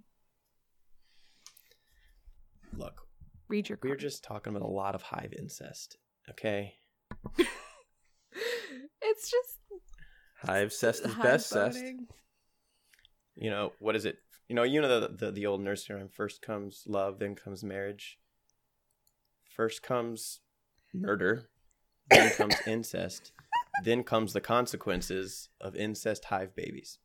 Look, 2.77 3.07
Read 3.49 3.69
your 3.69 3.79
we 3.83 3.89
were 3.91 3.95
card. 3.95 4.01
just 4.01 4.25
talking 4.25 4.55
about 4.55 4.67
a 4.67 4.71
lot 4.71 4.95
of 4.97 5.03
hive 5.03 5.33
incest. 5.39 5.97
Okay, 6.31 6.75
it's 9.01 9.31
just 9.31 9.59
Hive 10.43 10.73
cest 10.73 11.05
is 11.07 11.13
high 11.15 11.23
best 11.23 11.49
cest. 11.49 11.79
you 13.37 13.49
know 13.51 13.73
what 13.79 13.95
is 13.97 14.05
it? 14.05 14.19
You 14.49 14.55
know, 14.57 14.65
you 14.65 14.81
know 14.81 15.01
the 15.01 15.09
the, 15.27 15.31
the 15.33 15.47
old 15.47 15.61
nursery 15.63 15.97
rhyme. 15.97 16.09
First 16.09 16.43
comes 16.43 16.83
love, 16.87 17.19
then 17.21 17.35
comes 17.37 17.63
marriage. 17.65 18.19
First 19.57 19.83
comes 19.83 20.41
murder, 20.93 21.49
then 22.11 22.31
comes 22.33 22.55
incest, 22.67 23.33
then 23.85 24.03
comes 24.05 24.35
the 24.35 24.41
consequences 24.43 25.49
of 25.63 25.75
incest 25.75 26.27
hive 26.27 26.55
babies. 26.55 26.99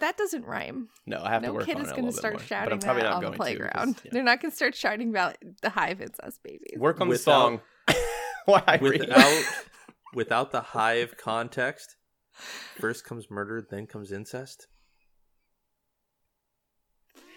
That 0.00 0.16
doesn't 0.16 0.44
rhyme. 0.44 0.88
No, 1.06 1.20
I 1.22 1.30
have 1.30 1.42
to 1.44 1.52
work 1.52 1.66
kid 1.66 1.76
on 1.76 1.82
is 1.82 1.88
it 1.88 1.92
a 1.92 1.94
going 1.94 2.10
to 2.10 2.10
little 2.10 2.12
bit 2.12 2.18
start 2.18 2.32
more, 2.34 2.38
but 2.40 2.46
shouting 2.48 2.72
I'm 2.72 2.78
probably 2.80 3.02
that 3.02 3.12
on 3.12 3.20
the 3.22 3.26
going 3.28 3.32
to, 3.32 3.38
'cause, 3.38 3.46
playground. 3.46 4.00
yeah. 4.04 4.10
They're 4.12 4.22
not 4.24 4.40
going 4.40 4.50
to 4.50 4.56
start 4.56 4.74
shouting 4.74 5.10
about 5.10 5.36
the 5.62 5.70
hive 5.70 6.00
incest 6.00 6.42
babies. 6.42 6.78
Work 6.78 7.00
on 7.00 7.08
the 7.08 7.12
Without- 7.12 7.24
song. 7.24 7.60
Why 8.46 8.62
I. 8.66 8.76
Without 8.78 9.44
without 10.14 10.50
the 10.50 10.60
hive 10.62 11.16
context, 11.18 11.96
first 12.80 13.04
comes 13.04 13.30
murder, 13.30 13.64
then 13.70 13.86
comes 13.86 14.10
incest. 14.10 14.66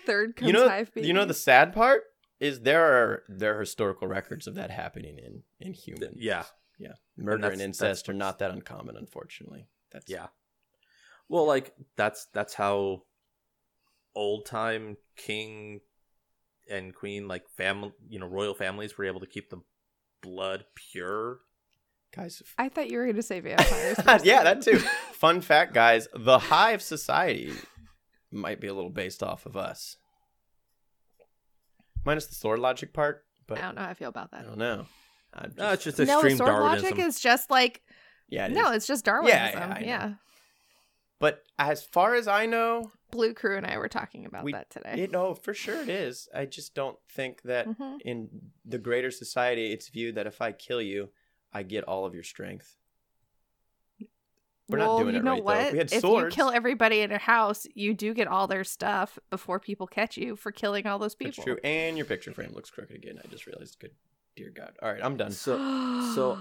Third 0.05 0.35
comes 0.37 0.47
you 0.47 0.53
know, 0.53 0.67
hive 0.67 0.91
babies. 0.93 1.07
you 1.07 1.13
know 1.13 1.25
the 1.25 1.33
sad 1.33 1.73
part 1.73 2.03
is 2.43 2.59
there 2.59 2.83
are 2.83 3.23
there 3.29 3.55
are 3.55 3.61
historical 3.61 4.07
records 4.07 4.47
of 4.47 4.55
that 4.55 4.69
happening 4.69 5.17
in 5.17 5.43
in 5.61 5.73
human. 5.73 6.15
Yeah, 6.17 6.43
yeah. 6.77 6.93
Murder 7.15 7.35
and, 7.35 7.43
that's- 7.43 7.61
incest 7.61 8.05
that's 8.05 8.09
are 8.09 8.13
not 8.13 8.39
that 8.39 8.51
uncommon, 8.51 8.97
unfortunately. 8.97 9.67
That's 9.91 10.09
yeah. 10.09 10.27
Well, 11.29 11.47
like 11.47 11.73
that's 11.95 12.27
that's 12.33 12.53
how 12.53 13.03
old 14.13 14.45
time 14.45 14.97
king 15.15 15.79
and 16.69 16.93
queen, 16.93 17.27
like 17.29 17.47
family, 17.49 17.93
you 18.09 18.19
know, 18.19 18.27
royal 18.27 18.53
families 18.53 18.97
were 18.97 19.05
able 19.05 19.21
to 19.21 19.25
keep 19.25 19.49
the 19.49 19.61
blood 20.21 20.65
pure. 20.75 21.39
guys. 22.13 22.43
I 22.57 22.67
thought 22.67 22.89
you 22.89 22.97
were 22.97 23.05
going 23.05 23.15
to 23.15 23.23
say 23.23 23.39
vampires. 23.39 23.97
yeah, 24.25 24.43
that 24.43 24.61
too. 24.63 24.79
Fun 25.13 25.39
fact, 25.39 25.73
guys: 25.73 26.09
the 26.13 26.39
Hive 26.39 26.81
Society 26.81 27.53
might 28.31 28.59
be 28.59 28.67
a 28.67 28.73
little 28.73 28.89
based 28.89 29.23
off 29.23 29.45
of 29.45 29.55
us, 29.55 29.95
minus 32.05 32.27
the 32.27 32.35
sword 32.35 32.59
logic 32.59 32.93
part. 32.93 33.25
But 33.47 33.57
I 33.59 33.61
don't 33.61 33.75
know 33.75 33.81
how 33.81 33.89
I 33.89 33.93
feel 33.93 34.09
about 34.09 34.31
that. 34.31 34.41
I 34.41 34.43
don't 34.43 34.57
know. 34.57 34.85
I'm 35.33 35.53
No, 35.57 35.71
it's 35.71 35.83
just- 35.83 35.97
just 35.97 36.07
No, 36.07 36.19
extreme 36.19 36.37
sword 36.37 36.49
Darwinism. 36.49 36.89
logic 36.91 37.05
is 37.05 37.19
just 37.19 37.49
like 37.49 37.81
yeah, 38.29 38.45
it 38.45 38.51
no, 38.51 38.69
is. 38.71 38.77
it's 38.77 38.87
just 38.87 39.05
Darwinism. 39.05 39.39
yeah, 39.39 39.79
Yeah, 39.79 40.03
I 40.03 40.07
know. 40.09 40.15
But 41.19 41.43
as 41.57 41.83
far 41.83 42.15
as 42.15 42.27
I 42.27 42.45
know, 42.45 42.91
Blue 43.11 43.33
Crew 43.33 43.55
and 43.57 43.65
I 43.65 43.77
were 43.77 43.87
talking 43.87 44.25
about 44.25 44.43
We- 44.43 44.51
that 44.53 44.69
today. 44.69 45.03
it, 45.03 45.11
no, 45.11 45.33
for 45.33 45.53
sure 45.53 45.81
it 45.81 45.89
is. 45.89 46.27
I 46.33 46.45
just 46.45 46.73
don't 46.75 46.97
think 47.09 47.43
that 47.43 47.67
Mhm. 47.67 48.01
in 48.01 48.51
the 48.65 48.77
greater 48.77 49.11
society, 49.11 49.71
it's 49.71 49.87
viewed 49.89 50.15
that 50.15 50.27
if 50.27 50.41
I 50.41 50.51
kill 50.51 50.81
you, 50.81 51.11
I 51.53 51.63
get 51.63 51.83
all 51.85 52.05
of 52.05 52.13
your 52.13 52.23
strength. 52.23 52.75
We're 54.69 54.77
not 54.77 54.99
doing 54.99 55.13
you 55.15 55.19
it 55.19 55.23
know 55.25 55.31
right, 55.31 55.37
though. 55.39 55.43
what? 55.43 55.57
If 55.67 55.71
we 55.73 55.77
had 55.79 55.91
if 55.93 55.99
swords- 56.01 56.35
you 56.35 56.41
kill 56.43 56.49
everybody 56.51 57.01
in 57.01 57.11
a 57.11 57.17
house, 57.17 57.67
you 57.75 57.93
do 57.93 58.13
get 58.13 58.27
all 58.27 58.47
their 58.47 58.63
stuff 58.63 59.19
before 59.29 59.59
people 59.59 59.87
catch 59.87 60.15
you 60.17 60.35
for 60.35 60.51
killing 60.51 60.87
all 60.87 60.97
those 60.99 61.15
That's 61.15 61.35
people. 61.35 61.43
true. 61.43 61.57
And 61.63 61.97
your 61.97 62.05
picture 62.05 62.31
frame 62.33 62.51
looks 62.53 62.69
crooked 62.69 62.95
again. 62.95 63.19
I 63.23 63.27
just 63.27 63.45
realized. 63.45 63.77
Good, 63.79 63.91
dear 64.35 64.51
God. 64.55 64.73
All 64.81 64.91
right, 64.91 65.03
I'm 65.03 65.17
done. 65.17 65.31
So 65.31 65.57
so 66.15 66.37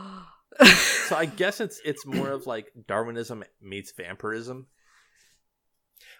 so 0.66 1.16
I 1.16 1.26
guess 1.26 1.60
it's 1.60 1.80
it's 1.84 2.06
more 2.06 2.30
of 2.30 2.46
like 2.46 2.70
Darwinism 2.86 3.42
meets 3.60 3.90
vampirism. 3.92 4.66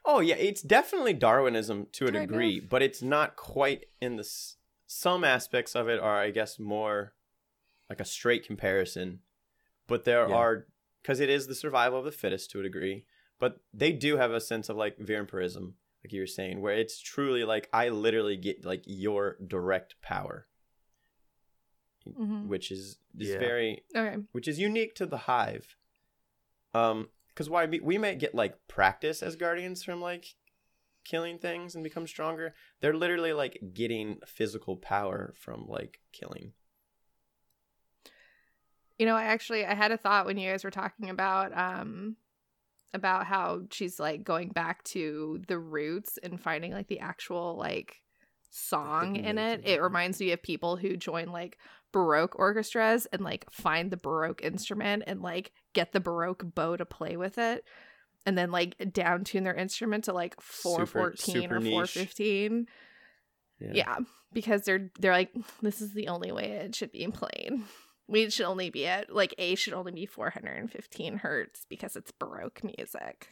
Oh 0.04 0.20
yeah, 0.20 0.34
it's 0.36 0.62
definitely 0.62 1.12
Darwinism 1.14 1.86
to 1.92 2.06
a 2.06 2.12
Kind 2.12 2.28
degree, 2.28 2.60
but 2.60 2.82
it's 2.82 3.02
not 3.02 3.36
quite 3.36 3.86
in 4.00 4.16
the. 4.16 4.22
s- 4.22 4.56
Some 4.86 5.22
aspects 5.24 5.74
of 5.76 5.88
it 5.88 6.00
are, 6.00 6.18
I 6.20 6.30
guess, 6.30 6.58
more 6.58 7.14
like 7.88 8.00
a 8.00 8.04
straight 8.04 8.44
comparison, 8.46 9.20
but 9.86 10.04
there 10.04 10.28
Yeah. 10.28 10.34
are 10.34 10.66
because 11.02 11.20
it 11.20 11.28
is 11.28 11.46
the 11.46 11.54
survival 11.54 11.98
of 11.98 12.04
the 12.04 12.12
fittest 12.12 12.50
to 12.52 12.60
a 12.60 12.62
degree. 12.62 13.04
But 13.38 13.60
they 13.74 13.92
do 13.92 14.16
have 14.16 14.30
a 14.30 14.40
sense 14.40 14.68
of 14.68 14.76
like 14.76 14.98
vampirism, 14.98 15.74
like 16.04 16.12
you 16.12 16.20
were 16.20 16.26
saying, 16.26 16.60
where 16.60 16.74
it's 16.76 17.00
truly 17.00 17.42
like 17.44 17.68
I 17.72 17.88
literally 17.88 18.36
get 18.36 18.64
like 18.64 18.82
your 18.86 19.36
direct 19.46 20.00
power, 20.00 20.46
Mhm. 22.06 22.46
which 22.48 22.70
is 22.70 22.98
is 23.18 23.30
Yeah. 23.30 23.38
very 23.38 23.84
Okay. 23.94 24.22
which 24.32 24.48
is 24.48 24.58
unique 24.58 24.94
to 24.96 25.06
the 25.06 25.18
hive. 25.18 25.76
Um, 26.74 27.10
because 27.28 27.48
why 27.50 27.66
we, 27.66 27.80
we 27.80 27.98
might 27.98 28.18
get 28.18 28.34
like 28.34 28.66
practice 28.68 29.22
as 29.22 29.36
guardians 29.36 29.82
from 29.82 30.00
like 30.00 30.34
killing 31.04 31.38
things 31.38 31.74
and 31.74 31.82
become 31.82 32.06
stronger. 32.06 32.54
They're 32.80 32.94
literally 32.94 33.32
like 33.32 33.58
getting 33.74 34.20
physical 34.26 34.76
power 34.76 35.34
from 35.36 35.66
like 35.66 36.00
killing. 36.12 36.52
You 38.98 39.06
know, 39.06 39.16
I 39.16 39.24
actually 39.24 39.64
I 39.64 39.74
had 39.74 39.92
a 39.92 39.96
thought 39.96 40.26
when 40.26 40.38
you 40.38 40.50
guys 40.50 40.64
were 40.64 40.70
talking 40.70 41.10
about 41.10 41.56
um 41.56 42.16
about 42.94 43.26
how 43.26 43.62
she's 43.70 43.98
like 43.98 44.22
going 44.22 44.50
back 44.50 44.84
to 44.84 45.40
the 45.48 45.58
roots 45.58 46.18
and 46.22 46.40
finding 46.40 46.72
like 46.72 46.88
the 46.88 47.00
actual 47.00 47.56
like 47.56 48.02
song 48.50 49.16
in 49.16 49.38
it. 49.38 49.62
It 49.64 49.80
reminds 49.80 50.20
me 50.20 50.32
of 50.32 50.42
people 50.42 50.76
who 50.76 50.96
join 50.96 51.32
like 51.32 51.56
baroque 51.90 52.38
orchestras 52.38 53.06
and 53.06 53.22
like 53.22 53.50
find 53.50 53.90
the 53.90 53.96
baroque 53.96 54.42
instrument 54.42 55.04
and 55.06 55.22
like 55.22 55.52
get 55.72 55.92
the 55.92 56.00
baroque 56.00 56.44
bow 56.54 56.76
to 56.76 56.84
play 56.86 57.16
with 57.16 57.38
it 57.38 57.64
and 58.24 58.36
then 58.38 58.50
like 58.50 58.76
down 58.92 59.24
tune 59.24 59.44
their 59.44 59.54
instrument 59.54 60.04
to 60.04 60.12
like 60.12 60.38
414 60.40 61.42
super 61.42 61.56
or 61.56 61.60
415 61.60 62.66
Yeah. 63.60 63.70
yeah. 63.74 63.96
because 64.32 64.62
they're 64.62 64.90
they're 65.00 65.12
like 65.12 65.32
this 65.60 65.80
is 65.82 65.92
the 65.92 66.08
only 66.08 66.32
way 66.32 66.52
it 66.52 66.74
should 66.74 66.92
be 66.92 67.06
played 67.08 67.60
we 68.12 68.30
should 68.30 68.46
only 68.46 68.70
be 68.70 68.86
at 68.86 69.12
like 69.12 69.34
a 69.38 69.54
should 69.56 69.72
only 69.72 69.90
be 69.92 70.06
415 70.06 71.16
hertz 71.18 71.66
because 71.68 71.96
it's 71.96 72.12
baroque 72.12 72.60
music 72.62 73.30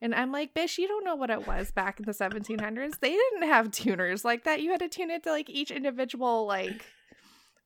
And 0.00 0.14
I'm 0.16 0.32
like, 0.32 0.52
bitch, 0.52 0.78
you 0.78 0.88
don't 0.88 1.04
know 1.04 1.14
what 1.14 1.30
it 1.30 1.46
was 1.46 1.70
back 1.70 2.00
in 2.00 2.06
the 2.06 2.12
1700s. 2.12 2.98
They 2.98 3.10
didn't 3.12 3.44
have 3.44 3.70
tuners 3.70 4.24
like 4.24 4.42
that. 4.44 4.60
You 4.60 4.70
had 4.72 4.80
to 4.80 4.88
tune 4.88 5.10
it 5.10 5.22
to 5.22 5.30
like 5.30 5.48
each 5.48 5.70
individual 5.70 6.44
like 6.46 6.84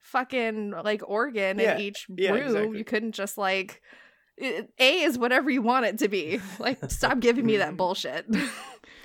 fucking 0.00 0.72
like 0.84 1.02
organ 1.06 1.58
Yeah, 1.58 1.74
in 1.76 1.80
each 1.80 2.06
yeah, 2.14 2.32
room. 2.32 2.42
exactly. 2.46 2.78
You 2.78 2.84
couldn't 2.84 3.12
just 3.12 3.38
like 3.38 3.80
it- 4.36 4.68
A 4.78 5.00
is 5.02 5.16
whatever 5.18 5.48
you 5.48 5.62
want 5.62 5.86
it 5.86 5.98
to 5.98 6.08
be. 6.08 6.40
Like, 6.58 6.90
stop 6.90 7.20
giving 7.20 7.46
me 7.46 7.56
that 7.58 7.76
bullshit. 7.76 8.26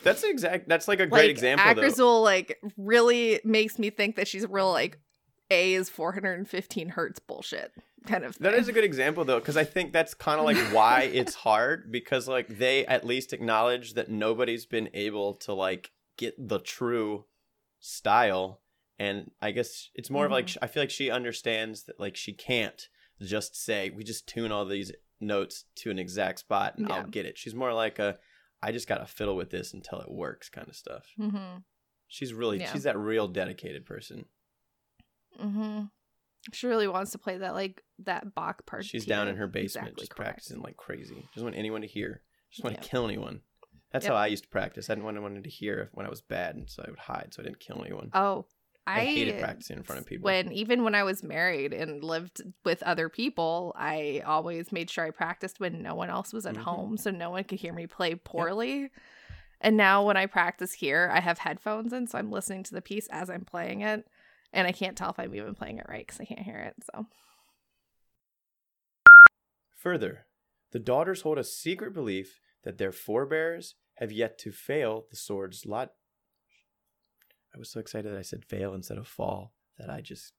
That's 0.03 0.23
exact. 0.23 0.67
That's 0.67 0.87
like 0.87 0.99
a 0.99 1.07
great 1.07 1.21
like, 1.21 1.29
example. 1.29 1.83
Will 1.97 2.21
like 2.21 2.57
really 2.77 3.39
makes 3.45 3.79
me 3.79 3.89
think 3.91 4.15
that 4.17 4.27
she's 4.27 4.45
real 4.47 4.71
like 4.71 4.97
A 5.51 5.73
is 5.75 5.89
415 5.89 6.89
hertz 6.89 7.19
bullshit 7.19 7.71
kind 8.07 8.23
of. 8.23 8.37
That 8.39 8.53
thing. 8.53 8.61
is 8.61 8.67
a 8.67 8.73
good 8.73 8.83
example 8.83 9.23
though, 9.25 9.39
because 9.39 9.57
I 9.57 9.63
think 9.63 9.93
that's 9.93 10.13
kind 10.15 10.39
of 10.39 10.45
like 10.45 10.57
why 10.73 11.01
it's 11.03 11.35
hard 11.35 11.91
because 11.91 12.27
like 12.27 12.47
they 12.57 12.85
at 12.87 13.05
least 13.05 13.33
acknowledge 13.33 13.93
that 13.93 14.09
nobody's 14.09 14.65
been 14.65 14.89
able 14.93 15.35
to 15.35 15.53
like 15.53 15.91
get 16.17 16.33
the 16.47 16.59
true 16.59 17.25
style, 17.79 18.61
and 18.99 19.31
I 19.41 19.51
guess 19.51 19.89
it's 19.95 20.09
more 20.09 20.25
of 20.25 20.31
like 20.31 20.47
Mhm. 20.47 20.57
I 20.61 20.67
feel 20.67 20.83
like 20.83 20.89
she 20.89 21.09
understands 21.11 21.83
that 21.83 21.99
like 21.99 22.15
she 22.15 22.33
can't 22.33 22.87
just 23.21 23.55
say 23.55 23.89
we 23.89 24.03
just 24.03 24.27
tune 24.27 24.51
all 24.51 24.65
these 24.65 24.91
notes 25.19 25.65
to 25.75 25.91
an 25.91 25.99
exact 25.99 26.39
spot 26.39 26.77
and 26.77 26.87
Yeah. 26.87 26.95
I'll 26.95 27.07
get 27.07 27.25
it. 27.25 27.37
She's 27.37 27.53
more 27.55 27.73
like 27.73 27.99
a 27.99 28.17
I 28.63 28.71
just 28.71 28.87
gotta 28.87 29.05
fiddle 29.05 29.35
with 29.35 29.49
this 29.49 29.73
until 29.73 29.99
it 29.99 30.09
works 30.11 30.49
kind 30.49 30.67
of 30.67 30.75
stuff. 30.75 31.07
Mhm. 31.19 31.63
She's 32.07 32.33
really 32.33 32.59
Yeah. 32.59 32.71
she's 32.71 32.83
that 32.83 32.97
real 32.97 33.27
dedicated 33.27 33.85
person. 33.85 34.25
Mm-hmm. 35.39 35.83
She 36.53 36.67
really 36.67 36.87
wants 36.87 37.11
to 37.11 37.17
play 37.19 37.37
that 37.37 37.53
like 37.53 37.83
that 37.99 38.33
Bach 38.33 38.65
part. 38.65 38.83
She's 38.85 39.05
down 39.05 39.27
in 39.27 39.35
her 39.37 39.47
basement 39.47 39.89
exactly 39.89 40.01
just 40.03 40.15
correct. 40.15 40.29
practicing 40.31 40.61
like 40.61 40.77
crazy. 40.77 41.27
Doesn't 41.35 41.45
want 41.45 41.55
anyone 41.57 41.81
to 41.81 41.87
hear. 41.87 42.21
Just 42.49 42.63
want 42.63 42.75
Yeah. 42.77 42.81
to 42.81 42.89
kill 42.89 43.05
anyone. 43.05 43.41
That's 43.91 44.05
Yep. 44.05 44.13
how 44.13 44.17
I 44.19 44.27
used 44.27 44.43
to 44.43 44.49
practice. 44.49 44.89
I 44.89 44.93
didn't 44.93 45.03
want 45.05 45.17
anyone 45.17 45.43
to 45.43 45.49
hear 45.49 45.89
when 45.93 46.05
I 46.05 46.09
was 46.09 46.21
bad, 46.21 46.55
and 46.55 46.69
so 46.69 46.83
I 46.85 46.89
would 46.89 46.99
hide 46.99 47.33
so 47.33 47.41
I 47.41 47.45
didn't 47.45 47.59
kill 47.59 47.81
anyone. 47.83 48.09
Oh, 48.13 48.45
I, 48.87 49.01
I, 49.01 49.05
hated 49.05 49.39
practicing 49.39 49.77
in 49.77 49.83
front 49.83 50.01
of 50.01 50.07
people. 50.07 50.23
When 50.25 50.51
even 50.51 50.83
when 50.83 50.95
I 50.95 51.03
was 51.03 51.21
married 51.21 51.71
and 51.73 52.03
lived 52.03 52.41
with 52.65 52.81
other 52.81 53.09
people, 53.09 53.73
I 53.77 54.23
always 54.25 54.71
made 54.71 54.89
sure 54.89 55.05
I 55.05 55.11
practiced 55.11 55.59
when 55.59 55.83
no 55.83 55.93
one 55.93 56.09
else 56.09 56.33
was 56.33 56.47
at 56.47 56.55
Mhm. 56.55 56.61
home, 56.63 56.97
so 56.97 57.11
no 57.11 57.29
one 57.29 57.43
could 57.43 57.59
hear 57.59 57.73
me 57.73 57.85
play 57.85 58.15
poorly. 58.15 58.89
And 59.59 59.77
now 59.77 60.03
when 60.03 60.17
I 60.17 60.25
practice 60.25 60.73
here, 60.73 61.11
I 61.13 61.19
have 61.19 61.37
headphones 61.37 61.93
in, 61.93 62.07
so 62.07 62.17
I'm 62.17 62.31
listening 62.31 62.63
to 62.63 62.73
the 62.73 62.81
piece 62.81 63.07
as 63.11 63.29
I'm 63.29 63.45
playing 63.45 63.81
it, 63.81 64.07
and 64.53 64.67
I 64.67 64.71
can't 64.71 64.97
tell 64.97 65.09
if 65.09 65.19
I'm 65.19 65.33
even 65.35 65.55
playing 65.55 65.77
it 65.77 65.85
right 65.87 66.05
because 66.05 66.19
I 66.19 66.25
can't 66.25 66.39
hear 66.41 66.57
it. 66.57 66.75
So 66.93 67.05
Further, 69.81 70.25
the 70.71 70.79
daughters 70.79 71.21
hold 71.21 71.39
a 71.39 71.43
secret 71.43 71.93
belief 71.93 72.39
that 72.63 72.77
their 72.77 72.91
forebears 72.91 73.73
have 73.97 74.11
yet 74.11 74.37
to 74.39 74.51
fail 74.51 75.05
the 75.09 75.15
sword's 75.15 75.65
lot. 75.65 75.91
I 77.55 77.57
was 77.57 77.71
so 77.71 77.79
excited 77.79 78.11
that 78.11 78.17
I 78.17 78.21
said 78.21 78.45
fail 78.45 78.73
instead 78.73 78.97
of 78.97 79.07
fall 79.07 79.53
that 79.79 79.89
I 79.89 80.01
just 80.01 80.33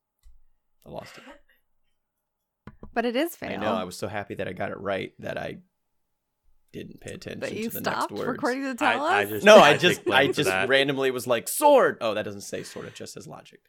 I 0.86 0.90
lost 0.90 1.18
it. 1.18 1.24
but 2.94 3.04
it 3.04 3.16
is 3.16 3.34
fail. 3.34 3.50
I 3.50 3.56
know. 3.56 3.74
I 3.74 3.84
was 3.84 3.96
so 3.96 4.08
happy 4.08 4.36
that 4.36 4.46
I 4.46 4.52
got 4.52 4.70
it 4.70 4.78
right 4.78 5.12
that 5.18 5.36
I 5.36 5.58
didn't 6.72 7.00
pay 7.00 7.14
attention 7.14 7.40
that 7.40 7.52
you 7.52 7.68
to 7.68 7.74
the 7.74 7.80
next 7.80 7.96
stopped 7.98 8.12
words. 8.12 8.28
recording 8.28 8.62
to 8.62 8.74
tell 8.74 9.04
I, 9.04 9.20
I 9.20 9.24
us. 9.24 9.30
just 9.30 9.44
No, 9.44 9.58
I 9.58 9.72
take 9.72 9.80
just 9.80 10.10
I 10.10 10.26
just 10.28 10.68
randomly 10.68 11.10
was 11.10 11.26
like 11.26 11.48
sword. 11.48 11.98
Oh, 12.00 12.14
that 12.14 12.22
doesn't 12.22 12.42
say 12.42 12.62
sword. 12.62 12.86
It 12.86 12.94
just 12.94 13.14
says 13.14 13.26
logic. 13.26 13.60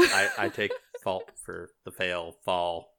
I, 0.00 0.28
I 0.38 0.48
take 0.48 0.72
fault 1.02 1.30
for 1.36 1.70
the 1.84 1.90
fail 1.90 2.32
fall 2.44 2.94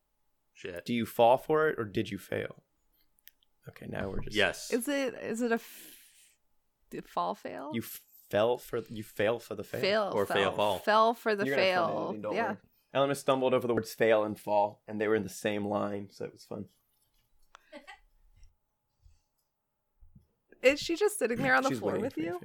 shit. 0.54 0.86
Do 0.86 0.94
you 0.94 1.06
fall 1.06 1.38
for 1.38 1.68
it 1.70 1.80
or 1.80 1.84
did 1.86 2.10
you 2.10 2.18
fail? 2.18 2.64
Okay, 3.70 3.86
now 3.90 4.10
we're 4.10 4.22
just 4.22 4.36
Yes. 4.36 4.72
Is 4.72 4.88
it 4.88 5.14
is 5.16 5.42
it 5.42 5.52
a 5.52 5.56
f- 5.56 5.86
did 6.90 7.08
fall 7.08 7.36
fail? 7.36 7.72
You 7.74 7.84
fell 8.30 8.58
for 8.58 8.82
you 8.90 9.04
fail 9.04 9.40
for 9.40 9.56
the 9.56 9.64
fail. 9.64 9.82
fail 9.82 10.12
Or 10.14 10.26
fell, 10.26 10.36
fail 10.38 10.52
fall. 10.54 10.80
fell 10.80 11.14
for 11.14 11.36
the 11.36 11.46
You're 11.46 11.56
gonna 11.56 11.68
it, 11.68 11.74
fail. 11.74 12.34
yeah. 12.34 12.48
worry. 12.48 12.58
Eleanor 12.94 13.14
stumbled 13.16 13.54
over 13.54 13.68
the 13.68 13.74
words 13.74 13.94
fail 13.94 14.24
and 14.26 14.38
fall, 14.38 14.82
and 14.88 15.00
they 15.00 15.08
were 15.08 15.16
in 15.16 15.24
the 15.24 15.30
same 15.30 15.66
line, 15.66 16.10
so 16.12 16.26
it 16.26 16.34
was 16.34 16.44
fun. 16.44 16.66
Is 20.62 20.80
she 20.80 20.96
just 20.96 21.18
sitting 21.18 21.38
there 21.40 21.56
on 21.56 21.64
the 21.64 21.70
She's 21.70 21.80
floor 21.80 21.98
with 21.98 22.18
you? 22.18 22.40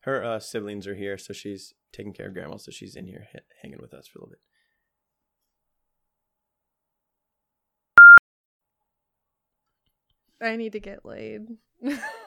Her 0.00 0.24
uh, 0.24 0.38
siblings 0.38 0.86
are 0.86 0.94
here, 0.94 1.18
so 1.18 1.32
she's 1.34 1.74
taking 1.92 2.12
care 2.12 2.28
of 2.28 2.34
grandma, 2.34 2.56
so 2.56 2.70
she's 2.70 2.96
in 2.96 3.06
here 3.06 3.26
ha- 3.32 3.40
hanging 3.62 3.80
with 3.80 3.94
us 3.94 4.06
for 4.06 4.18
a 4.18 4.22
little 4.22 4.30
bit. 4.30 4.40
I 10.42 10.56
need 10.56 10.72
to 10.72 10.80
get 10.80 11.04
laid. 11.04 11.42